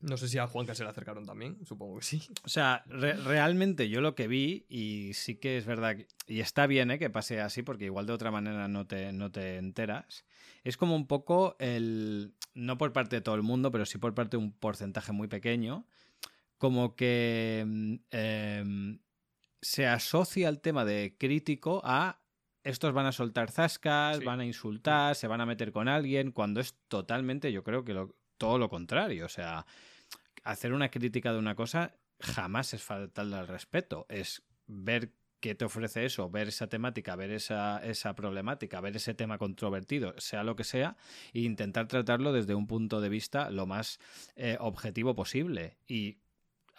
No 0.00 0.18
sé 0.18 0.28
si 0.28 0.36
a 0.36 0.46
Juanca 0.46 0.74
se 0.74 0.84
le 0.84 0.90
acercaron 0.90 1.24
también, 1.24 1.64
supongo 1.64 1.98
que 1.98 2.04
sí. 2.04 2.20
O 2.44 2.48
sea, 2.48 2.82
re- 2.86 3.14
realmente 3.14 3.88
yo 3.88 4.02
lo 4.02 4.14
que 4.14 4.28
vi, 4.28 4.66
y 4.68 5.14
sí 5.14 5.36
que 5.36 5.56
es 5.56 5.64
verdad, 5.64 5.96
y 6.26 6.40
está 6.40 6.66
bien 6.66 6.90
¿eh? 6.90 6.98
que 6.98 7.08
pase 7.08 7.40
así, 7.40 7.62
porque 7.62 7.86
igual 7.86 8.04
de 8.04 8.12
otra 8.12 8.30
manera 8.30 8.68
no 8.68 8.86
te, 8.86 9.12
no 9.14 9.30
te 9.32 9.56
enteras, 9.56 10.26
es 10.62 10.76
como 10.76 10.94
un 10.94 11.06
poco 11.06 11.56
el, 11.58 12.34
no 12.52 12.76
por 12.76 12.92
parte 12.92 13.16
de 13.16 13.22
todo 13.22 13.34
el 13.34 13.42
mundo, 13.42 13.70
pero 13.70 13.86
sí 13.86 13.96
por 13.96 14.14
parte 14.14 14.36
de 14.36 14.42
un 14.42 14.52
porcentaje 14.52 15.12
muy 15.12 15.28
pequeño, 15.28 15.86
como 16.58 16.96
que 16.96 17.60
em, 18.10 18.98
se 19.64 19.86
asocia 19.86 20.48
el 20.50 20.60
tema 20.60 20.84
de 20.84 21.16
crítico 21.18 21.80
a 21.84 22.20
estos 22.62 22.92
van 22.92 23.06
a 23.06 23.12
soltar 23.12 23.50
zascas, 23.50 24.18
Sí. 24.18 24.24
van 24.24 24.40
a 24.40 24.44
insultar, 24.46 25.14
se 25.16 25.26
van 25.26 25.40
a 25.40 25.46
meter 25.46 25.72
con 25.72 25.88
alguien, 25.88 26.32
cuando 26.32 26.60
es 26.60 26.74
totalmente, 26.88 27.50
yo 27.52 27.62
creo 27.62 27.84
que 27.84 27.94
lo- 27.94 28.14
todo 28.38 28.58
lo 28.58 28.68
contrario. 28.68 29.26
O 29.26 29.28
sea, 29.28 29.66
hacer 30.44 30.72
una 30.72 30.90
crítica 30.90 31.32
de 31.32 31.38
una 31.38 31.54
cosa 31.54 31.94
jamás 32.20 32.72
es 32.74 32.82
faltarle 32.82 33.36
al 33.36 33.48
respeto. 33.48 34.06
Es 34.08 34.42
ver 34.66 35.12
qué 35.40 35.54
te 35.54 35.66
ofrece 35.66 36.06
eso, 36.06 36.30
ver 36.30 36.48
esa 36.48 36.68
temática, 36.68 37.16
ver 37.16 37.30
esa, 37.32 37.84
esa 37.84 38.14
problemática, 38.14 38.80
ver 38.80 38.96
ese 38.96 39.12
tema 39.12 39.36
controvertido, 39.36 40.14
sea 40.18 40.42
lo 40.42 40.56
que 40.56 40.64
sea, 40.64 40.96
e 41.34 41.40
intentar 41.40 41.86
tratarlo 41.86 42.32
desde 42.32 42.54
un 42.54 42.66
punto 42.66 43.02
de 43.02 43.10
vista 43.10 43.50
lo 43.50 43.66
más 43.66 43.98
eh, 44.36 44.56
objetivo 44.58 45.14
posible. 45.14 45.76
Y 45.86 46.16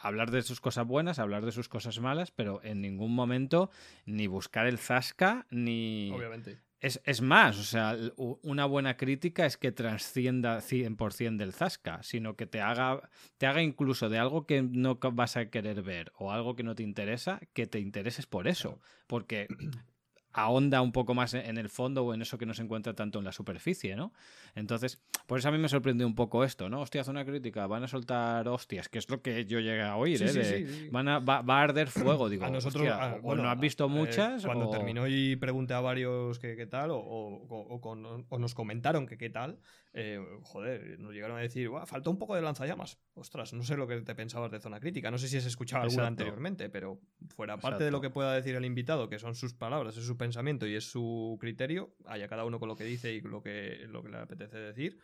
hablar 0.06 0.30
de 0.30 0.44
sus 0.44 0.62
cosas 0.62 0.86
buenas, 0.86 1.18
hablar 1.18 1.46
de 1.46 1.52
sus 1.52 1.68
cosas 1.68 2.00
malas, 2.00 2.32
pero 2.32 2.62
en 2.64 2.82
ningún 2.82 3.14
momento 3.14 3.72
ni 4.06 4.28
buscar 4.28 4.68
el 4.68 4.78
zasca, 4.78 5.48
ni... 5.50 6.12
Obviamente. 6.12 6.60
Es, 6.80 7.02
es 7.06 7.22
más, 7.22 7.58
o 7.58 7.64
sea, 7.64 7.98
una 8.16 8.66
buena 8.66 8.96
crítica 8.96 9.48
es 9.48 9.58
que 9.58 9.72
transcienda 9.72 10.60
100% 10.60 11.38
del 11.38 11.54
zasca, 11.54 12.04
sino 12.04 12.36
que 12.36 12.46
te 12.46 12.62
haga, 12.62 13.10
te 13.38 13.48
haga 13.48 13.64
incluso 13.64 14.10
de 14.10 14.20
algo 14.20 14.46
que 14.46 14.62
no 14.62 15.00
vas 15.00 15.38
a 15.38 15.50
querer 15.50 15.82
ver 15.82 16.12
o 16.16 16.32
algo 16.32 16.56
que 16.56 16.62
no 16.62 16.76
te 16.76 16.84
interesa, 16.84 17.40
que 17.54 17.66
te 17.66 17.80
intereses 17.80 18.28
por 18.28 18.48
eso, 18.48 18.80
porque 19.08 19.48
ahonda 20.38 20.82
un 20.82 20.92
poco 20.92 21.14
más 21.14 21.34
en 21.34 21.58
el 21.58 21.70
fondo 21.70 22.04
o 22.04 22.14
en 22.14 22.22
eso 22.22 22.38
que 22.38 22.46
no 22.46 22.54
se 22.54 22.62
encuentra 22.62 22.94
tanto 22.94 23.20
en 23.20 23.26
la 23.26 23.32
superficie, 23.32 23.96
¿no? 23.96 24.12
Entonces, 24.54 25.02
por 25.28 25.40
eso 25.40 25.48
a 25.48 25.52
mí 25.52 25.58
me 25.58 25.70
sorprendió 25.70 26.06
un 26.06 26.14
poco 26.14 26.44
esto, 26.44 26.68
¿no? 26.70 26.82
Hostia, 26.82 27.00
haz 27.02 27.08
una 27.08 27.24
crítica, 27.24 27.68
van 27.68 27.84
a 27.84 27.88
soltar 27.88 28.46
hostias, 28.50 28.90
que 28.90 29.00
es 29.00 29.10
lo 29.10 29.22
que 29.22 29.46
yo 29.46 29.60
llegué 29.62 29.82
a 29.82 29.96
oír, 29.96 30.18
Sí, 30.18 30.26
¿eh? 30.26 30.28
sí, 30.28 30.40
De, 30.40 30.46
sí, 30.46 30.68
sí. 30.68 30.90
Van 30.92 31.08
a, 31.08 31.20
va, 31.20 31.42
va 31.42 31.60
a 31.60 31.64
arder 31.64 31.88
fuego, 32.20 32.28
digo. 32.30 32.44
a 32.46 32.50
nosotros, 32.50 32.82
hostia, 32.88 33.12
a- 33.12 33.16
o- 33.16 33.22
bueno, 33.22 33.44
no 33.44 33.50
has 33.50 33.60
visto 33.60 33.86
eh, 33.86 33.90
muchas. 33.90 34.46
cuando 34.46 34.68
o- 34.68 34.72
terminó 34.72 35.08
y 35.08 35.38
pregunté 35.38 35.74
a 35.74 35.80
varios 35.80 36.38
que 36.40 36.58
qué 36.58 36.68
tal, 36.68 36.92
o, 36.92 36.98
o- 36.98 37.80
con- 37.82 38.26
nos 38.42 38.54
comentaron 38.54 39.08
que 39.08 39.18
qué 39.18 39.30
tal, 39.30 39.58
eh, 39.94 40.20
joder, 40.44 41.00
nos 41.00 41.14
llegaron 41.14 41.38
a 41.38 41.40
decir, 41.40 41.70
"Buah, 41.70 41.86
faltó 41.86 42.12
un 42.12 42.18
poco 42.18 42.36
de 42.36 42.42
lanzallamas. 42.42 43.00
Ostras, 43.14 43.54
no 43.54 43.64
sé 43.64 43.78
lo 43.78 43.88
que 43.88 44.02
te 44.02 44.14
pensabas 44.16 44.52
de 44.52 44.60
zona 44.60 44.82
crítica, 44.82 45.10
no 45.12 45.18
sé 45.18 45.30
si 45.30 45.38
has 45.38 45.46
escuchado 45.46 45.84
alguna 45.84 46.04
Exacto. 46.04 46.24
anteriormente, 46.24 46.70
pero 46.70 47.00
fuera 47.36 47.58
parte 47.58 47.86
de 47.86 47.92
lo 47.92 48.02
que 48.02 48.10
pueda 48.10 48.34
decir 48.34 48.56
el 48.56 48.66
invitado, 48.66 49.08
que 49.08 49.20
son 49.20 49.36
sus 49.36 49.54
palabras, 49.54 49.96
es 49.96 50.06
su 50.06 50.18
pensamiento 50.26 50.66
y 50.66 50.76
es 50.76 50.86
su 50.86 51.38
criterio, 51.40 51.96
haya 52.06 52.28
cada 52.28 52.46
uno 52.46 52.60
con 52.60 52.68
lo 52.68 52.76
que 52.76 52.84
dice 52.84 53.14
y 53.14 53.22
lo 53.22 53.42
que, 53.44 53.86
lo 53.88 54.02
que 54.02 54.10
le 54.10 54.18
apetece 54.18 54.58
decir. 54.58 54.98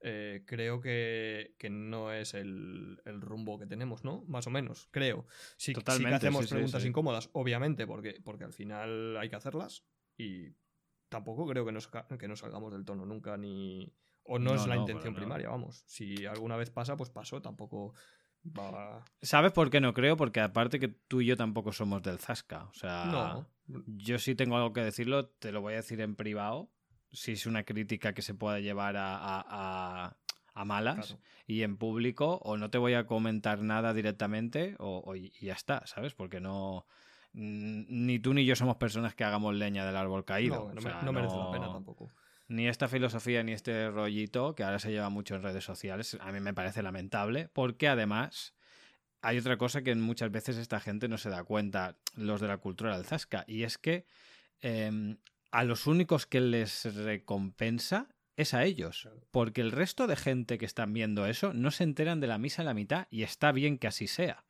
eh, 0.00 0.44
creo 0.46 0.80
que, 0.80 1.56
que, 1.58 1.68
no 1.68 2.12
es 2.12 2.34
el, 2.34 3.02
el, 3.04 3.20
rumbo 3.20 3.58
que 3.58 3.66
tenemos, 3.66 4.04
¿no? 4.04 4.24
Más 4.28 4.46
o 4.46 4.50
menos, 4.50 4.88
creo. 4.92 5.26
Sí, 5.56 5.74
sí 5.74 5.82
que 5.82 6.14
hacemos 6.14 6.46
preguntas 6.46 6.84
incómodas, 6.84 7.30
obviamente, 7.32 7.86
porque, 7.86 8.20
porque 8.24 8.44
al 8.44 8.52
final 8.52 9.16
hay 9.16 9.28
que 9.28 9.36
hacerlas 9.36 9.84
y 10.16 10.54
tampoco 11.08 11.46
creo 11.46 11.64
que 11.64 11.72
nos, 11.72 11.88
que 11.88 12.28
nos 12.28 12.38
salgamos 12.38 12.72
del 12.72 12.84
tono 12.84 13.04
nunca 13.04 13.36
ni... 13.36 13.92
O 14.30 14.38
no, 14.38 14.54
es 14.54 14.66
la 14.66 14.76
intención 14.76 15.14
primaria, 15.14 15.48
vamos. 15.48 15.82
Si 15.86 16.26
alguna 16.26 16.56
vez 16.56 16.70
pasa, 16.70 16.96
pues 16.96 17.10
pasó, 17.10 17.40
tampoco... 17.40 17.94
Va... 18.46 19.02
¿Sabes 19.22 19.52
por 19.52 19.70
qué 19.70 19.80
no 19.80 19.94
creo? 19.94 20.16
Porque 20.16 20.40
aparte 20.40 20.78
que 20.78 20.88
tú 20.88 21.22
y 21.22 21.26
yo 21.26 21.36
tampoco 21.36 21.72
somos 21.72 22.02
del 22.02 22.18
Zasca. 22.18 22.64
O 22.64 22.74
sea, 22.74 23.06
no. 23.06 23.57
Yo 23.86 24.18
sí 24.18 24.34
tengo 24.34 24.56
algo 24.56 24.72
que 24.72 24.82
decirlo, 24.82 25.28
te 25.28 25.52
lo 25.52 25.60
voy 25.60 25.74
a 25.74 25.76
decir 25.76 26.00
en 26.00 26.16
privado 26.16 26.70
si 27.12 27.32
es 27.32 27.46
una 27.46 27.64
crítica 27.64 28.12
que 28.12 28.22
se 28.22 28.34
pueda 28.34 28.60
llevar 28.60 28.96
a, 28.96 30.14
a, 30.54 30.64
malas 30.64 31.16
y 31.46 31.62
en 31.62 31.76
público, 31.76 32.40
o 32.42 32.56
no 32.56 32.68
te 32.68 32.78
voy 32.78 32.94
a 32.94 33.06
comentar 33.06 33.62
nada 33.62 33.94
directamente, 33.94 34.74
o, 34.80 35.14
y 35.14 35.32
ya 35.40 35.52
está, 35.52 35.86
¿sabes? 35.86 36.14
Porque 36.14 36.40
no. 36.40 36.86
Ni 37.32 38.18
tú 38.18 38.34
ni 38.34 38.44
yo 38.44 38.56
somos 38.56 38.76
personas 38.76 39.14
que 39.14 39.22
hagamos 39.22 39.54
leña 39.54 39.86
del 39.86 39.96
árbol 39.96 40.24
caído. 40.24 40.72
No, 40.74 41.12
merece 41.12 41.36
la 41.36 41.50
pena 41.52 41.72
tampoco. 41.72 42.10
Ni 42.48 42.66
esta 42.66 42.88
filosofía 42.88 43.42
ni 43.44 43.52
este 43.52 43.88
rollito, 43.88 44.56
que 44.56 44.64
ahora 44.64 44.80
se 44.80 44.90
lleva 44.90 45.10
mucho 45.10 45.36
en 45.36 45.42
redes 45.42 45.62
sociales, 45.62 46.18
a 46.20 46.32
mí 46.32 46.40
me 46.40 46.54
parece 46.54 46.82
lamentable, 46.82 47.48
porque 47.52 47.86
además 47.86 48.54
hay 49.22 49.38
otra 49.38 49.56
cosa 49.56 49.82
que 49.82 49.94
muchas 49.94 50.30
veces 50.30 50.56
esta 50.56 50.80
gente 50.80 51.08
no 51.08 51.18
se 51.18 51.30
da 51.30 51.44
cuenta, 51.44 51.96
los 52.16 52.40
de 52.40 52.48
la 52.48 52.58
cultura 52.58 52.96
del 52.96 53.06
Zasca, 53.06 53.44
y 53.46 53.64
es 53.64 53.78
que 53.78 54.06
em, 54.60 55.18
a 55.50 55.64
los 55.64 55.86
únicos 55.86 56.26
que 56.26 56.40
les 56.40 56.94
recompensa 56.94 58.08
es 58.36 58.54
a 58.54 58.64
ellos. 58.64 59.08
Porque 59.30 59.60
el 59.60 59.72
resto 59.72 60.06
de 60.06 60.16
gente 60.16 60.58
que 60.58 60.66
están 60.66 60.92
viendo 60.92 61.26
eso 61.26 61.52
no 61.52 61.70
se 61.70 61.84
enteran 61.84 62.20
de 62.20 62.28
la 62.28 62.38
misa 62.38 62.62
en 62.62 62.66
la 62.66 62.74
mitad 62.74 63.08
y 63.10 63.24
está 63.24 63.50
bien 63.50 63.78
que 63.78 63.88
así 63.88 64.06
sea. 64.06 64.44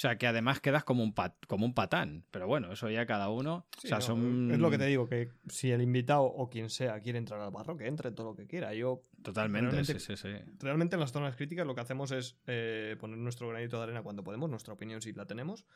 O 0.00 0.08
sea, 0.08 0.16
que 0.16 0.26
además 0.26 0.60
quedas 0.60 0.82
como 0.82 1.02
un, 1.02 1.12
como 1.46 1.66
un 1.66 1.74
patán. 1.74 2.24
Pero 2.30 2.46
bueno, 2.46 2.72
eso 2.72 2.88
ya 2.88 3.04
cada 3.04 3.28
uno. 3.28 3.66
o 3.76 3.86
sea, 3.86 4.00
son... 4.00 4.50
Es 4.50 4.58
lo 4.58 4.70
que 4.70 4.78
te 4.78 4.86
digo, 4.86 5.06
que 5.06 5.28
si 5.46 5.72
el 5.72 5.82
invitado 5.82 6.22
o 6.22 6.48
quien 6.48 6.70
sea 6.70 6.98
quiere 7.00 7.18
entrar 7.18 7.38
al 7.38 7.50
barro, 7.50 7.76
que 7.76 7.86
entre 7.86 8.10
todo 8.10 8.30
lo 8.30 8.34
que 8.34 8.46
quiera. 8.46 8.72
Yo. 8.72 9.04
Totalmente, 9.22 9.72
realmente, 9.72 10.00
sí, 10.00 10.16
sí, 10.16 10.28
realmente 10.58 10.96
en 10.96 11.00
las 11.00 11.12
zonas 11.12 11.36
críticas 11.36 11.66
lo 11.66 11.74
que 11.74 11.82
hacemos 11.82 12.12
es 12.12 12.38
eh, 12.46 12.96
poner 12.98 13.18
nuestro 13.18 13.48
granito 13.48 13.76
de 13.76 13.82
arena 13.82 14.02
cuando 14.02 14.24
podemos, 14.24 14.48
nuestra 14.48 14.72
opinión 14.72 15.02
si 15.02 15.12
la 15.12 15.26
tenemos, 15.26 15.66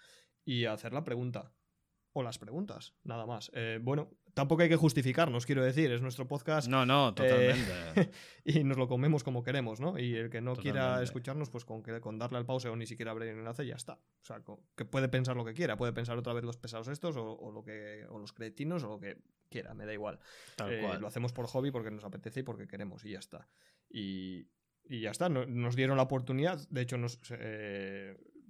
y 0.42 0.64
hacer 0.64 0.94
la 0.94 1.04
pregunta 1.04 1.52
o 2.14 2.22
las 2.22 2.38
preguntas, 2.38 2.94
nada 3.02 3.26
más. 3.26 3.50
Eh, 3.52 3.78
bueno, 3.82 4.08
tampoco 4.34 4.62
hay 4.62 4.68
que 4.68 4.76
justificarnos, 4.76 5.46
quiero 5.46 5.64
decir, 5.64 5.90
es 5.92 6.02
nuestro 6.02 6.26
podcast. 6.26 6.68
No, 6.68 6.84
no, 6.84 7.10
eh, 7.10 7.12
totalmente. 7.12 8.10
y 8.44 8.64
nos 8.64 8.76
lo 8.76 8.88
comemos 8.88 9.24
como 9.24 9.42
queremos, 9.42 9.80
¿no? 9.80 9.98
Y 9.98 10.14
el 10.16 10.28
que 10.28 10.40
no 10.40 10.54
quiera 10.54 11.02
escucharnos, 11.02 11.48
pues 11.48 11.64
con, 11.64 11.82
con 11.82 12.18
darle 12.18 12.38
al 12.38 12.44
pause 12.44 12.66
o 12.66 12.76
ni 12.76 12.86
siquiera 12.86 13.12
abrir 13.12 13.30
el 13.30 13.38
enlace, 13.38 13.66
ya 13.66 13.76
está. 13.76 13.94
O 13.94 14.24
sea, 14.24 14.42
que 14.76 14.84
puede 14.84 15.08
pensar 15.08 15.36
lo 15.36 15.44
que 15.44 15.54
quiera, 15.54 15.76
puede 15.76 15.92
pensar 15.92 16.18
otra 16.18 16.32
vez 16.32 16.44
los 16.44 16.56
pesados 16.56 16.88
estos 16.88 17.16
o, 17.16 17.50
lo 17.52 17.62
que, 17.62 18.04
o 18.10 18.18
los 18.18 18.32
cretinos 18.32 18.82
o 18.84 18.88
lo 18.88 18.98
que 18.98 19.18
quiera, 19.48 19.72
me 19.74 19.86
da 19.86 19.92
igual. 19.92 20.18
Eh, 20.68 20.96
lo 21.00 21.06
hacemos 21.06 21.32
por 21.32 21.46
hobby 21.46 21.70
porque 21.70 21.90
nos 21.90 22.04
apetece 22.04 22.40
y 22.40 22.42
porque 22.42 22.66
queremos 22.66 23.04
y 23.04 23.12
ya 23.12 23.20
está. 23.20 23.48
Y, 23.88 24.48
y 24.84 25.00
ya 25.00 25.10
está, 25.10 25.28
nos 25.28 25.76
dieron 25.76 25.96
la 25.96 26.02
oportunidad, 26.02 26.58
de 26.68 26.80
hecho 26.82 26.98
nos, 26.98 27.18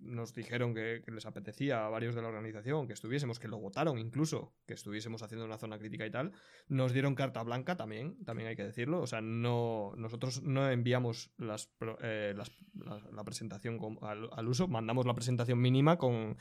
nos 0.04 0.34
dijeron 0.34 0.74
que, 0.74 1.02
les 1.06 1.26
apetecía 1.26 1.86
a 1.86 1.88
varios 1.88 2.14
de 2.14 2.22
la 2.22 2.28
organización 2.28 2.86
que 2.86 2.92
estuviésemos, 2.92 3.38
que 3.38 3.48
lo 3.48 3.58
votaron 3.58 3.98
incluso, 3.98 4.54
que 4.66 4.74
estuviésemos 4.74 5.22
haciendo 5.22 5.44
una 5.44 5.58
zona 5.58 5.78
crítica 5.78 6.06
y 6.06 6.10
tal, 6.10 6.32
nos 6.68 6.92
dieron 6.92 7.14
carta 7.14 7.42
blanca 7.42 7.76
también, 7.76 8.22
también 8.24 8.48
hay 8.48 8.56
que 8.56 8.64
decirlo, 8.64 9.00
o 9.00 9.06
sea, 9.06 9.20
no, 9.20 9.92
nosotros 9.96 10.42
no 10.42 10.70
enviamos 10.70 11.30
las, 11.38 11.70
eh, 12.02 12.34
la, 12.36 13.24
presentación 13.24 13.78
al, 14.02 14.48
uso, 14.48 14.68
mandamos 14.68 15.06
la 15.06 15.14
presentación 15.14 15.60
mínima 15.60 15.96
con 15.96 16.36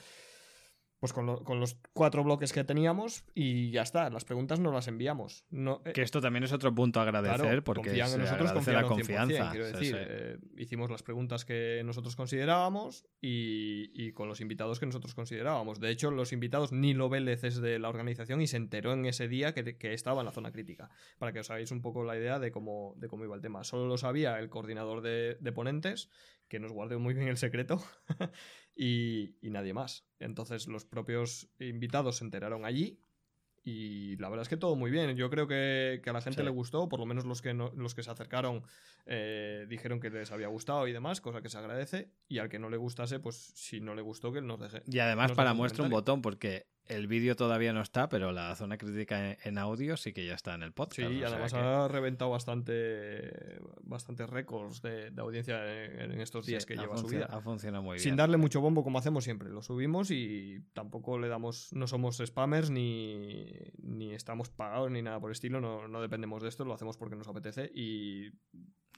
pues 1.03 1.11
con, 1.11 1.59
los 1.59 1.75
cuatro 1.91 2.23
bloques 2.23 2.53
que 2.53 2.63
teníamos 2.63 3.25
y 3.35 3.71
ya 3.71 3.81
está. 3.81 4.09
Las 4.09 4.23
preguntas 4.23 4.61
no 4.61 4.71
las 4.71 4.87
enviamos. 4.87 5.43
No, 5.49 5.81
eh, 5.83 5.91
que 5.91 6.01
esto 6.01 6.21
también 6.21 6.45
es 6.45 6.53
otro 6.53 6.73
punto 6.73 7.01
a 7.01 7.03
agradecer 7.03 7.61
porque 7.61 7.89
confían 7.89 8.13
en 8.13 8.19
nosotros, 8.19 8.53
confían 8.53 8.75
la 8.77 8.87
confianza. 8.87 9.51
Quiero 9.51 9.67
decir, 9.67 9.97
eh, 9.99 10.37
hicimos 10.55 10.89
las 10.89 11.03
preguntas 11.03 11.43
que 11.43 11.81
nosotros 11.83 12.15
considerábamos 12.15 13.05
y, 13.19 14.13
con 14.13 14.29
los 14.29 14.39
invitados 14.39 14.79
que 14.79 14.85
nosotros 14.85 15.13
considerábamos. 15.13 15.81
De 15.81 15.89
hecho, 15.89 16.09
los 16.09 16.31
invitados, 16.31 16.71
Nilo 16.71 17.09
Vélez 17.09 17.43
es 17.43 17.59
de 17.59 17.79
la 17.79 17.89
organización 17.89 18.39
y 18.39 18.47
se 18.47 18.55
enteró 18.55 18.93
en 18.93 19.05
ese 19.05 19.27
día 19.27 19.53
que, 19.53 19.93
estaba 19.93 20.21
en 20.21 20.25
la 20.27 20.31
zona 20.31 20.53
crítica. 20.53 20.89
Para 21.17 21.33
que 21.33 21.41
os 21.41 21.51
hagáis 21.51 21.71
un 21.71 21.81
poco 21.81 22.05
la 22.05 22.17
idea 22.17 22.39
de 22.39 22.49
cómo, 22.49 22.93
de 22.95 23.09
cómo 23.09 23.25
iba 23.25 23.35
el 23.35 23.41
tema. 23.41 23.65
Solo 23.65 23.87
lo 23.87 23.97
sabía 23.97 24.39
el 24.39 24.49
coordinador 24.49 25.01
de, 25.01 25.35
de 25.41 25.51
ponentes, 25.51 26.09
que 26.53 26.59
nos 26.59 26.71
guardó 26.71 26.99
muy 26.99 27.15
bien 27.15 27.29
el 27.29 27.37
secreto. 27.37 27.81
y, 28.75 29.33
nadie 29.41 29.73
más. 29.73 30.05
Entonces 30.19 30.67
los 30.67 30.85
propios 30.85 31.49
invitados 31.57 32.17
se 32.17 32.25
enteraron 32.25 32.63
allí 32.63 32.99
y 33.63 34.17
la 34.17 34.29
verdad 34.29 34.43
es 34.43 34.49
que 34.49 34.57
todo 34.57 34.75
muy 34.75 34.91
bien. 34.91 35.15
Yo 35.15 35.31
creo 35.31 35.47
que, 35.47 35.99
a 36.05 36.13
la 36.13 36.21
gente 36.21 36.43
le 36.43 36.51
gustó, 36.51 36.87
por 36.89 36.99
lo 36.99 37.07
menos 37.07 37.25
los 37.25 37.41
que, 37.41 37.55
los 37.55 37.95
que 37.95 38.03
se 38.03 38.11
acercaron 38.11 38.61
eh, 39.07 39.65
dijeron 39.67 39.99
que 39.99 40.11
les 40.11 40.31
había 40.31 40.47
gustado 40.47 40.87
y 40.87 40.93
demás, 40.93 41.21
cosa 41.21 41.41
que 41.41 41.49
se 41.49 41.57
agradece. 41.57 42.11
Y 42.27 42.37
al 42.37 42.49
que 42.49 42.59
no 42.59 42.69
le 42.69 42.77
gustase, 42.77 43.17
pues 43.17 43.35
si 43.55 43.81
no 43.81 43.95
le 43.95 44.03
gustó, 44.03 44.31
que 44.31 44.41
nos 44.41 44.59
deje. 44.59 44.83
Y 44.85 44.99
además 44.99 45.31
para 45.31 45.55
muestra 45.55 45.83
un 45.83 45.89
botón, 45.89 46.21
porque 46.21 46.67
el 46.87 47.07
vídeo 47.07 47.35
todavía 47.35 47.71
no 47.73 47.81
está, 47.81 48.09
pero 48.09 48.31
la 48.31 48.55
zona 48.55 48.77
crítica 48.77 49.37
en 49.43 49.57
audio 49.57 49.95
sí 49.95 50.13
que 50.13 50.25
ya 50.25 50.33
está 50.33 50.53
en 50.53 50.63
el 50.63 50.73
podcast. 50.73 51.09
Sí, 51.09 51.17
y 51.17 51.23
además 51.23 51.53
ha 51.53 51.87
reventado 51.87 52.31
bastante 52.31 53.59
bastantes 53.83 54.29
récords 54.29 54.81
de, 54.81 55.11
audiencia 55.17 55.63
en, 56.03 56.19
estos 56.19 56.45
días 56.45 56.65
que 56.65 56.75
lleva 56.75 56.97
subida. 56.97 57.25
Ha 57.25 57.41
funcionado 57.41 57.83
muy 57.83 57.95
bien. 57.95 58.03
Sin 58.03 58.15
darle 58.15 58.37
mucho 58.37 58.59
bombo 58.61 58.83
como 58.83 58.99
hacemos 58.99 59.23
siempre. 59.23 59.49
Lo 59.49 59.61
subimos 59.61 60.11
y 60.11 60.61
tampoco 60.73 61.17
le 61.17 61.29
damos, 61.29 61.71
no 61.73 61.87
somos 61.87 62.17
spammers 62.17 62.69
ni, 62.69 63.53
ni 63.77 64.13
estamos 64.13 64.49
pagados 64.49 64.91
ni 64.91 65.01
nada 65.01 65.19
por 65.19 65.29
el 65.29 65.33
estilo. 65.33 65.61
No, 65.61 65.87
no 65.87 66.01
dependemos 66.01 66.43
de 66.43 66.49
esto, 66.49 66.65
lo 66.65 66.73
hacemos 66.73 66.97
porque 66.97 67.15
nos 67.15 67.27
apetece 67.27 67.71
y 67.73 68.31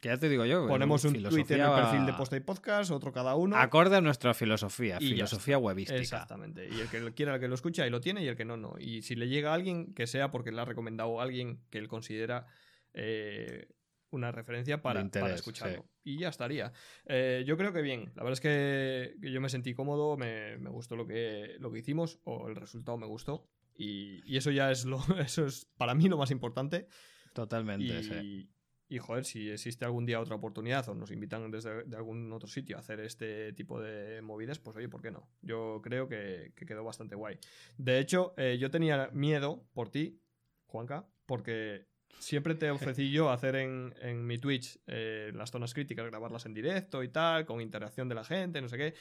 que 0.06 0.11
ya 0.11 0.18
te 0.19 0.30
digo 0.30 0.45
yo. 0.45 0.68
Ponemos 0.68 1.03
un 1.06 1.14
tweet 1.14 1.45
en 1.49 1.61
el 1.61 1.72
perfil 1.72 2.06
de 2.06 2.14
Post 2.14 2.34
y 2.34 2.40
Podcast, 2.40 2.91
otro 2.91 3.11
cada 3.11 3.34
uno. 3.36 3.56
Acorde 3.56 3.95
a 3.95 4.02
nuestra 4.02 4.36
filosofía, 4.36 4.99
filosofía 4.99 5.57
webística. 5.57 5.99
Exactamente. 5.99 6.69
Y 6.69 6.80
el 6.80 6.90
que 6.90 7.14
quiera 7.14 7.40
que 7.40 7.48
lo 7.48 7.56
escuche, 7.56 7.82
ahí 7.82 7.90
lo 7.90 8.02
tiene, 8.02 8.23
y 8.23 8.27
el 8.27 8.36
que 8.36 8.45
no, 8.45 8.56
no. 8.56 8.76
Y 8.77 9.02
si 9.02 9.15
le 9.15 9.27
llega 9.27 9.49
a 9.49 9.56
alguien, 9.56 9.95
que 9.95 10.06
sea 10.06 10.30
porque 10.30 10.52
le 10.52 10.61
ha 10.61 10.65
recomendado 10.65 11.19
a 11.19 11.23
alguien 11.23 11.60
que 11.72 11.80
él 11.80 11.88
considera 11.88 12.45
eh, 12.94 13.68
una 14.11 14.32
referencia 14.32 14.84
para, 14.84 15.02
escucharlo. 15.34 15.86
Y 16.03 16.19
ya 16.19 16.30
estaría. 16.30 16.72
Eh, 17.07 17.44
yo 17.48 17.57
creo 17.57 17.73
que 17.73 17.82
bien. 17.82 18.11
La 18.15 18.22
verdad 18.22 18.34
es 18.34 18.41
que, 18.41 19.15
yo 19.22 19.41
me 19.41 19.49
sentí 19.49 19.73
cómodo, 19.73 20.18
me, 20.18 20.56
gustó 20.69 20.95
lo 20.95 21.07
que, 21.07 21.56
lo 21.57 21.72
que 21.72 21.80
hicimos, 21.80 22.19
o 22.26 22.48
el 22.48 22.56
resultado 22.56 22.95
me 22.99 23.07
gustó. 23.07 23.49
Y, 23.76 24.38
eso 24.38 24.52
ya 24.52 24.69
es 24.69 24.86
lo, 24.86 24.99
eso 25.19 25.48
es 25.48 25.65
para 25.77 25.95
mí 25.95 26.07
lo 26.10 26.18
más 26.18 26.30
importante. 26.30 26.88
Totalmente, 27.34 28.03
sí. 28.03 28.52
Y 28.88 28.99
joder, 28.99 29.26
si 29.26 29.49
existe 29.49 29.84
algún 29.84 30.06
día 30.06 30.20
otra 30.20 30.36
oportunidad 30.36 30.88
o 30.90 30.94
nos 30.94 31.12
invitan 31.12 31.49
desde 31.49 31.84
de 31.86 31.98
algún 31.98 32.32
otro 32.32 32.48
sitio 32.48 32.78
a 32.78 32.80
hacer 32.80 32.99
este 32.99 33.52
tipo 33.53 33.82
de 33.82 34.22
movidas, 34.22 34.60
pues 34.60 34.78
oye, 34.78 34.90
¿por 34.90 35.02
qué 35.02 35.10
no? 35.10 35.28
Yo 35.41 35.82
creo 35.84 36.07
que, 36.07 36.53
quedó 36.56 36.84
bastante 36.84 37.16
guay. 37.16 37.40
De 37.78 37.99
hecho, 37.99 38.34
eh, 38.38 38.57
yo 38.60 38.70
tenía 38.70 39.10
miedo 39.12 39.66
por 39.74 39.90
ti, 39.90 40.22
Juanca, 40.68 41.07
porque 41.26 41.88
siempre 42.20 42.56
te 42.56 42.70
ofrecí 42.70 43.12
yo 43.12 43.30
hacer 43.30 43.56
en, 43.56 43.94
en 44.02 44.26
mi 44.26 44.38
Twitch 44.38 44.80
eh, 44.88 45.32
las 45.34 45.52
zonas 45.52 45.74
críticas, 45.74 46.06
grabarlas 46.06 46.45
en 46.45 46.53
directo 46.53 47.03
y 47.03 47.10
tal, 47.10 47.45
con 47.45 47.62
interacción 47.62 48.07
de 48.07 48.16
la 48.16 48.24
gente, 48.24 48.62
no 48.62 48.70
sé 48.70 48.78
qué. 48.78 48.94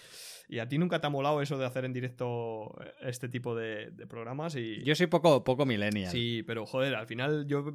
Y 0.49 0.59
a 0.59 0.69
ti 0.69 0.79
nunca 0.79 1.01
te 1.01 1.07
ha 1.07 1.11
molado 1.11 1.43
eso 1.43 1.59
de 1.59 1.67
hacer 1.67 1.85
en 1.85 1.93
directo 1.93 2.75
este 3.01 3.29
tipo 3.29 3.55
de, 3.55 3.91
de 3.91 4.07
programas. 4.07 4.57
Y... 4.57 4.83
Yo 4.83 4.95
soy 4.95 5.07
poco, 5.07 5.45
poco 5.45 5.67
millennial. 5.67 6.11
Sí, 6.11 6.43
pero 6.47 6.67
joder, 6.67 6.95
al 6.95 7.07
final 7.07 7.47
yo 7.47 7.73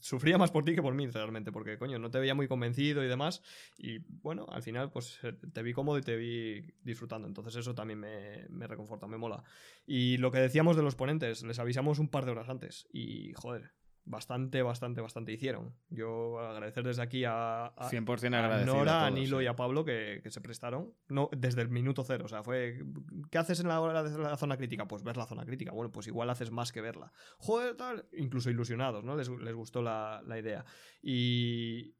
sufría 0.00 0.38
más 0.38 0.50
por 0.50 0.64
ti 0.64 0.74
que 0.74 0.82
por 0.82 0.94
mí 0.94 1.06
realmente, 1.06 1.52
porque 1.52 1.78
coño, 1.78 1.98
no 1.98 2.10
te 2.10 2.18
veía 2.18 2.34
muy 2.34 2.48
convencido 2.48 3.04
y 3.04 3.08
demás. 3.08 3.42
Y 3.78 3.98
bueno, 4.22 4.46
al 4.50 4.62
final 4.62 4.90
pues 4.90 5.18
eh, 5.22 5.32
te 5.52 5.62
vi 5.62 5.72
cómodo 5.72 5.98
y 5.98 6.02
te 6.02 6.16
vi 6.16 6.74
disfrutando. 6.82 7.26
Entonces 7.28 7.56
eso 7.56 7.74
también 7.74 8.00
me, 8.00 8.46
me 8.48 8.66
reconforta, 8.66 9.06
me 9.06 9.16
mola. 9.16 9.44
Y 9.86 10.16
lo 10.18 10.30
que 10.30 10.38
decíamos 10.38 10.76
de 10.76 10.82
los 10.82 10.94
ponentes, 10.94 11.42
les 11.42 11.58
avisamos 11.58 11.98
un 11.98 12.08
par 12.08 12.24
de 12.24 12.32
horas 12.32 12.48
antes. 12.48 12.86
Y 12.92 13.32
joder, 13.34 13.72
bastante, 14.06 14.62
bastante, 14.62 15.00
bastante 15.00 15.32
hicieron. 15.32 15.74
Yo 15.90 16.38
agradecer 16.38 16.84
desde 16.84 17.02
aquí 17.02 17.24
a, 17.24 17.66
a, 17.66 17.90
100% 17.90 18.34
a 18.34 18.64
Nora, 18.64 19.04
a, 19.04 19.10
Nilo 19.10 19.42
y 19.42 19.46
a 19.46 19.56
Pablo 19.56 19.84
que, 19.84 20.22
se 20.26 20.40
prestaron 20.40 20.94
no, 21.08 21.28
desde 21.36 21.62
el 21.62 21.68
minuto 21.68 22.04
cero. 22.04 22.24
O 22.24 22.28
sea, 22.28 22.42
fue, 22.42 22.82
¿qué 23.30 23.38
haces 23.38 23.60
en 23.60 23.68
la 23.68 23.80
hora 23.80 24.02
de 24.02 24.16
la 24.18 24.36
zona 24.36 24.56
crítica? 24.56 24.86
Pues 24.86 25.02
ver 25.02 25.16
la 25.16 25.26
zona 25.26 25.44
crítica. 25.44 25.72
Bueno, 25.72 25.90
pues 25.92 26.06
igual 26.06 26.30
haces 26.30 26.50
más 26.50 26.72
que 26.72 26.80
verla. 26.80 27.12
Joder, 27.38 27.76
tal. 27.76 28.08
Incluso 28.12 28.48
ilusionados, 28.48 29.04
¿no? 29.04 29.16
Les, 29.16 29.28
gustó 29.28 29.82
la, 29.82 30.22
idea. 30.38 30.64
Y... 31.02 31.94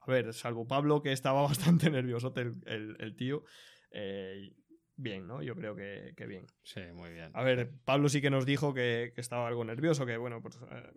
A 0.00 0.10
ver, 0.10 0.34
salvo 0.34 0.68
Pablo, 0.68 1.00
que 1.00 1.12
estaba 1.12 1.42
bastante 1.48 1.90
nervioso 1.90 2.32
el, 2.36 2.96
el, 3.00 3.16
tío. 3.16 3.44
Eh, 3.90 4.54
bien, 4.96 5.26
¿no? 5.26 5.42
Yo 5.42 5.54
creo 5.54 5.74
que, 5.74 6.14
bien. 6.26 6.46
Sí, 6.62 6.80
muy 6.92 7.10
bien. 7.10 7.30
A 7.34 7.42
ver, 7.42 7.70
Pablo 7.84 8.08
sí 8.08 8.20
que 8.20 8.30
nos 8.30 8.46
dijo 8.46 8.74
que, 8.74 9.12
estaba 9.16 9.48
algo 9.48 9.64
nervioso, 9.64 10.06
que 10.06 10.16
bueno, 10.16 10.40
pues 10.40 10.58
eh, 10.70 10.92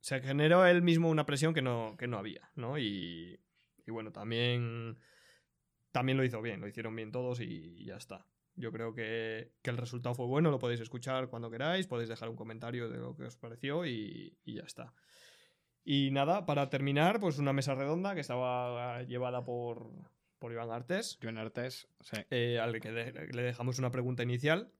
se 0.00 0.20
generó 0.20 0.66
él 0.66 0.82
mismo 0.82 1.10
una 1.10 1.26
presión 1.26 1.54
que 1.54 1.62
no, 1.62 1.96
que 1.98 2.06
no 2.06 2.18
había, 2.18 2.50
¿no? 2.54 2.78
Y, 2.78 3.40
y 3.86 3.90
bueno, 3.90 4.12
también, 4.12 4.98
también 5.92 6.18
lo 6.18 6.24
hizo 6.24 6.42
bien, 6.42 6.60
lo 6.60 6.68
hicieron 6.68 6.94
bien 6.96 7.12
todos 7.12 7.40
y 7.40 7.84
ya 7.84 7.96
está. 7.96 8.26
Yo 8.56 8.70
creo 8.70 8.94
que, 8.94 9.52
que, 9.62 9.70
el 9.70 9.76
resultado 9.76 10.14
fue 10.14 10.26
bueno, 10.26 10.50
lo 10.50 10.60
podéis 10.60 10.80
escuchar 10.80 11.28
cuando 11.28 11.50
queráis, 11.50 11.88
podéis 11.88 12.08
dejar 12.08 12.28
un 12.28 12.36
comentario 12.36 12.88
de 12.88 12.98
lo 12.98 13.16
que 13.16 13.24
os 13.24 13.36
pareció 13.36 13.84
y, 13.84 14.38
y 14.44 14.54
ya 14.54 14.62
está. 14.62 14.94
Y 15.84 16.10
nada, 16.12 16.46
para 16.46 16.70
terminar, 16.70 17.20
pues 17.20 17.38
una 17.38 17.52
mesa 17.52 17.74
redonda 17.74 18.14
que 18.14 18.20
estaba 18.20 19.02
llevada 19.02 19.44
por, 19.44 19.90
por 20.44 20.52
Iván 20.52 20.70
Artés. 20.70 21.18
Iván 21.22 21.38
Artés, 21.38 21.88
sí. 22.02 22.18
Eh, 22.28 22.58
al 22.60 22.78
que 22.78 22.92
de, 22.92 23.28
le 23.32 23.42
dejamos 23.42 23.78
una 23.78 23.90
pregunta 23.90 24.22
inicial 24.24 24.70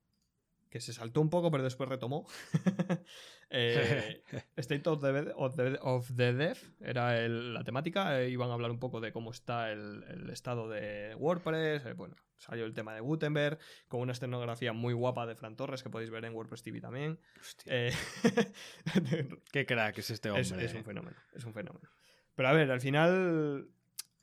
que 0.69 0.78
se 0.78 0.93
saltó 0.93 1.23
un 1.23 1.31
poco, 1.31 1.51
pero 1.51 1.65
después 1.65 1.89
retomó. 1.89 2.27
eh, 3.49 4.23
State 4.57 4.86
of 4.91 5.01
the, 5.01 5.32
of 5.35 5.57
the, 5.57 5.78
of 5.81 6.11
the 6.15 6.35
Dev 6.35 6.59
era 6.82 7.19
el, 7.19 7.55
la 7.55 7.65
temática. 7.65 8.20
Eh, 8.20 8.28
iban 8.28 8.51
a 8.51 8.53
hablar 8.53 8.73
un 8.73 8.78
poco 8.78 9.01
de 9.01 9.11
cómo 9.11 9.31
está 9.31 9.73
el, 9.73 10.05
el 10.11 10.28
estado 10.28 10.69
de 10.69 11.15
WordPress. 11.15 11.86
Eh, 11.86 11.95
bueno, 11.95 12.15
salió 12.36 12.66
el 12.66 12.74
tema 12.74 12.93
de 12.93 13.01
Gutenberg, 13.01 13.59
con 13.89 14.03
una 14.03 14.12
escenografía 14.12 14.74
muy 14.74 14.93
guapa 14.93 15.24
de 15.24 15.35
Fran 15.35 15.57
Torres 15.57 15.82
que 15.82 15.89
podéis 15.89 16.11
ver 16.11 16.27
en 16.27 16.35
WordPress 16.35 16.62
TV 16.62 16.82
también. 16.82 17.19
Qué 19.51 19.65
crack 19.65 19.97
es 19.97 20.11
este 20.11 20.28
hombre. 20.28 20.43
Es, 20.43 20.53
es, 20.53 20.74
un 20.74 20.85
fenómeno, 20.85 21.16
es 21.32 21.43
un 21.47 21.55
fenómeno. 21.55 21.89
Pero 22.35 22.49
a 22.51 22.53
ver, 22.53 22.70
al 22.70 22.82
final 22.82 23.70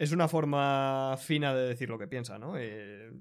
es 0.01 0.11
una 0.11 0.27
forma 0.27 1.15
fina 1.19 1.53
de 1.53 1.67
decir 1.67 1.87
lo 1.87 1.99
que 1.99 2.07
piensa, 2.07 2.39
¿no? 2.39 2.57
Eh, 2.57 3.11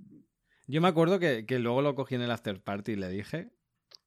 yo 0.67 0.81
me 0.81 0.89
acuerdo 0.89 1.19
que, 1.19 1.45
que, 1.45 1.59
luego 1.59 1.83
lo 1.83 1.95
cogí 1.95 2.15
en 2.15 2.23
el 2.23 2.31
after 2.31 2.63
party 2.63 2.93
y 2.93 2.97
le 2.97 3.11
dije. 3.11 3.51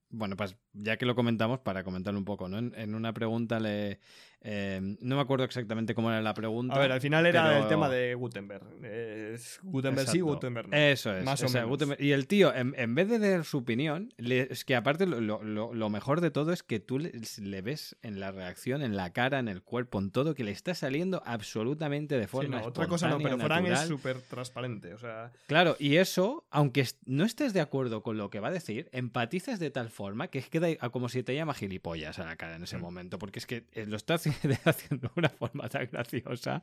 Bueno, 0.10 0.36
pues 0.36 0.58
ya 0.74 0.98
que 0.98 1.06
lo 1.06 1.16
comentamos, 1.16 1.60
para 1.60 1.84
comentarlo 1.84 2.20
un 2.20 2.26
poco, 2.26 2.50
¿no? 2.50 2.58
En, 2.58 2.74
en 2.76 2.96
una 2.96 3.14
pregunta 3.14 3.60
le. 3.60 4.00
Eh, 4.46 4.98
no 5.00 5.16
me 5.16 5.22
acuerdo 5.22 5.46
exactamente 5.46 5.96
cómo 5.96 6.12
era 6.12 6.22
la 6.22 6.34
pregunta. 6.34 6.76
A 6.76 6.80
ver, 6.80 6.92
al 6.92 7.00
final 7.00 7.26
era 7.26 7.48
pero... 7.48 7.64
el 7.64 7.68
tema 7.70 7.88
de 7.88 8.14
Gutenberg. 8.14 8.66
Eh, 8.84 9.38
Gutenberg 9.62 10.02
Exacto. 10.02 10.12
sí, 10.12 10.20
Gutenberg 10.20 10.68
no. 10.68 10.76
Eso 10.76 11.16
es. 11.16 11.24
Más 11.24 11.42
o, 11.42 11.46
o 11.46 11.50
sea, 11.50 11.62
menos. 11.62 11.70
Gutenberg... 11.70 12.02
Y 12.02 12.12
el 12.12 12.28
tío, 12.28 12.54
en, 12.54 12.74
en, 12.78 12.94
vez 12.94 13.08
de 13.08 13.20
dar 13.20 13.46
su 13.46 13.60
opinión, 13.60 14.14
le, 14.18 14.52
es 14.52 14.66
que 14.66 14.76
aparte 14.76 15.06
lo, 15.06 15.22
lo, 15.22 15.74
lo, 15.74 15.90
mejor 15.90 16.20
de 16.20 16.30
todo 16.30 16.52
es 16.52 16.62
que 16.62 16.82
tú 16.82 17.00
le, 17.00 17.14
le, 17.42 17.62
ves 17.62 17.96
en 18.02 18.20
la 18.20 18.34
reacción, 18.34 18.82
en 18.82 18.98
la 18.98 19.14
cara, 19.14 19.40
en 19.40 19.48
el 19.48 19.62
cuerpo, 19.62 20.00
en 20.00 20.12
todo, 20.12 20.36
que 20.36 20.44
le 20.44 20.52
está 20.52 20.76
saliendo 20.76 21.24
absolutamente 21.26 22.18
de 22.18 22.28
forma. 22.28 22.58
Sí, 22.58 22.64
no, 22.64 22.68
otra 22.68 22.88
cosa 22.88 23.08
no, 23.08 23.20
pero 23.20 23.40
Fran 23.40 23.66
es 23.66 23.80
súper 23.82 24.20
transparente. 24.20 24.94
O 24.94 25.00
sea... 25.00 25.32
Claro, 25.48 25.78
y 25.80 25.96
eso, 25.96 26.44
aunque 26.50 26.86
no 27.06 27.24
estés 27.24 27.54
de 27.54 27.62
acuerdo 27.62 28.04
con 28.04 28.18
lo 28.18 28.30
que 28.30 28.42
va 28.42 28.50
a 28.50 28.52
decir, 28.52 28.90
empatizas 28.92 29.58
de 29.60 29.72
tal 29.72 29.90
forma 29.90 30.28
que 30.28 30.40
queda 30.64 30.90
como 30.90 31.10
si 31.10 31.24
te 31.24 31.36
llama 31.36 31.54
gilipollas 31.54 32.20
a 32.20 32.26
la 32.26 32.36
cara 32.36 32.56
en 32.56 32.64
ese 32.64 32.78
mm. 32.78 32.82
momento, 32.82 33.20
porque 33.20 33.40
es 33.40 33.46
que 33.46 33.66
lo 33.88 33.98
está 33.98 34.14
haciendo 34.66 35.08
de 35.08 35.14
una 35.16 35.30
forma 35.30 35.70
tan 35.70 35.88
graciosa. 35.92 36.62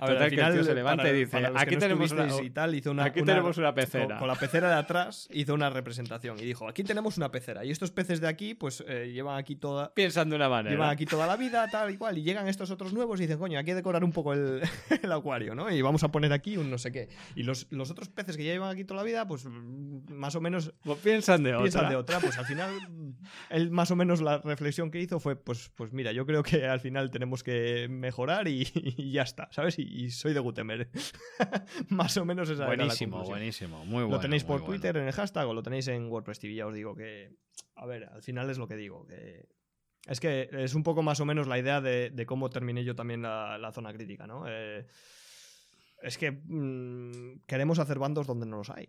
A 0.00 0.06
ver, 0.06 0.22
al 0.22 0.30
final, 0.30 0.52
que 0.52 0.58
el 0.58 0.64
tío 0.64 0.64
se 0.64 0.74
levanta 0.74 1.02
para, 1.04 1.16
y 1.16 1.24
dice, 1.24 1.36
aquí, 1.54 1.74
no 1.74 1.80
tenemos, 1.80 2.12
una, 2.12 2.42
y 2.42 2.50
tal, 2.50 2.74
hizo 2.74 2.90
una, 2.90 3.04
aquí 3.04 3.20
una, 3.20 3.32
tenemos 3.32 3.58
una 3.58 3.74
pecera. 3.74 4.06
Con, 4.06 4.18
con, 4.18 4.28
la 4.28 4.34
pecera 4.36 4.68
de 4.68 4.76
atrás 4.76 5.28
hizo 5.32 5.54
una 5.54 5.70
representación 5.70 6.38
y 6.38 6.44
dijo, 6.44 6.68
aquí 6.68 6.84
tenemos 6.84 7.16
una 7.16 7.30
pecera. 7.30 7.64
Y 7.64 7.70
estos 7.70 7.90
peces 7.90 8.20
de 8.20 8.28
aquí, 8.28 8.54
pues 8.54 8.84
eh, 8.86 9.10
llevan 9.12 9.38
aquí 9.38 9.56
toda... 9.56 9.92
Piensan 9.94 10.30
de 10.30 10.36
una 10.36 10.48
manera. 10.48 10.70
Llevan 10.70 10.90
aquí 10.90 11.06
toda 11.06 11.26
la 11.26 11.36
vida, 11.36 11.68
tal 11.70 11.90
y 11.90 11.96
cual. 11.96 12.18
Y 12.18 12.22
llegan 12.22 12.48
estos 12.48 12.70
otros 12.70 12.92
nuevos 12.92 13.18
y 13.20 13.24
dicen, 13.24 13.38
coño, 13.38 13.58
hay 13.58 13.64
que 13.64 13.74
decorar 13.74 14.04
un 14.04 14.12
poco 14.12 14.32
el, 14.32 14.62
el 15.02 15.12
acuario, 15.12 15.54
¿no? 15.54 15.70
Y 15.70 15.82
vamos 15.82 16.02
a 16.04 16.08
poner 16.08 16.32
aquí 16.32 16.56
un 16.56 16.70
no 16.70 16.78
sé 16.78 16.92
qué. 16.92 17.08
Y 17.34 17.42
los, 17.42 17.66
los 17.70 17.90
otros 17.90 18.08
peces 18.08 18.36
que 18.36 18.44
ya 18.44 18.52
llevan 18.52 18.70
aquí 18.70 18.84
toda 18.84 19.00
la 19.00 19.04
vida, 19.04 19.26
pues 19.26 19.46
más 19.46 20.34
o 20.34 20.40
menos... 20.40 20.72
Pues 20.82 20.98
piensan 20.98 21.42
de 21.42 21.56
piensan 21.56 21.80
otra. 21.80 21.90
de 21.90 21.96
otra. 21.96 22.20
Pues 22.20 22.38
al 22.38 22.46
final, 22.46 22.70
él 23.50 23.70
más 23.70 23.90
o 23.90 23.96
menos 23.96 24.20
la 24.20 24.38
reflexión 24.38 24.90
que 24.90 25.00
hizo 25.00 25.20
fue, 25.20 25.36
pues, 25.36 25.70
pues 25.74 25.92
mira, 25.92 26.12
yo 26.12 26.26
creo 26.26 26.42
que 26.42 26.66
al 26.66 26.80
final 26.80 27.10
tenemos 27.10 27.42
que 27.42 27.88
mejorar 27.88 28.48
y, 28.48 28.66
y 28.74 29.12
ya 29.12 29.22
está, 29.22 29.48
¿sabes? 29.52 29.78
Y, 29.78 29.82
y, 29.82 30.10
soy 30.10 30.32
de 30.34 30.40
Gutenberg. 30.40 30.88
Más 31.88 32.16
o 32.16 32.24
menos 32.24 32.48
esa 32.50 32.66
buenísimo, 32.66 33.16
era 33.16 33.24
la 33.24 33.30
buenísimo, 33.30 33.84
muy 33.84 34.02
bueno. 34.02 34.16
Lo 34.16 34.20
tenéis 34.20 34.44
por 34.44 34.64
Twitter 34.64 34.92
bueno. 34.92 35.02
en 35.02 35.08
el 35.08 35.14
hashtag 35.14 35.46
o 35.48 35.54
lo 35.54 35.62
tenéis 35.62 35.88
en 35.88 36.10
WordPress 36.10 36.40
TV, 36.40 36.54
ya 36.54 36.66
os 36.66 36.74
digo 36.74 36.94
que, 36.94 37.32
a 37.74 37.86
ver, 37.86 38.04
al 38.04 38.22
final 38.22 38.50
es 38.50 38.58
lo 38.58 38.66
que 38.68 38.76
digo, 38.76 39.06
que 39.06 39.46
es 40.06 40.20
que 40.20 40.48
es 40.52 40.74
un 40.74 40.82
poco 40.82 41.02
más 41.02 41.20
o 41.20 41.24
menos 41.24 41.48
la 41.48 41.58
idea 41.58 41.80
de, 41.80 42.10
de 42.10 42.26
cómo 42.26 42.48
terminé 42.48 42.84
yo 42.84 42.94
también 42.94 43.22
la, 43.22 43.58
la 43.58 43.72
zona 43.72 43.92
crítica, 43.92 44.26
¿no? 44.26 44.44
Eh, 44.46 44.86
es 46.02 46.18
que 46.18 46.30
mmm, 46.30 47.40
queremos 47.46 47.78
hacer 47.78 47.98
bandos 47.98 48.26
donde 48.26 48.46
no 48.46 48.58
los 48.58 48.70
hay. 48.70 48.88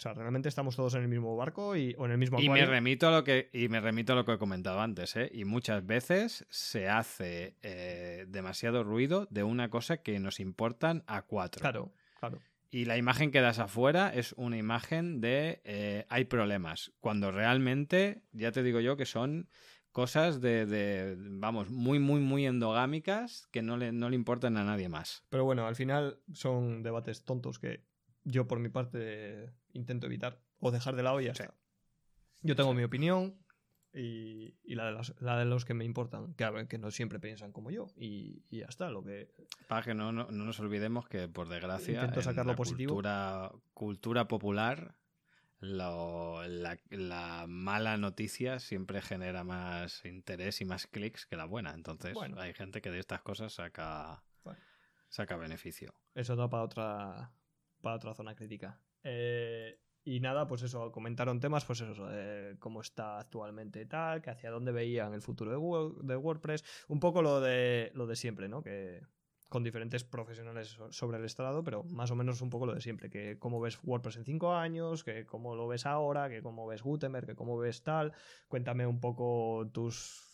O 0.00 0.02
sea, 0.02 0.14
realmente 0.14 0.48
estamos 0.48 0.76
todos 0.76 0.94
en 0.94 1.02
el 1.02 1.08
mismo 1.08 1.36
barco 1.36 1.76
y, 1.76 1.94
o 1.98 2.06
en 2.06 2.12
el 2.12 2.16
mismo 2.16 2.40
y 2.40 2.44
acuario. 2.44 2.64
me 2.64 2.70
remito 2.70 3.08
a 3.08 3.10
lo 3.10 3.22
que 3.22 3.50
y 3.52 3.68
me 3.68 3.82
remito 3.82 4.14
a 4.14 4.16
lo 4.16 4.24
que 4.24 4.32
he 4.32 4.38
comentado 4.38 4.80
antes, 4.80 5.14
¿eh? 5.14 5.30
Y 5.30 5.44
muchas 5.44 5.84
veces 5.84 6.46
se 6.48 6.88
hace 6.88 7.58
eh, 7.60 8.24
demasiado 8.26 8.82
ruido 8.82 9.28
de 9.28 9.42
una 9.42 9.68
cosa 9.68 9.98
que 9.98 10.18
nos 10.18 10.40
importan 10.40 11.04
a 11.06 11.20
cuatro. 11.20 11.60
Claro, 11.60 11.92
claro. 12.18 12.38
Y 12.70 12.86
la 12.86 12.96
imagen 12.96 13.30
que 13.30 13.42
das 13.42 13.58
afuera 13.58 14.10
es 14.14 14.32
una 14.38 14.56
imagen 14.56 15.20
de 15.20 15.60
eh, 15.64 16.06
hay 16.08 16.24
problemas. 16.24 16.92
Cuando 17.00 17.30
realmente, 17.30 18.22
ya 18.32 18.52
te 18.52 18.62
digo 18.62 18.80
yo, 18.80 18.96
que 18.96 19.04
son 19.04 19.50
cosas 19.92 20.40
de, 20.40 20.64
de, 20.64 21.14
vamos, 21.18 21.68
muy, 21.68 21.98
muy, 21.98 22.20
muy 22.20 22.46
endogámicas 22.46 23.48
que 23.50 23.60
no 23.60 23.76
le, 23.76 23.92
no 23.92 24.08
le 24.08 24.16
importan 24.16 24.56
a 24.56 24.64
nadie 24.64 24.88
más. 24.88 25.26
Pero 25.28 25.44
bueno, 25.44 25.66
al 25.66 25.76
final 25.76 26.22
son 26.32 26.82
debates 26.82 27.22
tontos 27.26 27.58
que 27.58 27.84
yo 28.24 28.46
por 28.46 28.60
mi 28.60 28.70
parte 28.70 29.50
intento 29.72 30.06
evitar 30.06 30.40
o 30.58 30.70
dejar 30.70 30.96
de 30.96 31.02
lado 31.02 31.20
y 31.20 31.26
ya 31.26 31.34
sí. 31.34 31.42
está. 31.42 31.54
Yo 32.42 32.56
tengo 32.56 32.70
sí. 32.70 32.76
mi 32.76 32.84
opinión 32.84 33.36
y, 33.92 34.54
y 34.62 34.76
la, 34.76 34.86
de 34.86 34.92
los, 34.92 35.20
la, 35.20 35.38
de 35.38 35.44
los, 35.44 35.64
que 35.64 35.74
me 35.74 35.84
importan, 35.84 36.34
que, 36.34 36.44
a 36.44 36.50
ver, 36.50 36.68
que 36.68 36.78
no 36.78 36.90
siempre 36.90 37.18
piensan 37.18 37.52
como 37.52 37.70
yo 37.70 37.88
y, 37.96 38.44
y 38.48 38.58
ya 38.60 38.66
está. 38.66 38.90
Lo 38.90 39.02
que... 39.02 39.34
Para 39.68 39.82
que 39.82 39.94
no, 39.94 40.12
no, 40.12 40.30
no, 40.30 40.44
nos 40.44 40.60
olvidemos 40.60 41.08
que, 41.08 41.28
por 41.28 41.48
desgracia, 41.48 41.94
intento 41.94 42.22
sacar 42.22 42.46
lo 42.46 42.54
positivo. 42.54 42.94
Cultura, 42.94 43.50
cultura 43.74 44.28
popular, 44.28 44.96
lo, 45.58 46.46
la, 46.46 46.78
la, 46.90 47.46
mala 47.48 47.96
noticia 47.96 48.60
siempre 48.60 49.02
genera 49.02 49.44
más 49.44 50.04
interés 50.04 50.60
y 50.60 50.64
más 50.64 50.86
clics 50.86 51.26
que 51.26 51.36
la 51.36 51.44
buena. 51.44 51.72
Entonces, 51.74 52.14
bueno. 52.14 52.40
hay 52.40 52.54
gente 52.54 52.80
que 52.80 52.90
de 52.90 53.00
estas 53.00 53.22
cosas 53.22 53.52
saca, 53.54 54.22
bueno. 54.44 54.60
saca 55.08 55.36
beneficio. 55.36 55.94
Eso 56.14 56.36
da 56.36 56.48
para 56.48 56.62
otra, 56.62 57.32
para 57.82 57.96
otra 57.96 58.14
zona 58.14 58.34
crítica. 58.36 58.80
Eh, 59.02 59.78
y 60.02 60.20
nada, 60.20 60.46
pues 60.46 60.62
eso, 60.62 60.90
comentaron 60.90 61.40
temas, 61.40 61.64
pues 61.64 61.82
eso, 61.82 62.08
cómo 62.58 62.80
está 62.80 63.18
actualmente 63.18 63.84
tal, 63.86 64.22
que 64.22 64.30
hacia 64.30 64.50
dónde 64.50 64.72
veían 64.72 65.12
el 65.12 65.22
futuro 65.22 65.50
de, 65.50 66.06
de 66.06 66.16
WordPress, 66.16 66.64
un 66.88 67.00
poco 67.00 67.20
lo 67.20 67.40
de, 67.40 67.92
lo 67.94 68.06
de 68.06 68.16
siempre, 68.16 68.48
¿no? 68.48 68.62
Que 68.62 69.02
con 69.50 69.64
diferentes 69.64 70.04
profesionales 70.04 70.78
sobre 70.90 71.18
el 71.18 71.24
estrado, 71.24 71.64
pero 71.64 71.82
más 71.82 72.10
o 72.12 72.16
menos 72.16 72.40
un 72.40 72.50
poco 72.50 72.66
lo 72.66 72.74
de 72.74 72.80
siempre, 72.80 73.10
que 73.10 73.36
cómo 73.38 73.60
ves 73.60 73.80
WordPress 73.82 74.16
en 74.16 74.24
cinco 74.24 74.54
años, 74.54 75.02
que 75.02 75.26
cómo 75.26 75.56
lo 75.56 75.66
ves 75.66 75.86
ahora, 75.86 76.30
que 76.30 76.40
cómo 76.40 76.68
ves 76.68 76.82
Gutenberg, 76.82 77.26
que 77.26 77.34
cómo 77.34 77.58
ves 77.58 77.82
tal, 77.82 78.12
cuéntame 78.46 78.86
un 78.86 79.00
poco 79.00 79.68
tus 79.72 80.29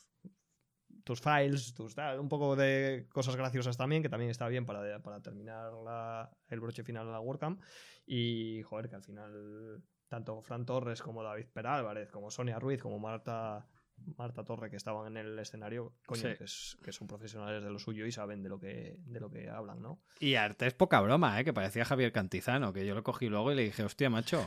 tus 1.06 1.20
files, 1.20 1.72
tus 1.72 1.94
tal, 1.94 2.18
un 2.18 2.28
poco 2.28 2.56
de 2.56 3.06
cosas 3.12 3.36
graciosas 3.36 3.76
también, 3.76 4.02
que 4.02 4.08
también 4.08 4.28
está 4.28 4.48
bien 4.48 4.66
para, 4.66 5.00
para 5.00 5.22
terminar 5.22 5.72
la, 5.72 6.28
el 6.48 6.58
broche 6.58 6.82
final 6.82 7.06
de 7.06 7.12
la 7.12 7.20
WordCamp. 7.20 7.62
Y, 8.04 8.62
joder, 8.64 8.88
que 8.88 8.96
al 8.96 9.04
final 9.04 9.84
tanto 10.08 10.42
Fran 10.42 10.66
Torres 10.66 11.00
como 11.00 11.22
David 11.22 11.46
Perálvarez, 11.52 12.10
como 12.10 12.32
Sonia 12.32 12.58
Ruiz, 12.58 12.82
como 12.82 12.98
Marta 12.98 13.68
Marta 14.16 14.44
Torre 14.44 14.70
que 14.70 14.77
estaban 14.77 15.16
en 15.16 15.27
el 15.27 15.39
escenario, 15.39 15.93
coño, 16.06 16.23
sí. 16.23 16.28
que, 16.36 16.44
es, 16.44 16.77
que, 16.82 16.93
son 16.93 17.06
profesionales 17.06 17.62
de 17.62 17.70
lo 17.70 17.78
suyo 17.78 18.06
y 18.06 18.12
saben 18.12 18.43
de 18.43 18.48
lo 18.48 18.59
que, 18.59 18.97
de 19.06 19.20
lo 19.20 19.31
que 19.31 19.51
hablan, 19.51 19.82
¿no? 19.82 20.01
Y 20.20 20.35
arte 20.35 20.66
es 20.66 20.74
poca 20.74 21.01
broma, 21.01 21.40
¿eh? 21.40 21.44
que 21.44 21.52
parecía 21.52 21.85
Javier 21.85 22.12
Cantizano, 22.12 22.73
que 22.73 22.86
yo 22.86 22.94
lo 22.94 23.02
cogí 23.02 23.28
luego 23.28 23.52
y 23.52 23.56
le 23.56 23.62
dije, 23.64 23.82
hostia, 23.82 24.09
macho, 24.09 24.47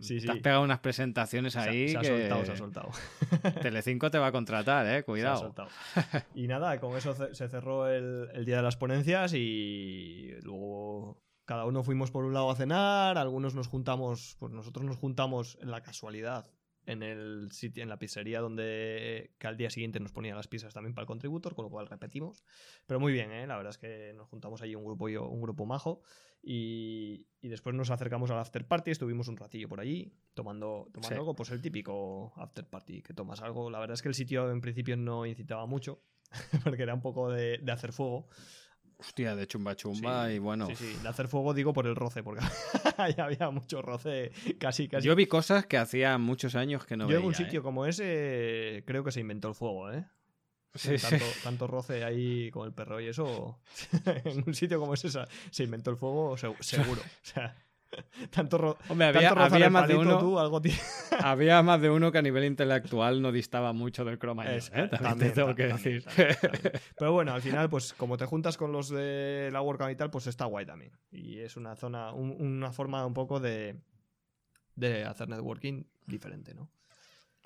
sí, 0.00 0.20
sí. 0.20 0.26
te 0.26 0.32
has 0.32 0.38
pegado 0.38 0.62
unas 0.62 0.80
presentaciones 0.80 1.56
ahí. 1.56 1.88
Se, 1.88 1.94
se 1.94 2.00
que... 2.00 2.06
ha 2.06 2.18
soltado, 2.18 2.44
se 2.44 2.52
ha 2.52 2.56
soltado. 2.56 2.90
Telecinco 3.62 4.10
te 4.10 4.18
va 4.18 4.28
a 4.28 4.32
contratar, 4.32 4.86
eh, 4.86 5.02
cuidado. 5.02 5.36
Se 5.36 5.42
ha 5.42 5.46
soltado. 5.46 5.68
Y 6.34 6.46
nada, 6.46 6.78
con 6.80 6.96
eso 6.96 7.14
se 7.14 7.48
cerró 7.48 7.88
el, 7.88 8.28
el 8.34 8.44
día 8.44 8.56
de 8.56 8.62
las 8.62 8.76
ponencias 8.76 9.32
y 9.34 10.34
luego 10.42 11.20
cada 11.44 11.64
uno 11.64 11.82
fuimos 11.82 12.10
por 12.10 12.24
un 12.24 12.34
lado 12.34 12.50
a 12.50 12.56
cenar, 12.56 13.16
algunos 13.16 13.54
nos 13.54 13.68
juntamos, 13.68 14.36
pues 14.38 14.52
nosotros 14.52 14.84
nos 14.84 14.98
juntamos 14.98 15.58
en 15.62 15.70
la 15.70 15.82
casualidad 15.82 16.46
en 16.88 17.02
el 17.02 17.52
sitio, 17.52 17.82
en 17.82 17.90
la 17.90 17.98
pizzería 17.98 18.40
donde 18.40 19.34
que 19.38 19.46
al 19.46 19.58
día 19.58 19.68
siguiente 19.68 20.00
nos 20.00 20.10
ponían 20.10 20.36
las 20.36 20.48
pizzas 20.48 20.72
también 20.72 20.94
para 20.94 21.02
el 21.02 21.06
contributor, 21.06 21.54
con 21.54 21.66
lo 21.66 21.70
cual 21.70 21.86
repetimos. 21.86 22.42
Pero 22.86 22.98
muy 22.98 23.12
bien, 23.12 23.30
¿eh? 23.30 23.46
la 23.46 23.56
verdad 23.56 23.70
es 23.70 23.78
que 23.78 24.14
nos 24.14 24.26
juntamos 24.28 24.62
allí 24.62 24.74
un 24.74 24.84
grupo, 24.84 25.04
un 25.04 25.42
grupo 25.42 25.66
majo 25.66 26.00
y, 26.42 27.26
y 27.42 27.48
después 27.48 27.74
nos 27.74 27.90
acercamos 27.90 28.30
al 28.30 28.38
after 28.38 28.66
party, 28.66 28.90
estuvimos 28.90 29.28
un 29.28 29.36
ratillo 29.36 29.68
por 29.68 29.80
allí 29.80 30.14
tomando, 30.32 30.88
tomando 30.90 31.08
sí. 31.08 31.14
algo, 31.14 31.34
pues 31.34 31.50
el 31.50 31.60
típico 31.60 32.32
after 32.36 32.66
party 32.66 33.02
que 33.02 33.12
tomas 33.12 33.42
algo. 33.42 33.68
La 33.70 33.80
verdad 33.80 33.94
es 33.94 34.02
que 34.02 34.08
el 34.08 34.14
sitio 34.14 34.50
en 34.50 34.62
principio 34.62 34.96
no 34.96 35.26
incitaba 35.26 35.66
mucho, 35.66 36.02
porque 36.64 36.84
era 36.84 36.94
un 36.94 37.02
poco 37.02 37.30
de, 37.30 37.58
de 37.58 37.72
hacer 37.72 37.92
fuego. 37.92 38.28
Hostia, 39.00 39.36
de 39.36 39.46
chumba 39.46 39.76
chumba 39.76 40.26
sí, 40.26 40.34
y 40.34 40.38
bueno. 40.40 40.66
Sí, 40.66 40.74
sí, 40.74 40.96
de 41.00 41.08
hacer 41.08 41.28
fuego 41.28 41.54
digo 41.54 41.72
por 41.72 41.86
el 41.86 41.94
roce, 41.94 42.24
porque 42.24 42.44
ahí 42.96 43.14
había 43.16 43.48
mucho 43.50 43.80
roce, 43.80 44.32
casi, 44.58 44.88
casi. 44.88 45.06
Yo 45.06 45.14
vi 45.14 45.26
cosas 45.26 45.66
que 45.66 45.78
hacía 45.78 46.18
muchos 46.18 46.56
años 46.56 46.84
que 46.84 46.96
no 46.96 47.04
Yo 47.04 47.08
veía. 47.08 47.20
en 47.20 47.26
un 47.26 47.34
sitio 47.34 47.60
¿eh? 47.60 47.62
como 47.62 47.86
ese 47.86 48.82
creo 48.86 49.04
que 49.04 49.12
se 49.12 49.20
inventó 49.20 49.48
el 49.48 49.54
fuego, 49.54 49.92
¿eh? 49.92 50.04
tanto, 50.72 51.24
tanto, 51.44 51.66
roce 51.68 52.04
ahí 52.04 52.50
con 52.50 52.66
el 52.66 52.72
perro 52.72 53.00
y 53.00 53.06
eso, 53.06 53.60
en 54.24 54.42
un 54.46 54.54
sitio 54.54 54.80
como 54.80 54.94
ese 54.94 55.08
se 55.50 55.62
inventó 55.64 55.90
el 55.90 55.96
fuego 55.96 56.36
seguro. 56.36 57.00
O 57.00 57.24
sea, 57.26 57.56
tanto, 58.30 58.76
Hombre, 58.88 59.06
había, 59.06 59.30
había 59.30 59.70
más 59.70 59.88
de 59.88 59.96
uno. 59.96 60.38
algo 60.38 60.60
había 61.22 61.62
más 61.62 61.80
de 61.80 61.90
uno 61.90 62.12
que 62.12 62.18
a 62.18 62.22
nivel 62.22 62.44
intelectual 62.44 63.22
no 63.22 63.32
distaba 63.32 63.72
mucho 63.72 64.04
del 64.04 64.18
croma. 64.18 64.44
¿eh? 64.46 64.60
También, 65.00 65.32
tengo 65.32 65.54
que 65.54 65.66
decir. 65.66 66.04
Pero 66.98 67.12
bueno, 67.12 67.32
al 67.32 67.42
final, 67.42 67.68
pues 67.68 67.94
como 67.94 68.16
te 68.16 68.26
juntas 68.26 68.56
con 68.56 68.72
los 68.72 68.88
de 68.88 69.50
la 69.52 69.62
WordCamp 69.62 69.92
y 69.92 69.96
tal, 69.96 70.10
pues 70.10 70.26
está 70.26 70.44
guay 70.44 70.66
también. 70.66 70.92
Y 71.10 71.38
es 71.38 71.56
una 71.56 71.76
zona, 71.76 72.12
una 72.12 72.72
forma 72.72 73.04
un 73.06 73.14
poco 73.14 73.40
de, 73.40 73.80
de 74.74 75.04
hacer 75.04 75.28
networking 75.28 75.84
diferente, 76.06 76.54
¿no? 76.54 76.70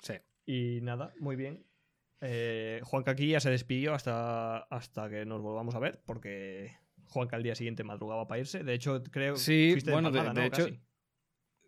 Sí. 0.01 0.15
Y 0.45 0.81
nada, 0.81 1.13
muy 1.19 1.35
bien. 1.35 1.65
Eh, 2.25 2.79
Juanca 2.83 3.11
aquí 3.11 3.27
ya 3.27 3.39
se 3.39 3.49
despidió 3.49 3.93
hasta, 3.93 4.59
hasta 4.59 5.09
que 5.09 5.25
nos 5.25 5.41
volvamos 5.41 5.75
a 5.75 5.79
ver, 5.79 6.01
porque 6.05 6.77
Juanca 7.13 7.35
al 7.35 7.43
día 7.43 7.55
siguiente 7.55 7.83
madrugaba 7.83 8.27
para 8.27 8.39
irse. 8.39 8.63
De 8.63 8.73
hecho, 8.73 9.01
creo 9.11 9.35
sí, 9.35 9.77
bueno, 9.85 10.11
de, 10.11 10.45
hecho, 10.45 10.67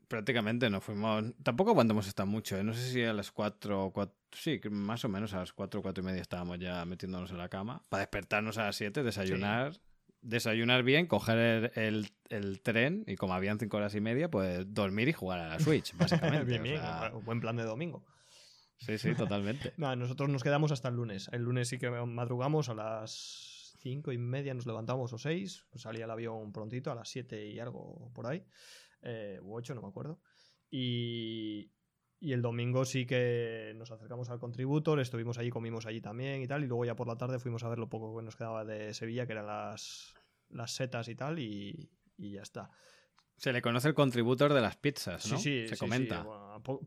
prácticamente 0.08 0.70
no 0.70 0.82
fuimos. 0.82 1.24
Tampoco 1.44 1.72
aguantamos 1.72 2.08
hasta 2.08 2.26
mucho, 2.26 2.58
¿eh? 2.58 2.64
no 2.64 2.74
sé 2.74 2.92
si 2.92 3.04
a 3.04 3.14
las 3.14 3.32
4, 3.32 3.92
4 3.94 4.16
sí, 4.32 4.60
más 4.70 5.06
o 5.06 5.10
menos 5.10 5.34
a 5.34 5.40
las 5.40 5.54
4, 5.54 5.82
4 5.82 6.04
y 6.04 6.06
media 6.06 6.22
estábamos 6.22 6.60
ya 6.60 6.84
metiéndonos 6.86 7.32
en 7.32 7.38
la 7.38 7.50
cama 7.50 7.84
para 7.90 8.02
despertarnos 8.02 8.58
a 8.58 8.66
las 8.66 8.76
7, 8.76 9.04
desayunar. 9.04 9.74
Desayunar 10.22 10.82
bien, 10.82 11.06
coger 11.06 11.72
el, 11.76 12.10
el, 12.30 12.62
tren 12.62 13.04
y 13.06 13.16
como 13.16 13.36
habían 13.36 13.60
5 13.60 13.78
horas 13.78 13.94
y 13.94 14.02
media, 14.02 14.32
pues 14.32 14.74
dormir 14.74 15.08
y 15.08 15.14
jugar 15.14 15.40
a 15.40 15.48
la 15.48 15.60
Switch, 15.60 15.96
básicamente. 15.98 16.46
bien, 16.46 16.64
bien, 16.64 16.82
buen 17.24 17.40
plan 17.40 17.56
de 17.56 17.64
domingo. 17.64 18.04
Sí, 18.78 18.98
sí, 18.98 19.14
totalmente. 19.14 19.74
no, 19.78 19.96
nosotros 19.96 20.30
nos 20.30 20.44
quedamos 20.44 20.72
hasta 20.72 20.90
el 20.90 20.96
lunes. 20.96 21.30
El 21.32 21.44
lunes 21.44 21.70
sí 21.70 21.78
que 21.78 21.90
madrugamos 21.90 22.70
a 22.70 22.74
las 22.74 23.55
cinco 23.86 24.12
y 24.12 24.18
media 24.18 24.56
nos 24.56 24.66
levantamos 24.66 25.14
o 25.14 25.20
seis, 25.20 25.68
salía 25.76 26.06
el 26.06 26.12
avión 26.12 26.52
prontito 26.52 26.90
a 26.90 26.96
las 26.96 27.08
siete 27.08 27.46
y 27.46 27.60
algo 27.60 28.12
por 28.16 28.26
ahí, 28.26 28.44
eh, 29.04 29.40
u 29.44 29.54
ocho, 29.54 29.76
no 29.76 29.84
me 29.84 29.90
acuerdo. 29.90 30.20
Y, 30.72 31.72
y 32.20 32.34
el 32.34 32.42
domingo 32.42 32.84
sí 32.84 33.06
que 33.06 33.74
nos 33.76 33.92
acercamos 33.92 34.32
al 34.32 34.40
Contributor, 34.40 35.00
estuvimos 35.00 35.38
allí, 35.38 35.52
comimos 35.52 35.86
allí 35.86 36.02
también 36.02 36.42
y 36.42 36.48
tal, 36.48 36.64
y 36.64 36.68
luego 36.68 36.84
ya 36.84 36.96
por 36.96 37.08
la 37.08 37.16
tarde 37.16 37.38
fuimos 37.38 37.64
a 37.64 37.70
ver 37.70 37.78
lo 37.78 37.88
poco 37.88 38.18
que 38.18 38.26
nos 38.26 38.36
quedaba 38.36 38.66
de 38.66 38.92
Sevilla, 38.96 39.28
que 39.28 39.34
eran 39.34 39.46
las, 39.46 40.16
las 40.50 40.72
setas 40.74 41.08
y 41.08 41.14
tal, 41.14 41.38
y, 41.38 41.92
y 42.18 42.32
ya 42.32 42.42
está. 42.42 42.72
Se 43.38 43.52
le 43.52 43.62
conoce 43.62 43.90
el 43.90 43.94
contributor 43.94 44.54
de 44.54 44.62
las 44.62 44.78
pizzas, 44.78 45.30
¿no? 45.30 45.38
Sí, 45.38 45.64
sí. 45.64 45.68
Se 45.68 45.78
comenta. 45.78 46.26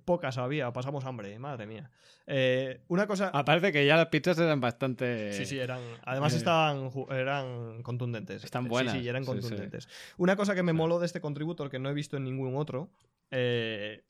pocas 0.05 0.39
había, 0.39 0.73
pasamos 0.73 1.05
hambre, 1.05 1.39
madre 1.39 1.67
mía. 1.67 1.91
Eh, 2.27 2.81
una 2.89 3.07
cosa. 3.07 3.31
Aparte 3.33 3.71
que 3.71 3.85
ya 3.87 3.97
las 3.97 4.07
pizzas 4.07 4.39
eran 4.39 4.61
bastante. 4.61 5.33
Sí, 5.33 5.47
sí, 5.47 5.59
eran. 5.59 5.81
Además 6.05 6.35
eh, 6.35 6.39
estaban 6.39 6.91
eran 7.11 7.83
contundentes. 7.83 8.45
Están 8.45 8.67
buenas. 8.67 8.95
Sí, 8.95 9.01
sí, 9.01 9.09
eran 9.09 9.25
contundentes. 9.25 9.89
Una 10.17 10.37
cosa 10.37 10.55
que 10.55 10.63
me 10.63 10.73
moló 10.73 10.99
de 10.99 11.07
este 11.07 11.21
contributor 11.21 11.71
que 11.71 11.79
no 11.79 11.91
he 11.91 11.95
visto 11.95 12.17
en 12.17 12.25
ningún 12.25 12.57
otro 12.57 12.91
eh, 13.31 14.05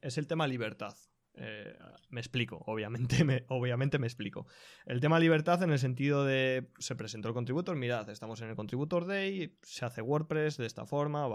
es 0.00 0.18
el 0.18 0.26
tema 0.26 0.46
libertad. 0.46 0.94
Eh, 1.34 1.76
me 2.10 2.20
explico, 2.20 2.62
obviamente 2.66 3.24
me, 3.24 3.44
obviamente 3.48 3.98
me 3.98 4.06
explico. 4.06 4.46
El 4.86 5.00
tema 5.00 5.18
libertad 5.18 5.62
en 5.62 5.70
el 5.70 5.78
sentido 5.78 6.24
de 6.24 6.68
se 6.78 6.94
presentó 6.94 7.28
el 7.28 7.34
contributor, 7.34 7.76
mirad, 7.76 8.08
estamos 8.10 8.40
en 8.42 8.50
el 8.50 8.56
contributor 8.56 9.06
day, 9.06 9.56
se 9.62 9.84
hace 9.84 10.02
WordPress 10.02 10.58
de 10.58 10.66
esta 10.66 10.86
forma, 10.86 11.28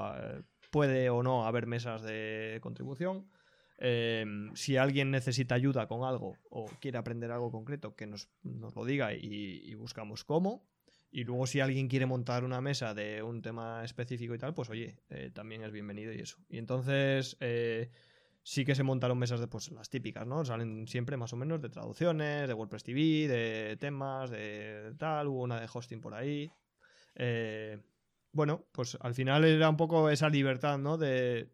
puede 0.70 1.10
o 1.10 1.24
no 1.24 1.46
haber 1.46 1.66
mesas 1.66 2.04
de 2.04 2.60
contribución. 2.62 3.28
Em, 3.80 4.56
si 4.56 4.78
alguien 4.78 5.12
necesita 5.12 5.54
ayuda 5.54 5.88
con 5.88 6.04
algo 6.04 6.36
o 6.50 6.66
quiere 6.80 6.98
aprender 6.98 7.32
algo 7.32 7.52
concreto, 7.52 7.96
que 7.96 8.08
nos, 8.08 8.30
lo 8.44 8.86
diga 8.86 9.14
y, 9.14 9.74
buscamos 9.76 10.24
cómo. 10.24 10.68
Y 11.10 11.24
luego 11.24 11.48
si 11.48 11.62
alguien 11.62 11.88
quiere 11.88 12.06
montar 12.06 12.44
una 12.44 12.60
mesa 12.60 12.94
de 12.94 13.24
un 13.24 13.42
tema 13.42 13.84
específico 13.84 14.36
y 14.36 14.38
tal, 14.38 14.54
pues 14.54 14.70
oye, 14.70 15.00
eh, 15.10 15.32
también 15.34 15.64
es 15.64 15.72
bienvenido 15.72 16.14
y 16.14 16.20
eso. 16.20 16.38
Y 16.50 16.58
entonces... 16.58 17.38
Eh, 17.40 17.92
sí 18.48 18.64
que 18.64 18.76
se 18.76 18.84
montaron 18.84 19.18
mesas 19.18 19.42
de 19.42 19.48
pues, 19.48 19.70
las 19.74 19.90
típicas, 19.90 20.26
¿no? 20.26 20.46
Salen 20.46 20.88
siempre 20.88 21.18
más 21.18 21.34
o 21.34 21.36
menos 21.36 21.62
de 21.62 21.68
traducciones, 21.68 22.48
de 22.48 22.54
WordPress 22.54 22.84
TV, 22.84 23.28
de 23.28 23.76
temas, 23.78 24.30
de 24.30 24.94
tal, 24.98 25.28
hubo 25.28 25.42
una 25.42 25.60
de 25.60 25.68
hosting 25.72 26.00
por 26.00 26.14
ahí. 26.14 26.50
Eh, 27.16 27.78
bueno, 28.32 28.66
pues 28.72 28.98
al 29.02 29.14
final 29.14 29.44
era 29.44 29.70
un 29.70 29.76
poco 29.76 30.10
esa 30.10 30.30
libertad, 30.30 30.78
¿no? 30.78 30.98
De, 30.98 31.52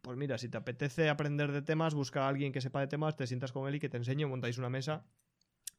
pues 0.00 0.16
mira, 0.16 0.38
si 0.38 0.48
te 0.48 0.56
apetece 0.56 1.10
aprender 1.10 1.52
de 1.52 1.60
temas, 1.60 1.92
busca 1.92 2.24
a 2.24 2.28
alguien 2.28 2.52
que 2.52 2.62
sepa 2.62 2.80
de 2.80 2.86
temas, 2.86 3.14
te 3.14 3.26
sientas 3.26 3.52
con 3.52 3.68
él 3.68 3.74
y 3.74 3.78
que 3.78 3.90
te 3.90 3.98
enseñe, 3.98 4.24
montáis 4.24 4.56
una 4.56 4.70
mesa 4.70 5.04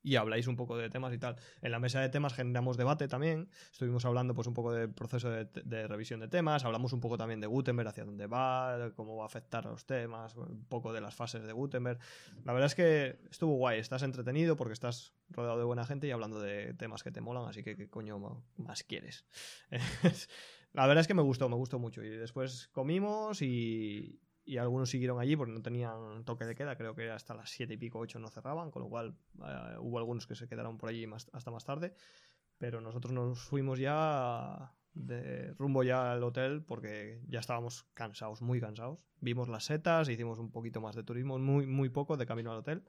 y 0.01 0.15
habláis 0.15 0.47
un 0.47 0.55
poco 0.55 0.77
de 0.77 0.89
temas 0.89 1.13
y 1.13 1.17
tal. 1.17 1.35
En 1.61 1.71
la 1.71 1.79
mesa 1.79 1.99
de 1.99 2.09
temas 2.09 2.33
generamos 2.33 2.77
debate 2.77 3.07
también. 3.07 3.49
Estuvimos 3.71 4.05
hablando 4.05 4.33
pues 4.33 4.47
un 4.47 4.53
poco 4.53 4.71
del 4.71 4.91
proceso 4.93 5.29
de, 5.29 5.87
revisión 5.87 6.19
de 6.19 6.27
temas, 6.27 6.65
hablamos 6.65 6.93
un 6.93 6.99
poco 6.99 7.17
también 7.17 7.39
de 7.39 7.47
Gutenberg, 7.47 7.89
hacia 7.89 8.05
dónde 8.05 8.27
va, 8.27 8.91
cómo 8.95 9.17
va 9.17 9.23
a 9.23 9.27
afectar 9.27 9.67
a 9.67 9.71
los 9.71 9.85
temas, 9.85 10.35
un 10.35 10.65
poco 10.65 10.93
de 10.93 11.01
las 11.01 11.15
fases 11.15 11.45
de 11.45 11.53
Gutenberg. 11.53 11.99
La 12.45 12.53
verdad 12.53 12.67
es 12.67 12.75
que 12.75 13.19
estuvo 13.29 13.55
guay, 13.55 13.79
estás 13.79 14.03
entretenido 14.03 14.55
porque 14.55 14.73
estás 14.73 15.13
rodeado 15.29 15.57
de 15.57 15.63
buena 15.63 15.85
gente 15.85 16.07
y 16.07 16.11
hablando 16.11 16.39
de 16.39 16.73
temas 16.73 17.03
que 17.03 17.11
te 17.11 17.21
molan, 17.21 17.47
así 17.47 17.63
que 17.63 17.75
qué 17.75 17.89
coño 17.89 18.43
más 18.57 18.83
quieres. 18.83 19.25
la 20.73 20.87
verdad 20.87 21.01
es 21.01 21.07
que 21.07 21.13
me 21.13 21.21
gustó, 21.21 21.49
me 21.49 21.55
gustó 21.55 21.79
mucho. 21.79 22.03
Y 22.03 22.09
después 22.09 22.69
comimos 22.71 23.41
y, 23.41 24.19
y 24.45 24.57
algunos 24.57 24.89
siguieron 24.89 25.19
allí 25.19 25.35
porque 25.35 25.53
no 25.53 25.61
tenían 25.61 26.23
toque 26.25 26.45
de 26.45 26.55
queda, 26.55 26.75
creo 26.75 26.95
que 26.95 27.09
hasta 27.09 27.33
las 27.33 27.49
7 27.51 27.73
y 27.73 27.77
pico, 27.77 27.99
8 27.99 28.19
no 28.19 28.29
cerraban, 28.29 28.71
con 28.71 28.83
lo 28.83 28.89
cual 28.89 29.15
eh, 29.45 29.77
hubo 29.79 29.97
algunos 29.97 30.25
que 30.27 30.35
se 30.35 30.47
quedaron 30.47 30.77
por 30.77 30.89
allí 30.89 31.05
más, 31.07 31.29
hasta 31.33 31.51
más 31.51 31.65
tarde, 31.65 31.93
pero 32.57 32.81
nosotros 32.81 33.13
nos 33.13 33.39
fuimos 33.39 33.79
ya 33.79 34.73
de 34.93 35.53
rumbo 35.53 35.83
ya 35.83 36.11
al 36.11 36.23
hotel 36.23 36.63
porque 36.63 37.21
ya 37.27 37.39
estábamos 37.39 37.83
cansados, 37.93 38.41
muy 38.41 38.59
cansados. 38.59 38.99
Vimos 39.21 39.47
las 39.49 39.65
setas, 39.65 40.09
hicimos 40.09 40.39
un 40.39 40.51
poquito 40.51 40.81
más 40.81 40.95
de 40.95 41.03
turismo, 41.03 41.37
muy, 41.39 41.65
muy 41.67 41.89
poco 41.89 42.17
de 42.17 42.25
camino 42.25 42.51
al 42.51 42.59
hotel 42.59 42.83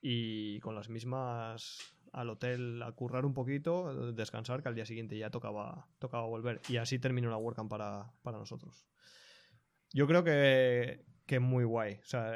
y 0.00 0.60
con 0.60 0.74
las 0.74 0.88
mismas 0.88 1.80
al 2.12 2.30
hotel 2.30 2.80
a 2.82 2.92
currar 2.92 3.26
un 3.26 3.34
poquito, 3.34 4.12
descansar, 4.12 4.62
que 4.62 4.68
al 4.68 4.74
día 4.76 4.86
siguiente 4.86 5.18
ya 5.18 5.30
tocaba, 5.30 5.88
tocaba 5.98 6.26
volver. 6.26 6.60
Y 6.68 6.76
así 6.76 7.00
terminó 7.00 7.28
la 7.28 7.36
WordCamp 7.36 7.68
para, 7.68 8.12
para 8.22 8.38
nosotros. 8.38 8.86
Yo 9.94 10.08
creo 10.08 10.24
que, 10.24 11.04
que 11.24 11.38
muy 11.38 11.62
guay. 11.62 12.00
O 12.02 12.04
sea, 12.04 12.34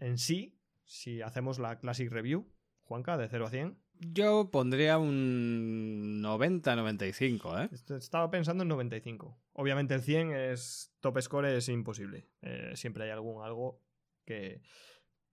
en, 0.00 0.18
sí, 0.18 0.58
si 0.84 1.22
hacemos 1.22 1.60
la 1.60 1.78
Classic 1.78 2.10
Review, 2.10 2.52
Juanca, 2.82 3.16
de 3.16 3.28
0 3.28 3.46
a 3.46 3.50
100. 3.50 3.78
Yo 4.00 4.50
pondría 4.50 4.98
un 4.98 6.20
90-95, 6.20 7.64
¿eh? 7.64 7.96
Estaba 7.96 8.28
pensando 8.28 8.62
en 8.62 8.68
95. 8.68 9.40
Obviamente 9.52 9.94
el 9.94 10.02
100 10.02 10.32
es 10.32 10.94
top 11.00 11.20
score, 11.22 11.46
es 11.46 11.68
imposible. 11.68 12.28
Eh, 12.42 12.72
siempre 12.74 13.04
hay 13.04 13.10
algún 13.10 13.42
algo 13.42 13.80
que... 14.24 14.60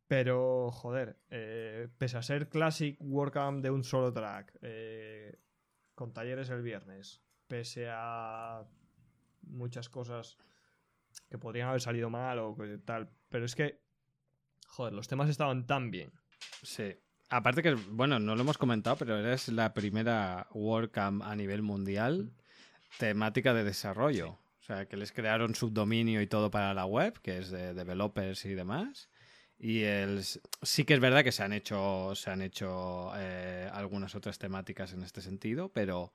Pero, 0.07 0.69
joder, 0.71 1.17
eh, 1.31 1.87
pese 1.97 2.17
a 2.17 2.21
ser 2.21 2.49
Classic 2.49 2.95
WordCamp 2.99 3.63
de 3.63 3.71
un 3.71 3.83
solo 3.83 4.13
track, 4.13 4.59
eh, 4.61 5.39
con 5.95 6.13
talleres 6.13 6.51
el 6.51 6.61
viernes, 6.61 7.23
pese 7.47 7.87
a 7.89 8.63
muchas 9.41 9.89
cosas 9.89 10.37
que 11.33 11.39
podrían 11.39 11.69
haber 11.69 11.81
salido 11.81 12.11
mal 12.11 12.37
o 12.37 12.55
tal. 12.85 13.09
Pero 13.29 13.45
es 13.45 13.55
que, 13.55 13.81
joder, 14.67 14.93
los 14.93 15.07
temas 15.07 15.31
estaban 15.31 15.65
tan 15.65 15.89
bien. 15.89 16.11
Sí. 16.61 16.95
Aparte 17.31 17.63
que, 17.63 17.73
bueno, 17.73 18.19
no 18.19 18.35
lo 18.35 18.41
hemos 18.41 18.59
comentado, 18.59 18.97
pero 18.97 19.17
eres 19.17 19.47
la 19.47 19.73
primera 19.73 20.45
WordCamp 20.53 21.23
a 21.23 21.35
nivel 21.35 21.63
mundial 21.63 22.31
temática 22.99 23.55
de 23.55 23.63
desarrollo. 23.63 24.37
O 24.59 24.63
sea, 24.63 24.85
que 24.85 24.95
les 24.95 25.11
crearon 25.11 25.55
subdominio 25.55 26.21
y 26.21 26.27
todo 26.27 26.51
para 26.51 26.75
la 26.75 26.85
web, 26.85 27.19
que 27.23 27.39
es 27.39 27.49
de 27.49 27.73
developers 27.73 28.45
y 28.45 28.53
demás. 28.53 29.09
Y 29.57 29.81
el, 29.81 30.23
sí 30.61 30.85
que 30.85 30.93
es 30.93 30.99
verdad 30.99 31.23
que 31.23 31.31
se 31.31 31.41
han 31.41 31.51
hecho, 31.51 32.13
se 32.13 32.29
han 32.29 32.43
hecho 32.43 33.11
eh, 33.15 33.71
algunas 33.73 34.13
otras 34.13 34.37
temáticas 34.37 34.93
en 34.93 35.01
este 35.01 35.21
sentido, 35.23 35.69
pero 35.69 36.13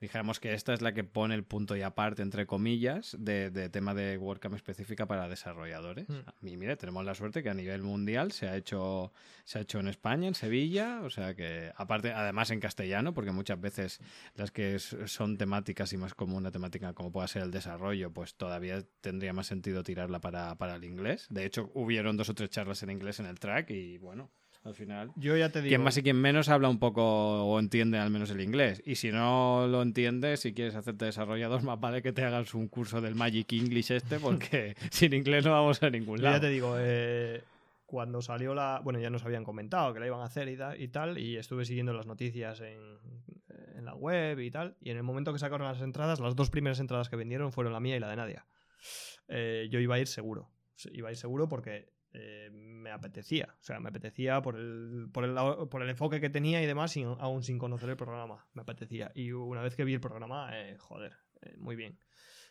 Dijéramos 0.00 0.40
que 0.40 0.54
esta 0.54 0.72
es 0.72 0.80
la 0.80 0.94
que 0.94 1.04
pone 1.04 1.34
el 1.34 1.44
punto 1.44 1.76
y 1.76 1.82
aparte, 1.82 2.22
entre 2.22 2.46
comillas, 2.46 3.14
de, 3.18 3.50
tema 3.68 3.92
de 3.92 4.16
WordCamp 4.16 4.54
específica 4.54 5.06
para 5.06 5.28
desarrolladores. 5.28 6.08
Hmm. 6.08 6.46
Y 6.46 6.56
mire, 6.56 6.76
tenemos 6.76 7.04
la 7.04 7.14
suerte 7.14 7.42
que 7.42 7.50
a 7.50 7.54
nivel 7.54 7.82
mundial 7.82 8.32
se 8.32 8.48
ha 8.48 8.56
hecho, 8.56 9.12
se 9.44 9.58
ha 9.58 9.62
hecho 9.62 9.78
en 9.78 9.88
España, 9.88 10.26
en 10.26 10.34
Sevilla, 10.34 11.02
o 11.02 11.10
sea 11.10 11.34
que, 11.34 11.70
aparte, 11.76 12.12
además 12.12 12.50
en 12.50 12.60
castellano, 12.60 13.12
porque 13.12 13.30
muchas 13.30 13.60
veces 13.60 14.00
las 14.34 14.50
que 14.50 14.78
son 14.78 15.36
temáticas 15.36 15.92
y 15.92 15.98
más 15.98 16.14
como 16.14 16.38
una 16.38 16.50
temática 16.50 16.94
como 16.94 17.12
pueda 17.12 17.28
ser 17.28 17.42
el 17.42 17.50
desarrollo, 17.50 18.10
pues 18.10 18.34
todavía 18.36 18.82
tendría 19.02 19.34
más 19.34 19.48
sentido 19.48 19.82
tirarla 19.82 20.22
para, 20.22 20.54
para 20.54 20.76
el 20.76 20.84
inglés. 20.84 21.26
De 21.28 21.44
hecho, 21.44 21.70
hubieron 21.74 22.16
dos 22.16 22.30
o 22.30 22.34
tres 22.34 22.48
charlas 22.48 22.82
en 22.82 22.90
inglés 22.90 23.20
en 23.20 23.26
el 23.26 23.38
track 23.38 23.70
y 23.70 23.98
bueno 23.98 24.30
al 24.64 24.74
final. 24.74 25.12
Yo 25.16 25.36
ya 25.36 25.50
te 25.50 25.60
digo. 25.62 25.70
Quien 25.70 25.82
más 25.82 25.96
y 25.96 26.02
quien 26.02 26.16
menos 26.16 26.48
habla 26.48 26.68
un 26.68 26.78
poco 26.78 27.02
o 27.02 27.58
entiende 27.58 27.98
al 27.98 28.10
menos 28.10 28.30
el 28.30 28.40
inglés. 28.40 28.82
Y 28.84 28.96
si 28.96 29.10
no 29.10 29.66
lo 29.66 29.82
entiendes, 29.82 30.40
si 30.40 30.52
quieres 30.52 30.74
hacerte 30.74 31.06
desarrollador, 31.06 31.62
más 31.64 31.80
vale 31.80 32.02
que 32.02 32.12
te 32.12 32.24
hagas 32.24 32.54
un 32.54 32.68
curso 32.68 33.00
del 33.00 33.14
Magic 33.14 33.52
English 33.52 33.92
este, 33.92 34.18
porque 34.18 34.76
sin 34.90 35.12
inglés 35.14 35.44
no 35.44 35.52
vamos 35.52 35.82
a 35.82 35.90
ningún 35.90 36.22
lado. 36.22 36.36
Yo 36.36 36.42
ya 36.42 36.46
te 36.48 36.52
digo, 36.52 36.76
eh, 36.78 37.42
cuando 37.86 38.22
salió 38.22 38.54
la. 38.54 38.80
Bueno, 38.84 39.00
ya 39.00 39.10
nos 39.10 39.24
habían 39.24 39.44
comentado 39.44 39.92
que 39.94 40.00
la 40.00 40.06
iban 40.06 40.20
a 40.20 40.24
hacer 40.24 40.48
y, 40.48 40.88
tal, 40.88 41.18
y 41.18 41.36
estuve 41.36 41.64
siguiendo 41.64 41.92
las 41.92 42.06
noticias 42.06 42.60
en, 42.60 42.98
en, 43.76 43.84
la 43.84 43.94
web 43.94 44.38
y 44.40 44.50
tal. 44.50 44.76
Y 44.80 44.90
en 44.90 44.96
el 44.96 45.02
momento 45.02 45.32
que 45.32 45.38
sacaron 45.38 45.66
las 45.66 45.80
entradas, 45.80 46.20
las 46.20 46.36
dos 46.36 46.50
primeras 46.50 46.80
entradas 46.80 47.08
que 47.08 47.16
vendieron 47.16 47.52
fueron 47.52 47.72
la 47.72 47.80
mía 47.80 47.96
y 47.96 48.00
la 48.00 48.08
de 48.08 48.16
Nadia. 48.16 48.46
Eh, 49.28 49.68
yo 49.70 49.80
iba 49.80 49.94
a 49.94 49.98
ir 49.98 50.06
seguro. 50.06 50.50
Iba 50.92 51.08
a 51.08 51.12
ir 51.12 51.16
seguro 51.16 51.48
porque 51.48 51.90
eh, 52.12 52.50
me 52.52 52.90
apetecía. 52.90 53.54
O 53.60 53.62
sea, 53.62 53.78
me 53.80 53.88
apetecía 53.88 54.42
por 54.42 54.56
el, 54.56 55.08
por 55.12 55.24
el, 55.24 55.34
por 55.68 55.82
el 55.82 55.90
enfoque 55.90 56.20
que 56.20 56.30
tenía 56.30 56.62
y 56.62 56.66
demás, 56.66 56.96
aún 57.18 57.42
sin 57.42 57.58
conocer 57.58 57.90
el 57.90 57.96
programa. 57.96 58.46
Me 58.52 58.62
apetecía. 58.62 59.12
Y 59.14 59.32
una 59.32 59.62
vez 59.62 59.76
que 59.76 59.84
vi 59.84 59.94
el 59.94 60.00
programa, 60.00 60.50
eh, 60.52 60.76
joder, 60.78 61.12
muy 61.58 61.76
bien. 61.76 61.98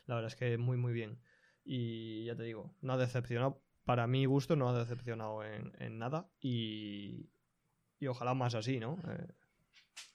La 0.06 0.16
verdad 0.16 0.32
es 0.32 0.36
que 0.36 0.58
muy, 0.58 0.78
muy 0.78 0.94
bien. 0.94 1.20
Y 1.64 2.26
ya 2.26 2.36
te 2.36 2.44
digo, 2.44 2.76
no 2.82 2.94
ha 2.94 2.98
decepcionado. 2.98 3.62
Para 3.86 4.08
mi 4.08 4.26
gusto, 4.26 4.56
no 4.56 4.70
ha 4.70 4.78
decepcionado 4.78 5.44
en, 5.44 5.98
nada. 5.98 6.30
Y, 6.40 7.30
y, 8.00 8.08
ojalá 8.08 8.34
más 8.36 8.54
así, 8.54 8.80
¿no? 8.80 9.00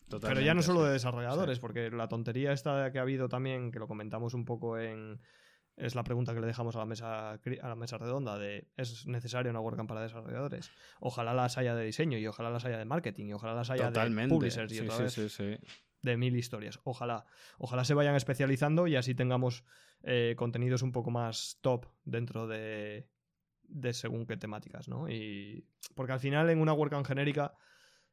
Pero 0.09 0.41
ya 0.41 0.55
no 0.55 0.63
solo 0.63 0.85
de 0.85 0.93
desarrolladores, 0.93 1.59
porque 1.59 1.91
la 1.91 2.09
tontería 2.09 2.53
esta 2.53 2.93
que 2.93 2.99
ha 2.99 3.03
habido 3.03 3.29
también, 3.29 3.73
que 3.73 3.81
lo 3.81 3.89
comentamos 3.89 4.35
un 4.35 4.45
poco 4.45 4.79
en, 4.79 5.21
es 5.77 5.95
la 5.95 6.05
pregunta 6.05 6.35
que 6.35 6.41
le 6.41 6.47
dejamos 6.47 6.77
a 6.77 6.79
la 6.79 6.85
mesa, 6.87 7.33
a 7.33 7.69
la 7.69 7.75
mesa 7.75 7.99
redonda 7.99 8.39
de 8.39 8.69
¿es 8.77 9.07
necesaria 9.07 9.51
una 9.51 9.61
WordCamp 9.61 9.89
para 9.89 10.03
desarrolladores? 10.03 10.71
Ojalá 11.01 11.35
las 11.35 11.59
haya 11.59 11.75
de 11.75 11.85
diseño 11.85 12.19
y 12.19 12.27
ojalá 12.27 12.51
las 12.51 12.65
haya 12.65 12.79
de 12.79 12.85
marketing 12.85 13.27
y 13.27 13.33
ojalá 13.33 13.55
las 13.55 13.71
haya 13.71 13.91
de 13.91 14.29
publishers 14.29 14.73
y 14.73 14.81
otra 14.81 14.99
vez 14.99 15.41
de 16.03 16.17
mil 16.17 16.37
historias. 16.37 16.79
Ojalá. 16.85 17.25
Ojalá 17.59 17.85
se 17.85 17.95
vayan 17.95 18.15
especializando 18.15 18.87
y 18.87 18.97
así 18.97 19.15
tengamos 19.15 19.65
eh, 20.03 20.35
contenidos 20.37 20.83
un 20.83 20.93
poco 20.93 21.11
más 21.11 21.59
top 21.63 21.87
dentro 22.05 22.47
de, 22.47 23.09
de 23.63 23.93
según 23.95 24.27
qué 24.27 24.37
temáticas, 24.37 24.89
¿no? 24.89 25.09
Y 25.09 25.67
porque 25.95 26.13
al 26.13 26.21
final 26.21 26.51
en 26.51 26.61
una 26.61 26.75
WordCamp 26.75 27.07
genérica 27.07 27.55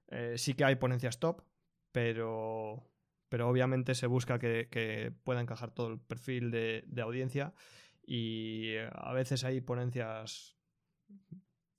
eh, 0.08 0.36
sí 0.38 0.54
que 0.54 0.64
hay 0.64 0.76
ponencias 0.76 1.20
top, 1.20 1.44
pero 1.92 2.91
pero 3.32 3.48
obviamente 3.48 3.96
se 3.96 4.08
busca 4.08 4.40
que, 4.40 5.14
pueda 5.24 5.40
encajar 5.40 5.72
todo 5.72 5.88
el 5.88 6.00
perfil 6.00 6.52
de, 6.52 7.02
audiencia 7.02 7.54
y 8.06 8.72
eh, 8.72 8.90
a 8.94 9.14
veces 9.14 9.46
hay 9.46 9.62
ponencias 9.62 10.58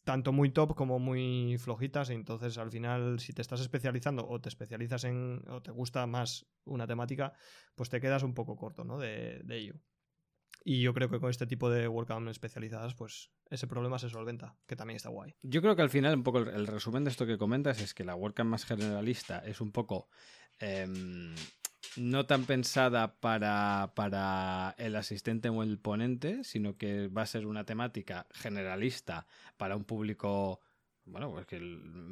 tanto 0.05 0.33
muy 0.33 0.49
top 0.49 0.74
como 0.74 0.99
muy 0.99 1.59
flojitas 1.59 2.09
y 2.09 2.15
entonces 2.15 2.57
al 2.57 2.70
final 2.70 3.20
si 3.20 3.35
te 3.35 3.43
estás 3.43 3.61
especializando 3.61 4.27
o 4.27 4.41
te 4.41 4.49
especializas 4.49 5.05
en 5.05 5.43
o 5.47 5.61
te 5.61 5.73
gusta 5.73 6.07
más 6.07 6.47
una 6.65 6.87
temática 6.87 7.35
pues 7.74 7.91
te 7.91 8.01
quedas 8.01 8.23
un 8.23 8.33
poco 8.33 8.57
corto 8.57 8.83
¿no? 8.83 8.99
de, 8.99 9.45
ello 9.51 9.74
y 10.65 10.81
yo 10.81 10.95
creo 10.95 11.11
que 11.11 11.20
con 11.20 11.29
este 11.29 11.47
tipo 11.47 11.70
de 11.70 11.89
WordCamp 11.89 12.29
especializadas, 12.29 12.95
pues 12.95 13.33
ese 13.51 13.66
problema 13.66 13.99
se 13.99 14.09
solventa, 14.09 14.55
que 14.66 14.77
también 14.77 14.97
está 14.97 15.09
guay. 15.09 15.35
Yo 15.43 15.61
creo 15.61 15.74
que 15.74 15.83
al 15.83 15.91
final, 15.91 16.15
un 16.15 16.23
poco 16.23 16.39
el, 16.39 16.66
resumen 16.66 17.03
de 17.05 17.11
esto 17.11 17.27
que 17.27 17.37
comentas 17.37 17.81
es 17.81 17.95
que 17.95 18.05
la 18.05 18.15
WordCamp 18.15 18.51
más 18.51 18.65
generalista 18.65 19.41
es 19.41 19.61
un 19.61 19.73
poco 19.73 20.09
Em, 20.62 21.34
no 21.97 22.24
tan 22.24 22.44
pensada 22.47 23.16
para, 23.20 23.93
para, 23.97 24.74
el 24.78 24.94
asistente 24.97 25.48
o 25.48 25.62
el 25.62 25.78
ponente, 25.78 26.44
sino 26.44 26.76
que 26.76 27.09
va 27.09 27.22
a 27.22 27.26
ser 27.26 27.47
una 27.47 27.64
temática 27.64 28.26
generalista 28.32 29.26
para 29.56 29.76
un 29.76 29.84
público. 29.84 30.60
Bueno, 31.05 31.32
pues 31.32 31.47
que 31.47 31.60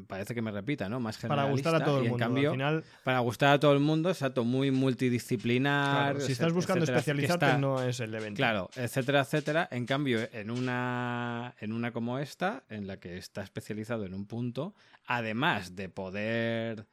parece 0.09 0.35
que 0.35 0.43
me 0.43 0.51
repita, 0.51 0.89
¿no? 0.89 0.99
Más 0.99 1.17
generalista. 1.17 1.43
Para 1.43 1.53
gustar 1.53 1.75
a 1.77 1.85
todo 1.85 1.99
el 1.99 2.09
mundo. 2.09 2.19
cambio, 2.19 2.51
final... 2.51 2.85
para 3.05 3.21
gustar 3.21 3.55
a 3.55 3.61
todo 3.61 3.73
el 3.73 3.79
mundo, 3.79 4.11
exacto, 4.11 4.43
muy 4.43 4.73
multidisciplinar. 4.73 6.21
si 6.21 6.33
estás 6.33 6.53
buscando 6.53 6.85
especializarte, 6.85 7.57
no 7.59 7.81
es 7.81 8.01
el 8.01 8.13
evento. 8.13 8.37
Claro, 8.37 8.69
etcétera, 8.75 9.21
etcétera. 9.21 9.69
En 9.71 9.87
cambio, 9.87 10.29
en 10.33 10.51
una, 10.51 11.55
en 11.61 11.73
una 11.73 11.93
como 11.93 12.19
esta, 12.19 12.65
en 12.69 12.89
la 12.89 12.99
que 12.99 13.17
está 13.17 13.43
especializado 13.43 14.05
en 14.05 14.13
un 14.13 14.27
punto, 14.27 14.75
además 15.07 15.77
de 15.77 15.89
poder 15.89 16.89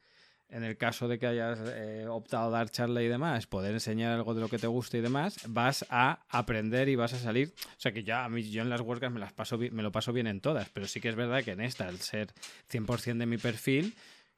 en 0.50 0.64
el 0.64 0.76
caso 0.76 1.08
de 1.08 1.18
que 1.18 1.26
hayas 1.26 1.58
eh, 1.66 2.06
optado 2.08 2.48
a 2.48 2.50
dar 2.50 2.70
charla 2.70 3.02
y 3.02 3.08
demás, 3.08 3.46
poder 3.46 3.74
enseñar 3.74 4.12
algo 4.12 4.34
de 4.34 4.40
lo 4.40 4.48
que 4.48 4.58
te 4.58 4.66
gusta 4.66 4.96
y 4.96 5.00
demás, 5.00 5.38
vas 5.48 5.84
a 5.90 6.20
aprender 6.28 6.88
y 6.88 6.96
vas 6.96 7.12
a 7.12 7.18
salir. 7.18 7.52
O 7.76 7.80
sea 7.80 7.92
que 7.92 8.02
ya 8.02 8.24
a 8.24 8.28
mí, 8.28 8.42
yo 8.50 8.62
en 8.62 8.70
las 8.70 8.80
WordCamps 8.80 9.14
me, 9.14 9.20
las 9.20 9.32
paso, 9.32 9.58
me 9.58 9.82
lo 9.82 9.92
paso 9.92 10.12
bien 10.12 10.26
en 10.26 10.40
todas, 10.40 10.68
pero 10.70 10.86
sí 10.86 11.00
que 11.00 11.10
es 11.10 11.16
verdad 11.16 11.44
que 11.44 11.52
en 11.52 11.60
esta, 11.60 11.86
al 11.86 11.98
ser 11.98 12.28
100% 12.70 13.18
de 13.18 13.26
mi 13.26 13.36
perfil, 13.36 13.94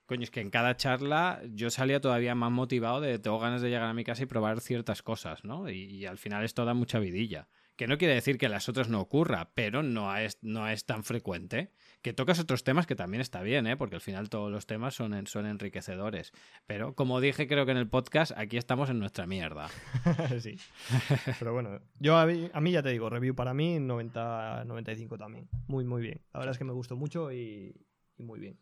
coño, 0.06 0.24
es 0.24 0.30
que 0.30 0.40
en 0.40 0.50
cada 0.50 0.76
charla 0.76 1.40
yo 1.54 1.70
salía 1.70 2.00
todavía 2.00 2.34
más 2.34 2.50
motivado 2.50 3.00
de 3.00 3.18
tengo 3.20 3.38
ganas 3.38 3.62
de 3.62 3.68
llegar 3.68 3.88
a 3.88 3.94
mi 3.94 4.02
casa 4.02 4.24
y 4.24 4.26
probar 4.26 4.60
ciertas 4.60 5.02
cosas, 5.02 5.44
¿no? 5.44 5.70
Y, 5.70 5.84
y 5.84 6.06
al 6.06 6.18
final 6.18 6.44
esto 6.44 6.64
da 6.64 6.74
mucha 6.74 6.98
vidilla. 6.98 7.48
Que 7.76 7.86
no 7.86 7.96
quiere 7.96 8.14
decir 8.14 8.36
que 8.36 8.48
las 8.48 8.68
otras 8.68 8.88
no 8.88 9.00
ocurra, 9.00 9.52
pero 9.54 9.82
no 9.82 10.14
es, 10.16 10.38
no 10.42 10.68
es 10.68 10.84
tan 10.84 11.04
frecuente 11.04 11.70
que 12.02 12.12
tocas 12.12 12.40
otros 12.40 12.64
temas 12.64 12.86
que 12.86 12.96
también 12.96 13.20
está 13.20 13.42
bien, 13.42 13.66
¿eh? 13.66 13.76
porque 13.76 13.96
al 13.96 14.00
final 14.00 14.30
todos 14.30 14.50
los 14.50 14.66
temas 14.66 14.94
son, 14.94 15.26
son 15.26 15.46
enriquecedores. 15.46 16.32
Pero 16.66 16.94
como 16.94 17.20
dije, 17.20 17.46
creo 17.46 17.66
que 17.66 17.72
en 17.72 17.78
el 17.78 17.88
podcast, 17.88 18.32
aquí 18.36 18.56
estamos 18.56 18.90
en 18.90 18.98
nuestra 18.98 19.26
mierda. 19.26 19.68
sí. 20.40 20.58
Pero 21.38 21.52
bueno, 21.52 21.80
yo 21.98 22.16
a 22.16 22.26
mí, 22.26 22.70
ya 22.70 22.82
te 22.82 22.90
digo, 22.90 23.10
review 23.10 23.34
para 23.34 23.54
mí 23.54 23.78
90, 23.80 24.64
95 24.64 25.18
también. 25.18 25.48
Muy, 25.66 25.84
muy 25.84 26.02
bien. 26.02 26.20
La 26.32 26.40
verdad 26.40 26.52
es 26.52 26.58
que 26.58 26.64
me 26.64 26.72
gustó 26.72 26.96
mucho 26.96 27.32
y 27.32 27.74
muy 28.18 28.40
bien. 28.40 28.58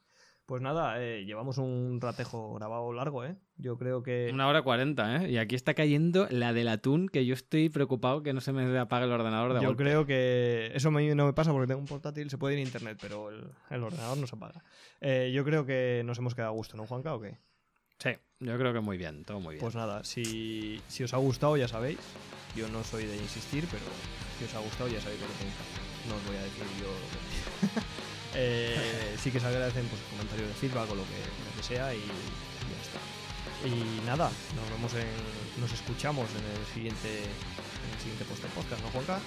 Pues 0.48 0.62
nada, 0.62 0.98
eh, 1.04 1.26
llevamos 1.26 1.58
un 1.58 2.00
ratejo 2.00 2.54
grabado 2.54 2.90
largo, 2.94 3.22
¿eh? 3.22 3.36
Yo 3.58 3.76
creo 3.76 4.02
que... 4.02 4.30
Una 4.32 4.48
hora 4.48 4.62
cuarenta, 4.62 5.16
¿eh? 5.16 5.30
Y 5.30 5.36
aquí 5.36 5.54
está 5.54 5.74
cayendo 5.74 6.26
la 6.30 6.54
del 6.54 6.68
atún, 6.68 7.10
que 7.10 7.26
yo 7.26 7.34
estoy 7.34 7.68
preocupado 7.68 8.22
que 8.22 8.32
no 8.32 8.40
se 8.40 8.54
me 8.54 8.78
apague 8.78 9.04
el 9.04 9.12
ordenador 9.12 9.52
de 9.52 9.60
Yo 9.60 9.76
creo 9.76 10.06
que 10.06 10.70
eso 10.74 10.90
me, 10.90 11.14
no 11.14 11.26
me 11.26 11.34
pasa 11.34 11.52
porque 11.52 11.66
tengo 11.66 11.82
un 11.82 11.86
portátil, 11.86 12.30
se 12.30 12.38
puede 12.38 12.54
ir 12.54 12.60
a 12.60 12.62
internet, 12.62 12.96
pero 12.98 13.28
el, 13.28 13.82
ordenador 13.82 14.16
no 14.16 14.26
se 14.26 14.36
apaga. 14.36 14.64
Eh, 15.02 15.32
yo 15.34 15.44
creo 15.44 15.66
que 15.66 16.00
nos 16.06 16.16
hemos 16.16 16.34
quedado 16.34 16.52
a 16.52 16.56
gusto, 16.56 16.78
¿no, 16.78 16.86
Juanca, 16.86 17.14
o 17.14 17.20
qué? 17.20 17.36
Sí, 17.98 18.12
yo 18.40 18.56
creo 18.56 18.72
que 18.72 18.80
muy 18.80 18.96
bien, 18.96 19.26
todo 19.26 19.40
muy 19.40 19.56
bien. 19.56 19.60
Pues 19.60 19.74
nada, 19.74 20.02
si, 20.02 20.80
si 20.88 21.04
os 21.04 21.12
ha 21.12 21.18
gustado, 21.18 21.58
ya 21.58 21.68
sabéis. 21.68 21.98
Yo 22.56 22.70
no 22.70 22.82
soy 22.84 23.04
de 23.04 23.18
insistir, 23.18 23.66
pero 23.70 23.84
si 24.38 24.46
os 24.46 24.54
ha 24.54 24.60
gustado, 24.60 24.88
ya 24.88 24.98
sabéis 24.98 25.20
lo 25.20 25.26
que 25.26 25.34
tenéis. 25.34 25.56
No 26.08 26.14
os 26.14 26.26
voy 26.26 26.36
a 26.36 26.42
decir 26.42 26.64
yo... 26.80 28.07
Eh, 28.34 29.16
sí 29.22 29.30
que 29.30 29.40
se 29.40 29.46
agradecen 29.46 29.86
pues, 29.86 30.00
comentarios 30.10 30.48
de 30.48 30.54
feedback 30.54 30.90
o 30.90 30.94
lo 30.94 31.02
que, 31.02 31.18
lo 31.18 31.56
que 31.56 31.62
sea 31.62 31.94
y, 31.94 31.98
ya 31.98 32.80
está. 32.82 33.00
Y 33.66 34.06
nada, 34.06 34.30
nos 34.54 34.70
vemos 34.70 34.94
en, 34.94 35.60
nos 35.60 35.72
escuchamos 35.72 36.28
en 36.30 36.60
el 36.60 36.66
siguiente, 36.74 37.18
en 37.18 37.94
el 37.94 37.98
siguiente 38.00 38.24
post 38.24 38.44
podcast, 38.54 38.82
¿no, 38.82 38.90
Juanca? 38.90 39.18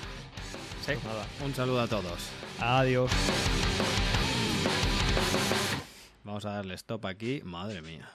Sí. 0.85 0.93
Pues 0.93 1.03
nada. 1.03 1.25
Un 1.43 1.53
saludo 1.53 1.81
a 1.81 1.87
todos. 1.87 2.29
Adiós. 2.59 3.11
Vamos 6.23 6.45
a 6.45 6.51
darle 6.51 6.75
stop 6.75 7.05
aquí. 7.05 7.41
Madre 7.43 7.81
mía. 7.81 8.09